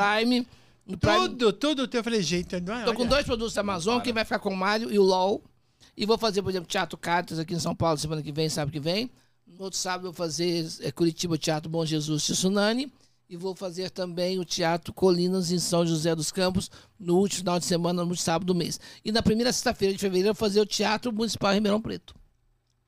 Prime. 0.85 0.97
Do 0.97 0.98
Prime 0.98 1.28
Tudo, 1.28 1.52
tudo. 1.52 1.97
Eu 1.97 2.05
falei, 2.05 2.23
gente, 2.23 2.61
não 2.61 2.74
é? 2.74 2.85
Tô 2.85 2.94
com 2.94 3.06
dois 3.06 3.24
produtos 3.24 3.55
da 3.55 3.61
Amazon, 3.62 4.01
que 4.01 4.12
vai 4.12 4.24
ficar 4.24 4.39
com 4.39 4.51
o 4.51 4.56
Mário 4.56 4.93
e 4.93 4.98
o 4.98 5.02
LOL. 5.02 5.43
E 5.97 6.05
vou 6.06 6.19
fazer, 6.19 6.43
por 6.43 6.51
exemplo, 6.51 6.69
Teatro 6.69 6.98
Cartas 6.98 7.39
aqui 7.39 7.55
em 7.55 7.59
São 7.59 7.74
Paulo 7.74 7.97
semana 7.98 8.23
que 8.23 8.32
vem, 8.32 8.48
sábado 8.48 8.73
que 8.73 8.81
vem. 8.81 9.11
No 9.47 9.65
outro 9.65 9.78
sábado 9.78 10.09
eu 10.09 10.12
vou 10.12 10.16
fazer 10.27 10.66
é, 10.81 10.90
Curitiba 10.90 11.39
Teatro 11.39 11.69
Bom 11.70 11.85
Jesus 11.86 12.24
Tsunami. 12.24 12.93
E 13.27 13.36
vou 13.39 13.55
fazer 13.55 13.89
também 13.90 14.39
o 14.39 14.44
Teatro 14.44 14.93
Colinas 14.93 15.51
em 15.51 15.59
São 15.59 15.86
José 15.86 16.15
dos 16.15 16.31
Campos 16.31 16.70
no 17.01 17.16
último 17.16 17.39
final 17.39 17.59
de 17.59 17.65
semana, 17.65 18.05
no 18.05 18.15
sábado 18.15 18.47
do 18.47 18.55
mês. 18.55 18.78
E 19.02 19.11
na 19.11 19.23
primeira 19.23 19.51
sexta-feira 19.52 19.94
de 19.94 19.98
fevereiro 19.98 20.28
eu 20.28 20.35
vou 20.35 20.39
fazer 20.39 20.61
o 20.61 20.66
Teatro 20.66 21.11
Municipal 21.11 21.55
Ribeirão 21.55 21.81
Preto. 21.81 22.15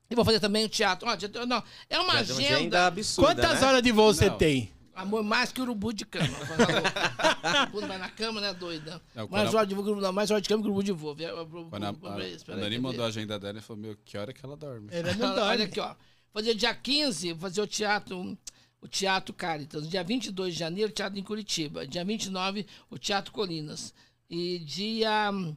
E 0.09 0.15
vou 0.15 0.23
fazer 0.23 0.39
também 0.39 0.63
o 0.63 0.69
teatro. 0.69 1.07
Dia- 1.17 1.29
não, 1.45 1.61
é 1.89 1.99
uma 1.99 1.99
tem 1.99 1.99
uma 1.99 2.13
agenda. 2.13 2.55
agenda 2.55 2.85
absurda, 2.87 3.35
Quantas 3.35 3.61
né? 3.61 3.67
horas 3.67 3.81
de 3.81 3.91
voo 3.91 4.13
você 4.13 4.29
Não. 4.29 4.37
tem? 4.37 4.71
Amor, 4.97 5.23
mais 5.23 5.51
que 5.51 5.61
urubu 5.61 5.93
de 5.93 6.05
cama. 6.05 6.27
o 6.27 7.61
urubu 7.61 7.81
não 7.81 7.87
vai 7.87 7.97
na 7.97 8.09
cama, 8.09 8.41
né, 8.41 8.53
doida? 8.53 9.01
Não, 9.15 9.27
mais 9.27 9.43
quando 9.45 9.55
a- 9.55 9.59
hora 9.59 9.67
de 9.67 9.75
voo, 9.75 9.83
que 9.83 9.89
urubu- 9.91 10.13
mais 10.13 10.31
hora 10.31 10.41
de 10.41 10.49
cama 10.49 10.61
que 10.63 10.67
urubu 10.67 10.83
de 10.83 10.91
voo. 10.91 11.15
Quando 11.15 11.83
a, 11.83 11.89
a, 11.89 11.91
a 11.91 12.69
quer 12.69 12.79
mandou 12.79 13.05
a 13.05 13.07
agenda 13.07 13.39
dela 13.39 13.59
e 13.59 13.61
falou, 13.61 13.81
meu, 13.81 13.97
que 14.03 14.17
hora 14.17 14.33
que 14.33 14.43
ela 14.45 14.57
dorme? 14.57 14.87
Ela 14.91 15.13
não 15.15 15.27
Olha 15.27 15.35
dorme. 15.35 15.63
aqui, 15.63 15.79
ó. 15.79 15.95
Fazer 16.33 16.53
dia 16.55 16.73
15, 16.73 17.31
vou 17.33 17.41
fazer 17.41 17.61
o 17.61 17.67
teatro, 17.67 18.37
o 18.81 18.87
Teatro 18.87 19.33
Caritas. 19.33 19.87
Dia 19.89 20.03
22 20.03 20.53
de 20.53 20.59
janeiro, 20.59 20.91
teatro 20.91 21.17
em 21.19 21.23
Curitiba. 21.23 21.85
Dia 21.87 22.03
29, 22.05 22.65
o 22.89 22.97
Teatro 22.97 23.31
Colinas. 23.31 23.93
E 24.29 24.59
dia 24.59 25.31
hum, 25.31 25.55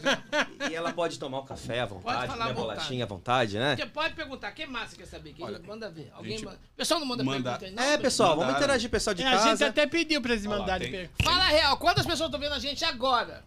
e 0.70 0.76
ela 0.76 0.94
pode 0.94 1.18
tomar 1.20 1.40
o 1.40 1.44
café 1.44 1.80
à 1.82 1.86
vontade, 1.86 2.28
falar 2.28 2.28
comer 2.28 2.42
a 2.42 2.46
à 2.46 2.54
vontade. 2.54 2.76
bolachinha 2.76 3.04
à 3.04 3.08
vontade, 3.08 3.58
né? 3.58 3.76
Você 3.76 3.86
pode 3.88 4.14
perguntar. 4.16 4.52
Quem 4.52 4.68
mais 4.68 4.92
você 4.92 4.98
quer 4.98 5.06
saber? 5.08 5.34
Quem 5.34 5.44
Olha, 5.46 5.60
manda 5.60 5.90
ver. 5.90 6.12
Alguém 6.14 6.34
gente, 6.34 6.46
manda. 6.46 6.58
O 6.58 6.76
pessoal 6.76 7.00
não 7.00 7.08
manda, 7.08 7.24
manda- 7.24 7.58
pergunta 7.58 7.66
aí, 7.66 7.72
não? 7.88 7.94
É, 7.94 7.98
pessoal, 7.98 8.30
vamos 8.30 8.46
Mandaram. 8.46 8.64
interagir, 8.64 8.90
pessoal 8.92 9.14
de 9.16 9.24
É, 9.24 9.28
a 9.28 9.32
gente 9.38 9.44
casa. 9.44 9.68
até 9.68 9.88
pediu 9.88 10.22
pra 10.22 10.34
eles 10.34 10.46
mandarem. 10.46 10.92
tem- 10.92 11.08
per- 11.08 11.26
Fala 11.26 11.46
real. 11.46 11.78
Quantas 11.78 12.06
pessoas 12.06 12.28
estão 12.30 12.40
vendo 12.40 12.54
a 12.54 12.60
gente 12.60 12.84
agora? 12.86 13.44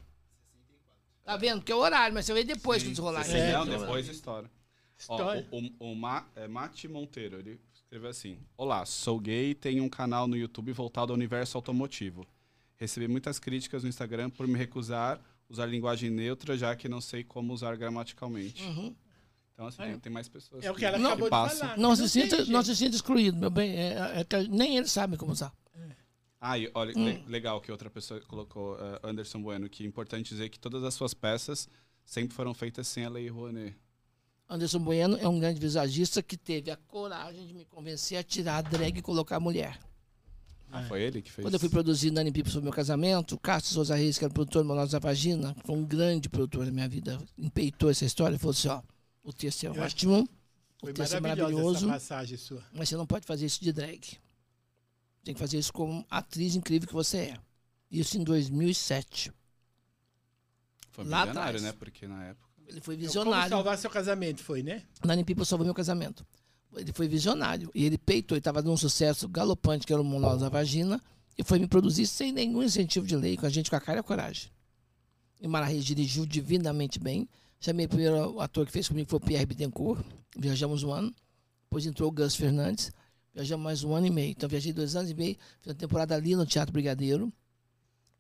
Tá 1.25 1.37
vendo? 1.37 1.59
Porque 1.61 1.71
é 1.71 1.75
o 1.75 1.79
horário, 1.79 2.13
mas 2.15 2.25
você 2.27 2.35
vê 2.35 2.43
depois 2.43 2.83
que 2.83 2.89
desrolar. 2.89 3.25
Sim, 3.25 3.37
É, 3.37 3.53
não, 3.53 3.65
depois 3.67 4.09
estoura. 4.09 4.51
Ó, 5.09 5.15
História. 5.15 5.47
o 5.51 5.59
o, 5.87 5.93
o 5.93 5.95
Ma, 5.95 6.27
é, 6.35 6.49
Mate 6.49 6.89
Monteiro, 6.89 7.39
ele 7.39 7.61
escreveu 7.75 8.11
assim: 8.11 8.39
Olá, 8.57 8.85
sou 8.85 9.19
gay 9.21 9.51
e 9.51 9.55
tenho 9.55 9.85
um 9.85 9.89
canal 9.89 10.27
no 10.27 10.37
YouTube 10.37 10.73
voltado 10.73 11.13
ao 11.13 11.17
universo 11.17 11.57
automotivo. 11.57 12.27
Recebi 12.77 13.07
muitas 13.09 13.39
críticas 13.39 13.83
no 13.83 13.89
Instagram 13.89 14.31
por 14.31 14.47
me 14.47 14.57
recusar 14.59 15.21
usar 15.49 15.65
linguagem 15.67 16.11
neutra, 16.11 16.57
já 16.59 16.77
que 16.77 16.89
não 16.89 17.01
sei 17.01 17.25
como 17.25 17.53
usar 17.55 17.75
gramaticalmente. 17.77 18.63
Uhum. 18.65 18.95
Então, 19.55 19.67
assim, 19.67 19.79
tem, 19.83 19.99
tem 19.99 20.13
mais 20.13 20.29
pessoas. 20.29 20.63
É 20.65 20.71
o 20.71 20.75
que 20.75 20.85
ela 20.85 20.99
Não, 20.99 21.07
acabou 21.11 21.27
de 21.27 21.31
passa. 21.31 21.57
falar. 21.61 21.79
Não, 21.79 21.97
se 21.97 22.03
tem 22.03 22.09
sinta, 22.31 22.45
não 22.47 22.63
se 22.63 22.77
sinta 22.77 22.95
excluído, 22.95 23.37
meu 23.39 23.51
bem. 23.51 23.71
É, 23.75 24.21
é 24.21 24.25
que 24.25 24.47
nem 24.49 24.77
eles 24.77 24.93
sabem 24.93 25.19
como 25.19 25.33
usar. 25.33 25.53
Ah, 26.41 26.57
e 26.57 26.71
olha, 26.75 26.93
Hum. 26.97 27.05
le- 27.05 27.25
legal 27.27 27.61
que 27.61 27.73
outra 27.73 27.91
pessoa 27.91 28.21
colocou, 28.21 28.77
eh, 28.79 29.01
Anderson 29.03 29.43
Bueno, 29.43 29.69
que 29.69 29.83
é 29.83 29.87
importante 29.87 30.29
dizer 30.29 30.49
que 30.51 30.59
todas 30.59 30.85
as 30.85 30.95
suas 30.95 31.13
peças 31.13 31.69
sempre 32.05 32.33
foram 32.37 32.55
feitas 32.55 32.87
sem 32.87 33.05
a 33.05 33.09
Lei 33.11 33.29
Rouanet. 33.29 33.75
Anderson 34.49 34.79
Bueno 34.79 35.17
é 35.19 35.29
um 35.29 35.39
grande 35.39 35.61
visagista 35.61 36.23
que 36.23 36.37
teve 36.37 36.71
a 36.71 36.77
coragem 36.77 37.47
de 37.47 37.53
me 37.53 37.65
convencer 37.67 38.19
a 38.19 38.23
tirar 38.23 38.59
a 38.59 38.63
drag 38.63 38.99
e 38.99 39.03
colocar 39.03 39.37
a 39.37 39.41
mulher. 39.41 39.79
Ah, 40.71 40.83
foi 40.85 41.03
ele 41.03 41.23
que 41.23 41.31
fez? 41.31 41.45
Quando 41.45 41.55
eu 41.55 41.61
fui 41.61 41.69
produzir 41.69 42.11
Nani 42.11 42.31
Pipo 42.31 42.49
sobre 42.49 42.61
o 42.61 42.65
meu 42.65 42.73
casamento, 42.73 43.35
o 43.35 43.39
Cássio 43.39 43.73
Souza 43.75 43.95
Reis, 43.95 44.19
que 44.19 44.25
era 44.25 44.33
produtor 44.33 44.63
do 44.63 44.67
Monólogos 44.69 44.93
da 44.93 44.99
Vagina, 44.99 45.55
foi 45.65 45.77
um 45.77 45.85
grande 45.85 46.29
produtor 46.29 46.67
da 46.67 46.73
minha 46.73 46.89
vida, 46.89 47.19
empeitou 47.37 47.91
essa 47.91 48.05
história 48.05 48.37
e 48.37 48.39
falou 48.39 48.53
assim, 48.53 48.69
ó, 48.69 48.83
o 49.23 49.33
texto 49.33 49.65
é 49.65 49.69
Eu 49.69 49.83
ótimo, 49.83 50.29
o 50.83 50.87
Foi 50.87 50.93
texto 50.93 51.15
é 51.15 51.21
maravilhoso, 51.21 51.87
essa 51.87 51.95
passagem 51.95 52.37
sua. 52.37 52.63
mas 52.73 52.89
você 52.89 52.97
não 52.97 53.07
pode 53.07 53.27
fazer 53.27 53.47
isso 53.47 53.63
de 53.63 53.73
drag. 53.73 54.19
Tem 55.25 55.35
que 55.35 55.41
fazer 55.41 55.59
isso 55.59 55.73
como 55.73 56.07
atriz 56.11 56.55
incrível 56.55 56.87
que 56.87 56.95
você 56.95 57.19
é. 57.19 57.39
Isso 57.91 58.19
em 58.19 58.25
2007. 58.25 59.33
Foi 60.91 61.05
lá 61.05 61.21
milionário, 61.21 61.57
atrás. 61.57 61.63
né? 61.63 61.73
Porque 61.73 62.07
na 62.07 62.25
época. 62.27 62.48
Ele 62.69 62.81
foi 62.81 62.97
Como 62.97 63.07
visionário. 63.07 63.49
salvar 63.49 63.79
seu 63.79 63.91
casamento 63.91 64.43
foi, 64.43 64.63
né? 64.63 64.83
Nani 65.05 65.25
Pipo 65.25 65.45
salvou 65.45 65.65
meu 65.65 65.75
casamento. 65.75 66.25
Ele 66.77 66.93
foi 66.93 67.09
visionário. 67.09 67.71
E 67.75 67.85
ele 67.85 67.97
peitou, 67.97 68.37
ele 68.37 68.41
estava 68.41 68.61
num 68.63 68.77
sucesso 68.77 69.27
galopante, 69.27 69.87
que 69.87 69.93
era 69.93 70.03
o 70.03 70.05
Monólogos 70.05 70.43
da 70.43 70.51
Vagina, 70.51 71.03
e 71.37 71.43
foi 71.43 71.59
me 71.59 71.67
produzir 71.67 72.07
sem 72.07 72.31
nenhum 72.31 72.63
incentivo 72.63 73.07
de 73.07 73.17
lei, 73.17 73.37
com 73.37 73.47
a 73.47 73.49
gente 73.49 73.71
com 73.71 73.77
a 73.77 73.81
cara 73.81 73.99
e 73.99 74.01
a 74.01 74.03
coragem. 74.03 74.51
E 75.41 75.49
Mara 75.49 75.65
Reis 75.67 75.85
dirigiu 75.85 76.27
divinamente 76.27 76.99
bem. 76.99 77.29
Chamei 77.61 77.87
o 77.87 77.89
primeiro 77.89 78.39
ator 78.41 78.67
que 78.67 78.73
fez 78.73 78.87
comigo, 78.87 79.09
foi 79.09 79.17
o 79.19 79.21
Pierre 79.21 79.47
Bittencourt. 79.47 80.05
Viajamos 80.37 80.83
um 80.83 80.93
ano. 80.93 81.15
Depois 81.65 81.87
entrou 81.87 82.09
o 82.09 82.13
Gus 82.13 82.35
Fernandes. 82.35 82.93
Viajamos 83.35 83.65
mais 83.65 83.83
um 83.85 83.95
ano 83.95 84.07
e 84.07 84.11
meio. 84.11 84.31
Então 84.33 84.49
viajei 84.49 84.73
dois 84.73 84.95
anos 84.95 85.11
e 85.11 85.15
meio. 85.15 85.37
Fiz 85.61 85.69
uma 85.69 85.75
temporada 85.75 86.15
ali 86.15 86.35
no 86.37 86.45
Teatro 86.45 86.73
Brigadeiro. 86.73 87.33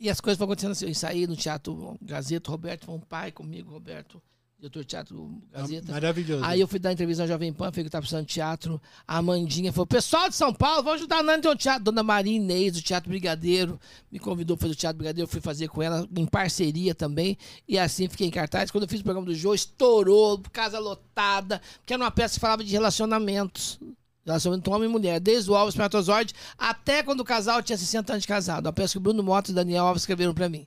E 0.00 0.08
as 0.08 0.20
coisas 0.20 0.38
foram 0.38 0.52
acontecendo 0.52 0.72
assim. 0.72 0.86
Eu 0.86 0.94
saí 0.94 1.26
no 1.26 1.36
Teatro 1.36 1.98
Gazeta. 2.00 2.50
Roberto 2.50 2.86
foi 2.86 2.94
um 2.94 3.00
pai 3.00 3.32
comigo, 3.32 3.70
Roberto, 3.70 4.22
diretor 4.58 4.80
do 4.80 4.84
Teatro 4.84 5.42
Gazeta. 5.52 5.92
Maravilhoso. 5.92 6.44
Aí 6.44 6.60
eu 6.60 6.66
fui 6.66 6.78
dar 6.78 6.92
entrevista 6.92 7.22
na 7.22 7.28
Jovem 7.28 7.52
Pan, 7.52 7.70
falei 7.70 7.84
que 7.84 7.90
tava 7.90 8.02
precisando 8.02 8.26
de 8.26 8.34
teatro. 8.34 8.80
A 9.06 9.18
Amandinha 9.18 9.72
falou: 9.72 9.86
pessoal 9.86 10.28
de 10.28 10.34
São 10.34 10.52
Paulo, 10.52 10.82
vamos 10.82 11.00
ajudar 11.00 11.18
a 11.18 11.22
Nani 11.22 11.46
um 11.46 11.54
teatro. 11.54 11.84
Dona 11.84 12.02
Maria 12.02 12.36
Inês, 12.36 12.72
do 12.72 12.82
Teatro 12.82 13.08
Brigadeiro, 13.08 13.80
me 14.10 14.18
convidou 14.18 14.56
para 14.56 14.66
fazer 14.66 14.74
o 14.74 14.76
Teatro 14.76 14.98
Brigadeiro. 14.98 15.28
Eu 15.28 15.30
fui 15.30 15.40
fazer 15.40 15.68
com 15.68 15.80
ela 15.80 16.06
em 16.16 16.26
parceria 16.26 16.94
também. 16.94 17.38
E 17.68 17.78
assim 17.78 18.08
fiquei 18.08 18.26
em 18.26 18.30
cartaz. 18.30 18.70
Quando 18.70 18.82
eu 18.84 18.88
fiz 18.88 19.00
o 19.00 19.04
programa 19.04 19.26
do 19.26 19.34
Jô, 19.34 19.54
estourou, 19.54 20.42
casa 20.52 20.78
lotada, 20.78 21.62
porque 21.78 21.94
era 21.94 22.02
uma 22.02 22.10
peça 22.10 22.34
que 22.34 22.40
falava 22.40 22.64
de 22.64 22.72
relacionamentos. 22.72 23.78
Relacionamento 24.26 24.70
homem 24.70 24.88
e 24.88 24.92
mulher, 24.92 25.20
desde 25.20 25.50
o 25.50 25.54
Alves 25.54 25.72
Espermatozoide 25.72 26.34
até 26.58 27.02
quando 27.02 27.20
o 27.20 27.24
casal 27.24 27.62
tinha 27.62 27.78
60 27.78 28.12
anos 28.12 28.22
de 28.22 28.28
casado. 28.28 28.66
Uma 28.66 28.72
peça 28.74 28.92
que 28.92 28.98
o 28.98 29.00
Bruno 29.00 29.22
Mota 29.22 29.50
e 29.50 29.52
o 29.52 29.54
Daniel 29.54 29.86
Alves 29.86 30.02
escreveram 30.02 30.34
para 30.34 30.50
mim. 30.50 30.66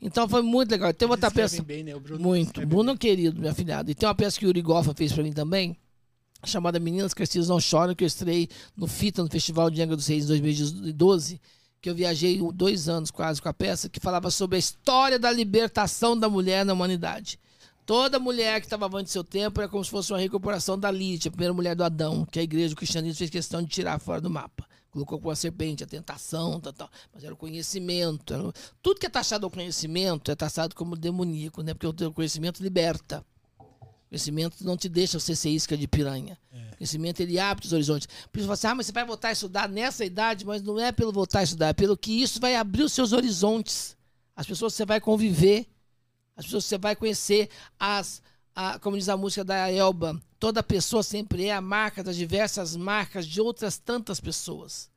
Então 0.00 0.28
foi 0.28 0.42
muito 0.42 0.70
legal. 0.70 0.92
Tem 0.92 1.08
outra 1.08 1.30
peça. 1.30 1.62
bem, 1.62 1.82
né? 1.82 1.94
O 1.94 2.00
Bruno 2.00 2.22
Muito. 2.22 2.66
Bruno 2.66 2.90
é 2.90 2.92
um 2.92 2.96
querido, 2.96 3.40
meu 3.40 3.50
afilhado. 3.50 3.90
E 3.90 3.94
tem 3.94 4.08
uma 4.08 4.14
peça 4.14 4.38
que 4.38 4.44
o 4.44 4.48
Yuri 4.48 4.62
Goffa 4.62 4.94
fez 4.94 5.12
pra 5.12 5.22
mim 5.22 5.32
também, 5.32 5.76
chamada 6.44 6.78
Meninas 6.78 7.14
Crescidas 7.14 7.48
Não 7.48 7.60
Choram, 7.60 7.94
que 7.94 8.04
eu 8.04 8.06
estrei 8.06 8.48
no 8.76 8.86
FITA, 8.86 9.22
no 9.22 9.30
Festival 9.30 9.70
de 9.70 9.82
Angra 9.82 9.96
dos 9.96 10.06
Reis, 10.06 10.24
em 10.24 10.28
2012, 10.28 11.40
que 11.80 11.90
eu 11.90 11.94
viajei 11.94 12.40
dois 12.54 12.88
anos 12.88 13.10
quase 13.10 13.40
com 13.40 13.48
a 13.48 13.54
peça, 13.54 13.88
que 13.88 14.00
falava 14.00 14.30
sobre 14.30 14.56
a 14.56 14.58
história 14.58 15.18
da 15.18 15.30
libertação 15.30 16.18
da 16.18 16.28
mulher 16.28 16.64
na 16.64 16.72
humanidade. 16.72 17.38
Toda 17.86 18.18
mulher 18.18 18.60
que 18.60 18.66
estava 18.66 18.86
antes 18.98 19.10
do 19.10 19.12
seu 19.12 19.22
tempo 19.22 19.60
era 19.60 19.68
como 19.68 19.84
se 19.84 19.90
fosse 19.90 20.12
uma 20.12 20.18
recorporação 20.18 20.76
da 20.76 20.90
Lilith, 20.90 21.28
a 21.28 21.30
primeira 21.30 21.54
mulher 21.54 21.76
do 21.76 21.84
Adão, 21.84 22.26
que 22.28 22.40
a 22.40 22.42
igreja 22.42 22.70
do 22.74 22.76
cristianismo 22.76 23.16
fez 23.16 23.30
questão 23.30 23.62
de 23.62 23.68
tirar 23.68 24.00
fora 24.00 24.20
do 24.20 24.28
mapa. 24.28 24.66
Colocou 24.96 25.20
com 25.20 25.28
a 25.28 25.36
serpente, 25.36 25.84
a 25.84 25.86
tentação, 25.86 26.58
tal, 26.58 26.72
tal. 26.72 26.90
Mas 27.12 27.22
era 27.22 27.34
o 27.34 27.36
conhecimento. 27.36 28.32
era 28.32 28.50
Tudo 28.80 28.98
que 28.98 29.04
é 29.04 29.10
taxado 29.10 29.44
ao 29.44 29.50
conhecimento 29.50 30.30
é 30.30 30.34
taxado 30.34 30.74
como 30.74 30.96
demoníaco, 30.96 31.62
né? 31.62 31.74
Porque 31.74 32.02
o 32.02 32.12
conhecimento 32.14 32.62
liberta. 32.62 33.22
O 33.60 34.08
conhecimento 34.08 34.64
não 34.64 34.74
te 34.74 34.88
deixa 34.88 35.20
você 35.20 35.36
ser 35.36 35.50
isca 35.50 35.76
de 35.76 35.86
piranha. 35.86 36.38
O 36.72 36.76
conhecimento, 36.78 37.20
ele 37.20 37.38
abre 37.38 37.66
os 37.66 37.74
horizontes. 37.74 38.08
Por 38.32 38.40
isso, 38.40 38.50
assim, 38.50 38.68
ah, 38.68 38.74
mas 38.74 38.86
você 38.86 38.92
vai 38.92 39.04
voltar 39.04 39.28
a 39.28 39.32
estudar 39.32 39.68
nessa 39.68 40.02
idade, 40.02 40.46
mas 40.46 40.62
não 40.62 40.80
é 40.80 40.90
pelo 40.90 41.12
voltar 41.12 41.40
a 41.40 41.42
estudar, 41.42 41.68
é 41.68 41.72
pelo 41.74 41.94
que 41.94 42.22
isso 42.22 42.40
vai 42.40 42.56
abrir 42.56 42.82
os 42.82 42.94
seus 42.94 43.12
horizontes. 43.12 43.94
As 44.34 44.46
pessoas 44.46 44.72
que 44.72 44.78
você 44.78 44.86
vai 44.86 44.98
conviver, 44.98 45.66
as 46.34 46.46
pessoas 46.46 46.64
que 46.64 46.68
você 46.70 46.78
vai 46.78 46.96
conhecer, 46.96 47.50
as, 47.78 48.22
a, 48.56 48.78
como 48.78 48.96
diz 48.96 49.08
a 49.10 49.16
música 49.18 49.44
da 49.44 49.70
Elba, 49.70 50.20
toda 50.40 50.62
pessoa 50.62 51.02
sempre 51.02 51.44
é 51.44 51.52
a 51.54 51.60
marca 51.60 52.02
das 52.02 52.16
diversas 52.16 52.74
marcas 52.74 53.26
de 53.26 53.40
outras 53.40 53.76
tantas 53.76 54.18
pessoas. 54.18 54.90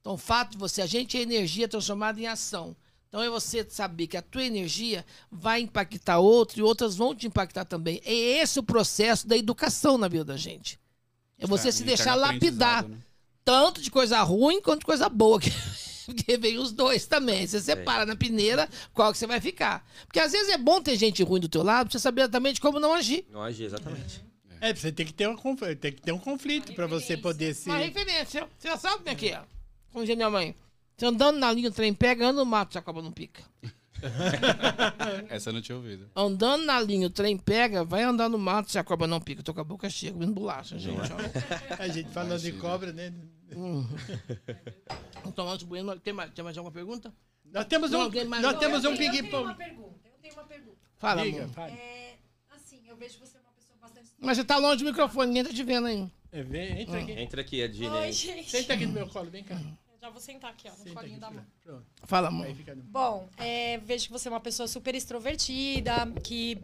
Então, 0.00 0.12
o 0.14 0.18
fato 0.18 0.52
de 0.52 0.58
você, 0.58 0.82
a 0.82 0.86
gente 0.86 1.16
é 1.16 1.22
energia 1.22 1.66
transformada 1.66 2.20
em 2.20 2.26
ação. 2.26 2.76
Então, 3.08 3.22
é 3.22 3.30
você 3.30 3.66
saber 3.68 4.06
que 4.06 4.16
a 4.16 4.22
tua 4.22 4.44
energia 4.44 5.04
vai 5.32 5.60
impactar 5.62 6.18
outro 6.18 6.58
e 6.58 6.62
outras 6.62 6.94
vão 6.94 7.14
te 7.14 7.26
impactar 7.26 7.64
também. 7.64 8.00
É 8.04 8.12
esse 8.12 8.58
o 8.58 8.62
processo 8.62 9.26
da 9.26 9.36
educação 9.36 9.96
na 9.96 10.06
vida 10.08 10.24
da 10.26 10.36
gente. 10.36 10.78
É 11.38 11.46
você 11.46 11.68
É, 11.68 11.72
se 11.72 11.82
um 11.82 11.86
deixar 11.86 12.14
lapidar, 12.14 12.86
né? 12.86 12.98
tanto 13.44 13.80
de 13.80 13.90
coisa 13.90 14.22
ruim 14.22 14.60
quanto 14.60 14.80
de 14.80 14.86
coisa 14.86 15.08
boa. 15.08 15.40
que- 15.40 15.50
Porque 16.06 16.36
vem 16.36 16.58
os 16.58 16.70
dois 16.70 17.06
também. 17.06 17.46
Você 17.46 17.60
separa 17.60 18.06
na 18.06 18.14
peneira 18.14 18.68
qual 18.94 19.12
que 19.12 19.18
você 19.18 19.26
vai 19.26 19.40
ficar. 19.40 19.84
Porque 20.06 20.20
às 20.20 20.32
vezes 20.32 20.48
é 20.48 20.56
bom 20.56 20.80
ter 20.80 20.96
gente 20.96 21.22
ruim 21.22 21.40
do 21.40 21.48
teu 21.48 21.62
lado 21.62 21.88
pra 21.88 21.98
você 21.98 22.02
saber 22.02 22.22
exatamente 22.22 22.60
como 22.60 22.78
não 22.78 22.94
agir. 22.94 23.26
Não 23.30 23.42
agir, 23.42 23.64
exatamente. 23.64 24.24
É, 24.60 24.72
você 24.72 24.90
tem 24.90 25.04
que 25.04 25.12
ter 25.12 25.28
um 25.28 25.36
conflito, 25.36 25.78
tem 25.78 25.92
que 25.92 26.00
ter 26.00 26.12
um 26.12 26.18
conflito 26.18 26.72
para 26.72 26.86
você 26.86 27.16
poder 27.16 27.54
se. 27.54 27.68
Uma 27.68 27.78
referência. 27.78 28.48
Você 28.56 28.68
já 28.68 28.76
sabe 28.76 28.98
como 28.98 29.10
é 29.10 29.14
que 29.14 29.28
é. 29.28 29.42
Como 29.92 30.04
diz 30.04 30.16
minha 30.16 30.30
mãe. 30.30 30.54
Você 30.96 31.06
andando 31.06 31.38
na 31.38 31.52
linha, 31.52 31.68
o 31.68 31.72
trem 31.72 31.92
pega, 31.92 32.26
anda 32.26 32.40
no 32.40 32.46
mato, 32.46 32.72
se 32.72 32.78
a 32.78 32.82
cobra 32.82 33.02
não 33.02 33.12
pica. 33.12 33.42
Essa 35.28 35.50
eu 35.50 35.54
não 35.54 35.60
tinha 35.62 35.76
ouvido. 35.76 36.10
Andando 36.14 36.64
na 36.64 36.80
linha, 36.80 37.06
o 37.06 37.10
trem 37.10 37.36
pega, 37.36 37.84
vai 37.84 38.02
andar 38.02 38.28
no 38.28 38.38
mato, 38.38 38.70
se 38.70 38.78
a 38.78 38.84
cobra 38.84 39.06
não 39.06 39.20
pica. 39.20 39.42
Tô 39.42 39.52
com 39.54 39.60
a 39.60 39.64
boca 39.64 39.88
cheia, 39.90 40.12
comendo 40.12 40.32
bolacha, 40.32 40.78
gente. 40.78 40.98
ó. 41.12 41.16
A 41.82 41.88
gente 41.88 42.10
falando 42.10 42.40
de 42.40 42.52
cobra, 42.52 42.92
né? 42.92 43.12
Então, 45.26 45.48
antes 45.48 45.64
bueno, 45.66 45.98
tem 46.00 46.12
mais, 46.12 46.30
tem 46.32 46.44
mais 46.44 46.56
alguma 46.56 46.72
pergunta? 46.72 47.12
Nós 47.52 47.64
temos 47.66 47.92
um, 47.92 47.98
nós 47.98 48.10
Não, 48.42 48.58
temos 48.58 48.84
eu 48.84 48.90
um 48.90 48.96
tenho- 48.96 49.14
Eu 49.14 49.22
tenho 49.22 49.42
uma 49.42 49.54
ping-pong. 49.54 49.56
pergunta. 49.56 50.00
Eu 50.04 50.12
tenho 50.20 50.34
uma 50.34 50.44
pergunta. 50.44 50.76
Fala, 50.98 51.22
Diga, 51.22 51.42
amor. 51.44 51.54
fale. 51.54 51.72
É, 51.72 52.16
assim, 52.50 52.80
eu 52.88 52.96
vejo 52.96 53.18
você 53.20 53.38
uma 53.38 53.52
pessoa 53.52 53.78
bastante. 53.80 54.08
Mas 54.18 54.36
você 54.36 54.44
tá 54.44 54.56
longe 54.58 54.78
do 54.82 54.84
microfone, 54.90 55.28
ninguém 55.28 55.44
tá 55.44 55.50
te 55.50 55.62
vendo 55.62 55.86
aí. 55.86 56.10
É, 56.32 56.42
vem, 56.42 56.80
entra 56.82 57.00
aqui. 57.00 57.12
Entra 57.12 57.40
aqui, 57.40 57.62
a 57.62 57.68
Dini. 57.68 57.88
Oi, 57.88 58.12
gente. 58.12 58.50
Senta 58.50 58.74
aqui 58.74 58.84
no 58.86 58.92
meu 58.92 59.06
colo, 59.08 59.30
vem 59.30 59.44
cá. 59.44 59.58
Já 60.06 60.10
vou 60.10 60.20
sentar 60.20 60.52
aqui, 60.52 60.68
ó, 60.68 60.70
no 60.70 60.76
Senta 60.76 60.94
colinho 60.94 61.16
aqui. 61.16 61.20
da 61.20 61.30
mão. 61.32 61.44
Pronto. 61.64 61.86
Fala, 62.04 62.28
amor. 62.28 62.46
Aí 62.46 62.54
fica 62.54 62.76
no... 62.76 62.82
Bom, 62.84 63.28
é, 63.38 63.78
vejo 63.78 64.06
que 64.06 64.12
você 64.12 64.28
é 64.28 64.30
uma 64.30 64.38
pessoa 64.38 64.68
super 64.68 64.94
extrovertida, 64.94 65.92
que 66.22 66.56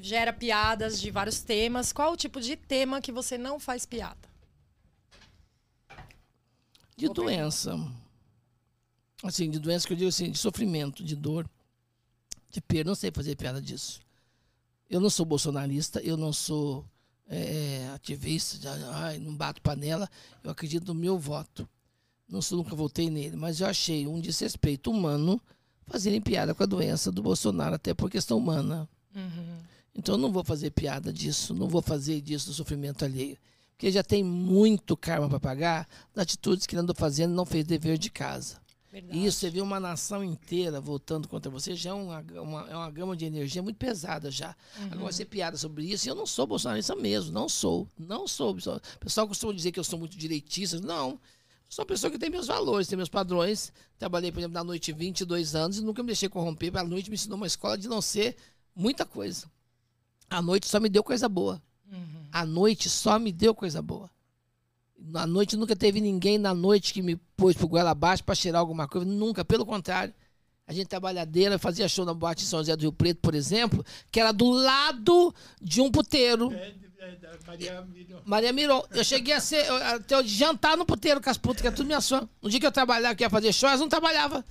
gera 0.00 0.32
piadas 0.32 0.98
de 0.98 1.10
vários 1.10 1.42
temas. 1.42 1.92
Qual 1.92 2.14
o 2.14 2.16
tipo 2.16 2.40
de 2.40 2.56
tema 2.56 3.02
que 3.02 3.12
você 3.12 3.36
não 3.36 3.60
faz 3.60 3.84
piada? 3.84 4.16
De 6.96 7.06
doença. 7.10 7.76
Assim, 9.22 9.50
de 9.50 9.58
doença 9.58 9.86
que 9.86 9.92
eu 9.92 9.98
digo 9.98 10.08
assim, 10.08 10.30
de 10.30 10.38
sofrimento, 10.38 11.04
de 11.04 11.14
dor, 11.14 11.46
de 12.50 12.62
perda. 12.62 12.88
Não 12.88 12.94
sei 12.94 13.10
fazer 13.10 13.36
piada 13.36 13.60
disso. 13.60 14.00
Eu 14.88 15.00
não 15.00 15.10
sou 15.10 15.26
bolsonarista, 15.26 16.00
eu 16.00 16.16
não 16.16 16.32
sou 16.32 16.82
é, 17.28 17.90
ativista, 17.94 18.56
de, 18.56 18.66
ai, 18.68 19.18
não 19.18 19.36
bato 19.36 19.60
panela. 19.60 20.08
Eu 20.42 20.50
acredito 20.50 20.86
no 20.86 20.94
meu 20.98 21.18
voto. 21.18 21.68
Não 22.28 22.42
sou, 22.42 22.58
nunca 22.58 22.74
votei 22.74 23.08
nele, 23.08 23.36
mas 23.36 23.60
eu 23.60 23.66
achei 23.66 24.06
um 24.06 24.20
desrespeito 24.20 24.90
humano 24.90 25.40
fazerem 25.86 26.20
piada 26.20 26.54
com 26.54 26.62
a 26.62 26.66
doença 26.66 27.12
do 27.12 27.22
Bolsonaro, 27.22 27.74
até 27.76 27.94
por 27.94 28.10
questão 28.10 28.38
humana. 28.38 28.88
Então 29.94 30.16
eu 30.16 30.18
não 30.18 30.32
vou 30.32 30.44
fazer 30.44 30.70
piada 30.70 31.12
disso, 31.12 31.54
não 31.54 31.68
vou 31.68 31.80
fazer 31.80 32.20
disso 32.20 32.48
do 32.48 32.52
sofrimento 32.54 33.04
alheio. 33.04 33.38
Porque 33.72 33.90
já 33.92 34.02
tem 34.02 34.24
muito 34.24 34.96
karma 34.96 35.28
para 35.28 35.38
pagar 35.40 35.88
das 36.14 36.22
atitudes 36.22 36.66
que 36.66 36.74
ele 36.74 36.80
andou 36.82 36.94
fazendo 36.96 37.32
e 37.32 37.36
não 37.36 37.44
fez 37.46 37.64
dever 37.64 37.98
de 37.98 38.10
casa. 38.10 38.56
Verdade. 38.90 39.18
E 39.18 39.26
isso, 39.26 39.38
você 39.38 39.50
vê 39.50 39.60
uma 39.60 39.78
nação 39.78 40.24
inteira 40.24 40.80
voltando 40.80 41.28
contra 41.28 41.50
você, 41.50 41.74
já 41.76 41.90
é 41.90 41.92
uma, 41.92 42.20
uma- 42.40 42.68
é 42.70 42.74
uma 42.76 42.90
gama 42.90 43.14
de 43.14 43.26
energia 43.26 43.62
muito 43.62 43.76
pesada 43.76 44.30
já. 44.30 44.56
Agora, 44.90 45.12
você 45.12 45.24
piada 45.26 45.56
sobre 45.58 45.84
isso, 45.84 46.06
e 46.06 46.10
eu 46.10 46.14
não 46.14 46.24
sou 46.26 46.46
bolsonarista 46.46 46.96
mesmo, 46.96 47.30
não 47.32 47.48
sou, 47.48 47.86
não 47.98 48.26
sou. 48.26 48.52
O 48.54 48.80
pessoal 48.98 49.28
costuma 49.28 49.52
dizer 49.52 49.72
que 49.72 49.78
eu 49.78 49.84
sou 49.84 49.98
muito 49.98 50.16
direitista, 50.16 50.80
não. 50.80 51.20
Sou 51.68 51.82
uma 51.82 51.86
pessoa 51.86 52.10
que 52.10 52.18
tem 52.18 52.30
meus 52.30 52.46
valores, 52.46 52.86
tem 52.88 52.96
meus 52.96 53.08
padrões. 53.08 53.72
Trabalhei, 53.98 54.30
por 54.30 54.38
exemplo, 54.38 54.54
na 54.54 54.64
noite 54.64 54.92
22 54.92 55.54
anos 55.54 55.78
e 55.78 55.82
nunca 55.82 56.02
me 56.02 56.08
deixei 56.08 56.28
corromper. 56.28 56.76
A 56.76 56.84
noite 56.84 57.10
me 57.10 57.14
ensinou 57.14 57.36
uma 57.36 57.46
escola 57.46 57.76
de 57.76 57.88
não 57.88 58.00
ser 58.00 58.36
muita 58.74 59.04
coisa. 59.04 59.50
A 60.30 60.40
noite 60.40 60.66
só 60.66 60.78
me 60.78 60.88
deu 60.88 61.02
coisa 61.02 61.28
boa. 61.28 61.62
A 62.32 62.44
noite 62.44 62.88
só 62.88 63.18
me 63.18 63.32
deu 63.32 63.54
coisa 63.54 63.80
boa. 63.82 64.10
Na 64.98 65.26
noite 65.26 65.56
nunca 65.56 65.76
teve 65.76 66.00
ninguém 66.00 66.38
na 66.38 66.54
noite 66.54 66.92
que 66.92 67.02
me 67.02 67.16
pôs 67.36 67.56
pro 67.56 67.68
goela 67.68 67.90
abaixo 67.90 68.24
para 68.24 68.34
cheirar 68.34 68.60
alguma 68.60 68.88
coisa. 68.88 69.06
Nunca, 69.06 69.44
pelo 69.44 69.66
contrário. 69.66 70.14
A 70.68 70.72
gente 70.72 70.88
trabalhadeira, 70.88 71.60
fazia 71.60 71.88
show 71.88 72.04
na 72.04 72.12
boate 72.12 72.42
em 72.42 72.46
São 72.46 72.58
José 72.58 72.74
do 72.74 72.80
Rio 72.82 72.92
Preto, 72.92 73.20
por 73.20 73.36
exemplo, 73.36 73.86
que 74.10 74.18
era 74.18 74.32
do 74.32 74.50
lado 74.50 75.32
de 75.62 75.80
um 75.80 75.88
puteiro. 75.92 76.52
É, 76.52 76.74
é, 76.98 77.10
da 77.16 77.38
Maria 77.46 77.82
Miriam. 77.82 78.20
Maria 78.24 78.52
Miron. 78.52 78.82
Eu 78.90 79.04
cheguei 79.04 79.32
a 79.32 79.40
ser. 79.40 79.64
eu- 79.64 79.76
Até 79.76 80.16
eu 80.16 80.26
jantar 80.26 80.76
no 80.76 80.84
puteiro 80.84 81.20
com 81.20 81.30
as 81.30 81.38
putas, 81.38 81.62
que 81.62 81.68
é 81.68 81.70
tudo 81.70 81.86
minha 81.86 82.00
fã. 82.00 82.28
No 82.42 82.50
dia 82.50 82.58
que 82.58 82.66
eu 82.66 82.72
trabalhava, 82.72 83.14
que 83.14 83.22
ia 83.22 83.30
fazer 83.30 83.52
show, 83.52 83.68
elas 83.68 83.80
não 83.80 83.88
trabalhavam. 83.88 84.42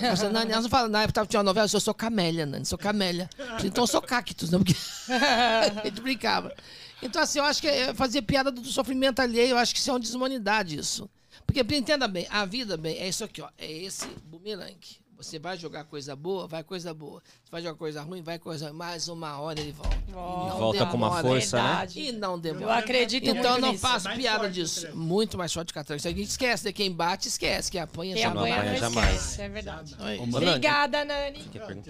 Elas 0.00 0.22
não 0.62 0.70
falam, 0.70 0.88
na 0.88 1.00
época 1.02 1.12
tava- 1.14 1.26
tinha 1.26 1.40
uma 1.40 1.44
novela, 1.44 1.68
eu 1.72 1.80
sou 1.80 1.92
camélia, 1.92 2.46
Nani, 2.46 2.64
sou 2.64 2.78
camélia. 2.78 3.28
Então 3.64 3.82
eu 3.82 3.88
sou 3.88 4.00
cactus, 4.00 4.50
né? 4.50 4.58
Porque 4.58 4.74
a 5.12 5.84
gente 5.86 6.00
brincava. 6.00 6.54
Então, 7.02 7.20
assim, 7.20 7.40
eu 7.40 7.44
acho 7.44 7.60
que 7.60 7.66
é 7.68 7.92
fazer 7.92 8.22
piada 8.22 8.50
do 8.52 8.64
sofrimento 8.64 9.18
alheio, 9.20 9.50
eu 9.50 9.58
acho 9.58 9.74
que 9.74 9.80
isso 9.80 9.90
é 9.90 9.92
uma 9.92 10.00
desumanidade, 10.00 10.78
isso. 10.78 11.10
Porque, 11.44 11.60
entenda 11.76 12.06
bem, 12.08 12.26
a 12.30 12.44
vida, 12.46 12.76
bem, 12.76 12.96
é 12.96 13.08
isso 13.08 13.24
aqui, 13.24 13.42
ó. 13.42 13.48
É 13.58 13.70
esse 13.70 14.06
bumerangue. 14.24 15.02
Você 15.24 15.38
vai 15.38 15.56
jogar 15.56 15.84
coisa 15.84 16.14
boa, 16.14 16.46
vai 16.46 16.62
coisa 16.62 16.92
boa. 16.92 17.22
Você 17.42 17.50
vai 17.50 17.62
jogar 17.62 17.76
coisa 17.76 18.02
ruim, 18.02 18.22
vai 18.22 18.38
coisa 18.38 18.68
ruim. 18.68 18.76
Mais 18.76 19.08
uma 19.08 19.38
hora 19.40 19.58
ele 19.60 19.72
volta. 19.72 19.96
E 20.06 20.12
não 20.12 20.58
Volta 20.58 20.86
com 20.86 20.96
uma 20.96 21.08
demora. 21.08 21.22
força, 21.28 21.62
né? 21.62 21.88
E 21.96 22.12
não 22.12 22.38
demora. 22.38 22.64
Eu 22.64 22.70
acredito 22.70 23.28
Então 23.28 23.58
não 23.58 23.70
nisso. 23.72 23.80
faço 23.82 24.04
Mais 24.06 24.18
piada 24.18 24.38
forte, 24.40 24.52
disso. 24.54 24.86
André. 24.86 24.92
Muito 24.98 25.38
mais 25.38 25.52
forte 25.52 25.72
que 25.72 25.78
a 25.78 25.84
trança. 25.84 26.08
A 26.08 26.12
gente 26.12 26.28
esquece, 26.28 26.64
né? 26.66 26.72
Quem 26.72 26.92
bate, 26.92 27.28
esquece. 27.28 27.70
Quem 27.70 27.80
apanha, 27.80 28.14
Quem 28.14 28.24
não 28.24 28.30
apanha 28.32 28.54
apanha 28.56 28.72
não 28.72 28.78
jamais. 28.78 29.14
esquece, 29.14 29.42
é 29.42 29.48
verdade. 29.48 29.94
Ô, 29.94 30.02
Nani, 30.04 30.36
Obrigada, 30.36 31.04
Nani. 31.04 31.44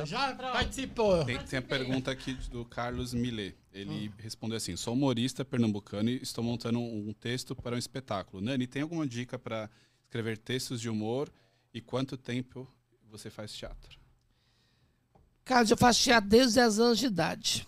Já 0.04 0.34
participou. 0.34 1.24
Tem, 1.24 1.38
tem 1.38 1.58
a 1.58 1.62
pergunta 1.62 2.10
aqui 2.10 2.34
do 2.50 2.64
Carlos 2.64 3.12
Millet. 3.12 3.56
Ele 3.72 4.12
respondeu 4.18 4.56
assim: 4.56 4.76
Sou 4.76 4.94
humorista 4.94 5.44
pernambucano 5.44 6.08
e 6.08 6.16
estou 6.22 6.44
montando 6.44 6.78
um 6.78 7.12
texto 7.12 7.56
para 7.56 7.74
um 7.74 7.78
espetáculo. 7.78 8.40
Nani, 8.42 8.66
tem 8.66 8.82
alguma 8.82 9.06
dica 9.06 9.36
para 9.38 9.68
escrever 10.04 10.38
textos 10.38 10.80
de 10.80 10.88
humor 10.88 11.28
e 11.72 11.80
quanto 11.80 12.16
tempo 12.16 12.68
você 13.18 13.30
faz 13.30 13.52
teatro? 13.52 13.98
Cara, 15.44 15.66
eu 15.68 15.76
faço 15.76 16.02
teatro 16.02 16.28
desde 16.28 16.48
os 16.48 16.54
10 16.54 16.80
anos 16.80 16.98
de 16.98 17.06
idade. 17.06 17.66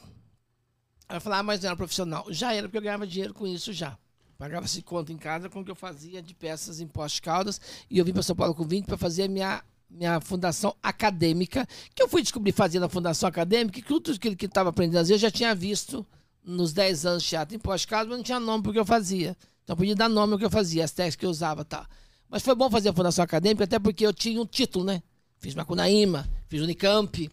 Eu 1.08 1.20
falava, 1.20 1.40
ah, 1.40 1.42
mas 1.44 1.60
não 1.60 1.68
era 1.68 1.76
profissional. 1.76 2.26
Já 2.30 2.52
era, 2.52 2.66
porque 2.66 2.78
eu 2.78 2.82
ganhava 2.82 3.06
dinheiro 3.06 3.32
com 3.32 3.46
isso 3.46 3.72
já. 3.72 3.96
Pagava-se 4.38 4.82
conta 4.82 5.12
em 5.12 5.16
casa 5.16 5.48
com 5.48 5.60
o 5.60 5.64
que 5.64 5.70
eu 5.70 5.76
fazia 5.76 6.20
de 6.20 6.34
peças 6.34 6.80
em 6.80 6.86
Poste 6.86 7.22
Caldas. 7.22 7.60
E 7.88 7.98
eu 7.98 8.04
vim 8.04 8.12
para 8.12 8.22
São 8.22 8.34
Paulo 8.34 8.54
com 8.54 8.64
20 8.64 8.86
para 8.86 8.96
fazer 8.96 9.24
a 9.24 9.28
minha, 9.28 9.62
minha 9.88 10.20
fundação 10.20 10.74
acadêmica, 10.82 11.66
que 11.94 12.02
eu 12.02 12.08
fui 12.08 12.22
descobrir 12.22 12.52
fazer 12.52 12.80
na 12.80 12.88
fundação 12.88 13.28
acadêmica, 13.28 13.80
que 13.80 13.86
tudo 13.86 14.18
que 14.18 14.28
ele 14.28 14.36
estava 14.40 14.70
aprendendo 14.70 14.96
a 14.96 15.00
fazer 15.00 15.14
eu 15.14 15.18
já 15.18 15.30
tinha 15.30 15.54
visto 15.54 16.04
nos 16.44 16.72
10 16.72 17.06
anos 17.06 17.22
de 17.22 17.28
teatro 17.28 17.54
em 17.54 17.58
Poste 17.58 17.86
Caldas, 17.86 18.08
mas 18.08 18.18
não 18.18 18.24
tinha 18.24 18.40
nome 18.40 18.64
porque 18.64 18.78
eu 18.78 18.84
fazia. 18.84 19.36
Então 19.64 19.74
eu 19.74 19.76
podia 19.76 19.94
dar 19.94 20.08
nome 20.08 20.32
ao 20.32 20.38
que 20.38 20.44
eu 20.44 20.50
fazia, 20.50 20.84
as 20.84 20.92
técnicas 20.92 21.16
que 21.16 21.26
eu 21.26 21.30
usava 21.30 21.64
tal. 21.64 21.86
Mas 22.28 22.42
foi 22.42 22.54
bom 22.54 22.68
fazer 22.68 22.88
a 22.88 22.92
fundação 22.92 23.24
acadêmica, 23.24 23.64
até 23.64 23.78
porque 23.78 24.04
eu 24.04 24.12
tinha 24.12 24.40
um 24.40 24.46
título, 24.46 24.84
né? 24.84 25.02
Fiz 25.46 25.54
Macunaíma, 25.54 26.28
fiz 26.48 26.60
Unicamp, 26.60 27.30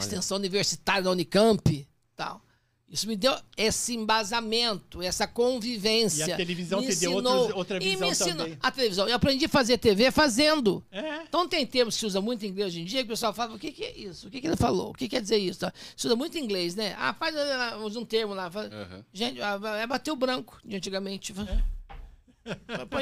extensão 0.00 0.36
universitária 0.36 1.02
da 1.02 1.10
Unicamp, 1.12 1.86
tal. 2.16 2.42
Isso 2.88 3.06
me 3.08 3.16
deu 3.16 3.36
esse 3.56 3.94
embasamento, 3.96 5.02
essa 5.02 5.26
convivência. 5.26 6.24
E 6.26 6.32
a 6.32 6.36
televisão 6.36 6.80
Me 6.80 6.86
te 6.88 6.96
deu 6.96 7.12
ensinou- 7.12 7.36
outros- 7.36 7.56
outra 7.56 7.76
e 7.78 7.80
me 7.80 7.90
visão 7.92 8.08
ensinou- 8.10 8.36
também. 8.44 8.58
A 8.60 8.70
televisão. 8.70 9.08
Eu 9.08 9.14
aprendi 9.16 9.44
a 9.44 9.48
fazer 9.48 9.76
TV 9.78 10.10
fazendo. 10.12 10.84
É. 10.90 11.22
Então 11.22 11.48
tem 11.48 11.66
termos 11.66 11.94
que 11.94 12.00
se 12.00 12.06
usa 12.06 12.20
muito 12.20 12.44
em 12.44 12.48
inglês 12.48 12.68
hoje 12.68 12.80
em 12.80 12.84
dia, 12.84 13.00
que 13.00 13.06
o 13.06 13.08
pessoal 13.08 13.32
fala, 13.34 13.54
o 13.54 13.58
que, 13.58 13.72
que 13.72 13.84
é 13.84 13.96
isso? 13.96 14.28
O 14.28 14.30
que, 14.30 14.40
que 14.40 14.46
ele 14.46 14.56
falou? 14.56 14.90
O 14.90 14.94
que 14.94 15.08
quer 15.08 15.20
dizer 15.20 15.36
isso? 15.38 15.60
Se 15.96 16.06
usa 16.06 16.14
muito 16.16 16.38
em 16.38 16.42
inglês, 16.44 16.74
né? 16.76 16.94
Ah, 16.98 17.12
faz, 17.12 17.34
ah, 17.36 17.76
usa 17.78 17.98
um 17.98 18.04
termo 18.04 18.34
lá. 18.34 18.48
faz- 18.50 18.72
Aham. 18.72 19.04
Gente, 19.12 19.40
ah, 19.42 19.58
é 19.80 19.86
bater 19.86 20.12
o 20.12 20.16
branco 20.16 20.58
de 20.64 20.76
antigamente. 20.76 21.32
Põe 21.32 21.46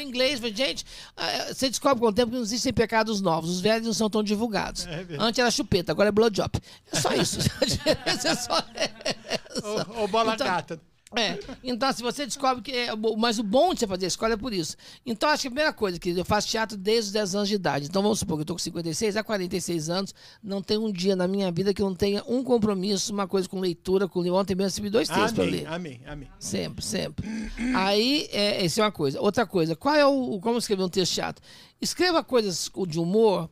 em 0.01 0.09
inglês, 0.09 0.41
gente, 0.55 0.85
ah, 1.17 1.53
você 1.53 1.69
descobre 1.69 2.01
com 2.01 2.09
o 2.09 2.13
tempo 2.13 2.31
que 2.31 2.37
não 2.37 2.43
existem 2.43 2.73
pecados 2.73 3.21
novos. 3.21 3.51
Os 3.51 3.61
velhos 3.61 3.87
não 3.87 3.95
são 3.95 4.09
tão 4.11 4.23
divulgados. 4.23 4.87
É. 4.87 5.05
Antes 5.19 5.39
era 5.39 5.51
chupeta, 5.51 5.93
agora 5.93 6.09
é 6.09 6.13
blowjob. 6.13 6.51
É 6.93 7.01
só 7.01 7.13
isso. 7.15 7.39
A 7.61 7.65
diferença 7.67 8.29
é 8.29 8.35
só 8.35 8.65
essa. 8.75 9.85
Bola 10.09 10.35
Então- 10.35 10.47
gata. 10.47 10.81
É, 11.17 11.39
então 11.63 11.93
se 11.93 12.03
você 12.03 12.27
descobre 12.27 12.63
que 12.63 12.73
é, 12.73 12.89
mas 13.17 13.39
o 13.39 13.43
bom 13.43 13.73
de 13.73 13.81
você 13.81 13.87
fazer 13.87 14.05
a 14.07 14.09
escola 14.09 14.35
é 14.35 14.37
por 14.37 14.53
isso. 14.53 14.77
Então 15.05 15.29
acho 15.29 15.43
que 15.43 15.49
a 15.49 15.51
primeira 15.51 15.73
coisa, 15.73 15.99
que 15.99 16.11
eu 16.11 16.25
faço 16.25 16.49
teatro 16.49 16.77
desde 16.77 17.09
os 17.09 17.13
10 17.13 17.35
anos 17.35 17.49
de 17.49 17.55
idade. 17.55 17.87
Então 17.87 18.03
vamos 18.03 18.19
supor 18.19 18.37
que 18.37 18.43
eu 18.43 18.47
tô 18.47 18.55
com 18.55 18.59
56 18.59 19.17
a 19.17 19.25
46 19.25 19.91
anos, 19.91 20.15
não 20.43 20.63
tem 20.63 20.79
um 20.79 20.91
dia 20.93 21.15
na 21.17 21.27
minha 21.29 21.51
vida 21.51 21.73
que 21.73 21.81
eu 21.81 21.87
não 21.87 21.95
tenha 21.95 22.23
um 22.27 22.43
compromisso, 22.43 23.13
uma 23.13 23.27
coisa 23.27 23.49
com 23.49 23.61
leitura, 23.61 24.09
com 24.09 24.21
ontem 24.31 24.55
mesmo 24.55 24.65
recebi 24.65 24.91
dois 24.91 25.09
textos 25.09 25.33
para 25.33 25.45
ler. 25.45 25.67
amém, 25.67 26.01
amém. 26.07 26.29
Sempre, 26.39 26.85
sempre. 26.85 27.27
Aí, 27.75 28.29
é, 28.33 28.65
essa 28.65 28.81
é 28.81 28.85
uma 28.85 28.93
coisa. 28.93 29.21
Outra 29.21 29.47
coisa, 29.47 29.77
qual 29.77 29.95
é 29.95 30.05
o. 30.05 30.41
Como 30.41 30.59
escrever 30.59 30.83
um 30.83 30.89
texto 30.89 31.15
teatro? 31.15 31.45
Escreva 31.81 32.25
coisas 32.25 32.71
de 32.89 32.99
humor 32.99 33.49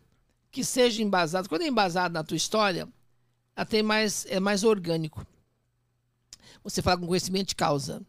que 0.50 0.64
seja 0.64 1.02
embasado. 1.02 1.48
Quando 1.48 1.62
é 1.62 1.66
embasado 1.66 2.12
na 2.12 2.24
tua 2.24 2.36
história, 2.36 2.88
ela 3.56 3.66
tem 3.66 3.82
mais, 3.82 4.26
é 4.28 4.40
mais 4.40 4.64
orgânico. 4.64 5.26
Você 6.62 6.82
fala 6.82 6.98
com 6.98 7.06
conhecimento 7.06 7.48
de 7.48 7.54
causa. 7.54 8.02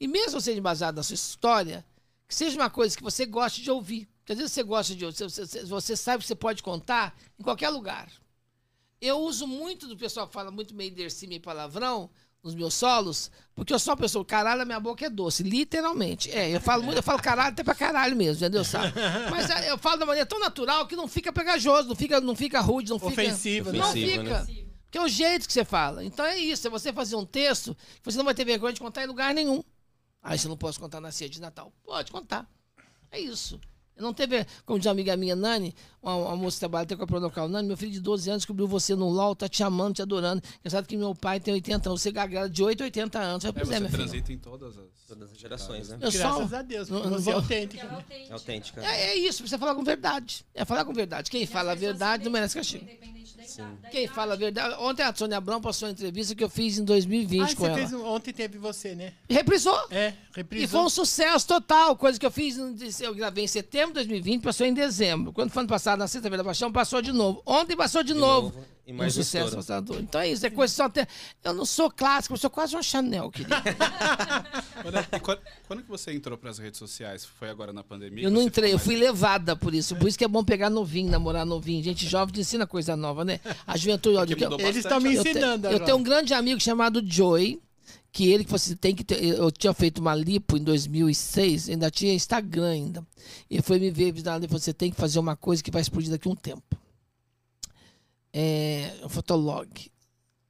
E 0.00 0.06
mesmo 0.06 0.40
seja 0.40 0.58
embasado 0.58 0.96
na 0.96 1.02
sua 1.02 1.14
história, 1.14 1.84
que 2.26 2.34
seja 2.34 2.56
uma 2.56 2.70
coisa 2.70 2.96
que 2.96 3.02
você 3.02 3.26
goste 3.26 3.62
de 3.62 3.70
ouvir. 3.70 4.08
Porque 4.18 4.32
às 4.32 4.38
vezes 4.38 4.52
você 4.52 4.62
gosta 4.62 4.94
de 4.94 5.04
ouvir, 5.04 5.16
você, 5.16 5.64
você, 5.64 5.96
sabe 5.96 6.22
que 6.22 6.28
você 6.28 6.34
pode 6.34 6.62
contar 6.62 7.16
em 7.38 7.42
qualquer 7.42 7.70
lugar. 7.70 8.10
Eu 9.00 9.18
uso 9.20 9.46
muito 9.46 9.86
do 9.86 9.96
pessoal 9.96 10.26
que 10.26 10.34
fala 10.34 10.50
muito 10.50 10.74
meio 10.74 10.90
derci, 10.90 11.26
meio 11.26 11.40
palavrão 11.40 12.10
nos 12.42 12.54
meus 12.54 12.74
solos, 12.74 13.30
porque 13.54 13.72
eu 13.72 13.78
sou 13.78 13.92
uma 13.92 14.00
pessoa, 14.00 14.24
caralho, 14.24 14.62
a 14.62 14.64
minha 14.64 14.78
boca 14.78 15.04
é 15.04 15.10
doce, 15.10 15.42
literalmente. 15.42 16.30
É, 16.30 16.54
eu 16.54 16.60
falo 16.60 16.84
muito, 16.84 16.98
eu 16.98 17.02
falo 17.02 17.20
caralho 17.20 17.50
até 17.50 17.64
pra 17.64 17.74
caralho 17.74 18.14
mesmo, 18.16 18.36
entendeu? 18.36 18.64
Sabe? 18.64 18.92
Mas 19.30 19.50
é, 19.50 19.70
eu 19.70 19.78
falo 19.78 19.96
da 19.96 20.06
maneira 20.06 20.26
tão 20.26 20.38
natural 20.38 20.86
que 20.86 20.94
não 20.94 21.08
fica 21.08 21.32
pegajoso, 21.32 21.88
não 21.88 21.96
fica, 21.96 22.20
não 22.20 22.36
fica 22.36 22.60
rude, 22.60 22.90
não 22.90 22.98
fica. 22.98 23.22
Ofensivo, 23.22 23.72
né? 23.72 23.78
Não 23.78 23.90
Ofensivo, 23.90 24.22
fica. 24.22 24.67
Porque 24.88 24.96
é 24.96 25.02
o 25.02 25.08
jeito 25.08 25.46
que 25.46 25.52
você 25.52 25.66
fala. 25.66 26.02
Então 26.02 26.24
é 26.24 26.38
isso, 26.38 26.66
é 26.66 26.70
você 26.70 26.92
fazer 26.92 27.14
um 27.14 27.26
texto 27.26 27.74
que 27.74 28.04
você 28.10 28.16
não 28.16 28.24
vai 28.24 28.34
ter 28.34 28.44
vergonha 28.44 28.72
de 28.72 28.80
contar 28.80 29.04
em 29.04 29.06
lugar 29.06 29.34
nenhum. 29.34 29.62
Aí 30.22 30.38
você 30.38 30.48
não 30.48 30.56
posso 30.56 30.80
contar 30.80 30.98
na 30.98 31.12
ceia 31.12 31.28
de 31.28 31.40
Natal. 31.40 31.72
Pode 31.84 32.10
contar. 32.10 32.50
É 33.10 33.20
isso. 33.20 33.60
Eu 33.94 34.02
não 34.02 34.14
teve, 34.14 34.46
como 34.64 34.78
diz 34.78 34.86
uma 34.86 34.92
amiga 34.92 35.16
minha, 35.16 35.36
Nani, 35.36 35.74
uma, 36.02 36.14
uma 36.16 36.36
moça 36.36 36.56
que 36.56 36.60
trabalha 36.60 36.82
até 36.84 36.96
com 36.96 37.04
a 37.04 37.06
Pronocal, 37.06 37.48
Nani, 37.48 37.66
meu 37.68 37.76
filho 37.76 37.92
de 37.92 38.00
12 38.00 38.30
anos 38.30 38.42
descobriu 38.42 38.66
você 38.68 38.94
no 38.94 39.08
LOL, 39.08 39.34
tá 39.34 39.48
te 39.48 39.62
amando, 39.62 39.94
te 39.94 40.02
adorando. 40.02 40.42
Engraçado 40.60 40.86
que 40.86 40.96
meu 40.96 41.14
pai 41.14 41.40
tem 41.40 41.54
80 41.54 41.88
anos, 41.88 42.02
você 42.02 42.10
gagrela 42.12 42.48
de 42.48 42.62
8 42.62 42.80
a 42.82 42.84
80 42.84 43.18
anos. 43.18 43.44
Eu, 43.44 43.50
É, 43.50 43.52
pois 43.52 43.70
é, 43.70 43.74
você 43.80 43.86
filha. 43.86 43.90
transita 43.98 44.32
em 44.32 44.38
todas 44.38 44.78
as. 44.78 44.98
Todas 45.08 45.32
as 45.32 45.38
gerações, 45.38 45.88
né? 45.88 45.96
Eu 46.02 46.12
Graças 46.12 46.52
a 46.52 46.60
Deus, 46.60 46.88
Não- 46.90 47.08
não 47.08 47.18
você 47.18 47.30
é 47.30 47.34
né? 47.40 47.66
tem, 47.66 47.80
É 48.28 48.32
autêntica. 48.34 48.84
É, 48.84 49.06
é 49.12 49.16
isso, 49.16 49.46
você 49.48 49.56
falar 49.56 49.74
com 49.74 49.82
verdade. 49.82 50.44
É 50.54 50.66
falar 50.66 50.84
com 50.84 50.92
verdade. 50.92 51.30
Quem 51.30 51.46
fala 51.46 51.72
a 51.72 51.74
verdade 51.74 52.24
não 52.24 52.30
merece 52.30 52.54
castigo. 52.58 52.84
Independente 52.84 53.34
da, 53.34 53.64
da 53.64 53.88
Quem 53.88 54.02
idade. 54.02 54.14
fala 54.14 54.34
a 54.34 54.36
verdade. 54.36 54.74
Ontem 54.80 55.02
a 55.02 55.14
Sônia 55.14 55.38
Abrão 55.38 55.62
passou 55.62 55.88
uma 55.88 55.92
entrevista 55.92 56.34
que 56.34 56.44
eu 56.44 56.50
fiz 56.50 56.76
em 56.76 56.84
2020 56.84 57.40
Ah, 57.40 57.56
com 57.56 57.62
você 57.62 57.66
ela. 57.70 57.74
fez 57.78 57.92
um- 57.94 58.04
ontem 58.04 58.34
teve 58.34 58.58
você, 58.58 58.94
né? 58.94 59.14
Reprisou. 59.30 59.78
É, 59.90 60.08
E 60.08 60.12
foi 60.12 60.42
reprisou. 60.42 60.84
um 60.84 60.90
sucesso 60.90 61.46
total. 61.48 61.96
Coisa 61.96 62.20
que 62.20 62.26
eu 62.26 62.30
fiz, 62.30 62.58
no- 62.58 62.76
eu 63.00 63.14
gravei 63.14 63.44
em 63.44 63.48
setembro 63.48 63.88
de 63.88 63.94
2020, 63.94 64.42
passou 64.42 64.66
em 64.66 64.74
dezembro. 64.74 65.32
Quando 65.32 65.48
foi 65.50 65.60
ano 65.62 65.70
passado, 65.70 65.87
na 65.96 66.06
Sexta-feira 66.08 66.38
da 66.42 66.44
Paixão, 66.44 66.70
passou 66.72 67.00
de 67.02 67.12
novo. 67.12 67.42
Ontem 67.46 67.76
passou 67.76 68.02
de, 68.02 68.12
De 68.12 68.18
novo. 68.18 68.48
novo, 68.54 68.64
e 68.86 68.92
mais 68.92 69.16
um 69.16 69.22
sucesso 69.22 69.48
assustador. 69.54 69.98
Então 70.00 70.20
é 70.20 70.30
isso, 70.30 70.44
é 70.46 70.50
coisa 70.50 70.72
só 70.74 70.84
até. 70.84 71.06
Eu 71.44 71.52
não 71.54 71.64
sou 71.64 71.90
clássico, 71.90 72.34
eu 72.34 72.38
sou 72.38 72.50
quase 72.50 72.76
um 72.76 72.82
Chanel, 72.82 73.30
querido. 73.30 73.54
Quando, 74.82 74.98
e 75.12 75.20
quando, 75.20 75.40
quando 75.66 75.82
que 75.82 75.88
você 75.88 76.12
entrou 76.12 76.38
para 76.38 76.50
as 76.50 76.58
redes 76.58 76.78
sociais? 76.78 77.24
Foi 77.24 77.50
agora 77.50 77.72
na 77.72 77.82
pandemia? 77.82 78.24
Eu 78.24 78.30
que 78.30 78.34
não 78.36 78.42
entrei, 78.42 78.72
eu 78.72 78.78
ficou 78.78 78.94
fui 78.94 79.00
levada 79.00 79.56
por 79.56 79.74
isso. 79.74 79.96
Por 79.96 80.08
isso 80.08 80.16
que 80.16 80.24
é 80.24 80.28
bom 80.28 80.44
pegar 80.44 80.70
novinho, 80.70 81.10
namorar 81.10 81.44
novinho. 81.44 81.82
Gente 81.82 82.06
jovem 82.06 82.32
te 82.34 82.40
ensina 82.40 82.66
coisa 82.66 82.96
nova, 82.96 83.24
né? 83.24 83.40
A 83.66 83.76
juventude, 83.76 84.16
olha, 84.16 84.26
Porque 84.36 84.44
eu- 84.44 84.60
Eles 84.60 84.76
estão 84.76 85.00
me 85.00 85.14
eu, 85.14 85.22
te- 85.22 85.30
ensinando 85.30 85.66
eu 85.66 85.70
agora. 85.70 85.84
tenho 85.84 85.96
um 85.98 86.02
grande 86.02 86.32
amigo 86.32 86.60
chamado 86.60 87.02
Joey, 87.04 87.60
que 88.10 88.30
ele 88.30 88.44
que 88.44 88.50
você 88.50 88.74
tem 88.74 88.94
que 88.94 89.04
ter, 89.04 89.22
eu 89.22 89.50
tinha 89.50 89.72
feito 89.72 89.98
uma 89.98 90.14
lipo 90.14 90.56
em 90.56 90.62
2006, 90.62 91.68
ainda 91.68 91.90
tinha 91.90 92.12
Instagram 92.12 92.70
ainda. 92.70 93.06
Ele 93.50 93.62
foi 93.62 93.78
me 93.78 93.90
ver, 93.90 94.14
falou, 94.22 94.48
você 94.48 94.72
tem 94.72 94.90
que 94.90 94.96
fazer 94.96 95.18
uma 95.18 95.36
coisa 95.36 95.62
que 95.62 95.70
vai 95.70 95.82
explodir 95.82 96.10
daqui 96.10 96.28
a 96.28 96.30
um 96.32 96.36
tempo. 96.36 96.76
É, 98.32 98.94
um 99.04 99.08
fotolog. 99.08 99.68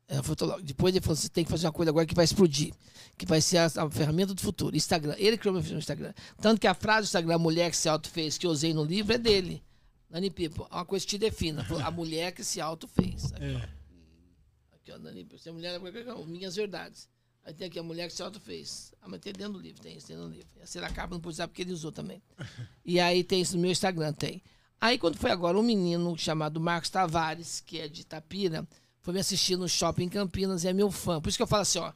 É, 0.07 0.21
um 0.21 0.23
fotolog. 0.23 0.63
Depois 0.63 0.95
ele 0.95 1.03
falou, 1.03 1.17
você 1.17 1.29
tem 1.29 1.45
que 1.45 1.51
fazer 1.51 1.67
uma 1.67 1.73
coisa 1.73 1.91
agora 1.91 2.07
que 2.07 2.15
vai 2.15 2.25
explodir, 2.25 2.73
que 3.17 3.27
vai 3.27 3.41
ser 3.41 3.59
a, 3.59 3.67
a 3.67 3.91
ferramenta 3.91 4.35
do 4.35 4.41
futuro. 4.41 4.77
Instagram. 4.77 5.15
Ele 5.19 5.37
criou 5.37 5.55
meu 5.55 5.79
Instagram. 5.79 6.15
Tanto 6.41 6.61
que 6.61 6.67
a 6.67 6.75
frase 6.75 7.07
do 7.07 7.09
Instagram, 7.09 7.35
a 7.35 7.39
mulher 7.39 7.71
que 7.71 7.77
se 7.77 7.89
auto 7.89 8.09
fez, 8.09 8.39
que 8.39 8.47
eu 8.47 8.51
usei 8.51 8.73
no 8.73 8.85
livro, 8.85 9.13
é 9.13 9.19
dele. 9.19 9.63
Nani 10.09 10.31
Pipo, 10.31 10.67
uma 10.71 10.85
coisa 10.85 11.05
que 11.05 11.11
te 11.11 11.19
defina. 11.19 11.67
A 11.85 11.91
mulher 11.91 12.33
que 12.33 12.43
se 12.43 12.61
auto 12.61 12.89
fez. 12.89 13.33
Aqui, 13.33 13.45
ó. 13.55 14.75
Aqui, 14.75 14.93
ó, 14.93 14.99
Nani, 14.99 15.25
você 15.31 15.51
é 15.51 15.53
mulher, 15.53 15.79
minhas 16.27 16.57
verdades. 16.57 17.09
Aí 17.49 17.55
tem 17.55 17.67
aqui 17.67 17.79
a 17.79 17.83
mulher 17.83 18.09
que 18.09 18.13
se 18.13 18.23
auto 18.23 18.39
fez. 18.39 18.93
Ah, 19.01 19.09
mas 19.09 19.21
tem 19.21 19.33
dentro 19.33 19.55
do 19.55 19.59
livro, 19.59 19.81
tem 19.81 19.97
isso, 19.97 20.09
tem 20.09 20.17
no 20.19 20.29
livro. 20.29 20.47
A 20.63 20.67
Seracaba 20.67 21.15
não 21.15 21.21
pode 21.21 21.33
usar 21.33 21.49
porque 21.49 21.63
ele 21.63 21.73
usou 21.73 21.91
também. 21.91 22.23
E 22.85 23.01
aí 23.01 23.25
tem 23.25 23.41
isso 23.41 23.57
no 23.57 23.63
meu 23.63 23.71
Instagram, 23.71 24.13
tem. 24.13 24.43
Aí 24.79 24.99
quando 24.99 25.17
foi 25.17 25.31
agora, 25.31 25.59
um 25.59 25.63
menino 25.63 26.17
chamado 26.19 26.61
Marcos 26.61 26.91
Tavares, 26.91 27.61
que 27.61 27.79
é 27.79 27.89
de 27.89 28.03
Itapira, 28.03 28.69
foi 29.01 29.15
me 29.15 29.21
assistir 29.21 29.57
no 29.57 29.67
shopping 29.67 30.05
em 30.05 30.09
Campinas 30.11 30.63
e 30.63 30.69
é 30.69 30.75
meu 30.75 30.91
fã. 30.91 31.23
Por 31.23 31.31
isso 31.31 31.39
que 31.39 31.43
eu 31.43 31.47
falo 31.47 31.63
assim, 31.63 31.79
ó. 31.79 31.91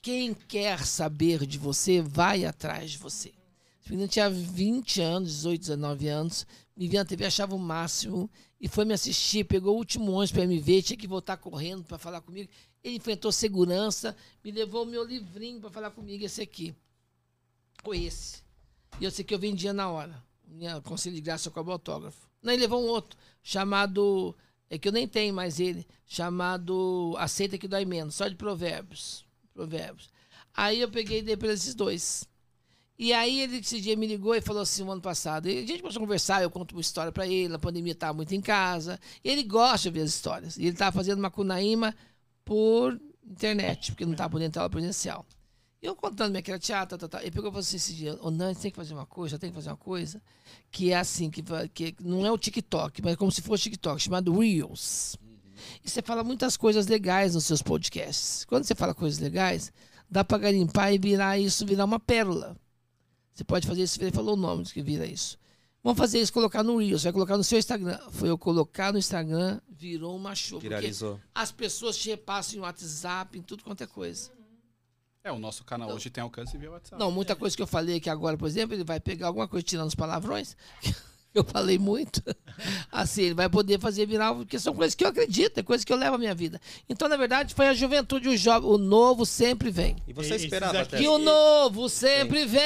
Quem 0.00 0.32
quer 0.32 0.86
saber 0.86 1.46
de 1.46 1.58
você, 1.58 2.00
vai 2.00 2.46
atrás 2.46 2.92
de 2.92 2.96
você. 2.96 3.34
Esse 3.82 3.90
menino 3.90 4.08
tinha 4.08 4.30
20 4.30 5.02
anos, 5.02 5.30
18, 5.32 5.60
19 5.60 6.08
anos, 6.08 6.46
me 6.74 6.88
via 6.88 7.00
na 7.00 7.04
TV, 7.04 7.26
achava 7.26 7.54
o 7.54 7.58
máximo, 7.58 8.30
e 8.58 8.68
foi 8.68 8.86
me 8.86 8.94
assistir, 8.94 9.44
pegou 9.44 9.74
o 9.74 9.78
último 9.78 10.12
ônibus 10.12 10.32
para 10.32 10.46
me 10.46 10.58
ver, 10.58 10.82
tinha 10.82 10.96
que 10.96 11.06
voltar 11.06 11.36
correndo 11.36 11.84
para 11.84 11.98
falar 11.98 12.22
comigo. 12.22 12.50
Ele 12.84 12.96
enfrentou 12.96 13.32
segurança, 13.32 14.14
me 14.44 14.50
levou 14.50 14.82
o 14.82 14.86
meu 14.86 15.02
livrinho 15.02 15.58
para 15.58 15.70
falar 15.70 15.90
comigo, 15.90 16.22
esse 16.22 16.42
aqui. 16.42 16.74
Ou 17.82 17.94
esse. 17.94 18.42
E 19.00 19.04
eu 19.04 19.10
sei 19.10 19.24
que 19.24 19.34
eu 19.34 19.38
vendia 19.38 19.72
na 19.72 19.90
hora. 19.90 20.22
Minha 20.46 20.82
conselho 20.82 21.14
de 21.14 21.22
graça 21.22 21.50
com 21.50 21.60
o 21.62 21.72
autógrafo. 21.72 22.28
Não, 22.42 22.52
ele 22.52 22.62
levou 22.62 22.84
um 22.84 22.86
outro, 22.86 23.18
chamado. 23.42 24.36
É 24.68 24.78
que 24.78 24.86
eu 24.86 24.92
nem 24.92 25.08
tenho 25.08 25.32
mais 25.32 25.60
ele, 25.60 25.86
chamado 26.06 27.14
Aceita 27.18 27.56
que 27.56 27.66
Dói 27.66 27.86
Menos, 27.86 28.16
só 28.16 28.28
de 28.28 28.34
provérbios. 28.34 29.24
Provérbios. 29.54 30.10
Aí 30.52 30.80
eu 30.80 30.90
peguei 30.90 31.20
e 31.20 31.22
dei 31.22 31.36
para 31.36 31.52
esses 31.52 31.74
dois. 31.74 32.28
E 32.98 33.12
aí 33.12 33.40
ele 33.40 33.58
esse 33.58 33.80
dia 33.80 33.96
me 33.96 34.06
ligou 34.06 34.34
e 34.34 34.40
falou 34.40 34.62
assim, 34.62 34.82
o 34.82 34.90
ano 34.90 35.00
passado, 35.00 35.48
e 35.48 35.58
a 35.58 35.66
gente 35.66 35.80
começou 35.80 36.00
a 36.00 36.04
conversar, 36.04 36.42
eu 36.42 36.50
conto 36.50 36.72
uma 36.72 36.80
história 36.80 37.10
para 37.10 37.26
ele, 37.26 37.54
a 37.54 37.58
pandemia 37.58 37.92
estava 37.92 38.12
muito 38.14 38.34
em 38.34 38.40
casa, 38.40 39.00
ele 39.22 39.42
gosta 39.42 39.82
de 39.82 39.88
ouvir 39.88 40.00
as 40.00 40.10
histórias. 40.10 40.56
E 40.56 40.62
ele 40.62 40.70
estava 40.70 40.92
fazendo 40.92 41.18
uma 41.18 41.30
cunaíma 41.30 41.94
por 42.44 43.00
internet, 43.24 43.92
porque 43.92 44.04
não 44.04 44.12
estava 44.12 44.30
podendo 44.30 44.52
ter 44.52 44.58
aula 44.58 44.70
presencial. 44.70 45.26
Eu 45.80 45.94
contando 45.94 46.30
minha 46.30 46.42
criatura, 46.42 46.66
teatro, 46.66 46.96
tá, 46.96 47.08
tá, 47.08 47.20
ele 47.20 47.30
pegou 47.30 47.48
e 47.48 47.52
falou 47.52 47.60
assim 47.60 47.76
esse 47.76 47.92
dia, 47.94 48.18
Nani, 48.32 48.54
você 48.54 48.62
tem 48.62 48.70
que 48.70 48.76
fazer 48.76 48.94
uma 48.94 49.04
coisa, 49.04 49.38
tem 49.38 49.50
que 49.50 49.54
fazer 49.54 49.68
uma 49.68 49.76
coisa, 49.76 50.22
que 50.70 50.90
é 50.90 50.96
assim, 50.96 51.30
que, 51.30 51.42
que 51.68 51.94
não 52.00 52.24
é 52.24 52.32
o 52.32 52.38
TikTok, 52.38 53.02
mas 53.02 53.12
é 53.12 53.16
como 53.16 53.30
se 53.30 53.42
fosse 53.42 53.64
TikTok, 53.64 54.00
chamado 54.00 54.38
Reels. 54.38 55.16
E 55.84 55.90
você 55.90 56.00
fala 56.00 56.24
muitas 56.24 56.56
coisas 56.56 56.86
legais 56.86 57.34
nos 57.34 57.44
seus 57.44 57.60
podcasts. 57.60 58.44
Quando 58.46 58.64
você 58.64 58.74
fala 58.74 58.94
coisas 58.94 59.18
legais, 59.18 59.72
dá 60.10 60.24
para 60.24 60.38
garimpar 60.38 60.92
e 60.92 60.98
virar 60.98 61.38
isso, 61.38 61.66
virar 61.66 61.84
uma 61.84 62.00
pérola. 62.00 62.56
Você 63.34 63.44
pode 63.44 63.66
fazer 63.66 63.82
isso, 63.82 64.02
ele 64.02 64.10
falou 64.10 64.34
o 64.34 64.40
nome 64.40 64.64
que 64.64 64.82
vira 64.82 65.06
isso. 65.06 65.36
Vamos 65.84 65.98
fazer 65.98 66.18
isso, 66.18 66.32
colocar 66.32 66.62
no 66.62 66.78
Reels, 66.78 67.02
vai 67.04 67.12
colocar 67.12 67.36
no 67.36 67.44
seu 67.44 67.58
Instagram. 67.58 67.98
Foi 68.10 68.30
eu 68.30 68.38
colocar 68.38 68.90
no 68.90 68.98
Instagram, 68.98 69.60
virou 69.68 70.16
uma 70.16 70.34
show. 70.34 70.58
Porque 70.58 70.68
Viralizou. 70.70 71.20
as 71.34 71.52
pessoas 71.52 71.94
te 71.98 72.08
repassam 72.08 72.56
em 72.56 72.60
WhatsApp, 72.60 73.38
em 73.38 73.42
tudo 73.42 73.62
quanto 73.62 73.84
é 73.84 73.86
coisa. 73.86 74.30
É, 75.22 75.30
o 75.30 75.38
nosso 75.38 75.62
canal 75.62 75.90
hoje 75.90 76.08
tem 76.08 76.22
alcance 76.22 76.56
via 76.56 76.70
WhatsApp. 76.70 76.98
Não, 76.98 77.10
muita 77.10 77.36
coisa 77.36 77.54
que 77.54 77.60
eu 77.62 77.66
falei 77.66 77.96
aqui 77.96 78.08
agora, 78.08 78.34
por 78.34 78.46
exemplo, 78.48 78.74
ele 78.74 78.82
vai 78.82 78.98
pegar 78.98 79.26
alguma 79.26 79.46
coisa 79.46 79.62
tirando 79.62 79.88
os 79.88 79.94
palavrões. 79.94 80.56
Eu 81.34 81.42
falei 81.42 81.80
muito. 81.80 82.22
Assim, 82.92 83.22
ele 83.22 83.34
vai 83.34 83.48
poder 83.48 83.80
fazer 83.80 84.06
virar, 84.06 84.32
porque 84.32 84.56
são 84.56 84.72
coisas 84.72 84.94
que 84.94 85.02
eu 85.04 85.08
acredito, 85.08 85.58
é 85.58 85.64
coisas 85.64 85.84
que 85.84 85.92
eu 85.92 85.96
levo 85.96 86.14
à 86.14 86.18
minha 86.18 86.32
vida. 86.32 86.60
Então, 86.88 87.08
na 87.08 87.16
verdade, 87.16 87.52
foi 87.52 87.66
a 87.66 87.74
juventude, 87.74 88.28
o 88.28 88.36
jovem, 88.36 88.70
o 88.70 88.78
novo 88.78 89.26
sempre 89.26 89.68
vem. 89.68 89.96
E 90.06 90.12
você 90.12 90.34
Esses 90.36 90.44
esperava 90.44 90.78
aqui- 90.78 90.94
até. 90.94 91.02
E 91.04 91.08
o 91.08 91.18
novo 91.18 91.88
sempre 91.88 92.46
vem. 92.46 92.62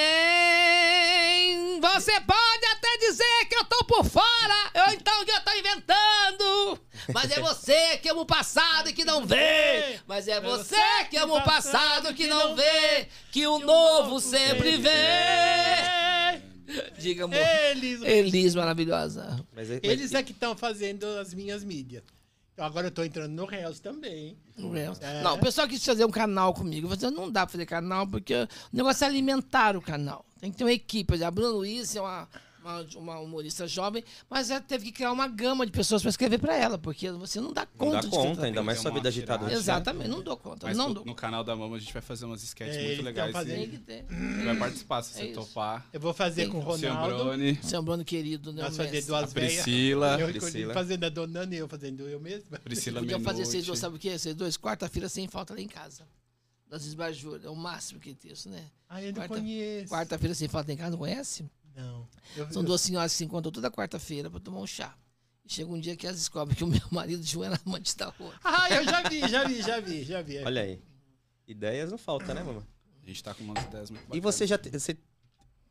Você 1.81 2.21
pode 2.21 2.67
até 2.73 2.99
dizer 2.99 3.47
que 3.49 3.55
eu 3.55 3.65
tô 3.65 3.85
por 3.85 4.05
fora, 4.05 4.87
ou 4.89 4.93
então 4.95 5.25
que 5.25 5.31
eu 5.31 5.41
tô 5.41 5.53
inventando. 5.53 6.81
Mas 7.13 7.31
é 7.31 7.41
você 7.41 7.99
que 7.99 8.09
ama 8.09 8.23
o 8.23 8.27
passado 8.27 8.89
e 8.89 8.93
que 8.93 9.05
não 9.05 9.25
vê. 9.25 10.01
Mas 10.07 10.27
é 10.29 10.41
você 10.41 11.05
que 11.11 11.17
ama 11.17 11.35
o 11.35 11.45
passado 11.45 12.13
que 12.15 12.27
não 12.27 12.57
vê. 12.57 13.09
Que 13.31 13.47
o 13.47 13.59
novo 13.61 14.21
sempre 14.21 14.77
vem. 14.77 14.93
Diga, 16.99 17.25
amor. 17.25 17.37
Eles, 17.37 18.03
Elis 18.03 18.55
maravilhosa. 18.55 19.45
Mas, 19.55 19.69
mas- 19.69 19.81
eles 19.83 20.13
é 20.15 20.23
que 20.23 20.33
estão 20.33 20.57
fazendo 20.57 21.07
as 21.19 21.33
minhas 21.33 21.65
mídias. 21.65 22.03
Então, 22.59 22.67
agora 22.67 22.89
eu 22.89 22.91
tô 22.91 23.05
entrando 23.05 23.31
no 23.31 23.45
Reels 23.45 23.79
também. 23.79 24.37
É. 25.01 25.23
Não, 25.23 25.37
o 25.37 25.39
pessoal 25.39 25.69
quis 25.69 25.85
fazer 25.85 26.05
um 26.05 26.11
canal 26.11 26.53
comigo. 26.53 26.93
Eu 26.93 26.99
falei, 26.99 27.15
não 27.15 27.31
dá 27.31 27.47
pra 27.47 27.53
fazer 27.53 27.65
canal, 27.65 28.05
porque 28.05 28.35
o 28.35 28.49
negócio 28.73 29.05
é 29.05 29.07
alimentar 29.07 29.77
o 29.77 29.81
canal. 29.81 30.25
Tem 30.41 30.51
que 30.51 30.59
ter 30.59 30.65
uma 30.65 30.73
equipe. 30.73 31.05
Por 31.05 31.15
exemplo, 31.15 31.29
a 31.29 31.31
Bruna 31.31 31.51
Luiz 31.51 31.95
é 31.95 32.01
uma, 32.01 32.29
uma, 32.61 32.81
uma 32.97 33.19
humorista 33.21 33.67
jovem, 33.67 34.05
mas 34.29 34.51
ela 34.51 34.61
teve 34.61 34.87
que 34.87 34.93
criar 34.93 35.13
uma 35.13 35.27
gama 35.29 35.65
de 35.65 35.73
pessoas 35.73 36.03
pra 36.03 36.09
escrever 36.11 36.39
pra 36.39 36.55
ela, 36.57 36.77
porque 36.79 37.11
você 37.13 37.41
não 37.41 37.53
dá 37.53 37.63
não 37.63 37.87
conta 37.87 37.97
dá 37.97 38.01
de 38.01 38.09
conta, 38.09 38.45
ainda 38.45 38.63
mais 38.63 38.81
sua 38.81 38.91
vida 38.91 39.09
agitada. 39.09 39.53
Exatamente, 39.53 40.09
não 40.09 40.23
dou 40.23 40.37
conta. 40.37 40.67
Mas 40.67 40.77
não 40.77 40.89
no, 40.89 40.95
dou 40.95 41.05
no 41.05 41.15
canal 41.15 41.43
da 41.45 41.55
Mama 41.57 41.77
a 41.77 41.79
gente 41.79 41.93
vai 41.93 42.03
fazer 42.03 42.25
umas 42.25 42.43
sketches 42.43 42.77
É, 42.77 42.87
muito 42.89 43.03
legais. 43.03 43.35
Tem 43.47 43.69
que 43.71 43.79
ter. 43.79 44.05
você 44.09 44.45
vai 44.45 44.57
participar, 44.57 45.03
se 45.03 45.13
É 45.13 45.15
você 45.25 45.31
isso. 45.31 45.41
topar. 45.41 45.87
Eu 45.93 46.01
vou 46.01 46.13
fazer 46.15 46.45
Sim. 46.47 46.51
com 46.53 46.59
o 46.59 46.61
Ronaldo. 46.61 47.25
Brone, 47.25 47.59
Seu 47.63 47.83
Bruno 47.83 48.05
querido, 48.05 48.53
né? 48.53 48.63
Nós 48.63 48.77
fazer 48.77 49.03
duas 49.05 49.31
a. 49.31 49.35
Priscila, 49.35 50.21
Eu 50.21 50.29
Priscila. 50.29 50.75
fazendo 50.75 51.05
a 51.05 51.09
dona 51.09 51.45
e 51.51 51.59
eu 51.59 51.69
fazendo 51.69 52.09
eu 52.09 52.19
mesmo. 52.21 52.51
Priscila 52.65 53.01
Podia 53.01 53.21
fazer 53.21 53.45
vocês 53.45 53.65
dois, 53.67 53.79
sabe 53.79 53.97
o 53.97 53.99
quê? 53.99 54.19
Vocês 54.19 54.35
dois, 54.35 54.57
quarta-feira 54.57 55.09
sem 55.09 55.29
falta 55.29 55.55
lá 55.55 55.61
em 55.61 55.69
casa. 55.69 56.05
Das 56.69 56.85
esbajuras. 56.85 57.45
É 57.47 57.49
o 57.49 57.57
máximo 57.57 57.99
que 57.99 58.13
tem 58.15 58.31
isso, 58.31 58.49
né? 58.51 58.63
Ah, 58.89 59.03
eu 59.03 59.07
não 59.09 59.15
Quarta- 59.23 59.35
conheço. 59.37 59.89
Quarta-feira 59.89 60.35
sem 60.35 60.49
falta 60.49 60.71
em 60.73 60.77
casa, 60.77 60.91
não 60.91 60.99
conhece? 60.99 61.45
Não. 61.81 62.09
Eu, 62.37 62.51
São 62.53 62.63
eu- 62.63 62.67
duas 62.67 62.81
senhoras 62.81 63.13
que 63.13 63.19
se 63.19 63.25
encontram 63.25 63.51
toda 63.53 63.71
quarta-feira 63.71 64.29
pra 64.31 64.41
tomar 64.41 64.59
um 64.61 64.67
chá. 64.67 64.97
E 65.45 65.53
chega 65.53 65.71
um 65.71 65.81
dia 65.81 65.97
que 65.97 66.07
elas 66.07 66.19
descobrem 66.19 66.57
que 66.57 66.65
o 66.65 66.67
meu 66.67 66.81
marido 66.91 67.23
João 67.25 67.45
era 67.47 67.61
amante 67.65 67.97
da 67.97 68.09
rua. 68.09 68.35
Ah, 68.45 68.69
eu 68.71 68.85
já 68.85 69.09
vi, 69.09 69.21
já 69.29 69.45
vi, 69.47 69.63
já 69.63 69.81
vi, 69.81 70.05
já 70.05 70.21
vi. 70.23 70.39
Olha 70.39 70.63
aí. 70.63 70.83
Ideias 71.47 71.91
não 71.91 71.97
faltam, 71.99 72.35
né, 72.35 72.43
mamãe? 72.43 72.63
A 73.03 73.07
gente 73.07 73.23
tá 73.25 73.33
com 73.35 73.43
umas 73.45 73.65
ideias 73.65 73.91
muito 73.91 74.03
E 74.05 74.07
bacanas. 74.09 74.23
você 74.35 74.47
já. 74.47 74.59
te- 74.59 74.69
Você, 74.71 74.99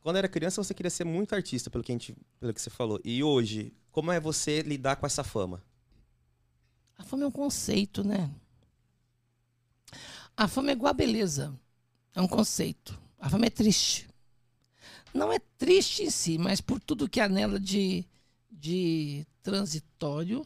quando 0.01 0.15
era 0.15 0.27
criança, 0.27 0.63
você 0.63 0.73
queria 0.73 0.89
ser 0.89 1.03
muito 1.03 1.35
artista, 1.35 1.69
pelo 1.69 1.84
que, 1.84 1.91
a 1.91 1.95
gente, 1.95 2.15
pelo 2.39 2.51
que 2.53 2.61
você 2.61 2.69
falou. 2.71 2.99
E 3.03 3.23
hoje, 3.23 3.71
como 3.91 4.11
é 4.11 4.19
você 4.19 4.61
lidar 4.63 4.95
com 4.95 5.05
essa 5.05 5.23
fama? 5.23 5.61
A 6.97 7.03
fama 7.03 7.25
é 7.25 7.27
um 7.27 7.31
conceito, 7.31 8.03
né? 8.03 8.31
A 10.35 10.47
fama 10.47 10.69
é 10.69 10.73
igual 10.73 10.89
a 10.89 10.93
beleza. 10.93 11.53
É 12.15 12.21
um 12.21 12.27
conceito. 12.27 12.97
A 13.19 13.29
fama 13.29 13.45
é 13.45 13.49
triste. 13.51 14.07
Não 15.18 15.34
é 15.34 15.39
triste 15.57 16.03
em 16.03 16.11
si, 16.11 16.38
mas 16.38 16.61
por 16.61 16.80
tudo 16.80 17.10
que 17.10 17.19
há 17.19 17.27
nela 17.27 17.60
de, 17.60 18.06
de 18.52 19.26
transitório, 19.41 20.45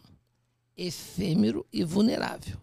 efêmero 0.77 1.68
e 1.73 1.84
vulnerável. 1.84 2.57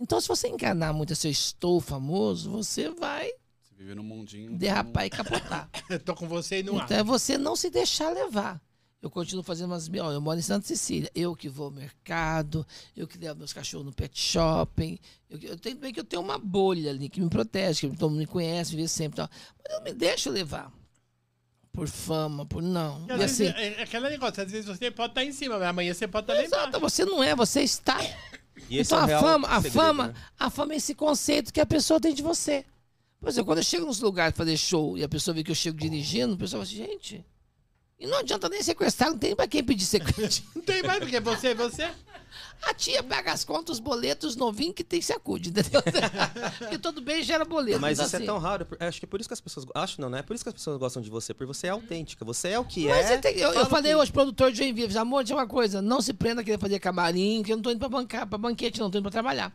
Então, 0.00 0.18
se 0.20 0.26
você 0.26 0.48
enganar 0.48 0.94
muito 0.94 1.12
esse 1.12 1.28
eu 1.28 1.30
estou 1.30 1.80
famoso, 1.80 2.50
você 2.50 2.88
vai 2.88 3.30
Se 3.62 3.74
Vive 3.74 3.94
num 3.94 4.02
mundinho. 4.02 4.56
derrapar 4.56 5.04
e 5.04 5.10
capotar. 5.10 5.70
Tô 6.04 6.14
com 6.14 6.26
você 6.26 6.60
e 6.60 6.62
não 6.62 6.78
Então 6.78 6.96
é 6.96 7.02
você 7.02 7.36
não 7.36 7.54
se 7.54 7.68
deixar 7.68 8.10
levar. 8.10 8.60
Eu 9.02 9.10
continuo 9.10 9.42
fazendo 9.44 9.70
umas. 9.70 9.88
Ó, 9.88 10.12
eu 10.12 10.20
moro 10.20 10.38
em 10.38 10.42
Santa 10.42 10.66
Cecília. 10.66 11.10
Eu 11.14 11.36
que 11.36 11.48
vou 11.48 11.66
ao 11.66 11.72
mercado, 11.72 12.66
eu 12.96 13.06
que 13.06 13.18
levo 13.18 13.38
meus 13.38 13.52
cachorros 13.52 13.86
no 13.86 13.92
pet 13.92 14.18
shopping. 14.18 14.98
Eu, 15.28 15.38
eu 15.40 15.58
tenho 15.58 15.76
bem 15.76 15.92
que 15.92 16.00
eu 16.00 16.04
tenho 16.04 16.22
uma 16.22 16.38
bolha 16.38 16.90
ali 16.90 17.08
que 17.10 17.20
me 17.20 17.28
protege, 17.28 17.88
que 17.88 17.96
todo 17.96 18.10
mundo 18.10 18.20
me 18.20 18.26
conhece, 18.26 18.74
me 18.74 18.82
vê 18.82 18.88
sempre. 18.88 19.16
Tal. 19.16 19.28
Mas 19.62 19.76
eu 19.78 19.84
me 19.84 19.92
deixo 19.92 20.30
levar. 20.30 20.72
Por 21.76 21.88
fama, 21.88 22.46
por 22.46 22.62
não. 22.62 23.04
E 23.06 23.10
E 23.10 23.22
assim. 23.22 23.44
vezes, 23.44 23.54
é, 23.56 23.80
é 23.80 23.82
aquele 23.82 24.08
negócio, 24.08 24.42
às 24.42 24.50
vezes 24.50 24.66
você 24.66 24.90
pode 24.90 25.10
estar 25.10 25.22
em 25.24 25.30
cima, 25.30 25.58
mas 25.58 25.68
amanhã 25.68 25.92
você 25.92 26.08
pode 26.08 26.24
estar 26.24 26.32
lá 26.32 26.42
Exato, 26.42 26.68
embaixo. 26.68 26.80
você 26.80 27.04
não 27.04 27.22
é, 27.22 27.36
você 27.36 27.60
está. 27.60 27.98
E 28.70 28.78
esse 28.78 28.92
então 28.94 29.06
é 29.06 29.12
a 29.14 29.20
fama, 29.20 29.46
a 29.48 29.54
segredo, 29.56 29.72
fama, 29.74 30.06
né? 30.08 30.14
a 30.38 30.48
fama 30.50 30.72
é 30.72 30.76
esse 30.78 30.94
conceito 30.94 31.52
que 31.52 31.60
a 31.60 31.66
pessoa 31.66 32.00
tem 32.00 32.14
de 32.14 32.22
você. 32.22 32.64
Por 33.20 33.28
exemplo, 33.28 33.46
quando 33.46 33.58
eu 33.58 33.64
chego 33.64 33.84
nos 33.84 34.00
lugares 34.00 34.34
pra 34.34 34.44
fazer 34.46 34.56
show 34.56 34.96
e 34.96 35.04
a 35.04 35.08
pessoa 35.08 35.34
vê 35.34 35.44
que 35.44 35.50
eu 35.50 35.54
chego 35.54 35.76
dirigindo, 35.78 36.32
a 36.34 36.38
pessoa 36.38 36.64
fala 36.64 36.82
assim, 36.82 36.90
gente, 36.90 37.24
e 37.98 38.06
não 38.06 38.18
adianta 38.20 38.48
nem 38.48 38.62
sequestrar, 38.62 39.10
não 39.10 39.18
tem 39.18 39.36
pra 39.36 39.46
quem 39.46 39.62
pedir 39.62 39.84
sequestro. 39.84 40.44
Não 40.56 40.62
tem 40.62 40.82
mais, 40.82 40.98
porque 40.98 41.20
você 41.20 41.48
é 41.48 41.54
você. 41.54 41.90
A 42.62 42.74
tia 42.74 43.02
paga 43.02 43.32
as 43.32 43.44
contas, 43.44 43.76
os 43.76 43.80
boletos 43.80 44.34
novinhos 44.36 44.74
que 44.74 44.82
tem 44.84 45.00
se 45.00 45.12
acude, 45.12 45.50
entendeu? 45.50 45.80
Porque 46.58 46.76
todo 46.80 47.00
bem 47.00 47.22
gera 47.22 47.44
boleto. 47.44 47.80
Mas 47.80 47.98
então, 47.98 48.06
isso 48.06 48.16
é 48.16 48.18
assim, 48.18 48.26
tão 48.26 48.38
raro. 48.38 48.66
Acho 48.80 48.98
que 48.98 49.04
é 49.06 49.08
por 49.08 49.20
isso 49.20 49.28
que 49.28 49.34
as 49.34 49.40
pessoas. 49.40 49.66
Acho 49.74 50.00
não, 50.00 50.08
né? 50.10 50.18
É 50.18 50.22
por 50.22 50.34
isso 50.34 50.44
que 50.44 50.48
as 50.48 50.54
pessoas 50.54 50.78
gostam 50.78 51.00
de 51.02 51.08
você. 51.10 51.32
Porque 51.32 51.46
você 51.46 51.66
é 51.68 51.70
autêntica. 51.70 52.24
Você 52.24 52.48
é 52.48 52.58
o 52.58 52.64
que 52.64 52.88
Mas 52.88 53.10
é. 53.10 53.18
tem- 53.18 53.36
eu, 53.36 53.52
eu 53.52 53.66
falei 53.66 53.92
que- 53.92 53.96
hoje, 53.96 54.12
produtor 54.12 54.50
de 54.50 54.58
Joinville, 54.58 54.96
amor, 54.98 55.24
tinha 55.24 55.36
uma 55.36 55.46
coisa, 55.46 55.80
não 55.80 56.00
se 56.00 56.12
prenda 56.12 56.40
a 56.40 56.44
querer 56.44 56.58
fazer 56.58 56.78
camarim, 56.78 57.42
que 57.42 57.52
eu 57.52 57.56
não 57.56 57.62
tô 57.62 57.70
indo 57.70 57.78
pra, 57.78 57.88
bancar, 57.88 58.26
pra 58.26 58.38
banquete, 58.38 58.80
não, 58.80 58.90
tô 58.90 58.98
indo 58.98 59.02
pra 59.04 59.12
trabalhar. 59.12 59.54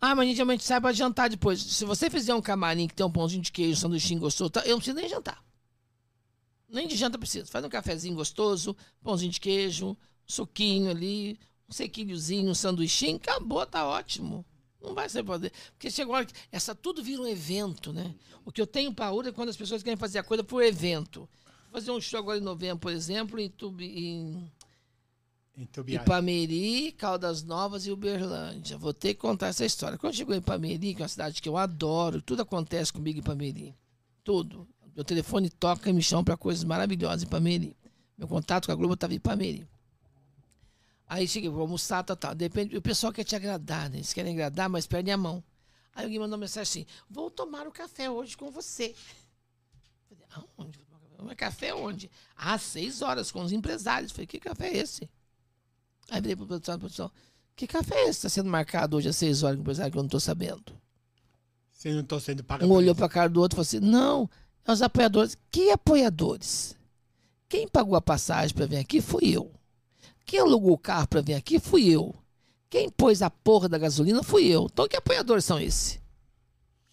Ah, 0.00 0.14
mas 0.14 0.26
a 0.26 0.28
gente, 0.30 0.40
a 0.42 0.44
gente 0.52 0.64
sai 0.64 0.80
pra 0.80 0.92
jantar 0.92 1.28
depois. 1.28 1.60
Se 1.60 1.84
você 1.84 2.08
fizer 2.08 2.34
um 2.34 2.40
camarim 2.42 2.86
que 2.86 2.94
tem 2.94 3.04
um 3.04 3.10
pãozinho 3.10 3.42
de 3.42 3.50
queijo, 3.50 3.72
um 3.72 3.80
sanduichinho 3.80 4.20
gostoso, 4.20 4.50
tá, 4.50 4.60
eu 4.60 4.70
não 4.70 4.76
preciso 4.78 4.96
nem 4.96 5.08
jantar. 5.08 5.42
Nem 6.68 6.86
de 6.86 6.96
janta 6.96 7.18
preciso. 7.18 7.50
Faz 7.50 7.64
um 7.64 7.68
cafezinho 7.68 8.14
gostoso, 8.14 8.76
pãozinho 9.02 9.32
de 9.32 9.40
queijo, 9.40 9.96
suquinho 10.28 10.90
ali, 10.90 11.38
um 11.68 11.72
sequilhozinho, 11.72 12.50
um 12.50 12.54
sanduichinho, 12.54 13.16
acabou, 13.16 13.64
tá 13.66 13.86
ótimo. 13.86 14.44
Não 14.80 14.94
vai 14.94 15.08
ser 15.08 15.24
poder. 15.24 15.52
Porque 15.72 15.90
chega 15.90 16.08
uma 16.08 16.18
hora 16.18 16.26
que 16.26 16.34
essa 16.52 16.74
tudo 16.74 17.02
vira 17.02 17.22
um 17.22 17.26
evento, 17.26 17.92
né? 17.92 18.14
O 18.44 18.52
que 18.52 18.60
eu 18.60 18.66
tenho 18.66 18.94
para 18.94 19.12
é 19.28 19.32
quando 19.32 19.48
as 19.48 19.56
pessoas 19.56 19.82
querem 19.82 19.96
fazer 19.96 20.18
a 20.18 20.22
coisa 20.22 20.44
por 20.44 20.62
evento. 20.62 21.28
Vou 21.64 21.80
fazer 21.80 21.90
um 21.90 22.00
show 22.00 22.20
agora 22.20 22.38
em 22.38 22.42
novembro, 22.42 22.78
por 22.78 22.92
exemplo, 22.92 23.40
em, 23.40 23.48
Tubi, 23.48 23.86
em 23.86 24.50
viagem. 25.84 26.02
Ipameri, 26.06 26.92
Caldas 26.92 27.42
Novas 27.42 27.86
e 27.86 27.90
Uberlândia. 27.90 28.78
Vou 28.78 28.94
ter 28.94 29.14
que 29.14 29.20
contar 29.20 29.48
essa 29.48 29.64
história. 29.64 29.98
Quando 29.98 30.14
chegou 30.14 30.34
em 30.34 30.38
Ipameri, 30.38 30.94
que 30.94 31.02
é 31.02 31.04
uma 31.04 31.08
cidade 31.08 31.42
que 31.42 31.48
eu 31.48 31.56
adoro, 31.56 32.22
tudo 32.22 32.42
acontece 32.42 32.92
comigo 32.92 33.18
em 33.18 33.20
Ipameri. 33.20 33.74
Tudo. 34.22 34.68
Meu 34.94 35.04
telefone 35.04 35.50
toca 35.50 35.90
e 35.90 35.92
me 35.92 36.02
chama 36.02 36.24
para 36.24 36.36
coisas 36.36 36.62
maravilhosas 36.62 37.24
em 37.24 37.26
Ipameri. 37.26 37.76
Meu 38.16 38.28
contato 38.28 38.66
com 38.66 38.72
a 38.72 38.74
Globo 38.74 38.94
estava 38.94 39.12
em 39.12 39.16
Ipameri. 39.16 39.66
Aí 41.08 41.26
cheguei, 41.26 41.48
vou 41.48 41.62
almoçar, 41.62 42.04
tal, 42.04 42.16
tal. 42.16 42.34
Depende, 42.34 42.76
o 42.76 42.82
pessoal 42.82 43.12
quer 43.12 43.24
te 43.24 43.34
agradar, 43.34 43.88
né? 43.88 43.96
Eles 43.96 44.12
querem 44.12 44.34
agradar, 44.34 44.68
mas 44.68 44.86
perdem 44.86 45.14
a 45.14 45.16
mão. 45.16 45.42
Aí 45.94 46.04
alguém 46.04 46.18
mandou 46.18 46.34
uma 46.34 46.42
mensagem 46.42 46.82
assim: 46.82 46.86
vou 47.08 47.30
tomar 47.30 47.66
o 47.66 47.72
café 47.72 48.10
hoje 48.10 48.36
com 48.36 48.50
você. 48.50 48.94
Falei, 50.08 50.24
aonde? 50.30 50.78
Mas 51.20 51.36
café 51.36 51.74
onde? 51.74 52.10
Às 52.36 52.62
seis 52.62 53.02
horas, 53.02 53.32
com 53.32 53.42
os 53.42 53.52
empresários. 53.52 54.12
Falei, 54.12 54.26
que 54.26 54.38
café 54.38 54.68
é 54.68 54.76
esse? 54.76 55.10
Aí 56.10 56.20
virei 56.20 56.36
pro 56.36 56.46
produção, 56.46 56.78
produção, 56.78 57.10
que 57.56 57.66
café 57.66 57.94
é 57.96 58.02
esse 58.02 58.10
está 58.10 58.28
sendo 58.28 58.48
marcado 58.48 58.96
hoje 58.96 59.08
às 59.08 59.16
seis 59.16 59.42
horas 59.42 59.56
com 59.56 59.60
o 59.60 59.62
empresário 59.62 59.90
que 59.90 59.98
eu 59.98 60.02
não 60.02 60.06
estou 60.06 60.20
sabendo? 60.20 60.72
Você 61.72 61.92
não 61.92 62.04
tô 62.04 62.20
sendo 62.20 62.44
pago. 62.44 62.64
Um 62.64 62.70
olhou 62.70 62.92
isso. 62.92 62.96
para 62.96 63.06
a 63.06 63.10
cara 63.10 63.28
do 63.28 63.40
outro 63.40 63.56
e 63.56 63.56
falou 63.56 63.66
assim: 63.66 63.80
não, 63.80 64.28
é 64.64 64.72
os 64.72 64.82
apoiadores. 64.82 65.36
Que 65.50 65.70
apoiadores? 65.70 66.76
Quem 67.48 67.66
pagou 67.66 67.96
a 67.96 68.00
passagem 68.00 68.54
para 68.54 68.66
vir 68.66 68.76
aqui 68.76 69.00
fui 69.00 69.36
eu. 69.36 69.57
Quem 70.28 70.40
alugou 70.40 70.72
o 70.72 70.78
carro 70.78 71.08
para 71.08 71.22
vir 71.22 71.32
aqui 71.32 71.58
fui 71.58 71.88
eu. 71.88 72.14
Quem 72.68 72.90
pôs 72.90 73.22
a 73.22 73.30
porra 73.30 73.66
da 73.66 73.78
gasolina 73.78 74.22
fui 74.22 74.46
eu. 74.46 74.68
Então 74.70 74.86
que 74.86 74.94
apoiadores 74.94 75.42
são 75.42 75.58
esses? 75.58 75.98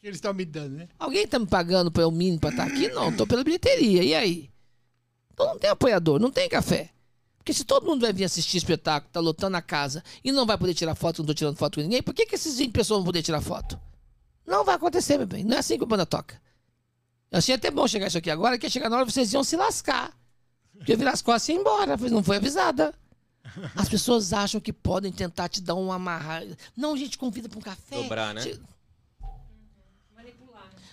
Eles 0.02 0.16
estão 0.16 0.34
me 0.34 0.45
dando, 0.45 0.78
né? 0.78 0.88
Alguém 0.98 1.28
tá 1.28 1.38
me 1.38 1.45
pagando 1.45 1.91
pelo 1.91 2.12
mínimo 2.12 2.40
para 2.40 2.52
estar 2.52 2.64
aqui? 2.64 2.88
Não, 2.88 3.14
tô 3.14 3.28
pela 3.28 3.44
bilheteria. 3.44 4.02
E 4.06 4.16
aí? 4.16 4.49
Então 5.34 5.48
não 5.48 5.60
tem 5.60 5.70
apoiador, 5.70 6.18
não 6.18 6.32
tem 6.32 6.48
café. 6.48 6.91
Porque 7.38 7.52
se 7.52 7.66
todo 7.66 7.86
mundo 7.86 7.99
vai 7.99 8.14
vir 8.14 8.24
assistir 8.24 8.56
espetáculo, 8.56 9.12
tá 9.12 9.20
lotando 9.20 9.57
a 9.57 9.62
casa 9.62 10.02
e 10.24 10.32
não 10.32 10.45
vai 10.45 10.57
poder 10.57 10.74
tirar 10.74 10.95
foto, 10.95 11.20
não 11.20 11.26
tô 11.26 11.34
tirando 11.34 11.57
foto 11.57 11.76
com 11.76 11.82
ninguém, 11.82 12.02
por 12.02 12.14
que, 12.14 12.26
que 12.26 12.36
esses 12.36 12.57
20 12.57 12.72
pessoas 12.72 12.99
vão 12.99 13.06
poder 13.06 13.22
tirar 13.22 13.41
foto? 13.41 13.78
Não 14.48 14.64
vai 14.64 14.76
acontecer, 14.76 15.18
meu 15.18 15.28
bem. 15.28 15.44
Não 15.44 15.57
é 15.57 15.60
assim 15.60 15.78
que 15.78 15.84
a 15.84 15.88
banda 15.88 16.06
toca. 16.06 16.41
Eu 17.30 17.40
achei 17.40 17.53
até 17.53 17.70
bom 17.70 17.86
chegar 17.86 18.07
isso 18.07 18.18
aqui 18.18 18.32
agora, 18.32 18.57
que 18.57 18.66
ia 18.66 18.70
chegar 18.70 18.90
na 18.90 18.95
hora 18.95 19.06
vocês 19.06 19.34
iam 19.34 19.44
se 19.44 19.57
lascar. 19.57 20.18
Porque 20.78 20.94
eu 20.94 20.98
virar 20.98 21.12
as 21.12 21.22
costas 21.22 21.49
e 21.49 21.52
ir 21.52 21.56
embora, 21.56 21.98
mas 21.98 22.14
não 22.14 22.24
foi 22.24 22.38
avisada. 22.38 22.95
As 23.76 23.88
pessoas 23.89 24.34
acham 24.34 24.59
que 24.59 24.73
podem 24.73 25.11
tentar 25.11 25.47
te 25.49 25.61
dar 25.61 25.76
um 25.76 25.91
amarrar. 25.91 26.43
Não, 26.76 26.97
gente, 26.97 27.17
convida 27.17 27.47
para 27.47 27.57
um 27.59 27.61
café. 27.61 28.01
Dobrar, 28.01 28.34
né? 28.34 28.41
Che- 28.41 28.59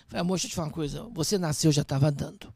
Falei, 0.09 0.21
amor, 0.21 0.35
deixa 0.35 0.47
eu 0.47 0.51
te 0.51 0.55
falar 0.57 0.69
uma 0.69 0.75
coisa. 0.75 1.05
Você 1.15 1.39
nasceu, 1.39 1.73
já 1.73 1.83
tava 1.83 2.11
dando. 2.11 2.53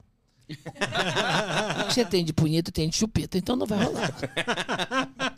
o 0.49 1.87
que 1.89 1.95
você 1.95 2.05
tem 2.05 2.25
de 2.25 2.33
punheta, 2.33 2.71
tem 2.71 2.89
de 2.89 2.97
chupeta, 2.97 3.37
então 3.39 3.57
não 3.57 3.67
vai 3.67 3.83
rolar. 3.83 4.13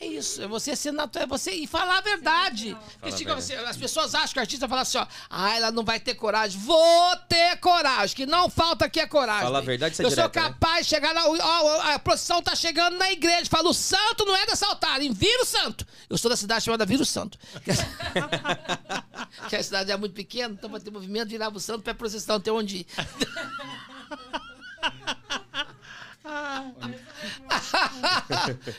É 0.00 0.06
isso, 0.06 0.40
é 0.40 0.46
você 0.46 0.76
ser 0.76 0.92
natural, 0.92 1.24
é 1.24 1.26
você 1.26 1.50
e 1.50 1.66
falar 1.66 1.98
a 1.98 2.00
verdade. 2.00 2.76
Porque 3.00 3.24
Fala 3.24 3.34
a 3.34 3.38
assim, 3.38 3.54
as 3.54 3.76
pessoas 3.76 4.14
acham 4.14 4.32
que 4.32 4.38
o 4.38 4.42
artista 4.42 4.68
fala 4.68 4.82
assim, 4.82 4.98
ó, 4.98 5.06
ah, 5.28 5.56
ela 5.56 5.72
não 5.72 5.84
vai 5.84 5.98
ter 5.98 6.14
coragem. 6.14 6.60
Vou 6.60 7.16
ter 7.28 7.56
coragem, 7.56 8.14
que 8.14 8.24
não 8.24 8.48
falta 8.48 8.84
aqui 8.84 9.00
é 9.00 9.08
coragem. 9.08 9.42
Fala 9.42 9.58
a 9.58 9.62
verdade, 9.62 9.94
isso 9.94 10.02
é 10.02 10.04
Eu 10.04 10.10
sou 10.10 10.16
direta, 10.28 10.40
né? 10.40 10.48
capaz 10.50 10.86
de 10.86 10.90
chegar 10.90 11.12
lá, 11.12 11.24
ó, 11.26 11.80
a 11.94 11.98
procissão 11.98 12.40
tá 12.40 12.54
chegando 12.54 12.96
na 12.96 13.10
igreja, 13.10 13.46
fala, 13.46 13.68
o 13.68 13.74
santo 13.74 14.24
não 14.24 14.36
é 14.36 14.46
dessa 14.46 14.66
altar, 14.66 15.02
em 15.02 15.12
Viro 15.12 15.44
Santo. 15.44 15.84
Eu 16.08 16.16
sou 16.16 16.30
da 16.30 16.36
cidade 16.36 16.64
chamada 16.64 16.86
Viro 16.86 17.04
Santo. 17.04 17.36
que 19.48 19.56
a 19.56 19.62
cidade 19.62 19.90
é 19.90 19.96
muito 19.96 20.12
pequena, 20.14 20.54
então 20.54 20.70
vai 20.70 20.80
ter 20.80 20.92
movimento, 20.92 21.28
virava 21.28 21.56
o 21.56 21.60
santo 21.60 21.82
pra 21.82 21.92
procissão, 21.92 22.38
tem 22.38 22.52
onde 22.52 22.78
ir. 22.78 22.86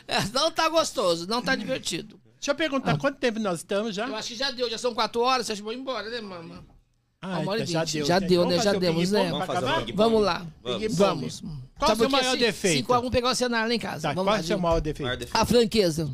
É, 0.08 0.24
não 0.34 0.52
tá 0.52 0.70
gostoso, 0.70 1.28
não 1.28 1.42
tá 1.42 1.56
divertido. 1.56 2.20
Deixa 2.36 2.52
eu 2.52 2.56
perguntar, 2.56 2.98
quanto 2.98 3.18
tempo 3.18 3.40
nós 3.40 3.60
estamos 3.60 3.94
já? 3.94 4.08
Eu 4.08 4.16
acho 4.16 4.30
que 4.30 4.36
já 4.36 4.52
deu, 4.52 4.70
já 4.70 4.78
são 4.78 4.94
quatro 4.94 5.22
horas, 5.22 5.46
você 5.46 5.54
acha 5.54 5.62
que 5.62 5.66
vou 5.66 5.74
embora, 5.74 6.10
né, 6.10 6.22
mama? 6.22 6.66
Ah, 7.22 7.40
uma 7.40 7.52
hora 7.52 7.60
e 7.60 7.64
então 7.64 7.74
já 7.74 7.84
vinte. 7.84 7.94
deu. 7.94 8.06
Já 8.06 8.20
deu, 8.20 8.42
Vamos 8.44 8.58
né? 8.58 8.64
Já 8.64 8.74
demos, 8.74 9.12
né? 9.12 9.30
Vamos. 9.30 9.94
Vamos 9.94 10.24
lá. 10.24 10.48
Vamos. 10.64 10.96
Vamos. 10.96 11.44
Qual 11.78 11.92
o 11.92 11.96
seu 11.96 12.10
maior 12.10 12.30
assim, 12.30 12.40
defeito? 12.40 12.78
Cinco 12.78 12.94
a 12.94 13.00
um 13.00 13.12
pegar 13.12 13.32
o 13.32 13.36
cenário 13.36 13.68
lá 13.68 13.74
em 13.74 13.80
casa. 13.80 14.08
Tá, 14.08 14.14
Vamos 14.14 14.32
qual 14.32 14.38
é 14.38 14.40
o 14.40 14.44
seu 14.44 14.58
maior 14.58 14.80
defeito? 14.80 15.28
A 15.34 15.46
franqueza. 15.46 16.10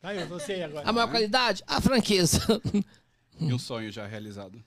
Tá, 0.00 0.14
eu 0.14 0.26
você 0.26 0.62
agora. 0.62 0.88
A 0.88 0.92
maior 0.92 1.08
qualidade? 1.08 1.62
A 1.66 1.80
franqueza. 1.80 2.40
E 3.38 3.52
um 3.52 3.58
sonho 3.58 3.90
já 3.92 4.06
realizado. 4.06 4.60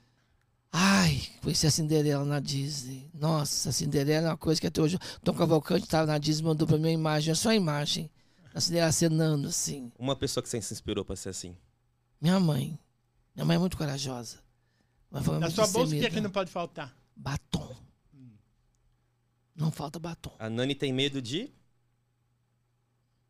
Ai, 0.72 1.20
conheci 1.42 1.66
a 1.66 1.70
Cinderela 1.70 2.24
na 2.24 2.38
Disney. 2.38 3.10
Nossa, 3.12 3.70
a 3.70 3.72
Cinderela 3.72 4.28
é 4.28 4.30
uma 4.30 4.36
coisa 4.36 4.60
que 4.60 4.66
até 4.66 4.80
hoje. 4.80 4.98
Tom 5.24 5.34
Cavalcante 5.34 5.84
estava 5.84 6.06
na 6.06 6.18
Disney 6.18 6.46
mandou 6.46 6.66
pra 6.66 6.76
mim 6.76 6.84
uma 6.84 6.90
imagem, 6.90 7.32
é 7.32 7.34
só 7.34 7.50
a 7.50 7.54
imagem. 7.54 8.08
A 8.54 8.60
Cinderela 8.60 8.88
acenando 8.88 9.48
assim. 9.48 9.90
Uma 9.98 10.14
pessoa 10.14 10.42
que 10.42 10.48
você 10.48 10.60
se 10.62 10.72
inspirou 10.72 11.04
pra 11.04 11.16
ser 11.16 11.30
assim. 11.30 11.56
Minha 12.20 12.38
mãe. 12.38 12.78
Minha 13.34 13.44
mãe 13.44 13.56
é 13.56 13.58
muito 13.58 13.76
corajosa. 13.76 14.38
Mas 15.10 15.24
foi 15.24 15.34
Na 15.34 15.40
muito 15.40 15.54
sua 15.54 15.66
bolsa, 15.66 15.94
o 15.94 15.98
que 15.98 16.06
é 16.06 16.10
que 16.10 16.20
não 16.20 16.30
pode 16.30 16.50
faltar? 16.50 16.94
Batom. 17.16 17.74
Não 19.56 19.70
falta 19.70 19.98
batom. 19.98 20.32
A 20.38 20.48
Nani 20.48 20.74
tem 20.74 20.92
medo 20.92 21.20
de. 21.20 21.50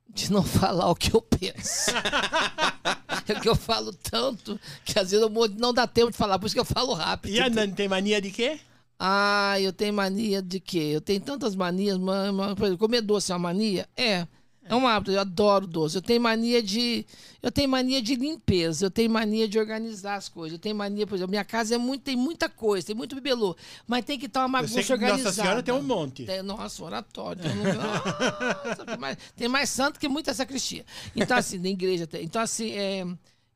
De 0.09 0.31
não 0.31 0.43
falar 0.45 0.91
o 0.91 0.95
que 0.95 1.15
eu 1.15 1.23
penso. 1.23 1.91
é 3.33 3.35
que 3.41 3.49
eu 3.49 3.57
falo 3.57 3.93
tanto 3.93 4.59
que 4.85 4.99
às 4.99 5.11
vezes 5.11 5.23
eu 5.25 5.31
não 5.57 5.73
dá 5.73 5.87
tempo 5.87 6.11
de 6.11 6.17
falar, 6.17 6.39
por 6.39 6.47
isso 6.47 6.55
que 6.55 6.61
eu 6.61 6.65
falo 6.65 6.93
rápido. 6.93 7.35
E 7.35 7.41
a 7.41 7.49
Nani 7.49 7.73
tem 7.73 7.89
mania 7.89 8.21
de 8.21 8.31
quê? 8.31 8.61
Ah, 8.99 9.57
eu 9.59 9.73
tenho 9.73 9.95
mania 9.95 10.43
de 10.43 10.61
quê? 10.61 10.91
Eu 10.93 11.01
tenho 11.01 11.21
tantas 11.21 11.57
manias, 11.57 11.97
mas, 11.97 12.35
mas, 12.35 12.55
por 12.55 12.67
exemplo, 12.67 12.87
comer 12.87 13.01
doce 13.01 13.33
é 13.33 13.35
uma 13.35 13.49
mania? 13.49 13.89
É. 13.97 14.27
É 14.71 14.77
um 14.77 14.87
hábito, 14.87 15.11
eu 15.11 15.21
adoro 15.21 15.67
doce. 15.67 15.97
Eu 15.97 16.03
tenho 16.03 16.21
mania 16.21 16.63
de. 16.63 17.05
Eu 17.43 17.51
tenho 17.51 17.69
mania 17.69 18.01
de 18.01 18.15
limpeza, 18.15 18.87
eu 18.87 18.91
tenho 18.91 19.11
mania 19.11 19.49
de 19.49 19.59
organizar 19.59 20.15
as 20.15 20.29
coisas. 20.29 20.53
Eu 20.53 20.59
tenho 20.61 20.77
mania, 20.77 21.07
por 21.07 21.17
exemplo, 21.17 21.31
minha 21.31 21.45
casa 21.45 21.75
é 21.75 21.79
muito, 21.79 22.03
tem 22.03 22.15
muita 22.17 22.49
coisa, 22.49 22.87
tem 22.87 22.95
muito 22.95 23.15
bibelô, 23.17 23.57
mas 23.87 24.05
tem 24.05 24.19
que 24.19 24.27
estar 24.27 24.47
uma 24.47 24.61
Eu 24.61 24.69
sei 24.69 24.77
bagunça 24.77 24.87
que 24.87 24.93
organizada. 24.93 25.25
Nossa 25.31 25.43
Senhora 25.43 25.63
tem 25.63 25.75
um 25.75 25.83
monte. 25.83 26.25
Tem, 26.25 26.43
nossa, 26.43 26.85
oratório. 26.85 27.43
Tem, 27.43 27.51
um 27.51 27.57
lugar- 27.59 28.65
Nossa, 28.65 28.85
tem, 28.87 28.97
mais, 28.99 29.19
tem 29.37 29.49
mais 29.49 29.71
santo 29.71 29.99
que 29.99 30.09
muita 30.09 30.33
sacristia. 30.33 30.85
Então, 31.17 31.37
assim, 31.37 31.59
na 31.59 31.69
igreja 31.69 32.07
tem. 32.07 32.25
Então, 32.25 32.41
assim, 32.41 32.71
é, 32.71 33.05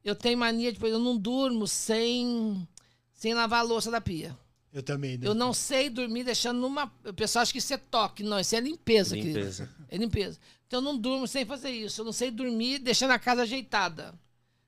eu 0.04 0.14
tenho 0.16 0.36
mania 0.36 0.72
de, 0.72 0.78
por 0.80 0.86
exemplo, 0.86 1.02
eu 1.02 1.12
não 1.12 1.16
durmo 1.16 1.66
sem, 1.68 2.66
sem 3.12 3.34
lavar 3.34 3.60
a 3.60 3.62
louça 3.62 3.90
da 3.90 4.00
pia. 4.00 4.36
Eu 4.72 4.82
também. 4.82 5.16
né? 5.16 5.28
Eu 5.28 5.34
não 5.36 5.52
sei 5.52 5.88
dormir 5.88 6.24
deixando 6.24 6.58
numa. 6.58 6.90
O 7.04 7.12
pessoal 7.14 7.42
acha 7.44 7.52
que 7.52 7.58
isso 7.58 7.72
é 7.72 7.76
toque. 7.76 8.24
Não, 8.24 8.40
isso 8.40 8.56
é 8.56 8.60
limpeza, 8.60 9.14
querido. 9.14 9.38
Limpeza. 9.38 9.70
É 9.88 9.96
limpeza. 9.96 10.38
Então 10.66 10.78
eu 10.80 10.84
não 10.84 10.96
durmo 10.96 11.26
sem 11.26 11.44
fazer 11.44 11.70
isso. 11.70 12.00
Eu 12.00 12.04
não 12.04 12.12
sei 12.12 12.30
dormir 12.30 12.78
deixando 12.78 13.10
a 13.12 13.18
casa 13.18 13.42
ajeitada. 13.42 14.14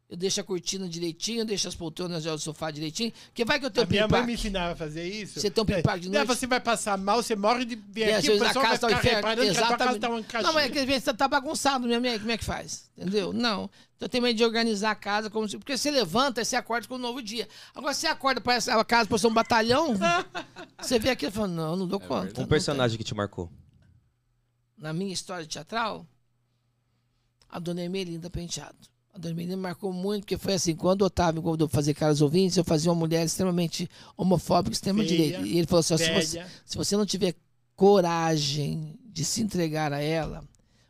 Eu 0.09 0.17
deixo 0.17 0.41
a 0.41 0.45
cortina 0.45 0.89
direitinho, 0.89 1.41
eu 1.41 1.45
deixo 1.45 1.67
as 1.67 1.75
poltronas 1.75 2.23
do 2.23 2.39
sofá 2.39 2.71
direitinho. 2.71 3.13
Porque 3.27 3.45
vai 3.45 3.59
que 3.59 3.67
eu 3.67 3.71
tenho 3.73 3.85
A 3.85 3.91
minha 3.91 4.07
mãe 4.07 4.25
me 4.25 4.35
ensinava 4.35 4.73
a 4.73 4.77
fazer 4.77 5.05
isso. 5.05 5.41
Você 5.41 5.51
tem 5.51 5.61
um 5.61 5.67
piripaque 5.67 6.01
de 6.03 6.07
É, 6.07 6.11
noite? 6.13 6.29
Você 6.29 6.47
vai 6.47 6.61
passar 6.61 6.97
mal, 6.97 7.21
você 7.21 7.35
morre 7.35 7.65
de 7.65 7.75
vir 7.75 8.03
É, 8.03 8.15
aqui, 8.15 8.29
o 8.31 8.39
pessoal 8.39 8.53
vai 8.55 8.63
casa 8.63 8.79
tá 8.79 8.87
um 8.87 8.91
ficar 8.91 9.01
inferno. 9.01 9.17
reparando 9.17 9.43
que 9.43 9.59
a 9.59 9.67
tua 9.67 9.77
casa 9.77 9.97
Exatamente. 9.97 10.27
tá 10.31 10.39
uma 10.39 10.43
Não, 10.45 10.53
mas 10.53 10.67
é 10.67 10.69
que 10.69 10.79
às 10.79 10.85
vezes 10.85 11.03
você 11.05 11.13
tá 11.15 11.27
bagunçado, 11.27 11.89
minha 11.89 11.99
mãe. 12.01 12.21
Como 12.21 12.31
é 12.31 12.39
que 12.39 12.45
faz? 12.45 12.89
Entendeu? 12.97 13.33
Não. 13.33 13.69
Então 13.97 14.07
eu 14.07 14.09
tenho 14.09 14.23
medo 14.23 14.37
de 14.37 14.45
organizar 14.45 14.93
a 14.93 14.95
casa 14.95 15.29
como 15.29 15.49
se. 15.49 15.59
Porque 15.59 15.77
você 15.77 15.91
levanta 15.91 16.41
e 16.41 16.45
você 16.45 16.55
acorda 16.55 16.87
com 16.87 16.95
um 16.95 16.99
novo 16.99 17.21
dia. 17.21 17.49
Agora 17.75 17.93
você 17.93 18.07
acorda, 18.07 18.41
parece 18.41 18.71
a 18.71 18.85
casa 18.85 19.09
parece 19.09 19.27
um 19.27 19.35
batalhão. 19.35 19.93
você 20.81 21.01
vê 21.01 21.11
aquilo 21.11 21.33
e 21.33 21.35
fala, 21.35 21.49
não, 21.49 21.75
não 21.75 21.89
dou 21.89 21.99
conta. 21.99 22.33
Um 22.39 22.43
não 22.43 22.49
personagem 22.49 22.97
que 22.97 23.03
te 23.03 23.15
marcou. 23.15 23.51
Na 24.77 24.93
minha 24.93 25.13
história 25.13 25.47
teatral, 25.47 26.07
a 27.49 27.59
dona 27.59 27.83
Emelinda 27.83 28.29
Penteado. 28.29 28.77
A 29.15 29.19
dona 29.19 29.33
Emelinda 29.33 29.57
me 29.57 29.63
marcou 29.63 29.93
muito, 29.93 30.23
porque 30.23 30.37
foi 30.37 30.55
assim, 30.55 30.77
quando 30.77 31.03
o 31.03 31.07
Otávio 31.07 31.41
convidou 31.41 31.69
fazer 31.69 31.95
Caras 31.95 32.21
Ouvintes, 32.21 32.57
eu 32.57 32.65
fazia 32.65 32.91
uma 32.91 32.99
mulher 32.99 33.25
extremamente 33.25 33.89
homofóbica, 34.17 34.75
extrema-direita. 34.75 35.41
E 35.41 35.57
ele 35.57 35.67
falou 35.67 35.81
assim, 35.81 35.97
se 35.97 36.13
você, 36.13 36.47
se 36.65 36.77
você 36.77 36.97
não 36.97 37.07
tiver 37.07 37.35
coragem 37.75 38.99
de 39.05 39.25
se 39.25 39.41
entregar 39.41 39.93
a 39.93 40.01
ela, 40.01 40.45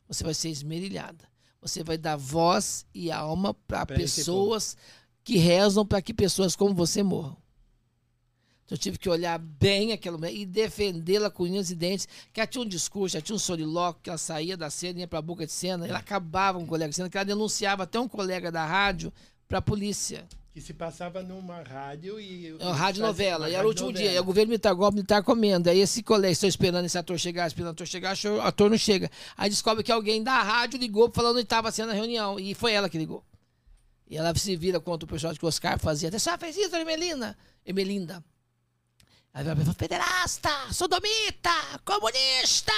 você 0.09 0.25
vai 0.25 0.35
ser 0.35 0.49
esmerilhada. 0.49 1.25
Você 1.61 1.85
vai 1.85 1.97
dar 1.97 2.17
voz 2.17 2.85
e 2.93 3.11
alma 3.11 3.55
para 3.55 3.87
pessoas 3.87 4.77
que 5.23 5.37
rezam 5.37 5.85
para 5.87 6.03
que 6.03 6.15
pessoas 6.15 6.57
como 6.57 6.75
você 6.75 7.03
morram. 7.03 7.37
Então 8.67 8.75
eu 8.75 8.79
tive 8.79 8.99
que 8.99 9.09
olhar 9.09 9.39
bem 9.39 9.93
aquela 9.93 10.19
mulher 10.19 10.35
e 10.35 10.45
defendê-la 10.45 11.31
com 11.31 11.45
unhas 11.45 11.71
e 11.71 11.77
dentes. 11.77 12.09
Que 12.33 12.41
ela 12.41 12.49
tinha 12.49 12.63
um 12.63 12.69
discurso, 12.69 13.17
ela 13.17 13.23
tinha 13.23 13.37
um 13.37 13.39
solilóquio, 13.39 14.03
que 14.03 14.11
ela 14.11 14.19
saía 14.19 14.57
da 14.57 14.69
cena, 14.69 14.99
ia 15.01 15.09
para 15.09 15.21
a 15.21 15.23
boca 15.23 15.47
de 15.47 15.53
cena, 15.53 15.87
ela 15.87 16.01
acabava 16.01 16.59
com 16.59 16.65
o 16.65 16.67
colega 16.67 16.91
de 16.91 16.97
cena, 16.97 17.09
que 17.09 17.17
ela 17.17 17.25
denunciava 17.25 17.85
até 17.85 17.99
um 18.01 18.09
colega 18.09 18.51
da 18.51 18.67
rádio 18.67 19.13
para 19.49 19.59
a 19.59 19.63
polícia. 19.63 20.27
Que 20.53 20.61
se 20.61 20.75
passava 20.75 21.23
numa 21.23 21.63
rádio 21.63 22.19
e... 22.19 22.57
É 22.59 22.65
uma 22.65 22.75
rádio 22.75 23.03
novela. 23.03 23.49
E 23.49 23.55
era 23.55 23.65
o 23.65 23.69
último 23.69 23.89
radionovela. 23.89 24.13
dia. 24.13 24.19
E 24.19 24.21
o 24.21 24.25
governo 24.25 24.49
militar, 24.49 24.73
o 24.73 24.77
golpe 24.77 24.95
militar 24.97 25.23
comendo. 25.23 25.71
Aí 25.71 25.79
esse 25.79 26.03
colega, 26.03 26.33
estou 26.33 26.49
esperando 26.49 26.87
esse 26.87 26.99
ator 26.99 27.19
chegar, 27.19 27.47
esperando 27.47 27.69
o 27.69 27.73
ator 27.73 27.87
chegar, 27.87 28.17
o 28.25 28.41
ator 28.41 28.71
não 28.71 28.79
chega. 28.79 29.11
Aí 29.37 29.49
descobre 29.51 29.85
que 29.85 29.93
alguém 29.93 30.25
da 30.25 30.43
rádio 30.43 30.81
ligou 30.81 31.09
falando 31.15 31.37
que 31.37 31.43
estava 31.43 31.71
sendo 31.71 31.91
a 31.91 31.95
reunião. 31.95 32.41
E 32.41 32.55
foi 32.55 32.73
ela 32.73 32.89
que 32.89 32.99
ligou. 32.99 33.23
E 34.09 34.17
ela 34.17 34.35
se 34.35 34.57
vira 34.57 34.81
contra 34.81 35.05
o 35.05 35.09
personagem 35.09 35.39
que 35.39 35.45
o 35.45 35.49
Oscar 35.49 35.79
fazia. 35.79 36.09
Até 36.09 36.19
só 36.19 36.37
fez 36.39 36.57
isso, 36.57 36.75
Emelina. 36.75 37.37
Emelinda. 37.65 38.25
Aí 39.37 39.47
ela 39.47 39.55
falou, 39.55 39.75
pederasta, 39.75 40.49
sodomita, 40.73 41.51
comunista. 41.85 42.73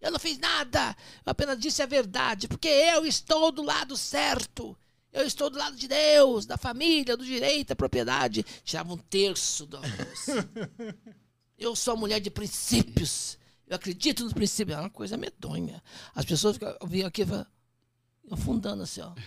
Eu 0.00 0.10
não 0.10 0.18
fiz 0.18 0.36
nada. 0.36 0.96
Eu 1.24 1.30
apenas 1.30 1.56
disse 1.60 1.80
a 1.80 1.86
verdade, 1.86 2.48
porque 2.48 2.66
eu 2.66 3.06
estou 3.06 3.52
do 3.52 3.62
lado 3.62 3.96
certo. 3.96 4.76
Eu 5.12 5.24
estou 5.24 5.48
do 5.48 5.56
lado 5.56 5.76
de 5.76 5.86
Deus, 5.86 6.44
da 6.44 6.56
família, 6.56 7.16
do 7.16 7.24
direito 7.24 7.70
à 7.70 7.76
propriedade. 7.76 8.44
Tirava 8.64 8.92
um 8.92 8.98
terço 8.98 9.64
do 9.64 9.76
almoço. 9.76 10.32
Eu 11.56 11.76
sou 11.76 11.94
uma 11.94 12.00
mulher 12.00 12.18
de 12.18 12.30
princípios. 12.30 13.38
Eu 13.68 13.76
acredito 13.76 14.24
nos 14.24 14.32
princípios. 14.32 14.76
É 14.76 14.80
uma 14.80 14.90
coisa 14.90 15.16
medonha. 15.16 15.80
As 16.16 16.24
pessoas 16.24 16.58
vinham 16.88 17.06
aqui 17.06 17.22
afundando 18.28 18.82
assim, 18.82 19.02
ó. 19.02 19.12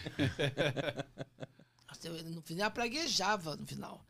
No 2.28 2.42
final, 2.42 2.72
praguejava 2.72 3.58
no 3.58 3.68
final. 3.68 4.06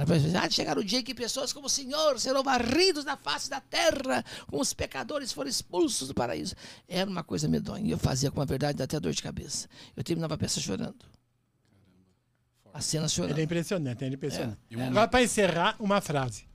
Ah, 0.00 0.48
chegar 0.48 0.78
o 0.78 0.84
dia 0.84 1.00
em 1.00 1.02
que 1.02 1.12
pessoas 1.12 1.52
como 1.52 1.66
o 1.66 1.70
Senhor 1.70 2.20
serão 2.20 2.40
varridos 2.40 3.04
da 3.04 3.16
face 3.16 3.50
da 3.50 3.60
terra, 3.60 4.24
como 4.46 4.62
os 4.62 4.72
pecadores 4.72 5.32
foram 5.32 5.50
expulsos 5.50 6.06
do 6.06 6.14
paraíso. 6.14 6.54
Era 6.86 7.10
uma 7.10 7.24
coisa 7.24 7.48
medonha. 7.48 7.84
E 7.84 7.90
eu 7.90 7.98
fazia 7.98 8.30
com 8.30 8.40
a 8.40 8.44
verdade, 8.44 8.78
dá 8.78 8.84
até 8.84 9.00
dor 9.00 9.12
de 9.12 9.20
cabeça. 9.20 9.68
Eu 9.96 10.04
terminava 10.04 10.34
a 10.34 10.38
peça 10.38 10.60
chorando. 10.60 11.04
A 12.72 12.80
cena 12.80 13.08
chorando. 13.08 13.32
Ele 13.32 13.40
é 13.40 13.44
impressionante, 13.44 14.04
ele 14.04 14.14
é 14.14 14.16
impressionante. 14.16 14.58
E 14.70 14.76
um 14.76 14.86
Agora, 14.86 15.08
para 15.08 15.24
encerrar, 15.24 15.74
uma 15.80 16.00
frase. 16.00 16.46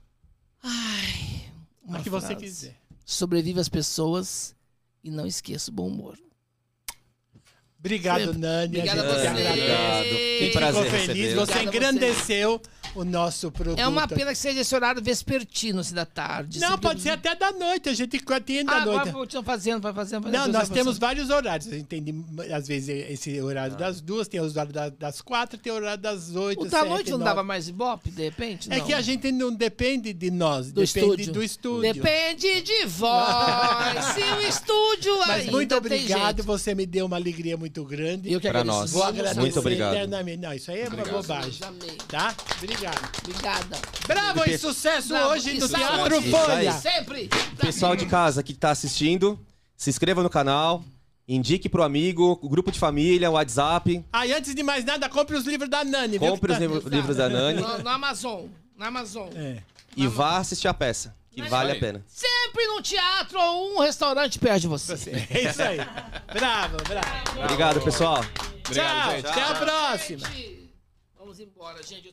Ai, 0.62 1.52
uma 1.82 1.98
a 1.98 2.02
que 2.02 2.08
você 2.08 2.28
frase. 2.28 2.42
quiser. 2.42 2.80
Sobreviva 3.04 3.60
as 3.60 3.68
pessoas 3.68 4.56
e 5.02 5.10
não 5.10 5.26
esqueça 5.26 5.70
o 5.70 5.74
bom 5.74 5.88
humor. 5.88 6.18
Obrigado, 7.78 8.24
Sempre. 8.24 8.38
Nani. 8.38 8.78
Obrigada 8.78 9.02
a 9.02 9.04
você. 9.04 9.28
Obrigado. 9.28 10.08
Que 10.38 10.50
prazer 10.54 10.84
ficou 10.84 11.00
feliz. 11.00 11.34
Você 11.34 11.58
Obrigado 11.58 12.02
a 12.02 12.14
você. 12.14 12.60
O 12.94 13.04
nosso 13.04 13.50
produto. 13.50 13.78
É 13.78 13.86
uma 13.88 14.06
pena 14.06 14.30
que 14.32 14.38
seja 14.38 14.60
esse 14.60 14.74
horário 14.74 15.02
vespertino, 15.02 15.80
assim, 15.80 15.94
da 15.94 16.06
tarde. 16.06 16.60
Não, 16.60 16.78
pode 16.78 17.00
ser 17.02 17.10
até 17.10 17.34
da 17.34 17.52
noite. 17.52 17.88
A 17.88 17.94
gente 17.94 18.22
atende 18.32 18.70
Ah, 18.70 18.80
da 18.80 18.84
noite. 18.86 19.12
continuam 19.12 19.44
fazendo, 19.44 19.80
vai 19.82 19.92
fazendo. 19.92 20.22
vai 20.24 20.32
Não, 20.32 20.46
nós 20.48 20.68
vai 20.68 20.76
temos 20.78 20.98
vários 20.98 21.30
horários. 21.30 21.68
A 21.68 21.72
gente 21.76 21.86
tem, 21.86 22.24
às 22.52 22.66
vezes, 22.68 22.88
esse 23.10 23.40
horário 23.40 23.76
das 23.76 24.00
duas, 24.00 24.28
tem 24.28 24.40
o 24.40 24.44
horário 24.44 24.72
da- 24.72 24.88
das 24.90 25.20
quatro, 25.20 25.58
tem 25.58 25.72
o 25.72 25.76
horário 25.76 26.02
das 26.02 26.34
oito, 26.34 26.62
O 26.62 26.64
da 26.68 26.78
sete, 26.80 26.88
noite 26.88 27.10
não 27.10 27.18
nove. 27.18 27.30
dava 27.30 27.42
mais 27.42 27.68
ibope, 27.68 28.10
de 28.10 28.22
repente? 28.22 28.72
É 28.72 28.78
Não. 28.78 28.86
que 28.86 28.92
a 28.94 29.00
gente 29.00 29.30
não 29.32 29.52
depende 29.54 30.12
de 30.12 30.30
nós, 30.30 30.66
Do 30.72 30.80
depende 30.82 31.06
estúdio. 31.06 31.32
do 31.32 31.42
estúdio. 31.42 31.92
Depende 31.94 32.62
de 32.62 32.86
vós. 32.86 34.04
Se 34.14 34.20
o 34.22 34.40
estúdio 34.48 35.18
Mas 35.20 35.30
ainda 35.40 35.52
muito 35.52 35.74
obrigado, 35.74 36.42
você 36.42 36.74
me 36.74 36.86
deu 36.86 37.06
uma 37.06 37.16
alegria 37.16 37.56
muito 37.56 37.84
grande. 37.84 38.32
Eu 38.32 38.40
que 38.40 38.48
Pra 38.48 38.60
agradeço. 38.60 38.80
nós. 38.82 38.90
Vou 38.92 39.02
agradecer 39.02 39.40
Muito 39.40 39.58
obrigado. 39.58 39.94
eternamente. 39.94 40.38
Não, 40.38 40.52
isso 40.52 40.70
aí 40.70 40.80
é 40.80 40.88
uma 40.88 41.04
bobagem. 41.04 41.60
Tá? 42.08 42.34
Obrigado. 42.58 42.83
Obrigada. 43.22 43.78
Bravo 44.06 44.44
e 44.48 44.58
sucesso 44.58 45.08
Bravo 45.08 45.30
hoje 45.30 45.54
no. 45.58 45.68
Teatro 45.68 46.22
Folha. 46.22 46.54
aí. 46.72 46.72
Sempre. 46.80 47.28
Pessoal 47.58 47.96
de 47.96 48.06
casa 48.06 48.42
que 48.42 48.52
tá 48.54 48.70
assistindo, 48.70 49.38
se 49.76 49.90
inscreva 49.90 50.22
no 50.22 50.30
canal, 50.30 50.82
indique 51.26 51.68
pro 51.68 51.82
amigo, 51.82 52.38
o 52.42 52.48
grupo 52.48 52.70
de 52.70 52.78
família, 52.78 53.30
o 53.30 53.34
WhatsApp, 53.34 54.04
Ah, 54.12 54.26
e 54.26 54.32
antes 54.32 54.54
de 54.54 54.62
mais 54.62 54.84
nada, 54.84 55.08
compre 55.08 55.36
os 55.36 55.44
livros 55.44 55.70
da 55.70 55.84
Nani. 55.84 56.18
compre 56.18 56.52
os 56.52 56.58
tá- 56.58 56.60
livro- 56.66 56.88
livros 56.88 57.16
da 57.16 57.28
Nani 57.28 57.60
No, 57.60 57.78
no 57.78 57.88
Amazon. 57.88 58.46
Na 58.76 58.86
Amazon. 58.88 59.28
É. 59.34 59.62
e 59.96 60.06
vá 60.06 60.38
assistir 60.38 60.66
a 60.68 60.74
peça, 60.74 61.14
que 61.30 61.40
vale 61.42 61.72
a 61.72 61.78
pena. 61.78 62.04
Sempre 62.08 62.66
num 62.66 62.82
teatro 62.82 63.40
ou 63.40 63.76
um 63.76 63.80
restaurante 63.80 64.38
perto 64.38 64.60
de 64.62 64.68
você. 64.68 64.92
É 65.30 65.48
isso 65.50 65.62
aí. 65.62 65.78
Bravo, 66.32 66.76
bravo. 66.88 67.40
Obrigado, 67.44 67.80
pessoal. 67.80 68.24
Obrigado, 68.66 69.02
Tchau, 69.04 69.10
gente. 69.16 69.26
até 69.28 69.42
a 69.42 69.54
próxima. 69.54 70.28
Gente, 70.30 70.64
Vamos 71.18 71.40
embora, 71.40 71.82
gente. 71.82 72.12